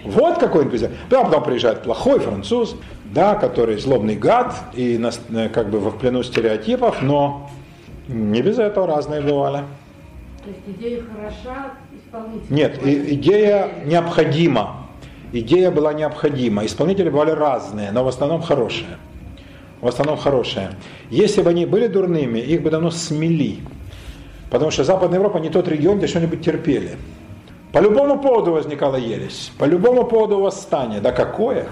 Вот 0.04 0.38
какой 0.38 0.64
инквизитор. 0.64 0.96
Да, 1.10 1.24
потом 1.24 1.44
приезжает 1.44 1.82
плохой 1.82 2.18
француз, 2.20 2.76
да, 3.12 3.34
который 3.34 3.78
злобный 3.78 4.16
гад 4.16 4.54
и 4.74 4.98
нас, 4.98 5.20
э, 5.30 5.48
как 5.48 5.70
бы 5.70 5.78
в 5.78 5.90
плену 5.98 6.22
стереотипов, 6.22 7.02
но 7.02 7.50
не 8.08 8.42
без 8.42 8.58
этого 8.58 8.86
разные 8.86 9.20
бывали. 9.20 9.64
То 10.44 10.48
есть 10.48 10.60
идея 10.78 11.02
хороша, 11.02 11.72
исполнитель. 11.92 12.46
Нет, 12.54 12.86
и, 12.86 13.14
идея 13.14 13.70
необходима. 13.84 14.86
Идея 15.32 15.70
была 15.70 15.92
необходима. 15.92 16.64
Исполнители 16.64 17.08
бывали 17.08 17.30
разные, 17.30 17.92
но 17.92 18.04
в 18.04 18.08
основном 18.08 18.42
хорошие. 18.42 18.98
В 19.80 19.86
основном 19.86 20.16
хорошие. 20.16 20.72
Если 21.10 21.42
бы 21.42 21.50
они 21.50 21.66
были 21.66 21.86
дурными, 21.86 22.38
их 22.38 22.62
бы 22.62 22.70
давно 22.70 22.90
смели. 22.90 23.58
Потому 24.50 24.70
что 24.70 24.84
Западная 24.84 25.18
Европа 25.18 25.38
не 25.38 25.50
тот 25.50 25.68
регион, 25.68 25.98
где 25.98 26.06
что-нибудь 26.06 26.44
терпели. 26.44 26.96
По 27.72 27.78
любому 27.78 28.18
поводу 28.18 28.52
возникала 28.52 28.96
ересь, 28.96 29.52
по 29.58 29.64
любому 29.64 30.04
поводу 30.04 30.40
восстание. 30.40 31.00
Да 31.00 31.12
какое? 31.12 31.68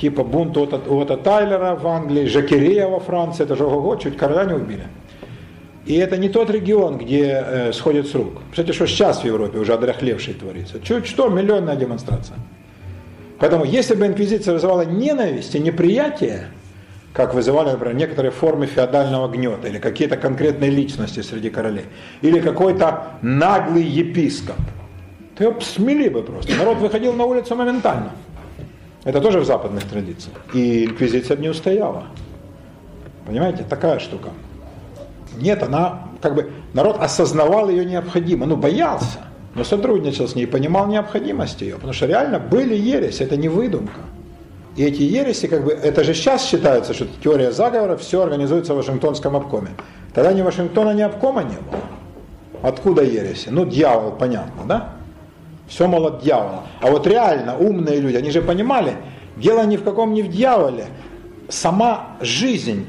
Типа 0.00 0.24
бунт 0.24 0.56
Ота 0.56 1.16
Тайлера 1.16 1.76
в 1.76 1.86
Англии, 1.86 2.26
Жакерея 2.26 2.88
во 2.88 3.00
Франции, 3.00 3.44
это 3.44 3.56
же 3.56 3.64
ого, 3.64 3.96
чуть 3.96 4.16
короля 4.16 4.44
не 4.44 4.54
убили. 4.54 4.84
И 5.86 5.96
это 5.96 6.16
не 6.16 6.28
тот 6.28 6.50
регион, 6.50 6.98
где 6.98 7.44
э, 7.46 7.72
сходит 7.72 8.08
с 8.08 8.14
рук. 8.14 8.40
Кстати, 8.50 8.72
что 8.72 8.86
сейчас 8.86 9.20
в 9.20 9.24
Европе 9.24 9.58
уже 9.58 9.74
одряхлевший 9.74 10.34
творится. 10.34 10.80
Чуть 10.80 11.06
что, 11.06 11.28
миллионная 11.28 11.76
демонстрация. 11.76 12.38
Поэтому, 13.38 13.64
если 13.64 13.94
бы 13.94 14.06
инквизиция 14.06 14.54
вызывала 14.54 14.82
ненависть 14.82 15.54
и 15.54 15.58
неприятие, 15.58 16.46
как 17.12 17.34
вызывали, 17.34 17.70
например, 17.70 17.94
некоторые 17.94 18.32
формы 18.32 18.66
феодального 18.66 19.28
гнета, 19.28 19.68
или 19.68 19.78
какие-то 19.78 20.16
конкретные 20.16 20.70
личности 20.70 21.20
среди 21.20 21.50
королей, 21.50 21.84
или 22.22 22.40
какой-то 22.40 23.18
наглый 23.22 23.84
епископ, 23.84 24.56
Ты 25.36 25.44
его 25.44 25.60
смели 25.60 26.08
бы 26.08 26.22
просто. 26.22 26.54
Народ 26.56 26.78
выходил 26.78 27.12
на 27.12 27.24
улицу 27.24 27.54
моментально. 27.56 28.12
Это 29.04 29.20
тоже 29.20 29.40
в 29.40 29.44
западных 29.44 29.84
традициях. 29.84 30.36
И 30.54 30.86
инквизиция 30.86 31.36
бы 31.36 31.42
не 31.42 31.48
устояла. 31.48 32.04
Понимаете, 33.26 33.64
такая 33.68 33.98
штука. 33.98 34.30
Нет, 35.36 35.62
она, 35.62 36.08
как 36.20 36.34
бы, 36.34 36.50
народ 36.72 36.98
осознавал 37.00 37.68
ее 37.68 37.84
необходимо, 37.84 38.46
ну, 38.46 38.56
боялся, 38.56 39.18
но 39.54 39.64
сотрудничал 39.64 40.28
с 40.28 40.34
ней, 40.34 40.46
понимал 40.46 40.86
необходимость 40.86 41.60
ее, 41.60 41.74
потому 41.74 41.92
что 41.92 42.06
реально 42.06 42.38
были 42.38 42.74
ереси, 42.74 43.22
это 43.22 43.36
не 43.36 43.48
выдумка. 43.48 44.00
И 44.76 44.84
эти 44.84 45.02
ереси, 45.02 45.46
как 45.46 45.64
бы, 45.64 45.72
это 45.72 46.04
же 46.04 46.14
сейчас 46.14 46.44
считается, 46.44 46.94
что 46.94 47.06
теория 47.22 47.52
заговора, 47.52 47.96
все 47.96 48.22
организуется 48.22 48.74
в 48.74 48.76
Вашингтонском 48.76 49.36
обкоме. 49.36 49.70
Тогда 50.12 50.32
ни 50.32 50.42
Вашингтона, 50.42 50.90
ни 50.90 51.02
обкома 51.02 51.42
не 51.42 51.56
было. 51.56 51.80
Откуда 52.62 53.02
ереси? 53.02 53.48
Ну, 53.50 53.66
дьявол, 53.66 54.12
понятно, 54.12 54.62
да? 54.66 54.94
Все, 55.68 55.86
мол, 55.86 56.06
от 56.06 56.22
дьявола. 56.22 56.64
А 56.80 56.90
вот 56.90 57.06
реально 57.06 57.56
умные 57.56 58.00
люди, 58.00 58.16
они 58.16 58.30
же 58.30 58.42
понимали, 58.42 58.96
дело 59.36 59.64
ни 59.64 59.76
в 59.76 59.82
каком 59.82 60.14
не 60.14 60.22
в 60.22 60.28
дьяволе. 60.28 60.86
Сама 61.48 62.16
жизнь, 62.20 62.86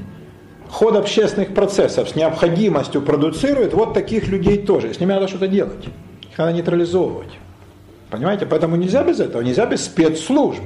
ход 0.70 0.96
общественных 0.96 1.54
процессов 1.54 2.10
с 2.10 2.16
необходимостью 2.16 3.02
продуцирует 3.02 3.74
вот 3.74 3.94
таких 3.94 4.28
людей 4.28 4.58
тоже. 4.58 4.94
С 4.94 5.00
ними 5.00 5.14
надо 5.14 5.28
что-то 5.28 5.48
делать. 5.48 5.86
Их 6.32 6.38
надо 6.38 6.54
нейтрализовывать. 6.54 7.34
Понимаете? 8.10 8.46
Поэтому 8.46 8.76
нельзя 8.76 9.04
без 9.04 9.20
этого, 9.20 9.42
нельзя 9.42 9.66
без 9.66 9.86
спецслужб. 9.86 10.64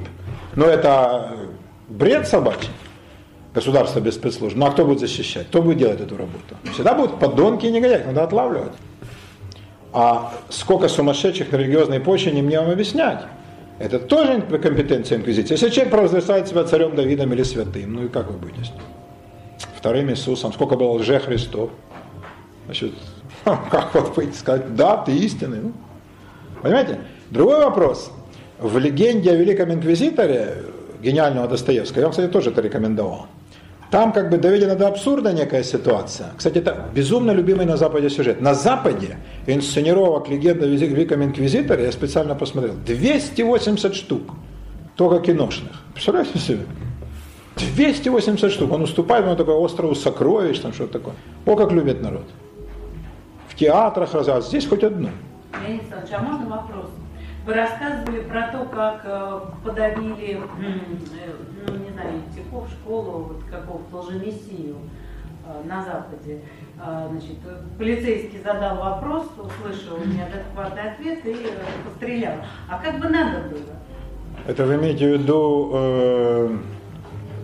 Но 0.56 0.66
это 0.66 1.36
бред 1.88 2.26
собачий. 2.26 2.70
Государство 3.54 3.98
без 3.98 4.14
спецслужб. 4.14 4.56
Ну 4.56 4.66
а 4.66 4.70
кто 4.70 4.84
будет 4.84 5.00
защищать? 5.00 5.48
Кто 5.48 5.60
будет 5.60 5.78
делать 5.78 6.00
эту 6.00 6.16
работу? 6.16 6.56
Всегда 6.72 6.94
будут 6.94 7.18
подонки 7.18 7.66
и 7.66 7.72
негодяи, 7.72 8.04
надо 8.06 8.22
отлавливать. 8.22 8.72
А 9.92 10.32
сколько 10.48 10.88
сумасшедших 10.88 11.50
на 11.50 11.56
религиозной 11.56 12.00
почве 12.00 12.32
не 12.32 12.42
мне 12.42 12.60
вам 12.60 12.70
объяснять. 12.70 13.24
Это 13.78 13.98
тоже 13.98 14.42
компетенция 14.42 15.18
инквизиции. 15.18 15.54
Если 15.54 15.70
человек 15.70 15.90
провозглашает 15.90 16.46
себя 16.46 16.64
царем 16.64 16.94
Давидом 16.94 17.32
или 17.32 17.42
святым, 17.42 17.94
ну 17.94 18.04
и 18.04 18.08
как 18.08 18.30
вы 18.30 18.38
будете 18.38 18.64
с 18.64 18.70
ним? 18.70 18.82
Вторым 19.76 20.10
Иисусом, 20.10 20.52
сколько 20.52 20.76
было 20.76 20.92
лже 20.92 21.18
Христов. 21.18 21.70
Значит, 22.66 22.92
как 23.44 23.94
вот 23.94 24.16
выйти 24.16 24.36
сказать, 24.36 24.76
да, 24.76 24.98
ты 24.98 25.12
истинный. 25.16 25.60
Ну, 25.60 25.72
понимаете? 26.62 27.00
Другой 27.30 27.64
вопрос. 27.64 28.12
В 28.58 28.76
легенде 28.78 29.30
о 29.30 29.36
Великом 29.36 29.72
Инквизиторе 29.72 30.58
гениального 31.02 31.48
Достоевского, 31.48 32.00
я 32.00 32.06
вам, 32.06 32.10
кстати, 32.10 32.30
тоже 32.30 32.50
это 32.50 32.60
рекомендовал. 32.60 33.26
Там 33.90 34.12
как 34.12 34.30
бы 34.30 34.38
доведена 34.38 34.76
до 34.76 34.86
абсурда 34.86 35.32
некая 35.32 35.64
ситуация. 35.64 36.28
Кстати, 36.36 36.58
это 36.58 36.86
безумно 36.94 37.32
любимый 37.32 37.66
на 37.66 37.76
Западе 37.76 38.08
сюжет. 38.08 38.40
На 38.40 38.54
Западе 38.54 39.18
инсценировок 39.46 40.28
легенда 40.28 40.66
Великом 40.66 41.24
Инквизиторе, 41.24 41.84
я 41.84 41.92
специально 41.92 42.36
посмотрел, 42.36 42.74
280 42.86 43.94
штук, 43.94 44.22
только 44.94 45.18
киношных. 45.18 45.72
Представляете 45.92 46.38
себе? 46.38 46.66
280 47.74 48.52
штук. 48.52 48.72
Он 48.72 48.82
уступает 48.82 49.26
ему 49.26 49.34
такой 49.34 49.54
острову 49.54 49.94
сокровищ, 49.96 50.60
там 50.60 50.72
что-то 50.72 50.92
такое. 50.98 51.14
О, 51.46 51.56
как 51.56 51.72
любит 51.72 52.00
народ. 52.00 52.24
В 53.48 53.56
театрах 53.56 54.14
развиваться. 54.14 54.48
Здесь 54.50 54.66
хоть 54.66 54.84
одну. 54.84 55.10
Леонид 55.60 55.82
Александрович, 55.82 56.14
а 56.16 56.22
можно 56.22 56.48
вопрос? 56.48 56.86
Вы 57.46 57.54
рассказывали 57.54 58.20
про 58.20 58.48
то, 58.48 58.64
как 58.66 59.00
э, 59.04 59.40
подавили, 59.64 60.34
э, 60.34 61.32
ну 61.66 61.76
не 61.76 61.90
знаю, 61.90 62.22
Тихов 62.34 62.68
школу, 62.68 63.32
вот 63.32 63.42
какого-то 63.50 63.96
лжемессию 63.96 64.76
э, 65.46 65.66
на 65.66 65.82
Западе. 65.82 66.42
А, 66.78 67.08
значит, 67.10 67.38
полицейский 67.78 68.40
задал 68.42 68.76
вопрос, 68.76 69.26
услышал 69.38 69.98
неадекватный 69.98 70.92
ответ 70.92 71.24
и 71.24 71.36
пострелял. 71.84 72.36
А 72.68 72.78
как 72.78 72.98
бы 72.98 73.08
надо 73.08 73.48
было? 73.48 73.76
Это 74.46 74.64
вы 74.66 74.74
имеете 74.76 75.08
в 75.08 75.20
виду 75.20 75.70
э, 75.72 76.58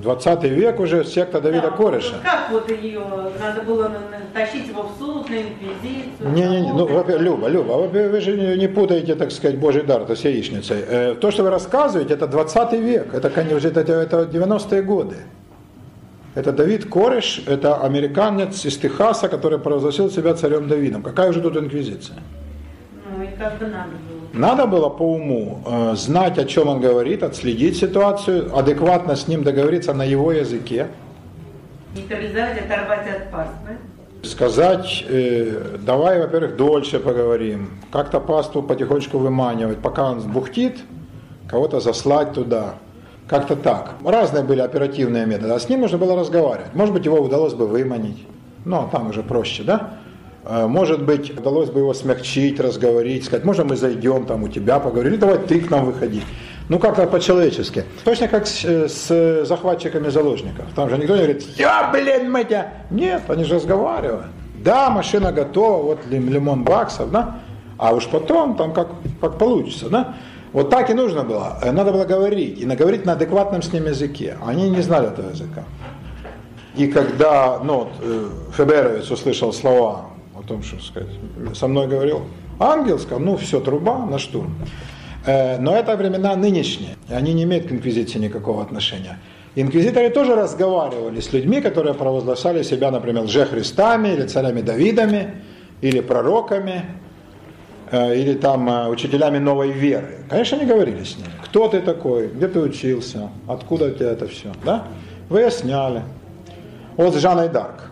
20 0.03 0.43
век 0.45 0.81
уже 0.81 1.05
секта 1.05 1.41
Давида 1.41 1.71
Да, 1.71 1.77
Кореша? 1.77 2.15
вот 2.15 2.23
Как 2.23 2.51
вот 2.51 2.71
ее, 2.71 3.01
надо 3.41 3.63
было 3.63 3.91
тащить 4.35 4.69
его 4.69 4.83
в 4.85 4.99
суд, 4.99 5.29
на 5.31 5.35
инквизицию? 5.37 6.31
Не-не-не, 6.33 6.73
ну, 6.73 6.87
на 6.89 6.95
во-первых, 6.95 7.23
Люба, 7.23 7.49
Люба, 7.49 7.73
во-первых, 7.73 8.13
вы 8.13 8.21
же 8.21 8.37
не- 8.37 8.57
не 8.57 8.69
путаете, 8.69 9.15
так 9.15 9.31
сказать, 9.33 9.59
Божий 9.59 9.83
дар, 9.83 10.05
то 10.05 10.15
с 10.15 10.25
яичницей. 10.25 10.79
Э, 10.89 11.15
То, 11.21 11.31
что 11.31 11.43
вы 11.43 11.51
рассказываете, 11.51 12.15
это 12.15 12.27
20 12.27 12.81
век, 12.81 13.15
это, 13.15 13.31
конечно, 13.31 13.69
это, 13.69 13.81
это 13.81 14.25
90-е 14.25 14.83
годы. 14.83 15.17
Это 16.35 16.53
Давид 16.53 16.85
Кореш, 16.91 17.43
это 17.47 17.77
американец 17.77 18.65
из 18.67 18.77
Техаса, 18.77 19.29
который 19.29 19.59
провозгласил 19.59 20.11
себя 20.11 20.35
царем 20.35 20.69
Давидом. 20.69 21.03
Какая 21.03 21.33
же 21.33 21.41
тут 21.41 21.57
инквизиция? 21.57 22.17
Как 23.39 23.59
бы 23.59 23.67
надо 23.67 23.91
было. 23.91 24.41
Надо 24.41 24.67
было 24.67 24.89
по 24.89 25.03
уму 25.03 25.63
э, 25.67 25.95
знать, 25.97 26.39
о 26.39 26.45
чем 26.45 26.69
он 26.69 26.81
говорит, 26.81 27.23
отследить 27.23 27.77
ситуацию, 27.77 28.57
адекватно 28.57 29.15
с 29.15 29.29
ним 29.29 29.43
договориться 29.45 29.93
на 29.95 30.05
его 30.05 30.33
языке, 30.33 30.89
Нейтрализовать, 31.95 32.59
оторвать 32.59 33.07
от 33.09 33.31
паствы. 33.31 33.79
сказать, 34.23 35.05
э, 35.09 35.79
давай, 35.81 36.19
во-первых, 36.19 36.57
дольше 36.57 36.99
поговорим, 36.99 37.71
как-то 37.91 38.21
паству 38.21 38.63
потихонечку 38.63 39.19
выманивать, 39.19 39.79
пока 39.79 40.11
он 40.11 40.21
бухтит, 40.21 40.79
кого-то 41.49 41.81
заслать 41.81 42.33
туда. 42.33 42.75
Как-то 43.29 43.57
так. 43.57 43.95
Разные 44.05 44.45
были 44.45 44.61
оперативные 44.61 45.27
методы, 45.27 45.53
а 45.53 45.59
с 45.59 45.69
ним 45.69 45.81
нужно 45.81 45.99
было 45.99 46.17
разговаривать. 46.17 46.75
Может 46.75 46.95
быть, 46.95 47.05
его 47.05 47.19
удалось 47.19 47.55
бы 47.55 47.67
выманить, 47.67 48.25
ну, 48.65 48.77
а 48.77 48.89
там 48.91 49.11
уже 49.11 49.23
проще, 49.23 49.63
да? 49.65 49.95
Э, 50.49 50.67
Может 50.67 51.03
быть, 51.05 51.37
удалось 51.37 51.71
бы 51.71 51.81
его 51.81 51.93
смягчить, 51.95 52.61
разговорить, 52.61 53.25
сказать, 53.25 53.45
можно 53.45 53.65
мы 53.65 53.77
зайдем 53.77 54.27
там 54.27 54.45
у 54.45 54.49
тебя 54.49 54.79
поговорим, 54.79 55.19
давай 55.19 55.39
ты 55.39 55.61
к 55.61 55.71
нам 55.71 55.87
выходи. 55.87 56.23
Ну, 56.69 56.79
как-то 56.79 57.07
по-человечески. 57.07 57.85
Точно 58.05 58.29
как 58.29 58.47
с, 58.47 58.65
э, 58.65 58.89
с 58.89 59.45
захватчиками 59.45 60.09
заложников. 60.09 60.67
Там 60.75 60.89
же 60.89 60.99
никто 60.99 61.15
не 61.17 61.23
говорит, 61.25 61.43
я, 61.59 61.91
блин, 61.93 62.31
мы 62.31 62.45
тебя... 62.45 62.73
Нет, 62.91 63.23
они 63.29 63.45
же 63.45 63.55
разговаривают. 63.57 64.27
Да, 64.65 64.91
машина 64.91 65.33
готова, 65.33 65.83
вот 65.83 65.99
лим- 66.09 66.29
лимон 66.29 66.65
баксов, 66.65 67.11
да? 67.11 67.39
А 67.79 67.93
уж 67.93 68.07
потом 68.09 68.57
там 68.57 68.73
как, 68.73 68.89
как 69.21 69.39
получится, 69.39 69.89
да? 69.91 70.15
Вот 70.53 70.71
так 70.71 70.91
и 70.91 70.95
нужно 70.95 71.25
было. 71.25 71.59
Э, 71.63 71.73
Надо 71.73 71.93
было 71.93 72.05
говорить, 72.05 72.61
и 72.61 72.67
наговорить 72.67 73.05
на 73.05 73.13
адекватном 73.13 73.63
с 73.63 73.73
ним 73.73 73.87
языке. 73.87 74.37
Они 74.47 74.71
не 74.71 74.81
знали 74.83 75.09
этого 75.09 75.31
языка. 75.31 75.65
И 76.77 76.87
когда 76.87 77.59
ну, 77.65 77.89
э, 78.03 78.29
Феберовец 78.57 79.11
услышал 79.11 79.53
слова 79.53 80.07
о 80.39 80.43
том, 80.43 80.63
что 80.63 80.81
сказать, 80.81 81.09
со 81.55 81.69
мной 81.69 81.87
говорил 81.87 82.23
ангел, 82.59 82.99
сказал, 82.99 83.21
ну 83.21 83.37
все, 83.37 83.61
труба 83.61 84.07
на 84.07 84.19
штурм. 84.19 84.55
Э, 85.27 85.59
Но 85.59 85.75
это 85.75 85.97
времена 85.97 86.37
нынешние, 86.37 86.97
и 87.09 87.15
они 87.15 87.35
не 87.35 87.45
имеют 87.45 87.67
к 87.67 87.73
инквизиции 87.73 88.19
никакого 88.19 88.63
отношения. 88.63 89.19
Инквизиторы 89.55 90.11
тоже 90.11 90.35
разговаривали 90.35 91.21
с 91.21 91.33
людьми, 91.33 91.61
которые 91.63 91.95
провозглашали 91.95 92.63
себя, 92.63 92.91
например, 92.91 93.25
лжехристами 93.25 94.09
или 94.09 94.27
царями 94.27 94.61
Давидами, 94.61 95.43
или 95.81 96.01
пророками, 96.01 96.85
э, 97.91 98.17
или 98.17 98.35
там 98.35 98.69
э, 98.69 98.89
учителями 98.89 99.39
новой 99.39 99.71
веры. 99.73 100.19
Конечно, 100.29 100.59
они 100.59 100.67
говорили 100.67 101.03
с 101.05 101.17
ними. 101.17 101.31
Кто 101.45 101.69
ты 101.69 101.81
такой? 101.81 102.29
Где 102.29 102.49
ты 102.49 102.61
учился? 102.61 103.31
Откуда 103.49 103.87
у 103.87 103.91
тебя 103.91 104.11
это 104.13 104.29
все? 104.29 104.53
Да? 104.65 104.85
Выясняли. 105.29 106.03
Вот 106.97 107.15
с 107.15 107.19
Жанной 107.19 107.49
Дарк. 107.49 107.91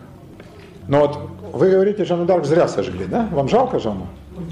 Но 0.87 0.99
вот 1.01 1.17
вы 1.55 1.71
говорите, 1.71 2.03
Жанну 2.03 2.25
Дарк 2.25 2.45
зря 2.45 2.67
сожгли, 2.67 3.05
да? 3.05 3.29
Вам 3.31 3.47
жалко 3.47 3.79
Жанну? 3.79 4.07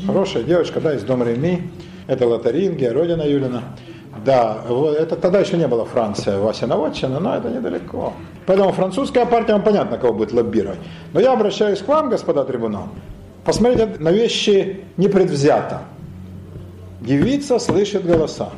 Хорошая 0.07 0.43
девочка, 0.43 0.79
да, 0.79 0.95
из 0.95 1.03
дома 1.03 1.25
Реми. 1.25 1.69
Это 2.07 2.25
Лотарингия, 2.25 2.93
родина 2.93 3.23
Юлина. 3.23 3.63
Да, 4.25 4.59
вот 4.69 4.95
это 4.95 5.17
тогда 5.17 5.39
еще 5.39 5.57
не 5.57 5.67
была 5.67 5.83
Франция, 5.83 6.39
Вася 6.39 6.65
Наводчина, 6.65 7.19
но 7.19 7.35
это 7.35 7.49
недалеко. 7.49 8.13
Поэтому 8.45 8.71
французская 8.71 9.25
партия, 9.25 9.53
вам 9.53 9.63
понятно, 9.63 9.97
кого 9.97 10.13
будет 10.13 10.31
лоббировать. 10.31 10.79
Но 11.11 11.19
я 11.19 11.33
обращаюсь 11.33 11.79
к 11.79 11.87
вам, 11.89 12.09
господа 12.09 12.45
трибунал. 12.45 12.87
Посмотрите 13.43 13.97
на 13.99 14.11
вещи 14.11 14.85
непредвзято. 14.95 15.81
Девица 17.01 17.59
слышит 17.59 18.05
голоса. 18.05 18.49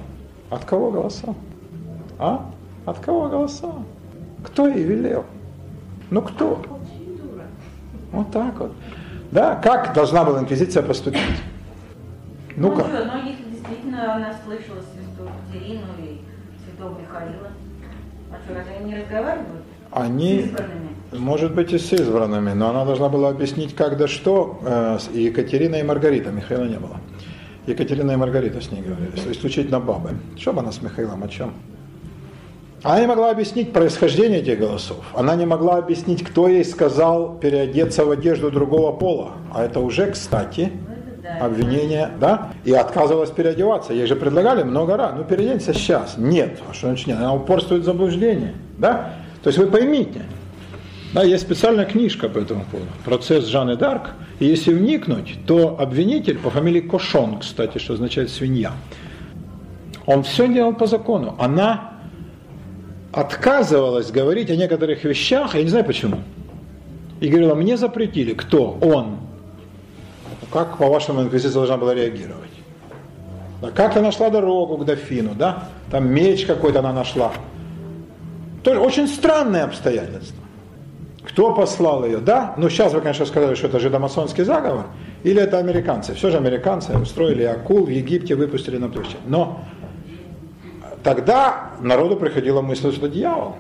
От 0.51 0.65
кого 0.65 0.91
голоса? 0.91 1.34
А? 2.19 2.45
От 2.85 2.99
кого 2.99 3.27
голоса? 3.27 3.72
Кто 4.43 4.67
ей 4.67 4.84
велел? 4.84 5.23
Ну 6.11 6.22
кто? 6.22 6.61
Вот 8.16 8.32
так 8.32 8.58
вот. 8.60 8.72
Да, 9.32 9.56
как 9.56 9.94
должна 9.94 10.24
была 10.24 10.40
инквизиция 10.40 10.82
поступить? 10.84 11.22
Ну-ка. 12.56 12.84
что, 12.84 13.06
но 13.06 13.18
если 13.30 13.44
действительно 13.52 14.16
она 14.16 14.34
слышала 14.46 14.80
святую 14.82 15.30
Катерину 15.52 15.82
и 16.00 16.22
святого 16.66 16.98
Михаила, 17.00 17.50
а 18.32 18.36
что, 18.46 18.56
разве 18.56 18.76
они 18.78 18.94
не 18.94 19.02
разговаривают 19.02 19.48
с 19.66 19.98
Они, 19.98 20.38
избранными? 20.38 20.90
может 21.12 21.54
быть, 21.54 21.74
и 21.74 21.78
с 21.78 21.92
избранными, 21.92 22.54
но 22.54 22.70
она 22.70 22.86
должна 22.86 23.10
была 23.10 23.30
объяснить, 23.30 23.76
как 23.76 23.98
да 23.98 24.08
что. 24.08 24.60
э, 24.64 24.98
И 25.14 25.24
Екатерина 25.24 25.76
и 25.76 25.84
Маргарита, 25.84 26.32
Михаила 26.32 26.64
не 26.66 26.78
было. 26.80 26.98
Екатерина 27.68 28.12
и 28.12 28.16
Маргарита 28.16 28.62
с 28.62 28.72
ней 28.72 28.82
говорили, 28.84 29.12
исключительно 29.32 29.80
бабы. 29.82 30.12
Что 30.38 30.54
бы 30.54 30.60
она 30.62 30.72
с 30.72 30.82
Михаилом, 30.82 31.24
о 31.24 31.28
чем? 31.28 31.52
Она 32.86 32.99
не 33.02 33.07
могла 33.07 33.32
объяснить 33.32 33.74
происхождение 33.74 34.41
этих 34.41 34.60
голосов. 34.60 34.98
Она 35.16 35.36
не 35.36 35.48
могла 35.48 35.78
объяснить, 35.78 36.24
кто 36.24 36.48
ей 36.48 36.64
сказал 36.64 37.36
переодеться 37.36 38.06
в 38.06 38.12
одежду 38.12 38.52
другого 38.52 38.91
пола. 38.91 39.32
А 39.52 39.64
это 39.64 39.80
уже, 39.80 40.12
кстати, 40.12 40.72
Ну, 41.40 41.45
обвинения, 41.45 42.12
да, 42.20 42.52
и 42.64 42.74
отказывалась 42.74 43.32
переодеваться. 43.32 43.91
Ей 43.91 44.06
же 44.06 44.16
предлагали 44.16 44.62
много 44.62 44.98
раз, 44.98 45.14
ну 45.18 45.24
переоденься 45.24 45.74
сейчас. 45.74 46.14
Нет, 46.18 46.60
а 46.70 46.74
что 46.74 46.88
значит 46.88 47.07
нет? 47.07 47.18
Она 47.18 47.34
упорствует 47.34 47.82
в 47.82 47.86
заблуждении, 47.86 48.53
да. 48.78 49.16
То 49.41 49.49
есть 49.49 49.57
вы 49.57 49.66
поймите, 49.66 50.22
да, 51.14 51.24
есть 51.24 51.44
специальная 51.44 51.86
книжка 51.86 52.30
по 52.30 52.38
этому 52.38 52.66
поводу, 52.66 52.91
процесс 53.03 53.45
Жанны 53.48 53.78
Дарк, 53.78 54.12
и 54.40 54.45
если 54.45 54.72
вникнуть, 54.72 55.40
то 55.48 55.76
обвинитель 55.80 56.38
по 56.38 56.52
фамилии 56.52 56.82
Кошон, 56.82 57.40
кстати, 57.40 57.80
что 57.80 57.94
означает 57.94 58.30
свинья, 58.30 58.74
он 60.06 60.22
все 60.22 60.48
делал 60.48 60.74
по 60.74 60.86
закону. 60.86 61.36
Она 61.40 61.94
отказывалась 63.16 64.12
говорить 64.12 64.50
о 64.50 64.56
некоторых 64.58 65.04
вещах, 65.06 65.56
я 65.56 65.64
не 65.64 65.70
знаю 65.70 65.86
почему. 65.86 66.18
И 67.22 67.30
говорила, 67.30 67.56
мне 67.56 67.78
запретили. 67.78 68.34
Кто? 68.34 68.78
Он. 68.82 69.20
Как, 70.52 70.78
по-вашему, 70.78 71.22
инквизиция 71.22 71.54
должна 71.54 71.78
была 71.78 71.94
реагировать? 71.94 72.50
Да, 73.62 73.72
как-то 73.72 74.02
нашла 74.02 74.30
дорогу 74.30 74.78
к 74.78 74.86
дофину, 74.86 75.32
да? 75.34 75.70
Там 75.90 76.10
меч 76.10 76.46
какой-то 76.46 76.80
она 76.80 76.92
нашла. 76.92 77.32
Тоже 78.64 78.82
очень 78.82 79.08
странные 79.08 79.64
обстоятельства. 79.64 80.44
Кто 81.24 81.54
послал 81.54 82.06
ее? 82.06 82.18
Да, 82.18 82.54
ну 82.58 82.70
сейчас 82.70 82.94
вы, 82.94 83.00
конечно, 83.00 83.26
сказали, 83.26 83.56
что 83.56 83.68
это 83.68 83.80
жидомасонский 83.80 84.44
заговор, 84.44 84.88
или 85.24 85.42
это 85.42 85.58
американцы. 85.58 86.14
Все 86.16 86.30
же 86.32 86.38
американцы 86.38 86.98
устроили 86.98 87.44
акул 87.44 87.86
в 87.86 87.90
Египте, 87.90 88.36
выпустили 88.36 88.78
на 88.78 88.90
площадь. 88.90 89.18
Но 89.26 89.62
тогда 91.06 91.69
народу 91.80 92.18
приходила 92.18 92.61
мысль, 92.61 92.91
что 92.91 93.06
это 93.06 93.15
дьявол. 93.15 93.56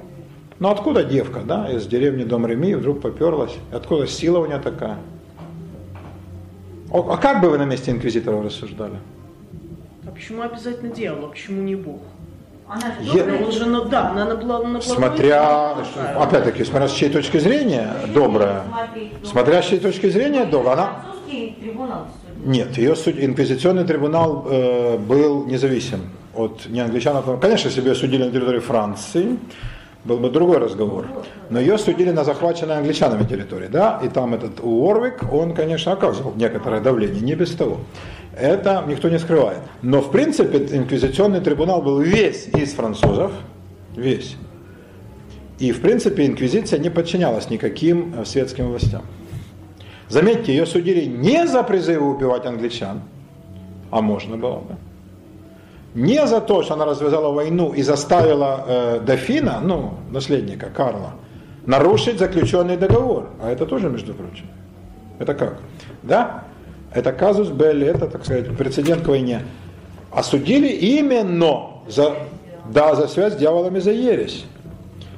Ну 0.59 0.69
откуда 0.69 1.03
девка, 1.03 1.41
да, 1.41 1.69
из 1.69 1.85
деревни 1.85 2.23
Дом 2.23 2.45
Реми 2.47 2.73
вдруг 2.73 3.01
поперлась? 3.01 3.53
Откуда 3.71 4.07
сила 4.07 4.39
у 4.39 4.45
нее 4.47 4.57
такая? 4.57 4.97
А 6.91 7.17
как 7.17 7.41
бы 7.41 7.49
вы 7.49 7.57
на 7.57 7.65
месте 7.65 7.91
инквизитора 7.91 8.41
рассуждали? 8.41 8.95
А 10.07 10.11
почему 10.11 10.41
обязательно 10.41 10.91
дьявол, 10.91 11.25
а 11.25 11.27
почему 11.29 11.61
не 11.61 11.75
Бог? 11.75 12.01
Она 12.67 12.95
же 12.99 13.15
Я- 13.15 13.23
добрая 13.25 13.45
Он 13.45 13.51
же, 13.51 13.65
ну 13.65 13.85
да, 13.85 14.09
она 14.09 14.35
была 14.35 14.63
на 14.63 14.81
Смотря, 14.81 15.75
опять-таки, 16.17 16.63
смотря 16.63 16.87
с 16.87 16.93
чьей 16.93 17.11
точки 17.11 17.37
зрения 17.37 17.93
добрая. 18.11 18.63
Смотря 19.23 19.61
с 19.61 19.67
чьей 19.67 19.79
точки 19.79 20.09
зрения 20.09 20.45
добрая. 20.45 20.73
Она... 20.73 20.89
Французский 21.03 21.57
трибунал 21.61 22.07
судит. 22.23 22.47
Нет, 22.47 22.77
ее 22.77 22.95
суд... 22.95 23.15
инквизиционный 23.19 23.83
трибунал 23.83 24.47
э, 24.49 24.97
был 24.97 25.45
независим 25.45 25.99
от 26.35 26.67
не 26.67 26.79
англичан. 26.79 27.15
а- 27.17 27.37
Конечно, 27.37 27.67
если 27.69 27.81
бы 27.81 27.89
ее 27.89 27.95
судили 27.95 28.23
на 28.23 28.31
территории 28.31 28.59
Франции, 28.59 29.37
был 30.03 30.17
бы 30.17 30.29
другой 30.29 30.59
разговор. 30.59 31.07
Но 31.49 31.59
ее 31.59 31.77
судили 31.77 32.11
на 32.11 32.23
захваченной 32.23 32.77
англичанами 32.77 33.23
территории, 33.23 33.67
да, 33.67 33.99
и 34.03 34.07
там 34.07 34.33
этот 34.33 34.59
Уорвик, 34.61 35.33
он, 35.33 35.53
конечно, 35.53 35.91
оказывал 35.93 36.33
некоторое 36.35 36.79
давление, 36.79 37.21
не 37.21 37.35
без 37.35 37.51
того. 37.51 37.77
Это 38.37 38.83
никто 38.87 39.09
не 39.09 39.17
скрывает. 39.17 39.59
Но, 39.81 40.01
в 40.01 40.11
принципе, 40.11 40.57
инквизиционный 40.57 41.39
трибунал 41.41 41.81
был 41.81 41.99
весь 41.99 42.47
из 42.47 42.73
французов, 42.73 43.31
весь. 43.95 44.35
И, 45.57 45.71
в 45.71 45.81
принципе, 45.81 46.25
инквизиция 46.25 46.79
не 46.79 46.89
подчинялась 46.89 47.49
никаким 47.49 48.13
э, 48.17 48.25
светским 48.25 48.67
властям. 48.67 49.03
Заметьте, 50.09 50.53
ее 50.53 50.65
судили 50.65 51.05
не 51.05 51.47
за 51.47 51.63
призывы 51.63 52.13
убивать 52.13 52.45
англичан, 52.45 53.01
а 53.89 54.01
можно 54.01 54.37
было, 54.37 54.61
да. 54.69 54.75
Не 55.95 56.27
за 56.27 56.41
то, 56.41 56.61
что 56.61 56.73
она 56.73 56.85
развязала 56.85 57.33
войну 57.33 57.71
и 57.73 57.81
заставила 57.81 58.65
э, 58.67 58.99
дофина, 58.99 59.61
ну, 59.63 59.93
наследника 60.11 60.69
Карла, 60.69 61.13
нарушить 61.65 62.19
заключенный 62.19 62.75
договор. 62.75 63.29
А 63.41 63.49
это 63.49 63.65
тоже, 63.65 63.89
между 63.89 64.13
прочим. 64.13 64.45
Это 65.19 65.33
как? 65.33 65.59
Да? 66.03 66.43
Это 66.93 67.13
казус 67.13 67.47
Белли, 67.47 67.87
это, 67.87 68.07
так 68.07 68.25
сказать, 68.25 68.55
прецедент 68.57 69.03
к 69.03 69.07
войне. 69.07 69.41
Осудили 70.11 70.67
именно 70.67 71.81
за, 71.87 72.13
да, 72.69 72.95
за 72.95 73.07
связь 73.07 73.33
с 73.33 73.37
дьяволами 73.37 73.79
за 73.79 73.91
ересь. 73.91 74.45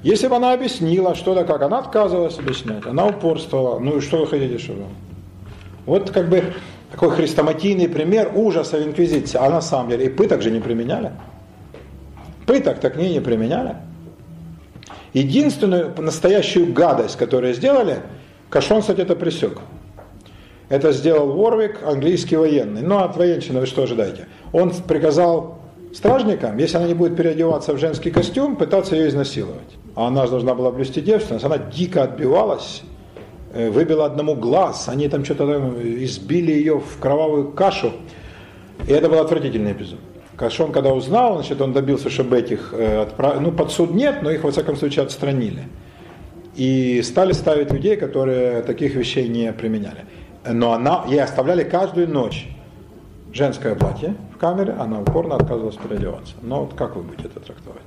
Если 0.03 0.27
бы 0.27 0.35
она 0.35 0.53
объяснила, 0.53 1.15
что 1.15 1.33
да 1.33 1.43
как, 1.43 1.63
она 1.63 1.79
отказывалась 1.79 2.37
объяснять, 2.37 2.85
она 2.85 3.07
упорствовала. 3.07 3.79
Ну 3.79 3.97
и 3.97 4.01
что 4.01 4.17
вы 4.17 4.27
хотите, 4.27 4.59
чтобы? 4.59 4.83
Вот 5.87 6.11
как 6.11 6.29
бы 6.29 6.53
такой 6.91 7.11
хрестоматийный 7.11 7.89
пример 7.89 8.31
ужаса 8.35 8.77
в 8.77 8.83
инквизиции. 8.83 9.37
А 9.37 9.49
на 9.49 9.61
самом 9.61 9.89
деле 9.89 10.05
и 10.05 10.09
пыток 10.09 10.41
же 10.41 10.51
не 10.51 10.59
применяли. 10.59 11.11
Пыток 12.45 12.79
так 12.79 12.95
не, 12.95 13.09
не 13.09 13.19
применяли. 13.19 13.75
Единственную 15.13 15.93
настоящую 15.97 16.71
гадость, 16.73 17.17
которую 17.17 17.53
сделали, 17.53 18.01
Кашон, 18.49 18.81
кстати, 18.81 19.01
это 19.01 19.15
пресек. 19.15 19.59
Это 20.69 20.91
сделал 20.91 21.31
Ворвик, 21.33 21.81
английский 21.83 22.35
военный. 22.35 22.81
Ну, 22.81 22.99
от 22.99 23.15
военщины 23.17 23.59
вы 23.59 23.65
что 23.65 23.83
ожидаете? 23.83 24.27
Он 24.51 24.71
приказал 24.71 25.59
стражникам, 25.93 26.57
если 26.57 26.77
она 26.77 26.87
не 26.87 26.93
будет 26.93 27.15
переодеваться 27.15 27.73
в 27.73 27.77
женский 27.77 28.11
костюм, 28.11 28.55
пытаться 28.55 28.95
ее 28.95 29.07
изнасиловать. 29.07 29.77
А 29.95 30.07
она 30.07 30.25
же 30.25 30.31
должна 30.31 30.55
была 30.55 30.71
блюсти 30.71 31.01
девственность. 31.01 31.45
Она 31.45 31.57
дико 31.57 32.03
отбивалась, 32.03 32.83
э, 33.53 33.69
выбила 33.69 34.05
одному 34.05 34.35
глаз. 34.35 34.89
Они 34.89 35.07
там 35.07 35.23
что-то 35.25 35.47
там 35.47 35.81
избили 35.81 36.51
ее 36.51 36.79
в 36.79 36.99
кровавую 36.99 37.51
кашу. 37.51 37.91
И 38.87 38.91
это 38.91 39.09
был 39.09 39.19
отвратительный 39.19 39.71
эпизод. 39.71 39.99
Кашон, 40.35 40.71
когда 40.71 40.93
узнал, 40.93 41.35
значит, 41.35 41.59
он 41.61 41.73
добился, 41.73 42.09
чтобы 42.09 42.37
этих 42.37 42.73
э, 42.73 43.01
отправили, 43.01 43.39
ну, 43.39 43.51
под 43.51 43.71
суд 43.71 43.91
нет, 43.91 44.21
но 44.21 44.29
их, 44.29 44.43
во 44.43 44.51
всяком 44.51 44.75
случае, 44.75 45.03
отстранили. 45.03 45.63
И 46.55 47.01
стали 47.01 47.33
ставить 47.33 47.71
людей, 47.71 47.97
которые 47.97 48.61
таких 48.61 48.95
вещей 48.95 49.27
не 49.27 49.51
применяли. 49.51 50.05
Но 50.47 50.73
она, 50.73 51.05
ей 51.07 51.21
оставляли 51.21 51.63
каждую 51.63 52.07
ночь 52.09 52.47
женское 53.33 53.75
платье 53.75 54.15
в 54.33 54.37
камере, 54.37 54.73
она 54.73 55.01
упорно 55.01 55.35
отказывалась 55.35 55.75
переодеваться. 55.75 56.33
Но 56.41 56.61
вот 56.61 56.73
как 56.75 56.95
вы 56.95 57.03
будете 57.03 57.27
это 57.27 57.39
трактовать? 57.39 57.81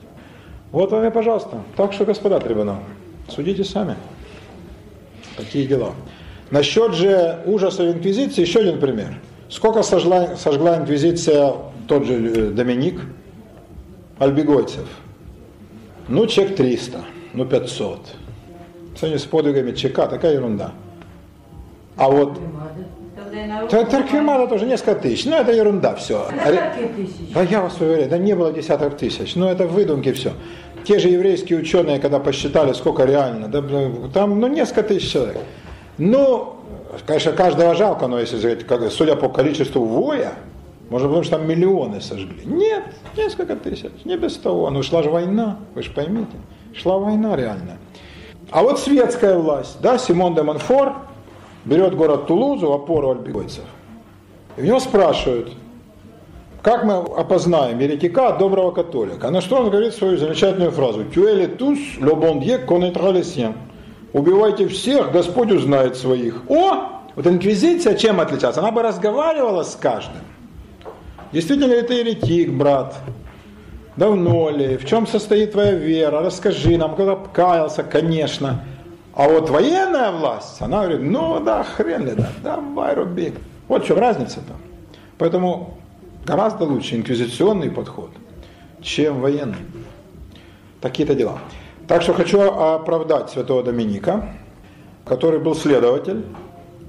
Вот 0.72 0.92
вам 0.92 1.04
и 1.04 1.10
пожалуйста. 1.10 1.62
Так 1.76 1.92
что, 1.92 2.04
господа 2.04 2.38
трибунал, 2.38 2.78
судите 3.28 3.64
сами. 3.64 3.96
Такие 5.36 5.66
дела. 5.66 5.92
Насчет 6.50 6.94
же 6.94 7.40
ужаса 7.46 7.90
инквизиции, 7.90 8.42
еще 8.42 8.60
один 8.60 8.80
пример. 8.80 9.20
Сколько 9.48 9.82
сожгла, 9.82 10.36
сожгла 10.36 10.76
инквизиция 10.78 11.54
тот 11.88 12.04
же 12.04 12.14
э, 12.14 12.50
Доминик 12.50 13.00
Альбегойцев? 14.18 14.86
Ну, 16.08 16.26
чек 16.26 16.56
300, 16.56 17.00
ну 17.34 17.44
500. 17.46 18.00
В 18.94 18.98
сравнении 18.98 19.22
с 19.22 19.26
подвигами 19.26 19.72
чека, 19.72 20.06
такая 20.08 20.34
ерунда. 20.34 20.72
А 21.96 22.10
вот 22.10 22.38
Тогда 23.16 23.44
и 23.44 23.46
народ- 23.46 23.70
Т- 23.70 23.84
Тарквимада 23.84 24.46
тоже 24.48 24.66
несколько 24.66 24.96
тысяч, 24.96 25.24
но 25.26 25.36
это 25.36 25.52
ерунда 25.52 25.94
все. 25.94 26.26
Десятки 26.32 26.88
тысяч. 26.96 27.32
Да 27.32 27.42
я 27.42 27.60
вас 27.62 27.80
уверяю, 27.80 28.08
да 28.08 28.18
не 28.18 28.34
было 28.34 28.52
десяток 28.52 28.96
тысяч, 28.96 29.36
но 29.36 29.50
это 29.50 29.66
выдумки 29.66 30.10
все. 30.12 30.32
Те 30.84 30.98
же 30.98 31.08
еврейские 31.08 31.58
ученые, 31.58 31.98
когда 31.98 32.18
посчитали, 32.18 32.72
сколько 32.72 33.04
реально, 33.04 33.48
да, 33.48 33.62
там 34.12 34.40
ну, 34.40 34.46
несколько 34.46 34.82
тысяч 34.82 35.12
человек. 35.12 35.38
Ну, 35.98 36.56
конечно, 37.06 37.32
каждого 37.32 37.74
жалко, 37.74 38.06
но 38.06 38.18
если 38.18 38.38
сказать, 38.60 38.92
судя 38.92 39.16
по 39.16 39.28
количеству 39.28 39.84
воя, 39.84 40.34
можно 40.88 41.06
потому 41.06 41.22
что 41.22 41.36
там 41.36 41.48
миллионы 41.48 42.00
сожгли. 42.00 42.42
Нет, 42.44 42.84
несколько 43.16 43.56
тысяч, 43.56 43.90
не 44.04 44.16
без 44.16 44.36
того. 44.36 44.70
Ну, 44.70 44.82
шла 44.82 45.02
же 45.02 45.10
война, 45.10 45.58
вы 45.74 45.82
же 45.82 45.90
поймите. 45.90 46.36
Шла 46.74 46.98
война 46.98 47.36
реальная. 47.36 47.78
А 48.50 48.62
вот 48.62 48.80
светская 48.80 49.38
власть, 49.38 49.80
да, 49.80 49.98
Симон 49.98 50.34
де 50.34 50.42
Монфор 50.42 50.94
берет 51.64 51.94
город 51.94 52.26
Тулузу, 52.26 52.72
опору 52.72 53.10
альбегойцев. 53.10 53.64
И 54.56 54.62
у 54.62 54.64
него 54.64 54.80
спрашивают, 54.80 55.52
как 56.62 56.84
мы 56.84 56.94
опознаем 56.94 57.78
еретика 57.78 58.28
от 58.28 58.38
доброго 58.38 58.70
католика? 58.70 59.30
На 59.30 59.40
что 59.40 59.56
он 59.56 59.70
говорит 59.70 59.94
свою 59.94 60.18
замечательную 60.18 60.70
фразу 60.70 61.04
«Tuez 61.04 61.56
tous, 61.56 61.78
le 61.98 62.14
bon 62.14 62.40
Dieu 62.40 62.58
connaîtra 62.66 63.12
les 63.12 63.22
siens». 63.22 63.54
Убивайте 64.12 64.66
всех, 64.66 65.12
Господь 65.12 65.52
узнает 65.52 65.96
своих. 65.96 66.42
О! 66.48 67.02
Вот 67.14 67.26
инквизиция 67.26 67.94
чем 67.94 68.20
отличается? 68.20 68.60
Она 68.60 68.72
бы 68.72 68.82
разговаривала 68.82 69.62
с 69.62 69.76
каждым. 69.76 70.22
Действительно 71.32 71.72
ли 71.72 71.82
ты 71.82 71.94
еретик, 71.94 72.52
брат? 72.52 72.96
Давно 73.96 74.50
ли? 74.50 74.76
В 74.76 74.86
чем 74.86 75.06
состоит 75.06 75.52
твоя 75.52 75.72
вера? 75.72 76.22
Расскажи 76.22 76.76
нам, 76.76 76.96
когда 76.96 77.16
каялся, 77.16 77.84
конечно. 77.84 78.64
А 79.14 79.28
вот 79.28 79.50
военная 79.50 80.10
власть, 80.12 80.60
она 80.60 80.86
говорит, 80.86 81.02
ну 81.02 81.40
да, 81.40 81.62
хрен 81.62 82.06
ли, 82.06 82.12
да, 82.16 82.30
давай 82.42 82.94
руби. 82.94 83.34
Вот 83.68 83.84
в 83.84 83.86
чем 83.86 83.98
разница-то. 83.98 84.54
Поэтому 85.18 85.78
гораздо 86.24 86.64
лучше 86.64 86.96
инквизиционный 86.96 87.70
подход, 87.70 88.10
чем 88.80 89.20
военный. 89.20 89.58
Такие-то 90.80 91.14
дела. 91.14 91.38
Так 91.86 92.02
что 92.02 92.14
хочу 92.14 92.40
оправдать 92.40 93.30
святого 93.30 93.62
Доминика, 93.62 94.34
который 95.04 95.40
был 95.40 95.54
следователь, 95.54 96.24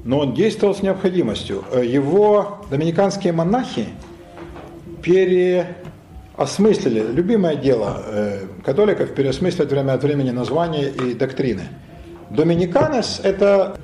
но 0.04 0.20
он 0.20 0.34
действовал 0.34 0.76
с 0.76 0.82
необходимостью. 0.82 1.64
Его 1.74 2.60
доминиканские 2.70 3.34
монахи 3.34 3.88
переосмыслили, 5.02 7.12
любимое 7.12 7.56
дело 7.56 8.02
э, 8.06 8.46
католиков, 8.64 9.14
переосмыслить 9.14 9.70
время 9.70 9.94
от 9.94 10.04
времени 10.04 10.32
названия 10.32 10.90
и 10.90 11.14
доктрины. 11.14 11.64
Доминиканес– 12.30 13.20
это 13.24 13.78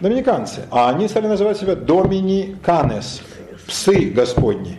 Доминиканцы. 0.00 0.62
А 0.70 0.90
они 0.90 1.08
стали 1.08 1.26
называть 1.26 1.58
себя 1.58 1.74
доминиканес, 1.74 3.20
псы 3.68 4.10
Господни. 4.10 4.78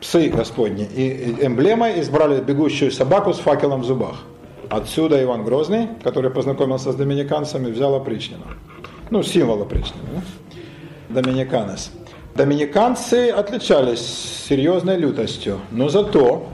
Псы 0.00 0.28
Господни. 0.28 0.84
И 0.84 1.36
эмблемой 1.42 2.00
избрали 2.00 2.40
бегущую 2.40 2.90
собаку 2.92 3.34
с 3.34 3.38
факелом 3.38 3.82
в 3.82 3.84
зубах. 3.84 4.22
Отсюда 4.70 5.22
Иван 5.22 5.44
Грозный, 5.44 5.88
который 6.02 6.30
познакомился 6.30 6.92
с 6.92 6.94
доминиканцами, 6.94 7.70
взял 7.70 7.94
опричнину. 7.94 8.44
Ну, 9.10 9.22
символ 9.22 9.62
опричнины. 9.62 10.04
Да? 10.14 11.20
Доминиканес. 11.20 11.90
Доминиканцы 12.34 13.30
отличались 13.30 14.44
серьезной 14.48 14.96
лютостью, 14.96 15.60
но 15.70 15.88
зато 15.88 16.46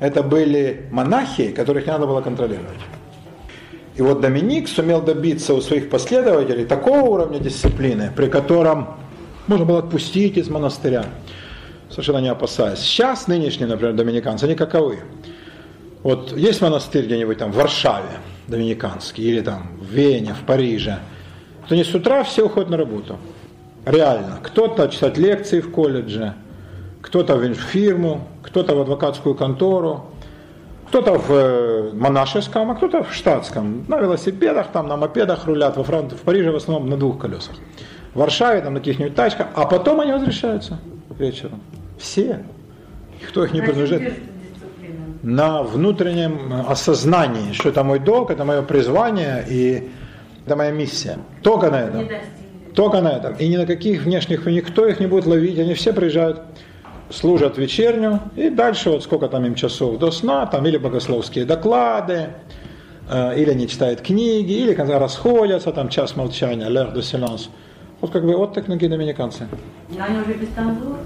это 0.00 0.22
были 0.22 0.86
монахи, 0.90 1.52
которых 1.52 1.86
не 1.86 1.92
надо 1.92 2.06
было 2.06 2.22
контролировать. 2.22 2.80
И 3.96 4.02
вот 4.02 4.20
Доминик 4.20 4.68
сумел 4.68 5.00
добиться 5.00 5.54
у 5.54 5.60
своих 5.60 5.90
последователей 5.90 6.64
такого 6.64 7.00
уровня 7.00 7.38
дисциплины, 7.38 8.10
при 8.14 8.28
котором 8.28 8.88
можно 9.48 9.64
было 9.64 9.78
отпустить 9.78 10.36
из 10.36 10.48
монастыря, 10.48 11.06
совершенно 11.90 12.18
не 12.18 12.28
опасаясь. 12.28 12.78
Сейчас 12.78 13.26
нынешние, 13.28 13.68
например, 13.68 13.94
доминиканцы, 13.94 14.44
они 14.44 14.54
каковы? 14.54 15.00
Вот 16.02 16.36
есть 16.36 16.60
монастырь 16.60 17.06
где-нибудь 17.06 17.38
там 17.38 17.52
в 17.52 17.56
Варшаве, 17.56 18.18
доминиканский, 18.48 19.24
или 19.24 19.40
там 19.40 19.78
в 19.80 19.92
Вене, 19.92 20.34
в 20.34 20.46
Париже, 20.46 20.98
то 21.68 21.74
не 21.74 21.84
с 21.84 21.94
утра 21.94 22.22
все 22.22 22.46
уходят 22.46 22.70
на 22.70 22.76
работу. 22.76 23.18
Реально. 23.84 24.38
Кто-то 24.42 24.88
читать 24.88 25.16
лекции 25.16 25.60
в 25.60 25.70
колледже, 25.70 26.34
кто-то 27.00 27.36
в 27.36 27.54
фирму, 27.54 28.28
кто-то 28.42 28.74
в 28.74 28.80
адвокатскую 28.80 29.34
контору, 29.34 30.06
кто-то 30.88 31.14
в 31.14 31.32
э, 31.32 31.92
монашеском, 31.92 32.70
а 32.70 32.74
кто-то 32.74 33.02
в 33.02 33.12
штатском. 33.12 33.84
На 33.88 33.98
велосипедах, 33.98 34.68
там, 34.72 34.88
на 34.88 34.96
мопедах 34.96 35.46
рулят, 35.46 35.76
во 35.76 35.84
Франции, 35.84 36.16
в 36.16 36.20
Париже 36.20 36.50
в 36.50 36.56
основном 36.56 36.88
на 36.88 36.96
двух 36.96 37.18
колесах. 37.18 37.56
В 38.16 38.18
Варшаве, 38.18 38.62
там, 38.62 38.72
на 38.72 38.80
каких-нибудь 38.80 39.14
тачках, 39.14 39.48
а 39.54 39.66
потом 39.66 40.00
они 40.00 40.10
возвращаются 40.10 40.78
вечером. 41.18 41.60
Все. 41.98 42.42
Кто 43.28 43.44
их 43.44 43.52
не 43.52 43.60
принадлежит? 43.60 44.14
На 45.22 45.62
внутреннем 45.62 46.64
осознании, 46.66 47.52
что 47.52 47.68
это 47.68 47.84
мой 47.84 47.98
долг, 47.98 48.30
это 48.30 48.46
мое 48.46 48.62
призвание 48.62 49.44
и 49.46 49.90
это 50.46 50.56
моя 50.56 50.70
миссия. 50.70 51.18
Только 51.42 51.70
на 51.70 51.82
этом. 51.82 52.08
Только 52.74 53.02
на 53.02 53.08
этом. 53.08 53.34
И 53.34 53.48
ни 53.48 53.58
на 53.58 53.66
каких 53.66 54.04
внешних, 54.04 54.46
никто 54.46 54.86
их 54.86 54.98
не 54.98 55.06
будет 55.06 55.26
ловить. 55.26 55.58
Они 55.58 55.74
все 55.74 55.92
приезжают 55.92 56.40
служат 57.10 57.58
вечерню, 57.58 58.20
и 58.34 58.48
дальше 58.48 58.88
вот 58.88 59.02
сколько 59.02 59.28
там 59.28 59.44
им 59.44 59.54
часов 59.54 59.98
до 59.98 60.10
сна, 60.10 60.46
там 60.46 60.66
или 60.66 60.78
богословские 60.78 61.44
доклады, 61.44 62.30
э, 63.10 63.38
или 63.38 63.50
они 63.50 63.68
читают 63.68 64.00
книги, 64.00 64.52
или 64.52 64.72
когда 64.72 64.98
расходятся, 64.98 65.70
там 65.70 65.90
час 65.90 66.16
молчания, 66.16 66.66
l'heure 66.66 66.94
de 66.94 67.02
silence. 67.02 67.50
Вот 68.00 68.10
как 68.10 68.24
бы 68.24 68.36
вот 68.36 68.54
так 68.54 68.66
такие 68.66 68.90
доминиканцы. 68.90 69.48
Но 69.90 70.04
они 70.04 70.18
уже 70.20 70.34
без 70.34 70.48
танзур? 70.48 70.96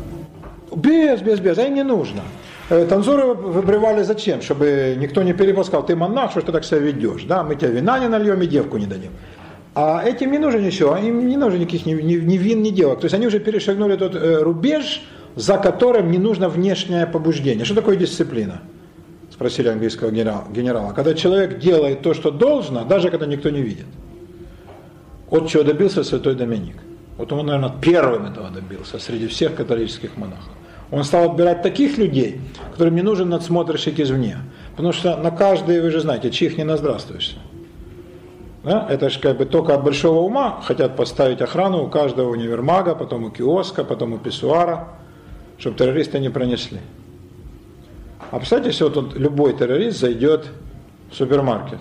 Без, 0.74 1.20
без, 1.20 1.40
без, 1.40 1.58
а 1.58 1.62
им 1.64 1.74
не 1.74 1.82
нужно. 1.84 2.22
Э, 2.68 2.86
танзуры 2.86 3.34
выбривали 3.34 4.02
зачем? 4.02 4.40
Чтобы 4.42 4.96
никто 4.98 5.22
не 5.22 5.32
перепускал, 5.32 5.84
ты 5.84 5.96
монах, 5.96 6.30
что 6.30 6.40
ты 6.40 6.52
так 6.52 6.64
себя 6.64 6.78
ведешь, 6.78 7.24
да, 7.24 7.42
мы 7.42 7.56
тебе 7.56 7.72
вина 7.72 7.98
не 7.98 8.08
нальем 8.08 8.40
и 8.42 8.46
девку 8.46 8.76
не 8.78 8.86
дадим. 8.86 9.10
А 9.74 10.02
этим 10.04 10.32
не 10.32 10.38
нужно 10.38 10.58
ничего, 10.58 10.96
им 10.96 11.28
не 11.28 11.36
нужно 11.36 11.58
никаких 11.58 11.86
ни, 11.86 11.94
ни, 11.94 12.14
ни 12.14 12.36
вин, 12.36 12.62
ни 12.62 12.70
девок. 12.70 13.00
То 13.00 13.04
есть 13.04 13.14
они 13.14 13.26
уже 13.26 13.38
перешагнули 13.38 13.96
тот 13.96 14.14
э, 14.14 14.42
рубеж, 14.42 15.02
за 15.36 15.58
которым 15.58 16.10
не 16.10 16.18
нужно 16.18 16.48
внешнее 16.48 17.06
побуждение. 17.06 17.64
Что 17.64 17.76
такое 17.76 17.96
дисциплина? 17.96 18.62
Спросили 19.30 19.68
английского 19.68 20.10
генерала. 20.10 20.92
Когда 20.92 21.14
человек 21.14 21.58
делает 21.60 22.02
то, 22.02 22.14
что 22.14 22.30
должно, 22.30 22.84
даже 22.84 23.10
когда 23.10 23.26
никто 23.26 23.48
не 23.50 23.62
видит. 23.62 23.86
Вот 25.30 25.48
чего 25.48 25.62
добился 25.62 26.04
святой 26.04 26.34
Доминик. 26.34 26.76
Вот 27.16 27.32
он, 27.32 27.46
наверное, 27.46 27.72
первым 27.80 28.26
этого 28.26 28.50
добился 28.50 28.98
среди 28.98 29.26
всех 29.28 29.54
католических 29.54 30.16
монахов. 30.16 30.52
Он 30.90 31.04
стал 31.04 31.30
отбирать 31.30 31.62
таких 31.62 31.98
людей, 31.98 32.40
которым 32.72 32.96
не 32.96 33.02
нужен 33.02 33.28
надсмотрщик 33.28 34.00
извне. 34.00 34.38
Потому 34.72 34.92
что 34.92 35.16
на 35.16 35.30
каждый, 35.30 35.80
вы 35.80 35.90
же 35.90 36.00
знаете, 36.00 36.30
чих 36.30 36.58
не 36.58 36.64
наздравствуешься. 36.64 37.36
Да? 38.64 38.86
Это 38.90 39.08
же 39.08 39.20
как 39.20 39.36
бы 39.36 39.44
только 39.44 39.74
от 39.74 39.84
большого 39.84 40.20
ума 40.20 40.60
хотят 40.62 40.96
поставить 40.96 41.40
охрану 41.40 41.84
у 41.84 41.88
каждого 41.88 42.30
универмага, 42.30 42.94
потом 42.94 43.24
у 43.24 43.30
киоска, 43.30 43.84
потом 43.84 44.14
у 44.14 44.18
писсуара 44.18 44.88
чтобы 45.60 45.76
террористы 45.76 46.18
не 46.18 46.30
пронесли. 46.30 46.80
А 48.30 48.38
представьте, 48.38 48.70
если 48.70 48.84
вот 48.84 49.14
любой 49.14 49.56
террорист 49.56 50.00
зайдет 50.00 50.48
в 51.10 51.14
супермаркет, 51.14 51.78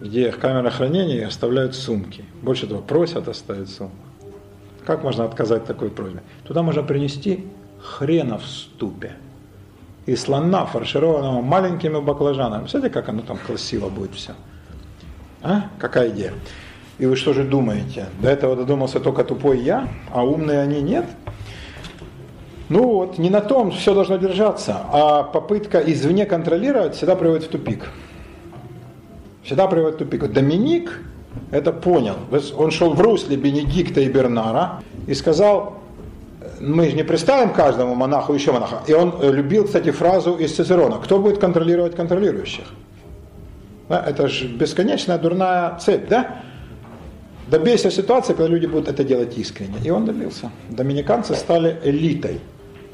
где 0.00 0.32
камера 0.32 0.70
хранения 0.70 1.26
оставляют 1.26 1.74
сумки. 1.74 2.24
Больше 2.42 2.66
того, 2.66 2.80
просят 2.80 3.28
оставить 3.28 3.70
сумку. 3.70 3.96
Как 4.84 5.02
можно 5.02 5.24
отказать 5.24 5.64
такой 5.64 5.90
просьбе? 5.90 6.22
Туда 6.44 6.62
можно 6.62 6.82
принести 6.82 7.46
хрена 7.80 8.38
в 8.38 8.46
ступе 8.46 9.12
и 10.06 10.16
слона, 10.16 10.66
фаршированного 10.66 11.40
маленькими 11.40 12.00
баклажанами. 12.00 12.66
Смотрите, 12.66 12.92
как 12.92 13.08
оно 13.08 13.22
там 13.22 13.38
красиво 13.38 13.88
будет 13.88 14.14
все. 14.14 14.32
А? 15.42 15.70
Какая 15.78 16.10
идея? 16.10 16.34
И 16.98 17.06
вы 17.06 17.16
что 17.16 17.32
же 17.32 17.44
думаете? 17.44 18.06
До 18.20 18.28
этого 18.28 18.56
додумался 18.56 19.00
только 19.00 19.24
тупой 19.24 19.60
я, 19.60 19.88
а 20.12 20.24
умные 20.24 20.60
они 20.60 20.80
нет? 20.80 21.06
Ну 22.68 22.84
вот, 22.88 23.18
не 23.18 23.30
на 23.30 23.40
том 23.40 23.70
все 23.72 23.94
должно 23.94 24.16
держаться, 24.16 24.78
а 24.90 25.22
попытка 25.22 25.78
извне 25.80 26.24
контролировать 26.24 26.94
всегда 26.94 27.14
приводит 27.16 27.44
в 27.44 27.48
тупик. 27.48 27.90
Всегда 29.44 29.66
приводит 29.66 29.96
в 29.96 29.98
тупик. 29.98 30.32
Доминик 30.32 31.00
это 31.50 31.72
понял. 31.72 32.16
Он 32.56 32.70
шел 32.70 32.94
в 32.94 33.00
русле 33.00 33.36
Бенедикта 33.36 34.00
и 34.00 34.08
Бернара 34.08 34.82
и 35.06 35.14
сказал, 35.14 35.78
мы 36.60 36.88
же 36.90 36.96
не 36.96 37.02
представим 37.02 37.52
каждому 37.52 37.94
монаху 37.94 38.32
еще 38.32 38.52
монаха. 38.52 38.82
И 38.86 38.92
он 38.92 39.14
э, 39.20 39.30
любил, 39.30 39.64
кстати, 39.64 39.90
фразу 39.90 40.36
из 40.36 40.54
Цицерона, 40.54 40.98
кто 40.98 41.18
будет 41.18 41.38
контролировать 41.38 41.94
контролирующих? 41.94 42.64
Да, 43.88 44.02
это 44.06 44.28
же 44.28 44.48
бесконечная 44.48 45.18
дурная 45.18 45.78
цепь, 45.78 46.08
да? 46.08 46.36
Добейся 47.48 47.90
ситуации, 47.90 48.32
когда 48.32 48.48
люди 48.48 48.66
будут 48.66 48.88
это 48.88 49.04
делать 49.04 49.36
искренне. 49.36 49.76
И 49.84 49.90
он 49.90 50.06
добился. 50.06 50.50
Доминиканцы 50.70 51.34
стали 51.34 51.78
элитой 51.84 52.40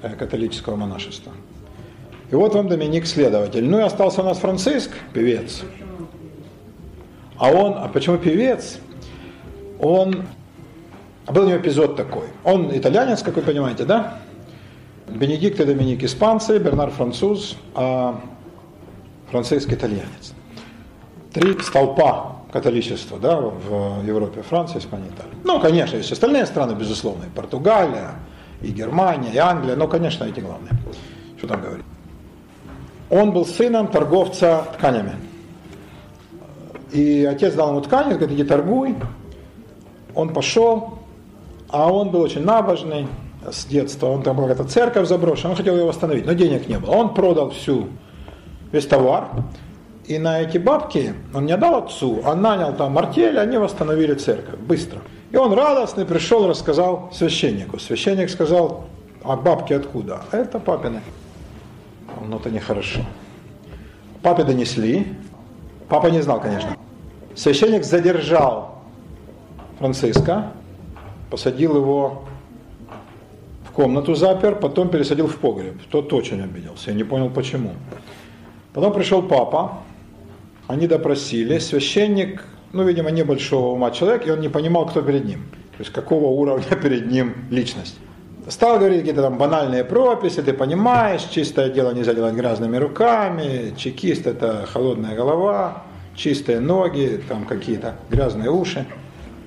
Э, 0.03 0.15
католического 0.17 0.77
монашества. 0.77 1.33
И 2.31 2.35
вот 2.35 2.55
вам 2.55 2.69
Доминик 2.69 3.07
следователь. 3.07 3.65
Ну 3.65 3.81
и 3.81 3.83
остался 3.83 4.23
у 4.23 4.25
нас 4.25 4.39
Франциск, 4.39 4.91
певец. 5.13 5.63
А 7.41 7.51
он, 7.51 7.79
а 7.79 7.89
почему 7.89 8.19
певец? 8.19 8.79
Он, 9.81 10.27
был 11.27 11.45
у 11.45 11.49
него 11.49 11.59
эпизод 11.59 11.97
такой. 11.97 12.27
Он 12.45 12.71
итальянец, 12.77 13.23
как 13.23 13.35
вы 13.37 13.41
понимаете, 13.41 13.87
да? 13.87 14.19
Бенедикт 15.09 15.59
и 15.59 15.65
Доминик 15.65 16.05
испанцы, 16.05 16.59
Бернар 16.59 16.91
француз, 16.91 17.57
а 17.75 18.21
Франциск 19.31 19.73
итальянец. 19.73 20.35
Три 21.33 21.59
столпа 21.61 22.37
католичества 22.53 23.19
да, 23.19 23.41
в 23.41 24.05
Европе, 24.05 24.43
Франция, 24.43 24.81
Испания, 24.81 25.09
Италия. 25.09 25.33
Ну, 25.43 25.61
конечно, 25.61 25.97
есть 25.97 26.13
остальные 26.13 26.45
страны, 26.45 26.75
безусловно, 26.75 27.25
и 27.25 27.29
Португалия, 27.35 28.17
и 28.61 28.71
Германия, 28.71 29.33
и 29.33 29.39
Англия, 29.39 29.77
но, 29.77 29.89
конечно, 29.89 30.25
эти 30.25 30.41
главные. 30.41 30.73
Что 31.39 31.47
там 31.47 31.63
говорить? 31.63 31.87
Он 33.09 33.33
был 33.33 33.47
сыном 33.47 33.89
торговца 33.89 34.67
тканями. 34.77 35.30
И 36.93 37.25
отец 37.25 37.55
дал 37.55 37.71
ему 37.71 37.81
ткани, 37.81 38.15
говорит, 38.15 38.33
иди 38.33 38.45
торгуй. 38.45 38.97
Он 40.15 40.33
пошел, 40.33 40.99
а 41.69 41.93
он 41.93 42.11
был 42.11 42.21
очень 42.21 42.45
набожный 42.45 43.07
с 43.49 43.65
детства. 43.65 44.09
Он 44.09 44.23
там 44.23 44.37
была 44.37 44.49
какая-то 44.49 44.69
церковь 44.71 45.09
заброшена, 45.09 45.51
он 45.51 45.57
хотел 45.57 45.77
ее 45.77 45.85
восстановить, 45.85 46.27
но 46.27 46.33
денег 46.33 46.69
не 46.69 46.79
было. 46.79 46.91
Он 46.91 47.15
продал 47.15 47.51
всю, 47.51 47.89
весь 48.73 48.87
товар, 48.87 49.29
и 50.07 50.19
на 50.19 50.41
эти 50.41 50.59
бабки 50.59 51.15
он 51.33 51.47
не 51.47 51.57
дал 51.57 51.77
отцу, 51.77 52.21
а 52.25 52.35
нанял 52.35 52.75
там 52.75 52.99
артель, 52.99 53.39
они 53.39 53.59
восстановили 53.59 54.15
церковь 54.15 54.59
быстро. 54.59 55.01
И 55.31 55.37
он 55.37 55.53
радостный 55.53 56.05
пришел, 56.05 56.49
рассказал 56.49 57.11
священнику. 57.13 57.79
Священник 57.79 58.31
сказал, 58.31 58.87
а 59.23 59.37
бабки 59.37 59.73
откуда? 59.73 60.23
А 60.33 60.37
это 60.37 60.59
папины. 60.59 61.01
Ну, 62.27 62.37
это 62.37 62.51
нехорошо. 62.51 63.01
Папе 64.23 64.43
донесли. 64.43 65.07
Папа 65.91 66.07
не 66.07 66.23
знал, 66.23 66.41
конечно. 66.41 66.77
Священник 67.35 67.85
задержал 67.85 68.79
Франциска, 69.79 70.53
посадил 71.31 71.77
его 71.77 72.25
в 73.69 73.73
комнату 73.73 74.15
запер, 74.15 74.57
потом 74.57 74.89
пересадил 74.89 75.27
в 75.27 75.37
погреб. 75.37 75.75
Тот 75.91 76.13
очень 76.13 76.43
обиделся, 76.43 76.91
я 76.91 76.97
не 76.97 77.05
понял 77.05 77.29
почему. 77.29 77.73
Потом 78.73 78.93
пришел 78.93 79.23
папа, 79.23 79.81
они 80.69 80.87
допросили, 80.87 81.59
священник 81.59 82.45
ну, 82.73 82.85
видимо, 82.85 83.11
небольшого 83.11 83.73
ума 83.73 83.91
человек, 83.91 84.27
и 84.27 84.31
он 84.31 84.41
не 84.41 84.49
понимал, 84.49 84.87
кто 84.87 85.03
перед 85.03 85.25
ним. 85.25 85.41
То 85.77 85.81
есть 85.81 85.91
какого 85.91 86.27
уровня 86.27 86.77
перед 86.83 87.11
ним 87.11 87.35
личность. 87.51 87.99
Стал 88.49 88.79
говорить 88.79 89.01
какие-то 89.01 89.23
там 89.23 89.37
банальные 89.37 89.85
прописи, 89.85 90.41
ты 90.41 90.55
понимаешь, 90.55 91.23
чистое 91.25 91.69
дело 91.69 91.93
нельзя 91.93 92.15
делать 92.15 92.35
грязными 92.35 92.79
руками, 92.79 93.75
чекист 93.77 94.27
это 94.27 94.67
холодная 94.73 95.15
голова, 95.15 95.83
чистые 96.15 96.61
ноги, 96.61 97.23
там 97.29 97.45
какие-то 97.45 97.97
грязные 98.09 98.51
уши. 98.51 98.87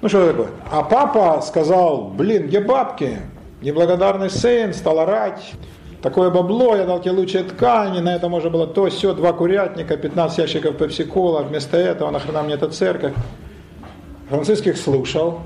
Ну 0.01 0.09
что 0.09 0.27
такое? 0.27 0.49
А 0.69 0.83
папа 0.83 1.41
сказал, 1.41 2.09
блин, 2.09 2.47
где 2.47 2.59
бабки? 2.59 3.19
Неблагодарный 3.61 4.29
сын, 4.29 4.73
стал 4.73 4.99
орать. 4.99 5.53
Такое 6.01 6.29
бабло, 6.29 6.75
я 6.75 6.85
дал 6.85 6.99
тебе 6.99 7.11
лучшие 7.11 7.45
ткани, 7.45 7.99
на 7.99 8.13
это 8.15 8.29
можно 8.29 8.49
было 8.49 8.67
то, 8.67 8.89
все, 8.89 9.13
два 9.13 9.33
курятника, 9.33 9.97
15 9.97 10.37
ящиков 10.37 10.77
пепсикола, 10.77 11.41
вместо 11.41 11.77
этого 11.77 12.11
нахрена 12.11 12.43
мне 12.43 12.55
эта 12.55 12.69
церковь. 12.69 13.13
Франциск 14.29 14.67
их 14.67 14.77
слушал 14.77 15.39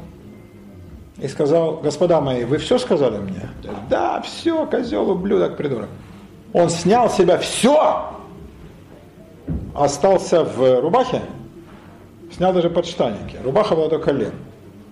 и 1.19 1.27
сказал, 1.27 1.77
господа 1.77 2.21
мои, 2.21 2.43
вы 2.43 2.57
все 2.57 2.77
сказали 2.77 3.17
мне? 3.17 3.49
Да, 3.89 4.21
все, 4.21 4.65
козел, 4.67 5.09
ублюдок, 5.09 5.57
придурок. 5.57 5.89
Он 6.53 6.69
снял 6.69 7.09
с 7.09 7.15
себя 7.15 7.37
все, 7.37 8.11
остался 9.75 10.43
в 10.43 10.81
рубахе, 10.81 11.21
снял 12.31 12.53
даже 12.53 12.69
подштанники. 12.69 13.37
Рубаха 13.43 13.75
была 13.75 13.89
до 13.89 13.99
колен, 13.99 14.33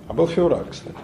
а 0.07 0.14
был 0.14 0.27
февраль, 0.27 0.65
кстати. 0.69 0.97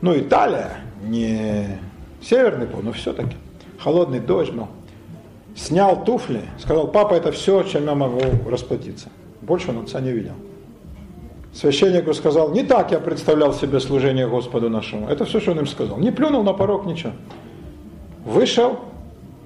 Ну, 0.00 0.16
Италия, 0.18 0.76
не 1.02 1.78
северный 2.20 2.66
пол, 2.66 2.80
но 2.82 2.92
все-таки. 2.92 3.36
Холодный 3.78 4.20
дождь 4.20 4.52
был. 4.52 4.68
Снял 5.54 6.04
туфли, 6.04 6.42
сказал, 6.58 6.88
папа, 6.88 7.14
это 7.14 7.32
все, 7.32 7.62
чем 7.62 7.86
я 7.86 7.94
могу 7.94 8.20
расплатиться. 8.48 9.08
Больше 9.40 9.70
он 9.70 9.84
отца 9.84 10.00
не 10.00 10.12
видел. 10.12 10.34
Священнику 11.52 12.14
сказал, 12.14 12.52
не 12.52 12.62
так 12.62 12.92
я 12.92 12.98
представлял 12.98 13.52
себе 13.52 13.80
служение 13.80 14.28
Господу 14.28 14.68
нашему. 14.68 15.08
Это 15.08 15.24
все, 15.24 15.40
что 15.40 15.52
он 15.52 15.60
им 15.60 15.66
сказал. 15.66 15.98
Не 15.98 16.10
плюнул 16.10 16.42
на 16.42 16.52
порог, 16.52 16.86
ничего. 16.86 17.12
Вышел 18.24 18.78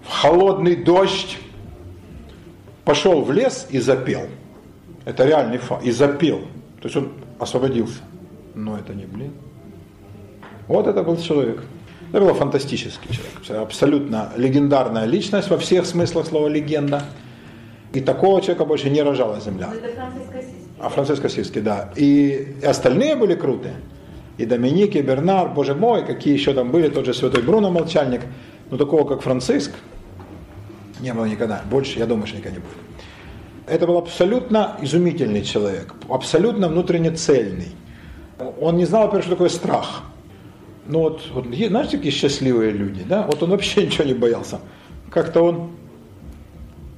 в 0.04 0.10
холодный 0.10 0.76
дождь, 0.76 1.38
пошел 2.84 3.22
в 3.22 3.32
лес 3.32 3.66
и 3.70 3.78
запел. 3.78 4.26
Это 5.04 5.24
реальный 5.24 5.58
факт. 5.58 5.84
И 5.84 5.90
запел. 5.90 6.40
То 6.80 6.88
есть 6.88 6.96
он 6.96 7.12
освободился. 7.38 8.00
Но 8.54 8.76
это 8.76 8.92
не 8.94 9.06
блин. 9.06 9.32
Вот 10.68 10.86
это 10.86 11.02
был 11.02 11.16
человек. 11.16 11.62
Это 12.12 12.20
был 12.20 12.34
фантастический 12.34 13.14
человек. 13.42 13.66
Абсолютно 13.66 14.32
легендарная 14.36 15.06
личность 15.06 15.48
во 15.48 15.58
всех 15.58 15.86
смыслах 15.86 16.26
слова 16.26 16.48
легенда. 16.48 17.04
И 17.92 18.00
такого 18.00 18.40
человека 18.40 18.64
больше 18.64 18.90
не 18.90 19.02
рожала 19.02 19.40
земля. 19.40 19.72
Это. 19.72 20.12
А 20.82 20.88
Франциско 20.88 21.28
Сиски, 21.28 21.60
да. 21.60 21.90
И, 21.94 22.56
остальные 22.64 23.14
были 23.14 23.36
крутые. 23.36 23.76
И 24.36 24.44
Доминик, 24.44 24.96
и 24.96 25.00
Бернар, 25.00 25.48
боже 25.48 25.76
мой, 25.76 26.04
какие 26.04 26.34
еще 26.34 26.52
там 26.54 26.72
были, 26.72 26.88
тот 26.88 27.06
же 27.06 27.14
святой 27.14 27.42
Бруно 27.42 27.70
Молчальник. 27.70 28.22
Но 28.68 28.76
такого, 28.76 29.06
как 29.06 29.22
Франциск, 29.22 29.70
не 31.00 31.14
было 31.14 31.26
никогда. 31.26 31.62
Больше, 31.70 32.00
я 32.00 32.06
думаю, 32.06 32.26
что 32.26 32.38
никогда 32.38 32.58
не 32.58 32.62
будет. 32.62 32.76
Это 33.68 33.86
был 33.86 33.96
абсолютно 33.96 34.76
изумительный 34.82 35.42
человек, 35.42 35.94
абсолютно 36.08 36.68
внутренне 36.68 37.12
цельный. 37.12 37.68
Он 38.60 38.76
не 38.76 38.84
знал, 38.84 39.02
во-первых, 39.02 39.22
что 39.22 39.34
такое 39.34 39.50
страх. 39.50 40.02
Ну 40.88 40.98
вот, 40.98 41.22
вот 41.32 41.46
знаете, 41.46 41.96
такие 41.96 42.12
счастливые 42.12 42.72
люди, 42.72 43.04
да? 43.08 43.22
Вот 43.22 43.40
он 43.40 43.50
вообще 43.50 43.82
ничего 43.86 44.02
не 44.02 44.14
боялся. 44.14 44.58
Как-то 45.10 45.42
он, 45.42 45.70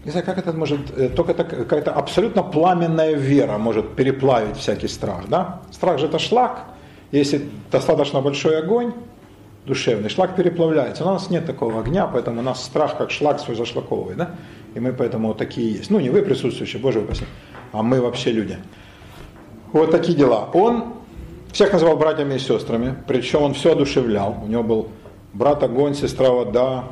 не 0.05 0.11
знаю, 0.11 0.27
как 0.27 0.39
это 0.39 0.53
может, 0.53 0.97
э, 0.97 1.09
только 1.09 1.35
так, 1.35 1.49
какая-то 1.49 1.93
абсолютно 1.93 2.43
пламенная 2.43 3.15
вера 3.15 3.59
может 3.59 3.97
переплавить 3.97 4.57
всякий 4.57 4.89
страх, 4.89 5.29
да? 5.29 5.61
Страх 5.71 5.99
же 5.99 6.07
это 6.07 6.19
шлак, 6.19 6.65
если 7.11 7.49
достаточно 7.71 8.21
большой 8.21 8.59
огонь, 8.59 8.93
душевный, 9.67 10.11
шлак 10.11 10.37
переплавляется. 10.37 11.05
У 11.05 11.07
нас 11.07 11.31
нет 11.31 11.47
такого 11.47 11.81
огня, 11.81 12.07
поэтому 12.07 12.41
у 12.41 12.43
нас 12.43 12.63
страх 12.63 12.99
как 12.99 13.11
шлак 13.11 13.41
свой 13.41 13.57
зашлаковывает, 13.57 14.19
да? 14.19 14.31
И 14.75 14.81
мы 14.81 14.93
поэтому 14.93 15.29
вот 15.29 15.39
такие 15.39 15.73
есть. 15.73 15.91
Ну, 15.91 16.01
не 16.01 16.11
вы 16.11 16.23
присутствующие, 16.23 16.83
Боже 16.83 17.01
упаси, 17.01 17.25
а 17.73 17.83
мы 17.83 18.01
вообще 18.01 18.33
люди. 18.33 18.59
Вот 19.73 19.91
такие 19.91 20.17
дела. 20.17 20.51
Он 20.53 20.95
всех 21.53 21.73
называл 21.73 21.97
братьями 21.97 22.35
и 22.35 22.39
сестрами, 22.39 22.95
причем 23.07 23.43
он 23.43 23.55
все 23.55 23.73
одушевлял. 23.73 24.37
У 24.45 24.49
него 24.49 24.63
был 24.63 24.89
брат 25.33 25.63
огонь, 25.63 25.95
сестра 25.95 26.31
вода, 26.31 26.85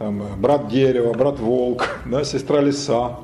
там, 0.00 0.22
брат 0.38 0.68
дерево, 0.68 1.12
брат 1.12 1.38
волк, 1.38 2.00
да, 2.06 2.24
сестра 2.24 2.60
лиса. 2.62 3.16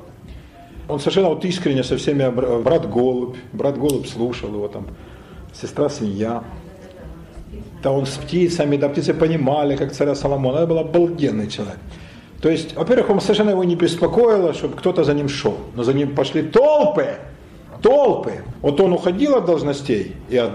Он 0.87 0.99
совершенно 0.99 1.29
вот 1.29 1.43
искренне 1.43 1.83
со 1.83 1.97
всеми, 1.97 2.29
брат 2.61 2.87
голубь, 2.87 3.35
брат 3.51 3.79
голубь 3.79 4.07
слушал 4.07 4.49
его 4.49 4.67
там, 4.67 4.85
сестра 5.59 5.89
свинья. 5.89 6.43
Да 7.81 7.91
он 7.91 8.05
с 8.05 8.11
птицами, 8.11 8.77
да 8.77 8.89
птицы 8.89 9.15
понимали, 9.15 9.75
как 9.75 9.91
царя 9.91 10.13
Соломона. 10.13 10.57
Это 10.57 10.67
был 10.67 10.77
обалденный 10.77 11.47
человек. 11.47 11.79
То 12.41 12.49
есть, 12.49 12.75
во-первых, 12.75 13.09
он 13.09 13.21
совершенно 13.21 13.49
его 13.49 13.63
не 13.63 13.75
беспокоило, 13.75 14.53
чтобы 14.53 14.75
кто-то 14.75 15.03
за 15.03 15.15
ним 15.15 15.29
шел. 15.29 15.57
Но 15.75 15.83
за 15.83 15.93
ним 15.93 16.13
пошли 16.13 16.43
толпы, 16.43 17.15
толпы. 17.81 18.43
Вот 18.61 18.79
он 18.79 18.93
уходил 18.93 19.35
от 19.35 19.45
должностей 19.45 20.15
и 20.29 20.37
от, 20.37 20.51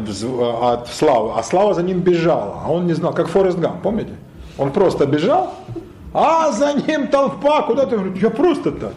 от 0.62 0.89
славы, 0.89 1.32
а 1.36 1.43
слава 1.43 1.74
за 1.74 1.82
ним 1.82 1.99
бежала. 1.99 2.62
А 2.65 2.70
он 2.70 2.86
не 2.86 2.93
знал, 2.93 3.12
как 3.12 3.27
Форест 3.27 3.59
Гам, 3.59 3.81
помните? 3.82 4.12
Он 4.57 4.70
просто 4.70 5.07
бежал, 5.07 5.55
а 6.14 6.52
за 6.52 6.74
ним 6.74 7.09
толпа, 7.09 7.62
куда 7.62 7.86
ты? 7.86 7.98
Я 8.20 8.30
просто-то. 8.30 8.93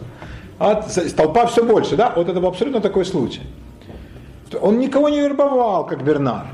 А 0.58 0.82
толпа 1.16 1.46
все 1.46 1.64
больше, 1.64 1.96
да? 1.96 2.12
Вот 2.14 2.28
это 2.28 2.40
был 2.40 2.48
абсолютно 2.48 2.80
такой 2.80 3.04
случай. 3.04 3.42
Он 4.60 4.78
никого 4.78 5.08
не 5.08 5.20
вербовал, 5.20 5.86
как 5.86 6.02
Бернар. 6.02 6.46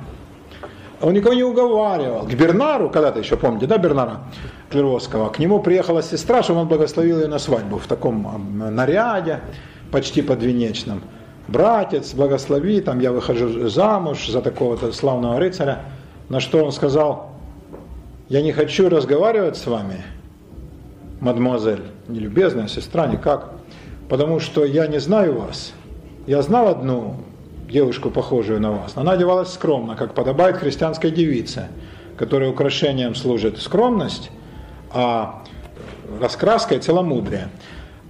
Он 1.01 1.13
никого 1.13 1.35
не 1.35 1.43
уговаривал. 1.43 2.27
К 2.27 2.35
Бернару, 2.35 2.89
когда-то 2.89 3.19
еще 3.19 3.37
помните, 3.37 3.67
да, 3.67 3.77
Бернара 3.77 4.21
Клеровского, 4.71 5.31
к 5.31 5.39
нему 5.41 5.61
приехала 5.61 6.03
сестра, 6.03 6.43
чтобы 6.43 6.61
он 6.61 6.69
благословил 6.69 7.21
ее 7.21 7.27
на 7.27 7.39
свадьбу 7.39 7.79
в 7.79 7.87
таком 7.87 8.59
наряде, 8.75 9.41
почти 9.91 10.23
подвенечном. 10.23 11.03
Братец, 11.49 12.15
благослови, 12.15 12.81
там 12.81 13.01
я 13.01 13.11
выхожу 13.11 13.69
замуж 13.69 14.29
за 14.29 14.41
такого-то 14.41 14.93
славного 14.93 15.41
рыцаря. 15.41 15.81
На 16.29 16.39
что 16.39 16.65
он 16.65 16.71
сказал, 16.71 17.33
я 18.29 18.41
не 18.41 18.53
хочу 18.53 18.89
разговаривать 18.89 19.57
с 19.57 19.67
вами, 19.67 20.05
мадемуазель, 21.23 21.85
не 22.09 22.19
любезная 22.19 22.67
сестра, 22.67 23.07
никак, 23.07 23.53
потому 24.09 24.41
что 24.41 24.65
я 24.65 24.89
не 24.89 24.99
знаю 24.99 25.41
вас. 25.41 25.73
Я 26.27 26.43
знал 26.43 26.69
одну 26.69 27.17
девушку, 27.71 28.11
похожую 28.11 28.61
на 28.61 28.73
вас. 28.73 28.93
Она 28.97 29.13
одевалась 29.13 29.53
скромно, 29.53 29.95
как 29.95 30.15
подобает 30.15 30.57
христианской 30.57 31.13
девице, 31.13 31.69
которой 32.17 32.51
украшением 32.51 33.15
служит 33.15 33.59
скромность, 33.59 34.31
а 34.91 35.45
раскраской 36.21 36.81
целомудрие. 36.81 37.49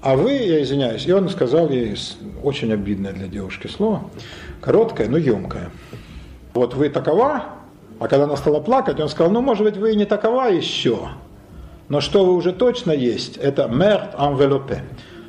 А 0.01 0.17
вы, 0.17 0.33
я 0.33 0.63
извиняюсь, 0.63 1.07
и 1.07 1.13
он 1.13 1.29
сказал 1.29 1.69
ей 1.69 1.95
очень 2.43 2.73
обидное 2.73 3.13
для 3.13 3.29
девушки 3.29 3.67
слово, 3.67 4.05
короткое, 4.63 5.09
но 5.09 5.19
емкое. 5.19 5.71
Вот 6.55 6.75
вы 6.75 6.89
такова, 6.89 7.45
а 8.01 8.09
когда 8.09 8.25
она 8.25 8.37
стала 8.37 8.61
плакать, 8.61 8.99
он 9.01 9.09
сказал, 9.11 9.31
ну, 9.31 9.43
может 9.43 9.65
быть, 9.65 9.77
вы 9.77 9.93
и 9.93 9.97
не 9.97 10.07
такова 10.07 10.49
еще, 10.49 11.11
но 11.89 12.01
что 12.01 12.25
вы 12.25 12.35
уже 12.35 12.53
точно 12.53 12.93
есть, 12.93 13.37
это 13.37 13.69
мерт 13.69 14.15
enveloppe, 14.15 14.81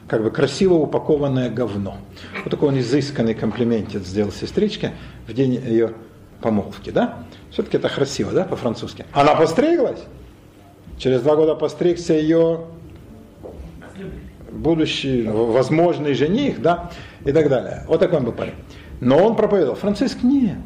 как 0.08 0.24
бы 0.24 0.32
красиво 0.32 0.76
упакованное 0.76 1.50
говно. 1.50 1.98
Вот 2.44 2.52
такой 2.52 2.70
он 2.70 2.80
изысканный 2.80 3.34
комплиментец 3.34 4.04
сделал 4.06 4.32
сестричке 4.32 4.94
в 5.28 5.34
день 5.34 5.54
ее 5.54 5.94
помолвки, 6.42 6.90
да? 6.90 7.20
Все-таки 7.52 7.78
это 7.78 7.90
красиво, 7.90 8.32
да, 8.32 8.44
по-французски. 8.44 9.06
Она 9.14 9.36
постриглась. 9.36 10.00
Через 10.98 11.22
два 11.22 11.36
года 11.36 11.56
постригся 11.56 12.14
ее 12.14 12.62
будущий, 14.52 15.24
возможный 15.28 16.14
жених, 16.14 16.62
да, 16.62 16.92
и 17.26 17.32
так 17.32 17.50
далее. 17.50 17.84
Вот 17.88 18.00
такой 18.00 18.20
он 18.20 18.26
был 18.26 18.32
парень. 18.34 18.54
Но 19.02 19.18
он 19.18 19.36
проповедовал. 19.36 19.76
Франциск 19.76 20.24
нет. 20.24 20.58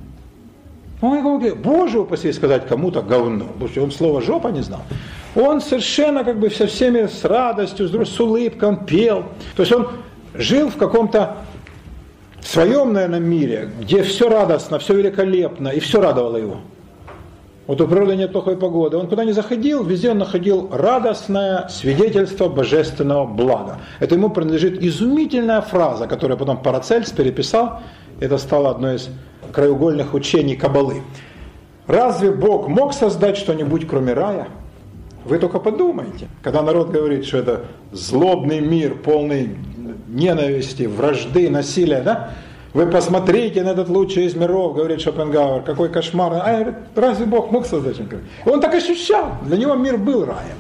Ой, 1.02 1.22
Боже 1.56 2.00
упаси 2.00 2.32
сказать 2.32 2.68
кому-то 2.68 3.02
говно. 3.02 3.46
Потому 3.46 3.70
что 3.70 3.84
он 3.84 3.92
слово 3.92 4.22
жопа 4.22 4.50
не 4.50 4.62
знал. 4.62 4.82
Он 5.36 5.62
совершенно 5.62 6.24
как 6.24 6.40
бы 6.40 6.50
со 6.50 6.68
всеми 6.68 7.06
с 7.06 7.24
радостью, 7.24 7.88
с 7.88 8.20
улыбкой, 8.20 8.70
он 8.70 8.86
пел. 8.86 9.26
То 9.56 9.64
есть 9.64 9.72
он 9.72 9.88
жил 10.34 10.70
в 10.70 10.78
каком-то 10.78 11.38
своем, 12.42 12.94
наверное, 12.94 13.20
мире, 13.20 13.70
где 13.80 14.04
все 14.04 14.30
радостно, 14.30 14.80
все 14.80 14.96
великолепно, 14.96 15.70
и 15.70 15.80
все 15.80 16.02
радовало 16.02 16.38
его. 16.38 16.58
Вот 17.68 17.82
у 17.82 17.88
природы 17.88 18.16
нет 18.16 18.32
плохой 18.32 18.56
погоды. 18.56 18.96
Он 18.96 19.08
куда 19.08 19.26
ни 19.26 19.32
заходил, 19.32 19.84
везде 19.84 20.12
он 20.12 20.20
находил 20.20 20.70
радостное 20.72 21.68
свидетельство 21.68 22.48
божественного 22.48 23.26
блага. 23.26 23.80
Это 24.00 24.16
ему 24.16 24.30
принадлежит 24.30 24.82
изумительная 24.82 25.60
фраза, 25.60 26.08
которую 26.08 26.38
потом 26.38 26.62
Парацельс 26.62 27.12
переписал. 27.12 27.82
Это 28.22 28.38
стало 28.38 28.72
одной 28.72 28.96
из 28.96 29.10
краеугольных 29.52 30.14
учений 30.14 30.56
Кабалы. 30.56 31.02
Разве 31.88 32.32
Бог 32.32 32.70
мог 32.70 32.94
создать 32.94 33.36
что-нибудь, 33.36 33.86
кроме 33.86 34.14
рая? 34.14 34.48
Вы 35.28 35.40
только 35.40 35.60
подумайте, 35.60 36.30
когда 36.42 36.62
народ 36.62 36.90
говорит, 36.90 37.26
что 37.26 37.40
это 37.40 37.66
злобный 37.92 38.62
мир, 38.62 38.96
полный 38.96 39.58
ненависти, 40.08 40.84
вражды, 40.84 41.50
насилия, 41.50 42.02
да? 42.02 42.34
Вы 42.74 42.88
посмотрите 42.88 43.64
на 43.64 43.70
этот 43.70 43.90
лучший 43.90 44.26
из 44.26 44.36
миров, 44.36 44.76
говорит 44.76 45.02
Шопенгауэр, 45.02 45.64
какой 45.64 45.90
кошмар. 45.90 46.34
А 46.34 46.74
разве 46.96 47.26
Бог 47.26 47.52
мог 47.52 47.66
создать 47.66 47.96
что-нибудь? 47.96 48.20
Он 48.46 48.62
так 48.62 48.74
ощущал, 48.74 49.34
для 49.44 49.58
него 49.58 49.76
мир 49.76 49.98
был 49.98 50.26
раем. 50.26 50.58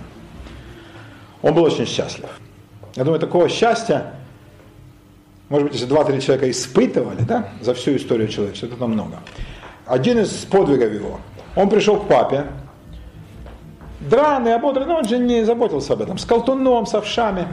Он 1.42 1.54
был 1.54 1.64
очень 1.64 1.86
счастлив. 1.86 2.30
Я 2.96 3.04
думаю, 3.04 3.20
такого 3.20 3.48
счастья, 3.48 4.16
может 5.48 5.68
быть, 5.68 5.76
если 5.76 5.86
два-три 5.86 6.20
человека 6.20 6.50
испытывали, 6.50 7.22
да, 7.22 7.50
за 7.62 7.74
всю 7.74 7.96
историю 7.96 8.28
человечества, 8.28 8.68
это 8.68 8.76
намного. 8.78 9.20
один 9.86 10.20
из 10.20 10.30
подвигов 10.46 10.92
его. 10.92 11.20
Он 11.56 11.70
пришел 11.70 12.00
к 12.00 12.08
папе, 12.08 12.48
драный, 14.00 14.56
ободренный, 14.56 14.88
но 14.88 14.98
он 14.98 15.06
же 15.06 15.18
не 15.18 15.44
заботился 15.44 15.94
об 15.94 16.02
этом, 16.02 16.18
с 16.18 16.26
колтуном, 16.26 16.86
с 16.86 16.94
овшами, 16.94 17.48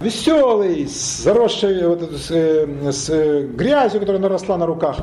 веселый, 0.00 0.86
с 0.86 1.22
заросшей 1.22 1.86
вот, 1.86 2.02
с, 2.02 2.30
э, 2.30 2.92
с 2.92 3.10
э, 3.10 3.46
грязью, 3.46 4.00
которая 4.00 4.20
наросла 4.20 4.56
на 4.56 4.66
руках. 4.66 4.96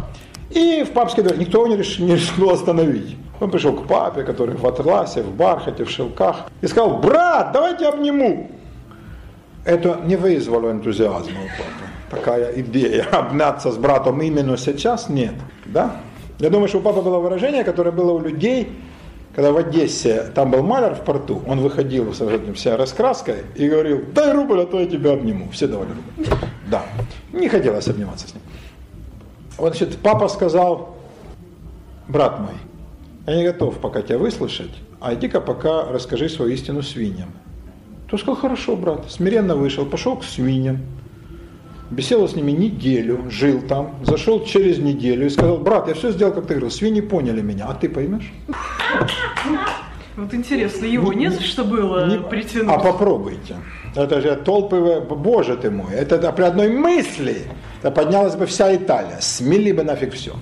И 0.50 0.84
в 0.84 0.92
папский 0.92 1.24
двор 1.24 1.38
никто 1.38 1.68
не, 1.68 1.76
реш, 1.76 2.00
не 2.00 2.16
решил 2.16 2.50
остановить. 2.50 3.18
Он 3.40 3.52
пришел 3.52 3.74
к 3.74 3.86
папе, 3.86 4.24
который 4.24 4.56
в 4.56 4.66
атласе, 4.66 5.22
в 5.22 5.36
бархате, 5.36 5.84
в 5.84 5.90
шелках, 5.90 6.48
и 6.62 6.68
сказал, 6.68 6.98
брат, 6.98 7.52
давайте 7.52 7.88
обниму. 7.88 8.50
Это 9.66 10.00
не 10.06 10.16
вызвало 10.16 10.72
энтузиазма 10.72 11.18
у 11.20 11.48
папы. 11.58 11.88
Такая 12.10 12.54
идея, 12.62 13.06
обняться 13.12 13.72
с 13.72 13.78
братом 13.78 14.22
именно 14.22 14.58
сейчас, 14.58 15.10
нет. 15.10 15.34
Да? 15.66 15.98
Я 16.40 16.50
думаю, 16.50 16.68
что 16.70 16.78
у 16.78 16.82
папы 16.82 17.02
было 17.02 17.20
выражение, 17.20 17.64
которое 17.64 17.92
было 17.92 18.14
у 18.14 18.20
людей, 18.20 18.72
когда 19.38 19.52
в 19.52 19.58
Одессе, 19.58 20.32
там 20.34 20.50
был 20.50 20.64
маляр 20.64 20.96
в 20.96 21.04
порту, 21.04 21.44
он 21.46 21.60
выходил 21.60 22.12
с 22.12 22.54
вся 22.56 22.76
раскраской 22.76 23.44
и 23.54 23.70
говорил, 23.70 24.02
дай 24.12 24.34
рубль, 24.34 24.62
а 24.62 24.66
то 24.66 24.80
я 24.80 24.88
тебя 24.88 25.14
обниму. 25.14 25.52
Все 25.52 25.68
давали 25.68 25.90
рубль. 25.90 26.28
Да. 26.72 26.84
Не 27.32 27.48
хотелось 27.48 27.88
обниматься 27.88 28.28
с 28.28 28.34
ним. 28.34 28.42
Вот, 29.60 29.78
значит, 29.78 30.00
папа 30.00 30.28
сказал, 30.28 30.98
брат 32.08 32.40
мой, 32.40 32.56
я 33.28 33.36
не 33.36 33.44
готов 33.44 33.78
пока 33.78 34.02
тебя 34.02 34.18
выслушать, 34.18 34.72
а 35.00 35.14
иди-ка 35.14 35.40
пока 35.40 35.84
расскажи 35.84 36.30
свою 36.30 36.52
истину 36.52 36.82
свиньям. 36.82 37.30
То 38.10 38.18
сказал, 38.18 38.38
хорошо, 38.38 38.76
брат, 38.76 39.06
смиренно 39.08 39.56
вышел, 39.56 39.86
пошел 39.86 40.18
к 40.18 40.24
свиньям, 40.24 40.80
беседовал 41.90 42.28
с 42.28 42.36
ними 42.36 42.52
неделю, 42.52 43.30
жил 43.30 43.62
там, 43.62 43.96
зашел 44.04 44.44
через 44.44 44.78
неделю 44.80 45.26
и 45.26 45.30
сказал, 45.30 45.58
брат, 45.58 45.88
я 45.88 45.94
все 45.94 46.12
сделал, 46.12 46.34
как 46.34 46.46
ты 46.46 46.56
говорил, 46.56 46.72
свиньи 46.72 47.02
поняли 47.02 47.42
меня, 47.42 47.68
а 47.68 47.74
ты 47.74 47.90
поймешь? 47.90 48.32
Вот 50.16 50.34
интересно, 50.34 50.86
его 50.86 51.14
не, 51.14 51.30
за 51.30 51.42
что 51.42 51.64
было 51.64 52.08
не, 52.08 52.18
притянуть? 52.18 52.74
А 52.76 52.80
попробуйте. 52.80 53.58
Это 53.96 54.20
же 54.20 54.36
толпы, 54.36 55.00
боже 55.02 55.56
ты 55.58 55.70
мой, 55.70 55.94
это, 55.94 56.16
это 56.16 56.32
при 56.32 56.44
одной 56.44 56.70
мысли 56.70 57.44
это 57.80 57.92
поднялась 57.92 58.36
бы 58.36 58.46
вся 58.48 58.76
Италия, 58.76 59.18
смели 59.20 59.72
бы 59.72 59.84
нафиг 59.84 60.14
все. 60.14 60.34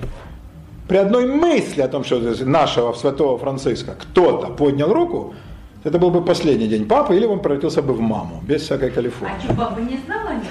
При 0.87 0.97
одной 0.97 1.25
мысли 1.25 1.81
о 1.81 1.87
том, 1.87 2.03
что 2.03 2.19
нашего 2.45 2.93
святого 2.93 3.37
Франциска 3.37 3.95
кто-то 3.99 4.47
поднял 4.47 4.93
руку, 4.93 5.33
это 5.83 5.99
был 5.99 6.11
бы 6.11 6.23
последний 6.23 6.67
день 6.67 6.87
папы, 6.87 7.15
или 7.15 7.25
он 7.25 7.39
превратился 7.39 7.81
бы 7.81 7.93
в 7.93 7.99
маму, 7.99 8.41
без 8.47 8.61
всякой 8.61 8.91
Калифорнии. 8.91 9.35
А 9.37 9.43
что, 9.43 9.53
папа 9.53 9.79
не 9.79 9.99
знал 10.05 10.27
о 10.27 10.33
нем? 10.33 10.43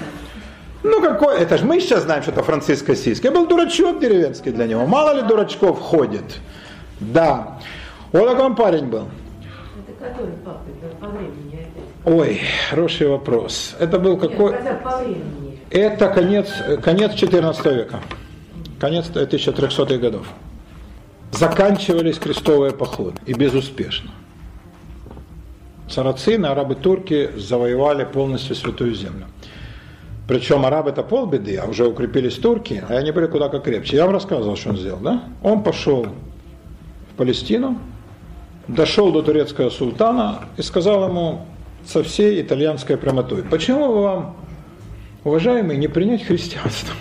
Ну 0.85 1.01
какой, 1.01 1.39
это 1.39 1.57
же 1.57 1.65
мы 1.65 1.79
сейчас 1.79 2.03
знаем, 2.03 2.21
что 2.21 2.31
это 2.31 2.43
Франциск 2.43 2.87
Ассизский. 2.87 3.29
Я 3.29 3.31
был 3.33 3.47
дурачок 3.47 3.99
деревенский 3.99 4.51
для 4.51 4.67
него. 4.67 4.85
Мало 4.85 5.15
ли 5.15 5.23
дурачков 5.23 5.79
ходит. 5.79 6.39
Да. 6.99 7.57
Вот 8.11 8.29
такой 8.29 8.45
он 8.45 8.55
парень 8.55 8.85
был. 8.85 9.07
Это 9.87 10.09
который 10.09 10.33
папа 10.45 10.59
по 10.99 11.07
времени? 11.07 11.67
Ой, 12.05 12.39
хороший 12.69 13.07
вопрос. 13.07 13.75
Это 13.79 13.97
был 13.97 14.15
какой... 14.17 14.51
Нет, 14.51 14.83
по 14.83 14.97
времени. 14.97 15.59
Это 15.71 16.07
конец, 16.09 16.53
конец 16.83 17.13
14 17.15 17.65
века. 17.65 17.99
Конец 18.79 19.09
1300-х 19.09 19.97
годов. 19.97 20.27
Заканчивались 21.31 22.19
крестовые 22.19 22.73
походы. 22.73 23.19
И 23.25 23.33
безуспешно. 23.33 24.11
Сарацины, 25.89 26.45
арабы-турки 26.45 27.31
завоевали 27.37 28.05
полностью 28.05 28.55
Святую 28.55 28.93
Землю. 28.93 29.25
Причем 30.27 30.65
арабы 30.65 30.89
это 30.89 31.03
полбеды, 31.03 31.55
а 31.57 31.67
уже 31.67 31.87
укрепились 31.87 32.35
турки, 32.35 32.83
а 32.87 32.95
они 32.95 33.11
были 33.11 33.27
куда 33.27 33.49
как 33.49 33.63
крепче. 33.63 33.97
Я 33.97 34.05
вам 34.05 34.13
рассказывал, 34.13 34.55
что 34.55 34.69
он 34.69 34.77
сделал, 34.77 34.99
да? 34.99 35.23
Он 35.43 35.61
пошел 35.61 36.07
в 37.11 37.15
Палестину, 37.15 37.77
дошел 38.67 39.11
до 39.11 39.21
турецкого 39.21 39.69
султана 39.69 40.45
и 40.57 40.63
сказал 40.63 41.07
ему 41.07 41.45
со 41.85 42.01
всей 42.01 42.41
итальянской 42.41 42.97
прямотой, 42.97 43.43
почему 43.43 43.87
бы 43.87 44.01
вам, 44.01 44.35
уважаемый, 45.23 45.77
не 45.77 45.87
принять 45.87 46.23
христианство? 46.23 46.95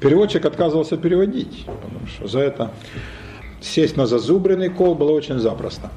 Переводчик 0.00 0.44
отказывался 0.44 0.96
переводить, 0.96 1.64
потому 1.64 2.06
что 2.06 2.28
за 2.28 2.40
это 2.40 2.70
сесть 3.60 3.96
на 3.96 4.06
зазубренный 4.06 4.68
кол 4.68 4.94
было 4.94 5.12
очень 5.12 5.38
запросто. 5.38 5.90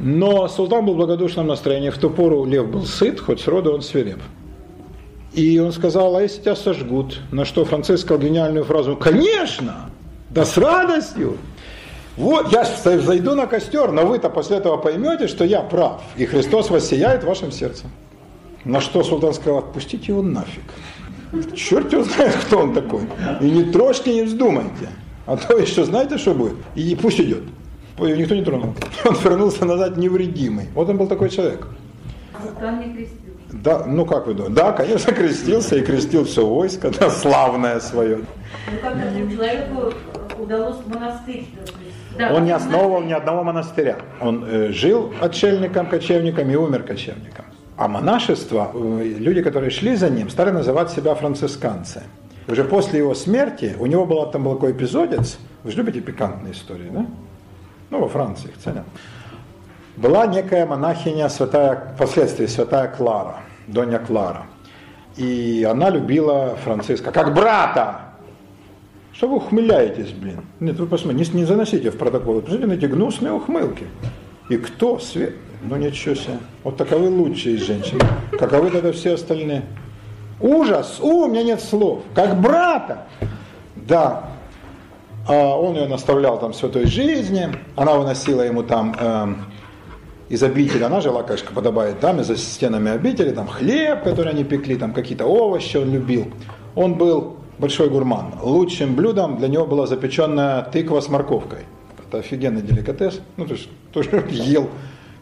Но 0.00 0.46
султан 0.48 0.84
был 0.84 0.94
в 0.94 0.96
благодушном 0.96 1.46
настроении. 1.46 1.90
В 1.90 1.98
ту 1.98 2.10
пору 2.10 2.44
лев 2.44 2.68
был 2.68 2.84
сыт, 2.84 3.18
хоть 3.20 3.40
сроду 3.40 3.72
он 3.72 3.82
свиреп. 3.82 4.18
И 5.38 5.56
он 5.60 5.70
сказал, 5.70 6.16
а 6.16 6.22
если 6.22 6.40
тебя 6.40 6.56
сожгут? 6.56 7.20
На 7.30 7.44
что 7.44 7.64
Франциск 7.64 8.02
сказал 8.02 8.24
гениальную 8.24 8.64
фразу, 8.64 8.96
конечно, 8.96 9.88
да 10.30 10.44
с 10.44 10.58
радостью. 10.58 11.38
Вот, 12.16 12.52
я 12.52 12.64
зайду 12.64 13.36
на 13.36 13.46
костер, 13.46 13.92
но 13.92 14.04
вы-то 14.04 14.30
после 14.30 14.56
этого 14.56 14.78
поймете, 14.78 15.28
что 15.28 15.44
я 15.44 15.60
прав, 15.60 16.02
и 16.16 16.26
Христос 16.26 16.70
воссияет 16.70 17.22
в 17.22 17.28
вашем 17.28 17.52
сердце. 17.52 17.84
На 18.64 18.80
что 18.80 19.04
султан 19.04 19.32
сказал, 19.32 19.58
отпустите 19.58 20.06
его 20.08 20.22
нафиг. 20.22 20.64
Черт 21.54 21.92
его 21.92 22.02
знает, 22.02 22.34
кто 22.34 22.58
он 22.58 22.74
такой. 22.74 23.02
И 23.40 23.48
не 23.48 23.62
трожьте, 23.62 24.12
не 24.12 24.22
вздумайте. 24.22 24.88
А 25.26 25.36
то 25.36 25.56
еще 25.56 25.84
знаете, 25.84 26.18
что 26.18 26.34
будет? 26.34 26.56
И 26.74 26.96
пусть 27.00 27.20
идет. 27.20 27.44
Никто 28.00 28.34
не 28.34 28.42
тронул. 28.42 28.74
Он 29.04 29.14
вернулся 29.14 29.64
назад 29.64 29.96
невредимый. 29.96 30.66
Вот 30.74 30.88
он 30.88 30.96
был 30.96 31.06
такой 31.06 31.30
человек. 31.30 31.68
Султан 32.42 32.80
не 32.80 32.92
крестил. 32.92 33.27
Да, 33.52 33.84
ну 33.86 34.04
как 34.04 34.26
вы 34.26 34.34
думаете? 34.34 34.54
Да, 34.54 34.72
конечно, 34.72 35.12
крестился 35.12 35.76
и 35.76 35.80
крестил 35.80 36.24
все 36.24 36.46
войско, 36.46 36.90
да, 36.90 37.10
славное 37.10 37.80
свое. 37.80 38.18
Ну 38.70 38.78
как 38.82 38.96
этому 38.96 39.30
человеку 39.30 39.92
удалось 40.38 40.76
монастырь 40.86 41.46
Да, 42.18 42.34
Он 42.34 42.44
не 42.44 42.52
основывал 42.52 43.02
ни 43.02 43.12
одного 43.12 43.44
монастыря. 43.44 43.96
Он 44.20 44.44
э, 44.46 44.72
жил 44.72 45.12
отшельником, 45.20 45.86
кочевником 45.86 46.50
и 46.50 46.56
умер 46.56 46.82
кочевником. 46.82 47.46
А 47.76 47.88
монашество, 47.88 48.70
э, 48.74 49.14
люди, 49.18 49.42
которые 49.42 49.70
шли 49.70 49.96
за 49.96 50.10
ним, 50.10 50.28
стали 50.28 50.50
называть 50.50 50.90
себя 50.90 51.14
францисканцы. 51.14 52.02
Уже 52.48 52.64
после 52.64 52.98
его 52.98 53.14
смерти, 53.14 53.76
у 53.78 53.86
него 53.86 54.04
был, 54.04 54.30
там 54.30 54.44
был 54.44 54.54
такой 54.54 54.72
эпизодец, 54.72 55.38
вы 55.64 55.70
же 55.70 55.78
любите 55.78 56.00
пикантные 56.00 56.52
истории, 56.52 56.88
да? 56.90 57.06
Ну, 57.90 58.00
во 58.00 58.08
Франции 58.08 58.48
их 58.48 58.58
ценят. 58.58 58.84
Была 59.98 60.28
некая 60.28 60.64
монахиня, 60.64 61.28
святая, 61.28 61.92
впоследствии 61.96 62.46
святая 62.46 62.86
Клара, 62.86 63.40
Донья 63.66 63.98
Клара. 63.98 64.46
И 65.16 65.66
она 65.68 65.90
любила 65.90 66.56
Франциска, 66.62 67.10
как 67.10 67.34
брата. 67.34 68.02
Что 69.12 69.26
вы 69.26 69.38
ухмыляетесь, 69.38 70.12
блин? 70.12 70.44
Нет, 70.60 70.78
вы 70.78 70.86
посмотрите, 70.86 71.32
не, 71.32 71.40
не 71.40 71.44
заносите 71.44 71.90
в 71.90 71.98
протокол. 71.98 72.40
Посмотрите 72.40 72.66
на 72.68 72.72
эти 72.74 72.84
гнусные 72.86 73.32
ухмылки. 73.32 73.88
И 74.48 74.56
кто? 74.58 75.00
Свет. 75.00 75.34
Ну 75.62 75.74
ничего 75.74 76.14
себе. 76.14 76.38
Вот 76.62 76.76
таковы 76.76 77.08
лучшие 77.08 77.56
из 77.56 77.62
женщин. 77.62 77.98
Каковы 78.38 78.70
тогда 78.70 78.92
все 78.92 79.14
остальные? 79.14 79.64
Ужас! 80.38 81.00
У, 81.00 81.24
у 81.24 81.26
меня 81.26 81.42
нет 81.42 81.60
слов. 81.60 82.02
Как 82.14 82.40
брата. 82.40 83.08
Да. 83.74 84.30
А 85.26 85.58
он 85.58 85.74
ее 85.74 85.88
наставлял 85.88 86.38
там 86.38 86.54
святой 86.54 86.86
жизни. 86.86 87.48
Она 87.74 87.94
выносила 87.94 88.42
ему 88.42 88.62
там 88.62 88.94
эм, 88.96 89.44
из 90.28 90.42
обители, 90.42 90.82
она 90.82 91.00
жила, 91.00 91.22
конечно, 91.22 91.50
подобает 91.52 92.00
даме 92.00 92.22
за 92.22 92.36
стенами 92.36 92.90
обители, 92.90 93.30
там 93.30 93.46
хлеб, 93.46 94.04
который 94.04 94.32
они 94.32 94.44
пекли, 94.44 94.76
там 94.76 94.92
какие-то 94.92 95.24
овощи 95.24 95.76
он 95.78 95.92
любил. 95.92 96.26
Он 96.74 96.94
был 96.94 97.36
большой 97.58 97.88
гурман. 97.88 98.34
Лучшим 98.42 98.94
блюдом 98.94 99.38
для 99.38 99.48
него 99.48 99.66
была 99.66 99.86
запеченная 99.86 100.62
тыква 100.62 101.00
с 101.00 101.08
морковкой. 101.08 101.60
Это 102.06 102.18
офигенный 102.18 102.62
деликатес. 102.62 103.20
Ну, 103.36 103.46
то 103.46 103.54
есть 103.54 103.68
тоже 103.92 104.24
ел 104.30 104.68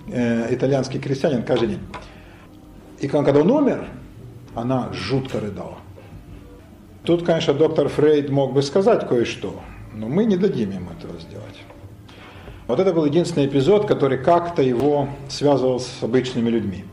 э, 0.08 0.54
итальянский 0.54 1.00
крестьянин 1.00 1.42
каждый 1.42 1.68
день. 1.68 1.80
И 2.98 3.08
когда 3.08 3.40
он 3.40 3.50
умер, 3.50 3.86
она 4.54 4.90
жутко 4.92 5.38
рыдала. 5.38 5.78
Тут, 7.04 7.24
конечно, 7.24 7.54
доктор 7.54 7.88
Фрейд 7.88 8.30
мог 8.30 8.52
бы 8.52 8.62
сказать 8.62 9.06
кое-что, 9.06 9.60
но 9.94 10.08
мы 10.08 10.24
не 10.24 10.36
дадим 10.36 10.70
ему 10.72 10.90
этого 10.90 11.20
сделать. 11.20 11.65
Вот 12.66 12.80
это 12.80 12.92
был 12.92 13.04
единственный 13.04 13.46
эпизод, 13.46 13.86
который 13.86 14.18
как-то 14.18 14.60
его 14.60 15.08
связывал 15.28 15.78
с 15.78 16.02
обычными 16.02 16.50
людьми. 16.50 16.84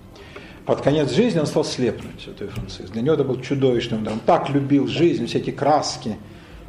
Под 0.65 0.81
конец 0.81 1.11
жизни 1.11 1.39
он 1.39 1.47
стал 1.47 1.65
слепнуть, 1.65 2.21
святой 2.23 2.47
Франциск. 2.49 2.91
Для 2.91 3.01
него 3.01 3.15
это 3.15 3.23
был 3.23 3.41
чудовищный 3.41 3.97
удар. 3.97 4.13
Он 4.13 4.19
так 4.19 4.49
любил 4.49 4.87
жизнь, 4.87 5.25
все 5.25 5.39
эти 5.39 5.49
краски, 5.49 6.15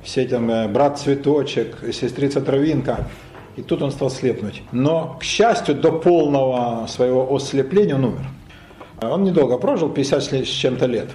все 0.03 0.23
эти 0.23 0.35
э, 0.35 0.69
брат 0.69 0.99
цветочек, 0.99 1.77
сестрица 1.93 2.41
травинка. 2.41 3.07
И 3.57 3.63
тут 3.63 3.83
он 3.83 3.93
стал 3.93 4.11
слепнуть. 4.11 4.63
Но, 4.73 5.17
к 5.21 5.23
счастью, 5.23 5.75
до 5.75 5.93
полного 5.93 6.87
своего 6.89 7.33
ослепления 7.37 7.95
он 7.95 8.07
умер. 8.07 8.27
Он 9.03 9.23
недолго 9.23 9.59
прожил, 9.59 9.91
50 9.91 10.33
с 10.45 10.49
чем-то 10.49 10.87
лет. 10.87 11.11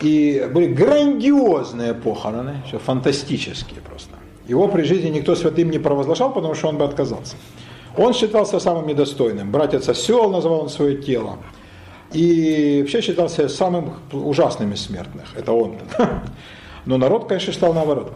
И 0.00 0.48
были 0.52 0.66
грандиозные 0.66 1.94
похороны, 1.94 2.62
все 2.66 2.78
фантастические 2.78 3.82
просто. 3.82 4.16
Его 4.48 4.68
при 4.68 4.82
жизни 4.82 5.08
никто 5.08 5.34
святым 5.34 5.70
не 5.70 5.78
провозглашал, 5.78 6.32
потому 6.32 6.54
что 6.54 6.68
он 6.68 6.78
бы 6.78 6.84
отказался. 6.84 7.36
Он 7.96 8.12
считался 8.12 8.60
самым 8.60 8.86
недостойным. 8.86 9.50
Братец 9.50 9.88
осел 9.88 10.30
называл 10.30 10.60
он 10.60 10.68
свое 10.68 10.96
тело. 10.96 11.38
И 12.12 12.78
вообще 12.80 13.00
считался 13.00 13.48
самым 13.48 13.94
ужасным 14.12 14.72
из 14.72 14.82
смертных. 14.82 15.24
Это 15.36 15.52
он. 15.52 15.76
Но 16.86 16.98
народ, 16.98 17.26
конечно, 17.26 17.52
считал 17.52 17.72
наоборот. 17.72 18.12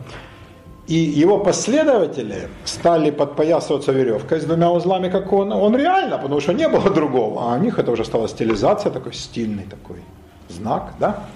И 0.86 0.94
его 0.94 1.39
последователи 1.39 2.48
стали 2.65 3.11
подпоясываться 3.11 3.93
веревкой 3.93 4.40
с 4.40 4.44
двумя 4.44 4.70
узлами, 4.70 5.09
как 5.09 5.32
он. 5.32 5.52
Он 5.52 5.77
реально, 5.77 6.19
потому 6.19 6.40
что 6.40 6.52
не 6.52 6.69
было 6.69 6.90
другого. 6.90 7.43
А 7.43 7.57
у 7.57 7.59
них 7.61 7.78
это 7.78 7.90
уже 7.90 8.05
стала 8.05 8.28
стилизация, 8.28 8.93
такой 8.93 9.12
стильный 9.12 9.65
такой 9.65 10.02
знак, 10.48 10.94
да? 10.98 11.27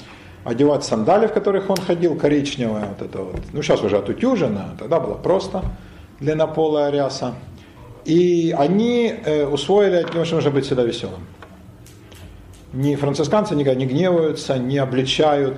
Одевать 0.45 0.85
сандали, 0.85 1.27
в 1.27 1.33
которых 1.33 1.71
он 1.71 1.77
ходил, 1.77 2.16
коричневая 2.16 2.87
вот 2.87 3.07
это 3.07 3.19
вот. 3.19 3.41
Ну, 3.53 3.62
сейчас 3.62 3.83
уже 3.83 3.97
отутюжено, 3.97 4.77
тогда 4.79 5.01
было 5.01 5.15
просто 5.15 5.65
длиннополая 6.21 6.91
ряса. 6.91 7.35
И 8.05 8.55
они 8.57 9.15
э, 9.25 9.47
усвоили 9.47 9.97
от 9.97 10.15
него, 10.15 10.25
что 10.27 10.37
нужно 10.37 10.51
быть 10.51 10.66
всегда 10.66 10.83
веселым. 10.83 11.27
Ни 12.75 12.97
францисканцы 12.97 13.55
никогда 13.55 13.79
не 13.79 13.87
гневаются, 13.87 14.59
не 14.59 14.79
обличают, 14.79 15.57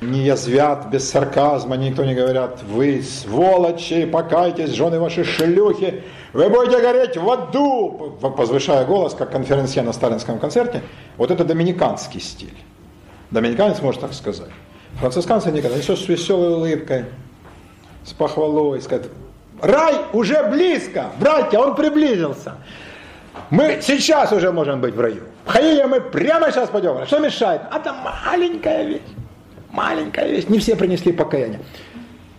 не 0.00 0.20
язвят 0.20 0.90
без 0.90 1.08
сарказма, 1.10 1.76
никто 1.76 2.04
не 2.04 2.14
говорят, 2.14 2.62
вы 2.62 3.02
сволочи, 3.02 4.04
покайтесь, 4.04 4.70
жены 4.70 5.00
ваши 5.00 5.24
шлюхи, 5.24 6.02
вы 6.32 6.48
будете 6.48 6.80
гореть 6.80 7.16
в 7.16 7.28
аду, 7.28 8.18
возвышая 8.20 8.84
голос, 8.84 9.14
как 9.14 9.32
конференция 9.32 9.82
на 9.82 9.92
сталинском 9.92 10.38
концерте. 10.38 10.82
Вот 11.16 11.30
это 11.30 11.44
доминиканский 11.44 12.20
стиль. 12.20 12.54
Доминиканец 13.30 13.80
может 13.82 14.00
так 14.00 14.14
сказать. 14.14 14.48
Францисканцы 15.00 15.50
никогда, 15.50 15.74
они 15.76 15.82
с 15.82 16.08
веселой 16.08 16.54
улыбкой, 16.54 17.04
с 18.04 18.12
похвалой, 18.12 18.80
сказать, 18.80 19.06
рай 19.60 19.96
уже 20.12 20.42
близко, 20.44 21.10
братья, 21.20 21.58
он 21.58 21.74
приблизился. 21.74 22.54
Мы 23.50 23.80
сейчас 23.82 24.32
уже 24.32 24.50
можем 24.50 24.80
быть 24.80 24.94
в 24.94 25.00
раю. 25.00 25.22
В 25.44 25.50
Хаиле 25.50 25.86
мы 25.86 26.00
прямо 26.00 26.50
сейчас 26.50 26.68
пойдем. 26.68 27.06
Что 27.06 27.18
мешает? 27.18 27.62
А 27.70 27.78
это 27.78 27.92
маленькая 27.92 28.84
вещь. 28.84 29.02
Маленькая 29.70 30.28
вещь. 30.28 30.46
Не 30.48 30.58
все 30.58 30.76
принесли 30.76 31.12
покаяние. 31.12 31.60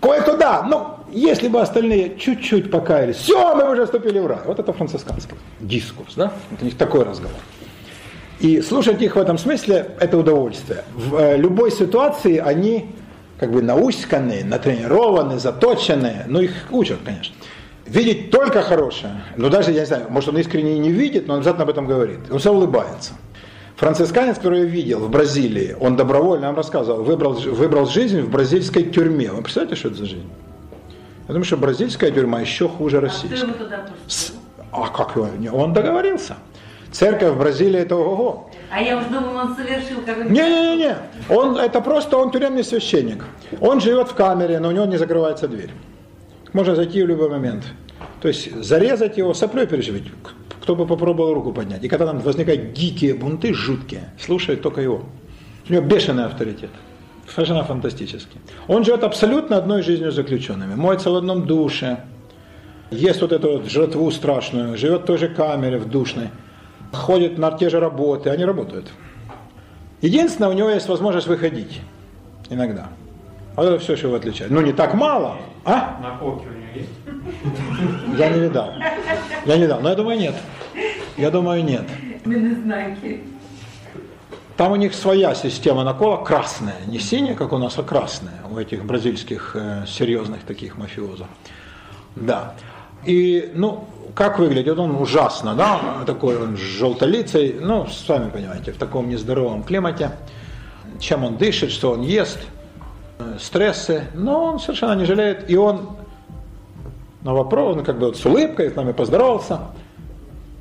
Кое-кто 0.01 0.37
да, 0.37 0.63
но 0.63 1.03
если 1.11 1.47
бы 1.47 1.61
остальные 1.61 2.17
чуть-чуть 2.17 2.69
покаялись, 2.71 3.15
все, 3.17 3.55
мы 3.55 3.71
уже 3.71 3.85
вступили 3.85 4.19
в 4.19 4.27
рай. 4.27 4.39
Вот 4.45 4.59
это 4.59 4.71
францисканский 4.71 5.35
дискурс, 5.59 6.15
да? 6.15 6.31
Это 6.51 6.61
у 6.61 6.65
них 6.65 6.77
такой 6.77 7.03
разговор. 7.03 7.39
И 8.39 8.61
слушать 8.61 9.01
их 9.01 9.15
в 9.15 9.19
этом 9.19 9.37
смысле– 9.37 9.91
это 9.99 10.17
удовольствие. 10.17 10.83
В 10.95 11.15
э, 11.15 11.37
любой 11.37 11.71
ситуации 11.71 12.37
они 12.37 12.89
как 13.37 13.51
бы 13.51 13.61
науськанные, 13.61 14.45
натренированные, 14.45 15.39
заточенные, 15.39 16.25
но 16.27 16.41
их 16.41 16.51
учат, 16.71 16.99
конечно. 17.03 17.35
Видеть 17.85 18.31
только 18.31 18.61
хорошее, 18.61 19.23
но 19.35 19.49
даже, 19.49 19.71
я 19.71 19.81
не 19.81 19.85
знаю, 19.85 20.05
может 20.09 20.29
он 20.29 20.37
искренне 20.37 20.77
не 20.77 20.91
видит, 20.91 21.27
но 21.27 21.33
он 21.33 21.39
обязательно 21.39 21.63
об 21.63 21.69
этом 21.69 21.87
говорит. 21.87 22.19
Он 22.31 22.37
все 22.37 22.53
улыбается. 22.53 23.13
Францисканец, 23.77 24.35
который 24.37 24.59
я 24.59 24.65
видел 24.65 24.99
в 24.99 25.09
Бразилии, 25.09 25.75
он 25.79 25.95
добровольно, 25.95 26.47
нам 26.47 26.55
рассказывал, 26.55 27.01
выбрал, 27.03 27.33
выбрал 27.33 27.87
жизнь 27.87 28.21
в 28.21 28.29
бразильской 28.29 28.83
тюрьме. 28.83 29.31
Вы 29.31 29.41
представляете, 29.41 29.75
что 29.75 29.87
это 29.87 29.97
за 29.97 30.05
жизнь? 30.05 30.29
Я 31.27 31.33
думаю, 31.33 31.45
что 31.45 31.57
бразильская 31.57 32.11
тюрьма 32.11 32.41
еще 32.41 32.67
хуже 32.67 32.99
российской. 32.99 33.49
А? 34.71 34.83
А 34.83 34.89
как 34.89 35.15
его? 35.15 35.29
Он 35.57 35.73
договорился. 35.73 36.35
Церковь 36.91 37.33
в 37.33 37.37
Бразилии 37.37 37.79
это 37.79 37.95
ого. 37.95 38.49
А 38.71 38.81
я 38.81 38.97
уж 38.97 39.05
думал, 39.05 39.35
он 39.35 39.55
совершил 39.55 40.01
какой-нибудь... 40.05 40.31
Не-не-не, 40.31 40.95
он, 41.29 41.57
это 41.57 41.81
просто 41.81 42.17
он 42.17 42.31
тюремный 42.31 42.63
священник. 42.63 43.25
Он 43.61 43.79
живет 43.79 44.09
в 44.09 44.15
камере, 44.15 44.59
но 44.59 44.69
у 44.69 44.71
него 44.71 44.85
не 44.85 44.97
закрывается 44.97 45.47
дверь. 45.47 45.69
Можно 46.53 46.75
зайти 46.75 47.03
в 47.03 47.07
любой 47.07 47.29
момент. 47.29 47.63
То 48.21 48.27
есть 48.27 48.55
зарезать 48.63 49.17
его, 49.17 49.33
соплей 49.33 49.67
переживить, 49.67 50.05
кто 50.61 50.75
бы 50.75 50.87
попробовал 50.87 51.33
руку 51.33 51.53
поднять. 51.53 51.83
И 51.83 51.87
когда 51.87 52.07
там 52.07 52.19
возникают 52.19 52.73
дикие 52.73 53.13
бунты, 53.13 53.53
жуткие, 53.53 54.09
слушает 54.19 54.61
только 54.61 54.81
его. 54.81 55.03
У 55.69 55.73
него 55.73 55.83
бешеный 55.83 56.25
авторитет. 56.25 56.71
Совершенно 57.27 57.63
фантастический. 57.63 58.41
Он 58.67 58.83
живет 58.83 59.03
абсолютно 59.03 59.57
одной 59.57 59.83
жизнью 59.83 60.11
заключенными. 60.11 60.73
Моется 60.73 61.11
в 61.11 61.15
одном 61.15 61.45
душе, 61.45 61.99
ест 62.89 63.21
вот 63.21 63.31
эту 63.31 63.51
вот 63.51 63.69
жратву 63.69 64.09
страшную, 64.09 64.75
живет 64.75 65.03
в 65.03 65.05
той 65.05 65.19
же 65.19 65.27
камере 65.29 65.77
в 65.77 65.87
душной 65.87 66.29
ходят 66.91 67.37
на 67.37 67.51
те 67.51 67.69
же 67.69 67.79
работы, 67.79 68.29
они 68.29 68.45
работают. 68.45 68.91
Единственное, 70.01 70.49
у 70.49 70.53
него 70.53 70.69
есть 70.69 70.87
возможность 70.87 71.27
выходить 71.27 71.81
иногда. 72.49 72.87
А 73.55 73.63
это 73.63 73.79
все, 73.79 73.95
что 73.95 74.07
его 74.07 74.17
отличает. 74.17 74.51
Ну, 74.51 74.61
не 74.61 74.71
так 74.71 74.93
мало, 74.93 75.37
а? 75.65 75.99
На 76.01 76.11
полке 76.17 76.47
у 76.47 76.51
него 76.51 76.67
есть? 76.73 78.17
Я 78.17 78.29
не 78.29 78.39
видал. 78.39 78.73
Я 79.45 79.57
не 79.57 79.63
видал, 79.63 79.81
но 79.81 79.89
я 79.89 79.95
думаю, 79.95 80.17
нет. 80.17 80.35
Я 81.17 81.31
думаю, 81.31 81.63
нет. 81.63 81.85
Именно 82.25 82.61
знаки. 82.61 83.23
Там 84.55 84.73
у 84.73 84.75
них 84.75 84.93
своя 84.93 85.35
система 85.35 85.83
накола, 85.83 86.17
красная, 86.23 86.75
не 86.87 86.99
синяя, 86.99 87.35
как 87.35 87.53
у 87.53 87.57
нас, 87.57 87.77
а 87.77 87.83
красная, 87.83 88.41
у 88.51 88.57
этих 88.57 88.83
бразильских 88.83 89.55
э, 89.55 89.85
серьезных 89.87 90.43
таких 90.43 90.77
мафиозов. 90.77 91.27
Да. 92.15 92.55
И, 93.05 93.51
ну, 93.53 93.87
как 94.19 94.37
выглядит? 94.37 94.77
Он 94.77 94.97
ужасно, 94.97 95.55
да, 95.55 95.79
такой 96.05 96.37
он 96.37 96.57
желтолицей, 96.57 97.55
ну, 97.57 97.87
сами 97.87 98.29
понимаете, 98.29 98.73
в 98.73 98.77
таком 98.77 99.07
нездоровом 99.07 99.63
климате. 99.63 100.11
Чем 100.99 101.23
он 101.23 101.37
дышит, 101.37 101.71
что 101.71 101.91
он 101.91 102.01
ест, 102.01 102.37
э, 103.19 103.37
стрессы, 103.39 104.07
но 104.13 104.43
он 104.43 104.59
совершенно 104.59 104.91
не 104.91 105.05
жалеет. 105.05 105.49
И 105.49 105.55
он 105.55 105.91
на 107.21 107.33
вопрос, 107.33 107.77
он 107.77 107.85
как 107.85 107.97
бы 107.97 108.07
вот 108.07 108.17
с 108.17 108.25
улыбкой 108.25 108.69
с 108.71 108.75
нами 108.75 108.91
поздоровался. 108.91 109.59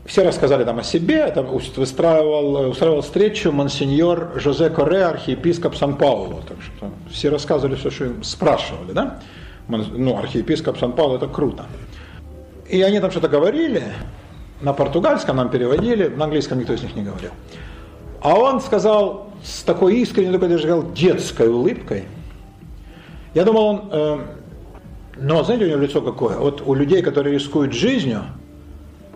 Все 0.07 0.23
рассказали 0.23 0.63
там 0.63 0.79
о 0.79 0.85
себе, 0.85 1.17
это 1.17 1.43
устраивал, 1.43 2.71
устраивал 2.71 3.01
встречу 3.01 3.51
монсеньор 3.51 4.35
Жозе 4.37 4.71
Корре, 4.71 5.05
архиепископ 5.05 5.75
Сан-Паулу. 5.75 6.43
Так 6.47 6.59
что 6.63 6.93
все 7.11 7.29
рассказывали 7.29 7.75
все, 7.75 7.91
что 7.91 8.05
им 8.05 8.23
спрашивали, 8.23 8.93
да? 8.93 9.19
Ну, 9.67 10.17
архиепископ 10.17 10.79
Сан-Паулу 10.79 11.17
это 11.17 11.27
круто. 11.27 11.67
И 12.69 12.83
они 12.83 13.01
там 13.01 13.11
что-то 13.11 13.29
говорили, 13.29 13.83
на 14.61 14.73
португальском 14.73 15.37
нам 15.37 15.51
переводили, 15.51 16.09
на 16.09 16.25
английском 16.25 16.59
никто 16.59 16.75
из 16.75 16.83
них 16.83 16.95
не 16.97 17.03
говорил. 17.03 17.31
А 18.21 18.35
он 18.35 18.61
сказал 18.61 19.31
с 19.43 19.63
такой 19.63 19.97
искренней, 19.99 20.33
такой 20.33 20.49
даже 20.49 20.65
сказал, 20.65 20.93
детской 20.93 21.49
улыбкой. 21.49 22.05
Я 23.35 23.45
думал, 23.45 23.67
он, 23.67 23.89
э, 23.91 24.19
но 25.19 25.45
знаете, 25.45 25.67
у 25.67 25.69
него 25.69 25.81
лицо 25.81 26.03
какое? 26.03 26.37
Вот 26.37 26.63
у 26.67 26.75
людей, 26.75 27.03
которые 27.03 27.35
рискуют 27.35 27.73
жизнью, 27.73 28.25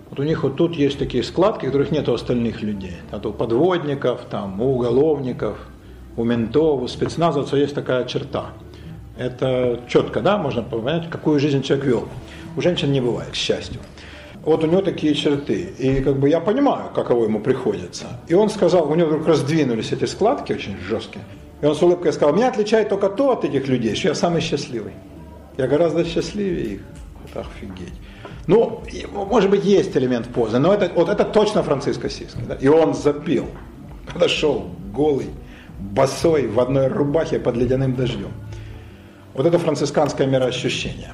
вот 0.08 0.20
у 0.20 0.22
них 0.22 0.42
вот 0.42 0.56
тут 0.56 0.76
есть 0.76 0.98
такие 0.98 1.24
складки, 1.24 1.66
которых 1.66 1.90
нет 1.90 2.08
у 2.08 2.14
остальных 2.14 2.62
людей. 2.62 2.96
Это 3.10 3.30
у 3.30 3.32
подводников, 3.32 4.20
там, 4.30 4.60
у 4.60 4.74
уголовников, 4.74 5.56
у 6.16 6.24
ментов, 6.24 6.82
у 6.82 6.88
спецназовцев 6.88 7.58
есть 7.58 7.74
такая 7.74 8.04
черта. 8.04 8.46
Это 9.16 9.80
четко, 9.88 10.20
да, 10.20 10.38
можно 10.38 10.62
понять, 10.62 11.10
какую 11.10 11.40
жизнь 11.40 11.62
человек 11.62 11.86
вел. 11.86 12.08
У 12.56 12.60
женщин 12.60 12.92
не 12.92 13.00
бывает, 13.00 13.30
к 13.30 13.34
счастью. 13.34 13.80
Вот 14.44 14.64
у 14.64 14.66
него 14.66 14.82
такие 14.82 15.14
черты. 15.14 15.72
И 15.78 16.00
как 16.00 16.18
бы 16.18 16.28
я 16.28 16.40
понимаю, 16.40 16.90
каково 16.94 17.24
ему 17.24 17.40
приходится. 17.40 18.06
И 18.28 18.34
он 18.34 18.50
сказал, 18.50 18.90
у 18.90 18.94
него 18.94 19.08
вдруг 19.08 19.26
раздвинулись 19.26 19.92
эти 19.92 20.04
складки 20.04 20.52
очень 20.52 20.76
жесткие. 20.88 21.24
И 21.60 21.66
он 21.66 21.76
с 21.76 21.82
улыбкой 21.82 22.12
сказал, 22.12 22.34
меня 22.34 22.48
отличает 22.48 22.88
только 22.88 23.08
то 23.08 23.30
от 23.30 23.44
этих 23.44 23.68
людей, 23.68 23.94
что 23.94 24.08
я 24.08 24.14
самый 24.14 24.40
счастливый. 24.40 24.92
Я 25.56 25.68
гораздо 25.68 26.04
счастливее 26.04 26.74
их. 26.74 26.80
Это 27.30 27.40
офигеть. 27.40 27.94
Ну, 28.48 28.82
может 29.14 29.48
быть, 29.48 29.64
есть 29.64 29.96
элемент 29.96 30.26
позы, 30.26 30.58
но 30.58 30.74
это, 30.74 30.90
вот 30.94 31.08
это 31.08 31.24
точно 31.24 31.62
Франциско 31.62 32.10
Сиски. 32.10 32.40
Да? 32.48 32.56
И 32.56 32.66
он 32.66 32.94
запил. 32.94 33.46
Подошел 34.12 34.68
голый, 34.92 35.30
босой, 35.78 36.48
в 36.48 36.58
одной 36.58 36.88
рубахе 36.88 37.38
под 37.38 37.56
ледяным 37.56 37.94
дождем. 37.94 38.32
Вот 39.34 39.46
это 39.46 39.58
францисканское 39.60 40.26
мироощущение. 40.26 41.12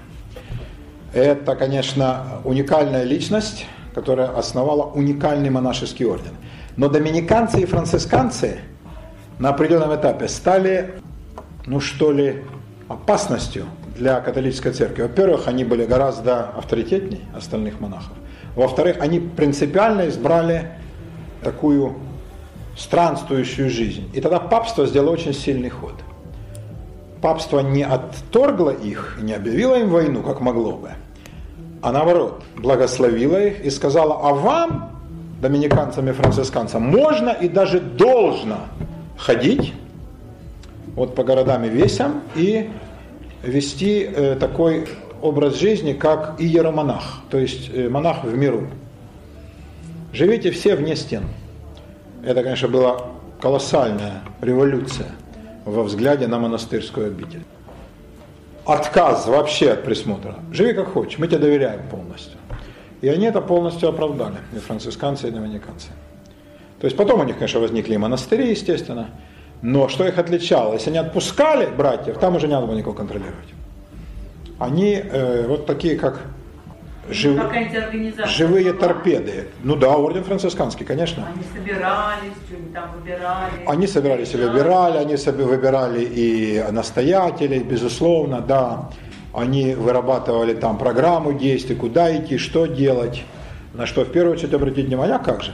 Это, 1.12 1.56
конечно, 1.56 2.40
уникальная 2.44 3.04
личность, 3.04 3.66
которая 3.94 4.28
основала 4.28 4.84
уникальный 4.84 5.50
монашеский 5.50 6.04
орден. 6.04 6.34
Но 6.76 6.88
доминиканцы 6.88 7.60
и 7.60 7.66
францисканцы 7.66 8.60
на 9.38 9.50
определенном 9.50 9.94
этапе 9.94 10.28
стали, 10.28 10.94
ну 11.66 11.80
что 11.80 12.12
ли, 12.12 12.44
опасностью 12.88 13.66
для 13.96 14.20
католической 14.20 14.72
церкви. 14.72 15.02
Во-первых, 15.02 15.48
они 15.48 15.64
были 15.64 15.84
гораздо 15.84 16.50
авторитетнее 16.50 17.22
остальных 17.34 17.80
монахов. 17.80 18.12
Во-вторых, 18.54 18.98
они 19.00 19.20
принципиально 19.20 20.08
избрали 20.08 20.72
такую 21.42 21.96
странствующую 22.76 23.70
жизнь. 23.70 24.08
И 24.14 24.20
тогда 24.20 24.38
папство 24.38 24.86
сделало 24.86 25.10
очень 25.10 25.34
сильный 25.34 25.68
ход. 25.68 25.94
Папство 27.20 27.60
не 27.60 27.82
отторгло 27.82 28.70
их, 28.70 29.18
не 29.20 29.32
объявило 29.32 29.76
им 29.76 29.88
войну, 29.88 30.22
как 30.22 30.40
могло 30.40 30.72
бы, 30.72 30.90
а 31.82 31.92
наоборот, 31.92 32.42
благословила 32.56 33.42
их 33.44 33.64
и 33.64 33.70
сказала, 33.70 34.20
а 34.22 34.34
вам, 34.34 34.90
доминиканцам 35.40 36.08
и 36.08 36.12
францисканцам, 36.12 36.82
можно 36.82 37.30
и 37.30 37.48
даже 37.48 37.80
должно 37.80 38.58
ходить 39.16 39.72
вот 40.94 41.14
по 41.14 41.24
городам 41.24 41.64
и 41.64 41.68
весям 41.68 42.22
и 42.34 42.70
вести 43.42 44.02
э, 44.02 44.36
такой 44.36 44.86
образ 45.20 45.58
жизни, 45.58 45.92
как 45.92 46.40
иеромонах, 46.40 47.20
то 47.30 47.38
есть 47.38 47.70
э, 47.72 47.88
монах 47.88 48.24
в 48.24 48.36
миру. 48.36 48.68
Живите 50.12 50.50
все 50.50 50.74
вне 50.74 50.96
стен. 50.96 51.24
Это, 52.24 52.42
конечно, 52.42 52.68
была 52.68 53.06
колоссальная 53.40 54.22
революция 54.40 55.08
во 55.68 55.82
взгляде 55.82 56.26
на 56.26 56.38
монастырскую 56.38 57.06
обитель. 57.06 57.44
отказ 58.64 59.26
вообще 59.26 59.72
от 59.72 59.84
присмотра. 59.84 60.36
Живи 60.52 60.74
как 60.74 60.92
хочешь, 60.92 61.18
мы 61.18 61.26
тебе 61.26 61.38
доверяем 61.38 61.88
полностью. 61.88 62.38
И 63.00 63.08
они 63.08 63.26
это 63.26 63.40
полностью 63.40 63.88
оправдали, 63.88 64.36
и 64.52 64.58
францисканцы, 64.58 65.28
и 65.28 65.30
доминиканцы. 65.30 65.88
То 66.80 66.84
есть 66.86 66.96
потом 66.96 67.20
у 67.20 67.24
них, 67.24 67.36
конечно, 67.36 67.60
возникли 67.60 67.94
и 67.94 67.96
монастыри, 67.96 68.50
естественно, 68.50 69.08
но 69.62 69.88
что 69.88 70.06
их 70.06 70.18
отличало? 70.18 70.74
Если 70.74 70.90
они 70.90 70.98
отпускали 70.98 71.66
братьев, 71.66 72.18
там 72.18 72.36
уже 72.36 72.46
не 72.46 72.52
надо 72.52 72.66
было 72.66 72.76
никого 72.76 72.94
контролировать. 72.94 73.48
Они 74.58 74.94
э, 74.94 75.46
вот 75.48 75.66
такие, 75.66 75.96
как 75.96 76.20
жив... 77.10 77.40
Живые 78.26 78.72
торпеды. 78.72 79.48
Ну 79.62 79.76
да, 79.76 79.96
орден 79.96 80.24
францисканский, 80.24 80.84
конечно. 80.84 81.26
Они 81.26 81.44
собирались, 81.54 82.32
что-нибудь 82.46 82.74
там 82.74 82.92
выбирали. 82.98 83.52
Они 83.66 83.86
собирались 83.86 84.34
и 84.34 84.36
выбирали, 84.36 84.98
они 84.98 85.16
выбирали 85.16 86.04
и 86.04 86.64
настоятелей, 86.70 87.60
безусловно, 87.60 88.40
да. 88.40 88.90
Они 89.32 89.74
вырабатывали 89.74 90.54
там 90.54 90.78
программу 90.78 91.32
действий, 91.32 91.76
куда 91.76 92.16
идти, 92.16 92.38
что 92.38 92.66
делать, 92.66 93.22
на 93.74 93.86
что 93.86 94.04
в 94.04 94.10
первую 94.10 94.34
очередь 94.34 94.54
обратить 94.54 94.86
внимание, 94.86 95.16
а 95.16 95.18
как 95.18 95.42
же. 95.42 95.52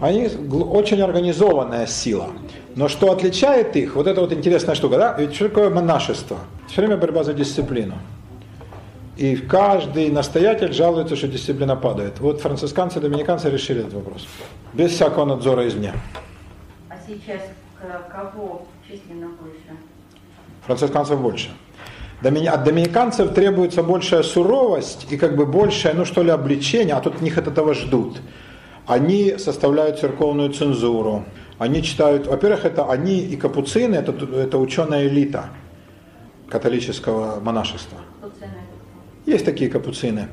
Они 0.00 0.28
очень 0.28 1.02
организованная 1.02 1.86
сила. 1.86 2.28
Но 2.76 2.86
что 2.86 3.10
отличает 3.10 3.74
их, 3.74 3.96
вот 3.96 4.06
это 4.06 4.20
вот 4.20 4.32
интересная 4.32 4.76
штука, 4.76 4.98
да? 4.98 5.16
Ведь 5.18 5.34
что 5.34 5.48
такое 5.48 5.68
монашество? 5.68 6.38
Все 6.68 6.80
время 6.80 6.96
борьба 6.96 7.24
за 7.24 7.32
дисциплину. 7.32 7.94
И 9.18 9.34
каждый 9.34 10.10
настоятель 10.10 10.72
жалуется, 10.72 11.16
что 11.16 11.26
дисциплина 11.26 11.74
падает. 11.74 12.20
Вот 12.20 12.40
францисканцы, 12.40 13.00
доминиканцы 13.00 13.50
решили 13.50 13.80
этот 13.80 13.94
вопрос. 13.94 14.28
Без 14.72 14.92
всякого 14.92 15.24
надзора 15.24 15.66
извне. 15.66 15.92
А 16.88 16.94
сейчас 17.04 17.40
кого 18.08 18.68
численно 18.86 19.26
больше? 19.40 19.76
Францисканцев 20.66 21.20
больше. 21.20 21.50
От 22.22 22.64
доминиканцев 22.64 23.34
требуется 23.34 23.82
большая 23.82 24.22
суровость 24.22 25.08
и 25.10 25.16
как 25.16 25.34
бы 25.34 25.46
большее, 25.46 25.94
ну 25.94 26.04
что 26.04 26.22
ли, 26.22 26.30
обличение, 26.30 26.94
а 26.94 27.00
тут 27.00 27.16
от 27.16 27.20
них 27.20 27.38
от 27.38 27.48
этого 27.48 27.74
ждут. 27.74 28.20
Они 28.86 29.36
составляют 29.36 29.98
церковную 29.98 30.52
цензуру. 30.52 31.24
Они 31.58 31.82
читают, 31.82 32.28
во-первых, 32.28 32.64
это 32.64 32.88
они 32.88 33.18
и 33.18 33.36
капуцины, 33.36 33.96
это, 33.96 34.12
это 34.12 34.58
ученая 34.58 35.08
элита 35.08 35.46
католического 36.48 37.40
монашества. 37.40 37.98
Есть 39.28 39.44
такие 39.44 39.68
капуцины. 39.68 40.28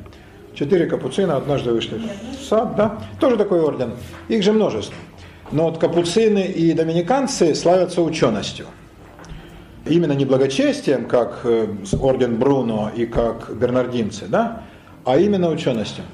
Четыре 0.54 0.86
капуцина 0.86 1.36
однажды 1.36 1.74
вышли 1.74 2.00
в 2.40 2.42
сад, 2.42 2.78
да? 2.78 3.02
Тоже 3.20 3.36
такой 3.36 3.60
орден. 3.60 3.92
Их 4.30 4.42
же 4.42 4.54
множество. 4.54 4.96
Но 5.52 5.66
вот 5.66 5.80
капуцины 5.80 6.46
и 6.46 6.72
доминиканцы 6.72 7.54
славятся 7.56 8.02
ученостью. 8.02 8.68
Именно 9.86 10.14
не 10.14 10.24
благочестием, 10.24 11.10
как 11.10 11.42
э, 11.44 11.68
орден 12.00 12.38
Бруно 12.38 12.90
и 12.96 13.06
как 13.06 13.54
бернардинцы, 13.54 14.28
да? 14.28 14.64
а 15.04 15.18
именно 15.18 15.50
ученостью. 15.50 16.06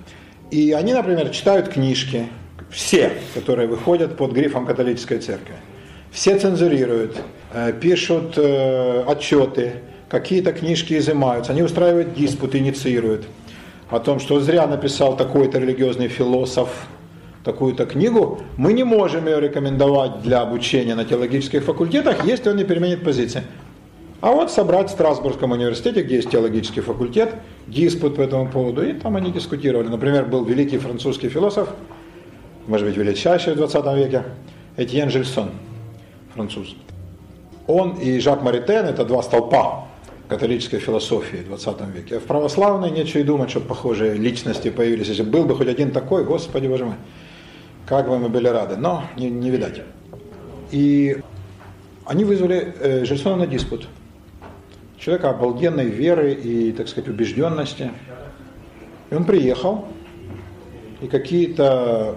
И 0.50 0.72
они, 0.72 0.94
например, 0.94 1.30
читают 1.30 1.70
книжки, 1.70 2.30
все, 2.72 3.12
которые 3.36 3.68
выходят 3.68 4.18
под 4.18 4.32
грифом 4.32 4.66
католической 4.66 5.20
церкви. 5.20 5.54
Все 6.10 6.40
цензурируют, 6.40 7.16
э, 7.54 7.74
пишут 7.80 8.40
э, 8.40 9.04
отчеты, 9.08 9.74
какие-то 10.12 10.52
книжки 10.52 10.98
изымаются, 10.98 11.54
они 11.54 11.64
устраивают 11.64 12.14
диспут, 12.14 12.54
инициируют 12.54 13.26
о 13.90 14.00
том, 14.00 14.20
что 14.20 14.42
зря 14.42 14.68
написал 14.68 15.16
такой-то 15.16 15.58
религиозный 15.58 16.10
философ 16.10 16.68
такую-то 17.46 17.86
книгу, 17.86 18.42
мы 18.58 18.74
не 18.74 18.84
можем 18.84 19.26
ее 19.26 19.40
рекомендовать 19.40 20.22
для 20.22 20.42
обучения 20.42 20.96
на 20.96 21.06
теологических 21.06 21.64
факультетах, 21.64 22.26
если 22.26 22.50
он 22.50 22.58
не 22.58 22.66
переменит 22.66 23.04
позиции. 23.06 23.44
А 24.20 24.32
вот 24.32 24.52
собрать 24.52 24.90
в 24.90 24.92
Страсбургском 24.92 25.52
университете, 25.52 26.04
где 26.04 26.18
есть 26.18 26.30
теологический 26.30 26.82
факультет, 26.82 27.34
диспут 27.68 28.18
по 28.18 28.22
этому 28.22 28.50
поводу, 28.50 28.86
и 28.86 28.92
там 28.92 29.16
они 29.16 29.32
дискутировали. 29.32 29.88
Например, 29.88 30.26
был 30.26 30.44
великий 30.44 30.78
французский 30.78 31.30
философ, 31.30 31.70
может 32.68 32.86
быть, 32.86 32.98
величайший 32.98 33.54
в 33.54 33.58
20 33.58 33.86
веке, 33.96 34.24
Этьен 34.76 35.10
Жильсон, 35.10 35.52
француз. 36.36 36.76
Он 37.66 37.94
и 37.94 38.20
Жак 38.20 38.44
Маритен– 38.44 38.86
это 38.88 39.06
два 39.06 39.24
столпа 39.24 39.88
католической 40.32 40.80
философии 40.80 41.38
в 41.38 41.48
20 41.48 41.82
веке. 41.94 42.16
А 42.16 42.20
в 42.22 42.24
православной 42.24 42.90
нечего 42.90 43.20
и 43.20 43.24
думать, 43.24 43.50
чтобы 43.50 43.66
похожие 43.66 44.14
личности 44.14 44.70
появились. 44.70 45.10
Если 45.10 45.24
был 45.24 45.44
бы 45.44 45.58
хоть 45.58 45.68
один 45.68 45.92
такой, 45.92 46.24
господи 46.24 46.68
боже 46.68 46.86
мой, 46.86 46.96
как 47.86 48.08
бы 48.08 48.18
мы 48.18 48.30
были 48.30 48.48
рады. 48.48 48.78
Но 48.78 49.04
не, 49.18 49.30
не 49.30 49.50
видать. 49.50 49.82
И 50.72 51.18
они 52.06 52.24
вызвали 52.24 52.74
э, 52.80 53.04
Жильсона 53.04 53.36
на 53.36 53.46
диспут. 53.46 53.90
Человека 54.98 55.32
обалденной 55.32 55.88
веры 55.88 56.32
и, 56.32 56.72
так 56.72 56.88
сказать, 56.88 57.10
убежденности. 57.10 57.92
И 59.10 59.16
он 59.16 59.26
приехал 59.26 59.90
и 61.02 61.08
какие-то 61.08 62.16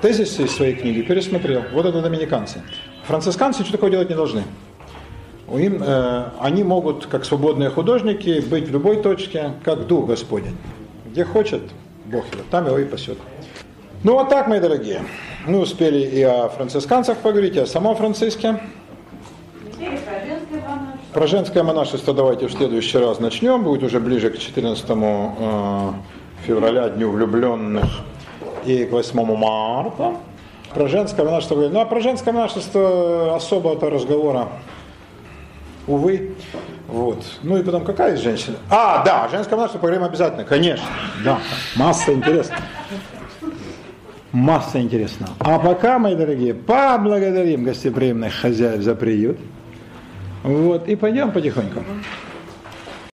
тезисы 0.00 0.44
из 0.44 0.52
своей 0.52 0.76
книги 0.76 1.02
пересмотрел. 1.02 1.64
Вот 1.72 1.86
это 1.86 2.00
доминиканцы. 2.00 2.62
Францисканцы 3.04 3.62
ничего 3.62 3.72
такого 3.72 3.90
делать 3.90 4.10
не 4.10 4.14
должны. 4.14 4.44
Им, 5.58 5.82
э, 5.82 6.24
они 6.40 6.62
могут, 6.62 7.06
как 7.06 7.24
свободные 7.24 7.70
художники, 7.70 8.40
быть 8.40 8.68
в 8.68 8.72
любой 8.72 9.02
точке, 9.02 9.52
как 9.64 9.86
Дух 9.86 10.06
Господень. 10.06 10.56
Где 11.06 11.24
хочет, 11.24 11.62
Бог 12.04 12.24
его, 12.32 12.42
там 12.50 12.66
его 12.66 12.78
и 12.78 12.84
пасет. 12.84 13.18
Ну 14.04 14.14
вот 14.14 14.28
так, 14.28 14.46
мои 14.46 14.60
дорогие. 14.60 15.02
Мы 15.46 15.58
успели 15.58 15.98
и 15.98 16.22
о 16.22 16.48
францисканцах 16.48 17.18
поговорить, 17.18 17.56
и 17.56 17.60
о 17.60 17.66
самом 17.66 17.96
Франциске. 17.96 18.60
Про 21.12 21.26
женское 21.26 21.62
монашество. 21.62 22.14
Давайте 22.14 22.46
в 22.46 22.52
следующий 22.52 22.98
раз 22.98 23.18
начнем. 23.18 23.64
Будет 23.64 23.82
уже 23.82 23.98
ближе 23.98 24.30
к 24.30 24.38
14 24.38 24.84
э, 24.88 25.92
февраля, 26.46 26.88
Дню 26.90 27.10
влюбленных, 27.10 28.00
и 28.64 28.84
к 28.84 28.92
8 28.92 29.36
марта. 29.36 30.14
Про 30.72 30.86
женское 30.86 31.24
монашество. 31.24 31.56
Ну 31.56 31.80
а 31.80 31.84
про 31.84 32.00
женское 32.00 32.32
монашество 32.32 33.34
особого-то 33.34 33.90
разговора, 33.90 34.48
увы. 35.90 36.34
Вот. 36.88 37.24
Ну 37.42 37.58
и 37.58 37.62
потом, 37.62 37.84
какая 37.84 38.14
из 38.14 38.20
женщин? 38.20 38.56
А, 38.68 39.04
да, 39.04 39.28
женское 39.28 39.56
монашество 39.56 39.78
поговорим 39.78 40.04
обязательно, 40.04 40.44
конечно. 40.44 40.86
Да, 41.24 41.38
масса 41.76 42.12
интересного. 42.12 42.62
Масса 44.32 44.80
интересного. 44.80 45.32
А 45.40 45.58
пока, 45.58 45.98
мои 45.98 46.14
дорогие, 46.14 46.54
поблагодарим 46.54 47.64
гостеприимных 47.64 48.34
хозяев 48.34 48.82
за 48.82 48.94
приют. 48.94 49.38
Вот, 50.44 50.88
и 50.88 50.96
пойдем 50.96 51.32
потихоньку. 51.32 51.82